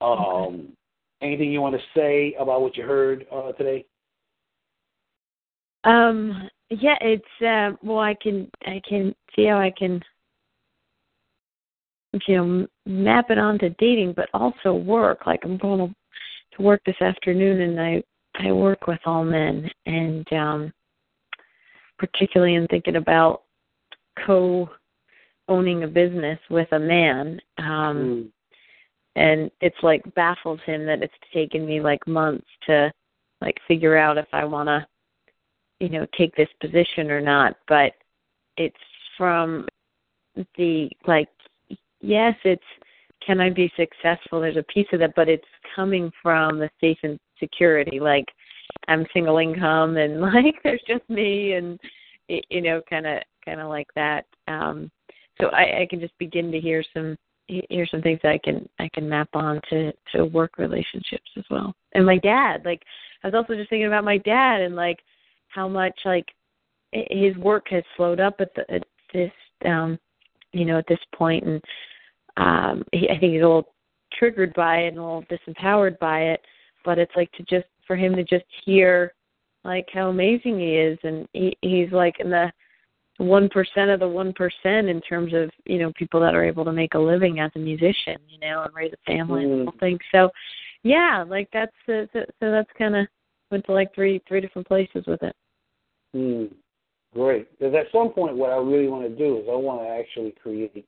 Um, 0.00 0.72
Anything 1.22 1.52
you 1.52 1.60
want 1.60 1.76
to 1.76 1.82
say 1.94 2.34
about 2.40 2.62
what 2.62 2.76
you 2.76 2.84
heard 2.84 3.26
uh, 3.30 3.52
today? 3.52 3.84
Um. 5.84 6.48
Yeah. 6.70 6.96
It's. 7.00 7.24
Uh, 7.44 7.76
well, 7.82 7.98
I 7.98 8.14
can. 8.14 8.50
I 8.64 8.80
can 8.88 9.14
see 9.36 9.44
how 9.44 9.58
I 9.58 9.70
can. 9.76 10.00
You 12.26 12.36
know, 12.36 12.66
map 12.86 13.30
it 13.30 13.38
onto 13.38 13.70
dating, 13.78 14.14
but 14.14 14.28
also 14.34 14.74
work. 14.74 15.26
Like 15.26 15.40
I'm 15.44 15.56
going 15.58 15.88
to, 15.88 15.94
to 16.56 16.62
work 16.62 16.82
this 16.84 17.00
afternoon, 17.00 17.60
and 17.60 17.80
I 17.80 18.02
I 18.34 18.52
work 18.52 18.86
with 18.86 19.00
all 19.04 19.24
men, 19.24 19.70
and 19.86 20.32
um, 20.32 20.72
particularly 21.98 22.56
in 22.56 22.66
thinking 22.66 22.96
about 22.96 23.42
co 24.26 24.68
owning 25.48 25.84
a 25.84 25.88
business 25.88 26.38
with 26.48 26.68
a 26.72 26.78
man. 26.78 27.40
Um, 27.58 28.32
and 29.16 29.50
it's 29.60 29.76
like 29.82 30.02
baffles 30.14 30.60
him 30.64 30.86
that 30.86 31.02
it's 31.02 31.12
taken 31.32 31.66
me 31.66 31.80
like 31.80 32.06
months 32.06 32.46
to 32.66 32.92
like 33.40 33.56
figure 33.66 33.96
out 33.96 34.18
if 34.18 34.28
I 34.32 34.44
want 34.44 34.68
to 34.68 34.86
you 35.80 35.88
know 35.88 36.06
take 36.16 36.34
this 36.36 36.48
position 36.60 37.10
or 37.10 37.20
not 37.20 37.56
but 37.66 37.92
it's 38.56 38.76
from 39.16 39.66
the 40.56 40.88
like 41.06 41.28
yes 42.00 42.34
it's 42.44 42.62
can 43.26 43.38
I 43.38 43.50
be 43.50 43.70
successful? 43.76 44.40
There's 44.40 44.56
a 44.56 44.62
piece 44.64 44.86
of 44.92 45.00
that 45.00 45.14
but 45.14 45.28
it's 45.28 45.44
coming 45.74 46.10
from 46.22 46.58
the 46.58 46.70
safe 46.80 46.98
and 47.02 47.18
security 47.38 48.00
like 48.00 48.26
I'm 48.88 49.06
single 49.12 49.38
income 49.38 49.96
and 49.96 50.20
like 50.20 50.56
there's 50.64 50.82
just 50.86 51.08
me 51.08 51.52
and 51.52 51.78
you 52.28 52.60
know 52.60 52.80
kind 52.88 53.06
of 53.06 53.22
kind 53.44 53.60
of 53.60 53.68
like 53.68 53.88
that. 53.94 54.26
Um 54.48 54.90
so 55.40 55.48
I 55.48 55.82
I 55.82 55.86
can 55.88 56.00
just 56.00 56.16
begin 56.18 56.50
to 56.52 56.60
hear 56.60 56.84
some 56.94 57.16
here's 57.68 57.90
some 57.90 58.02
things 58.02 58.20
that 58.22 58.32
I 58.32 58.38
can 58.38 58.68
I 58.78 58.88
can 58.92 59.08
map 59.08 59.28
on 59.34 59.60
to 59.70 59.92
to 60.14 60.24
work 60.24 60.58
relationships 60.58 61.30
as 61.36 61.44
well. 61.50 61.74
And 61.92 62.06
my 62.06 62.18
dad, 62.18 62.62
like 62.64 62.82
I 63.22 63.28
was 63.28 63.34
also 63.34 63.54
just 63.54 63.70
thinking 63.70 63.86
about 63.86 64.04
my 64.04 64.18
dad 64.18 64.60
and 64.60 64.76
like 64.76 65.00
how 65.48 65.68
much 65.68 65.98
like 66.04 66.26
his 66.92 67.36
work 67.36 67.66
has 67.70 67.84
slowed 67.96 68.20
up 68.20 68.36
at, 68.40 68.54
the, 68.54 68.70
at 68.72 68.84
this 69.12 69.32
um 69.64 69.98
you 70.52 70.64
know 70.64 70.78
at 70.78 70.86
this 70.88 71.00
point. 71.14 71.44
And 71.44 71.62
um 72.40 72.82
he, 72.92 73.08
I 73.08 73.18
think 73.18 73.32
he's 73.32 73.42
a 73.42 73.46
little 73.46 73.72
triggered 74.18 74.52
by 74.54 74.78
it 74.78 74.88
and 74.88 74.98
a 74.98 75.02
little 75.02 75.24
disempowered 75.30 75.98
by 75.98 76.20
it, 76.22 76.40
but 76.84 76.98
it's 76.98 77.12
like 77.14 77.30
to 77.32 77.42
just 77.44 77.66
for 77.86 77.96
him 77.96 78.14
to 78.16 78.24
just 78.24 78.44
hear 78.64 79.14
like 79.64 79.86
how 79.92 80.08
amazing 80.08 80.58
he 80.58 80.76
is 80.76 80.98
and 81.02 81.28
he 81.32 81.56
he's 81.60 81.92
like 81.92 82.18
in 82.18 82.30
the 82.30 82.50
one 83.18 83.48
percent 83.50 83.90
of 83.90 84.00
the 84.00 84.08
one 84.08 84.32
percent 84.32 84.88
in 84.88 85.00
terms 85.02 85.34
of 85.34 85.50
you 85.66 85.78
know 85.78 85.92
people 85.96 86.20
that 86.20 86.34
are 86.34 86.44
able 86.44 86.64
to 86.64 86.72
make 86.72 86.94
a 86.94 86.98
living 86.98 87.40
as 87.40 87.50
a 87.54 87.58
musician, 87.58 88.16
you 88.28 88.38
know, 88.40 88.62
and 88.62 88.74
raise 88.74 88.92
a 88.92 89.12
family 89.12 89.44
and 89.44 89.52
Mm. 89.52 89.64
whole 89.64 89.78
thing. 89.78 89.98
So 90.10 90.30
yeah, 90.82 91.24
like 91.28 91.48
that's 91.52 91.72
uh, 91.88 92.06
so, 92.12 92.24
so 92.40 92.50
that's 92.50 92.70
kind 92.78 92.96
of 92.96 93.06
went 93.50 93.66
to 93.66 93.72
like 93.72 93.94
three 93.94 94.22
three 94.26 94.40
different 94.40 94.66
places 94.66 95.04
with 95.06 95.22
it. 95.22 95.36
Hmm. 96.14 96.46
Great. 97.12 97.50
Because 97.58 97.74
at 97.74 97.90
some 97.92 98.10
point, 98.10 98.36
what 98.36 98.50
I 98.50 98.56
really 98.56 98.88
want 98.88 99.02
to 99.02 99.16
do 99.16 99.38
is 99.38 99.44
I 99.50 99.56
want 99.56 99.82
to 99.82 99.88
actually 99.88 100.32
create 100.42 100.86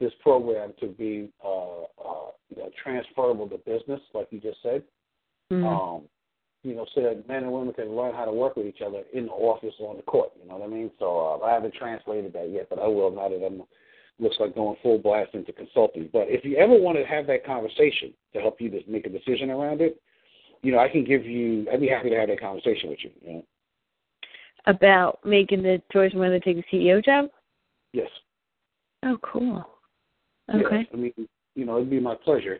this 0.00 0.12
program 0.22 0.72
to 0.80 0.88
be 0.88 1.28
uh, 1.44 1.82
uh, 1.82 2.30
you 2.48 2.56
know, 2.56 2.70
transferable 2.82 3.48
to 3.48 3.58
business, 3.58 4.00
like 4.14 4.28
you 4.30 4.40
just 4.40 4.58
said. 4.62 4.82
Mm-hmm. 5.52 5.66
Um, 5.66 6.02
you 6.62 6.74
know, 6.74 6.86
so 6.94 7.02
that 7.02 7.26
men 7.28 7.44
and 7.44 7.52
women 7.52 7.72
can 7.72 7.96
learn 7.96 8.14
how 8.14 8.24
to 8.24 8.32
work 8.32 8.56
with 8.56 8.66
each 8.66 8.82
other 8.84 9.02
in 9.12 9.26
the 9.26 9.32
office 9.32 9.74
or 9.78 9.90
on 9.90 9.96
the 9.96 10.02
court. 10.02 10.30
You 10.40 10.48
know 10.48 10.56
what 10.56 10.68
I 10.68 10.72
mean? 10.72 10.90
So 10.98 11.40
uh, 11.42 11.44
I 11.44 11.52
haven't 11.52 11.74
translated 11.74 12.32
that 12.34 12.50
yet, 12.50 12.68
but 12.68 12.78
I 12.78 12.86
will 12.86 13.10
now 13.10 13.28
that 13.28 13.44
I'm 13.44 13.62
looks 14.18 14.36
like 14.38 14.54
going 14.54 14.76
full 14.82 14.98
blast 14.98 15.34
into 15.34 15.52
consulting. 15.52 16.10
But 16.12 16.26
if 16.28 16.44
you 16.44 16.56
ever 16.56 16.74
want 16.74 16.98
to 16.98 17.04
have 17.04 17.26
that 17.28 17.46
conversation 17.46 18.12
to 18.34 18.40
help 18.40 18.60
you 18.60 18.68
to 18.70 18.80
make 18.86 19.06
a 19.06 19.08
decision 19.08 19.50
around 19.50 19.80
it, 19.80 20.00
you 20.62 20.72
know, 20.72 20.78
I 20.78 20.88
can 20.88 21.04
give 21.04 21.24
you. 21.24 21.66
I'd 21.72 21.80
be 21.80 21.88
happy 21.88 22.10
to 22.10 22.16
have 22.16 22.28
that 22.28 22.40
conversation 22.40 22.90
with 22.90 22.98
you. 23.02 23.10
You 23.22 23.32
know? 23.32 23.44
About 24.66 25.20
making 25.24 25.62
the 25.62 25.80
choice 25.90 26.12
whether 26.14 26.38
to 26.38 26.44
take 26.44 26.62
the 26.70 26.76
CEO 26.76 27.02
job. 27.02 27.30
Yes. 27.94 28.10
Oh, 29.02 29.16
cool. 29.22 29.66
Okay. 30.54 30.88
I 30.92 30.96
mean, 30.96 31.12
you 31.54 31.64
know, 31.64 31.76
it'd 31.76 31.90
be 31.90 32.00
my 32.00 32.14
pleasure, 32.14 32.58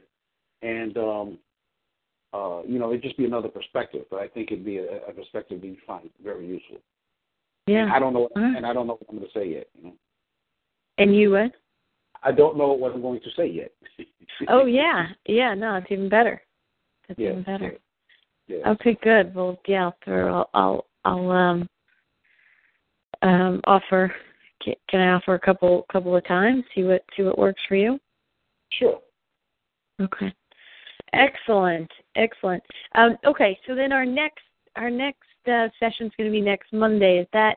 and 0.62 0.96
um, 0.96 1.38
uh, 2.32 2.62
you 2.66 2.78
know, 2.78 2.90
it'd 2.90 3.02
just 3.02 3.16
be 3.16 3.24
another 3.24 3.48
perspective. 3.48 4.04
But 4.10 4.20
I 4.20 4.28
think 4.28 4.52
it'd 4.52 4.64
be 4.64 4.78
a, 4.78 5.06
a 5.08 5.12
perspective 5.12 5.64
you 5.64 5.76
find 5.86 6.08
very 6.22 6.46
useful. 6.46 6.78
Yeah. 7.66 7.82
And 7.82 7.92
I 7.92 7.98
don't 7.98 8.12
know, 8.12 8.28
right. 8.36 8.56
and 8.56 8.66
I 8.66 8.72
don't 8.72 8.86
know 8.86 8.94
what 8.94 9.06
I'm 9.10 9.18
going 9.18 9.28
to 9.28 9.38
say 9.38 9.48
yet. 9.48 9.68
You 9.76 9.88
know. 9.88 9.94
And 10.98 11.16
you 11.16 11.32
what? 11.32 11.52
I 12.22 12.32
don't 12.32 12.58
know 12.58 12.72
what 12.72 12.92
I'm 12.92 13.02
going 13.02 13.20
to 13.20 13.30
say 13.36 13.46
yet. 13.46 13.72
oh 14.48 14.66
yeah, 14.66 15.06
yeah. 15.26 15.54
No, 15.54 15.76
it's 15.76 15.86
even 15.90 16.08
better. 16.08 16.42
It's 17.08 17.18
yeah, 17.18 17.30
even 17.30 17.42
better. 17.42 17.78
Yeah. 18.46 18.58
yeah. 18.58 18.70
Okay, 18.70 18.96
good. 19.02 19.34
Well, 19.34 19.58
yeah, 19.66 19.90
I'll 20.06 20.50
I'll 20.54 20.86
I'll 21.04 21.30
um 21.30 21.68
um 23.22 23.60
offer. 23.64 24.12
Can, 24.62 24.74
can 24.88 25.00
I 25.00 25.12
offer 25.12 25.34
a 25.34 25.40
couple 25.40 25.86
couple 25.90 26.16
of 26.16 26.26
times? 26.26 26.64
See 26.74 26.82
what 26.82 27.04
see 27.16 27.22
what 27.22 27.38
works 27.38 27.62
for 27.68 27.76
you. 27.76 27.98
Sure. 28.72 29.00
Okay. 30.00 30.32
Excellent, 31.12 31.90
excellent. 32.16 32.62
Um, 32.94 33.16
okay, 33.24 33.58
so 33.66 33.74
then 33.74 33.92
our 33.92 34.06
next 34.06 34.42
our 34.76 34.90
next 34.90 35.26
uh, 35.46 35.68
session 35.80 36.06
is 36.06 36.12
going 36.16 36.28
to 36.28 36.32
be 36.32 36.40
next 36.40 36.72
Monday. 36.72 37.18
Is 37.18 37.26
that 37.32 37.56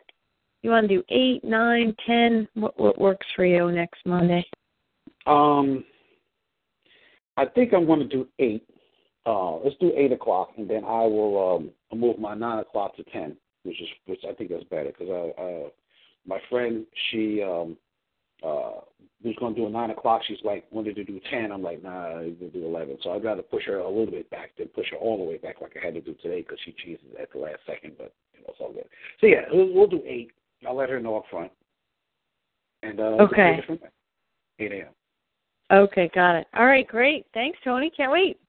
you 0.63 0.71
want 0.71 0.87
to 0.87 0.95
do 0.95 1.03
eight, 1.09 1.43
nine, 1.43 1.95
ten? 2.05 2.47
What 2.55 2.79
what 2.79 2.99
works 2.99 3.27
for 3.35 3.45
you 3.45 3.71
next 3.71 3.99
Monday? 4.05 4.45
Um, 5.27 5.85
I 7.37 7.45
think 7.45 7.73
I'm 7.73 7.85
going 7.85 7.99
to 7.99 8.07
do 8.07 8.27
eight. 8.39 8.67
Uh, 9.25 9.57
let's 9.57 9.75
do 9.79 9.93
eight 9.95 10.11
o'clock, 10.11 10.49
and 10.57 10.69
then 10.69 10.83
I 10.83 11.03
will 11.03 11.55
um, 11.55 11.97
move 11.97 12.19
my 12.19 12.33
nine 12.33 12.59
o'clock 12.59 12.95
to 12.97 13.03
ten, 13.03 13.37
which 13.63 13.79
is 13.81 13.87
which 14.05 14.21
I 14.27 14.33
think 14.33 14.51
is 14.51 14.63
better 14.69 14.91
because 14.97 15.09
I, 15.09 15.41
uh, 15.41 15.69
my 16.25 16.39
friend 16.49 16.85
she 17.09 17.41
um, 17.43 17.77
uh, 18.43 18.81
was 19.23 19.35
going 19.39 19.55
to 19.55 19.61
do 19.61 19.67
a 19.67 19.69
nine 19.69 19.91
o'clock. 19.91 20.21
She's 20.25 20.39
like 20.43 20.65
wanted 20.71 20.95
to 20.95 21.03
do 21.03 21.19
ten. 21.29 21.51
I'm 21.51 21.63
like 21.63 21.83
nah, 21.83 22.19
we'll 22.19 22.49
do 22.49 22.65
eleven. 22.65 22.97
So 23.01 23.11
I'd 23.11 23.23
rather 23.23 23.41
push 23.41 23.65
her 23.65 23.77
a 23.77 23.87
little 23.87 24.11
bit 24.11 24.29
back 24.29 24.51
than 24.57 24.67
push 24.69 24.89
her 24.91 24.97
all 24.97 25.17
the 25.17 25.23
way 25.23 25.37
back 25.37 25.61
like 25.61 25.75
I 25.81 25.85
had 25.85 25.93
to 25.95 26.01
do 26.01 26.13
today 26.15 26.41
because 26.41 26.59
she 26.65 26.73
cheeses 26.83 27.05
at 27.19 27.31
the 27.31 27.39
last 27.39 27.59
second. 27.65 27.93
But 27.97 28.13
you 28.33 28.41
know, 28.41 28.47
it's 28.49 28.59
all 28.59 28.73
good. 28.73 28.87
So 29.21 29.27
yeah, 29.27 29.41
we'll, 29.51 29.73
we'll 29.73 29.87
do 29.87 30.01
eight. 30.05 30.31
I'll 30.67 30.75
let 30.75 30.89
her 30.89 30.99
know 30.99 31.17
up 31.17 31.25
front. 31.29 31.51
And 32.83 32.99
uh, 32.99 33.03
okay. 33.03 33.59
Eight 34.59 34.71
a.m. 34.71 34.87
Okay, 35.71 36.11
got 36.13 36.35
it. 36.35 36.47
All 36.55 36.65
right, 36.65 36.87
great. 36.87 37.25
Thanks, 37.33 37.57
Tony. 37.63 37.89
Can't 37.89 38.11
wait. 38.11 38.39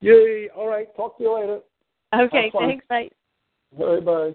Yay! 0.00 0.48
All 0.54 0.68
right. 0.68 0.94
Talk 0.96 1.16
to 1.18 1.24
you 1.24 1.34
later. 1.34 1.60
Okay. 2.12 2.52
Thanks. 2.58 2.84
Bye. 2.88 3.08
Bye. 3.78 4.00
Bye. 4.00 4.34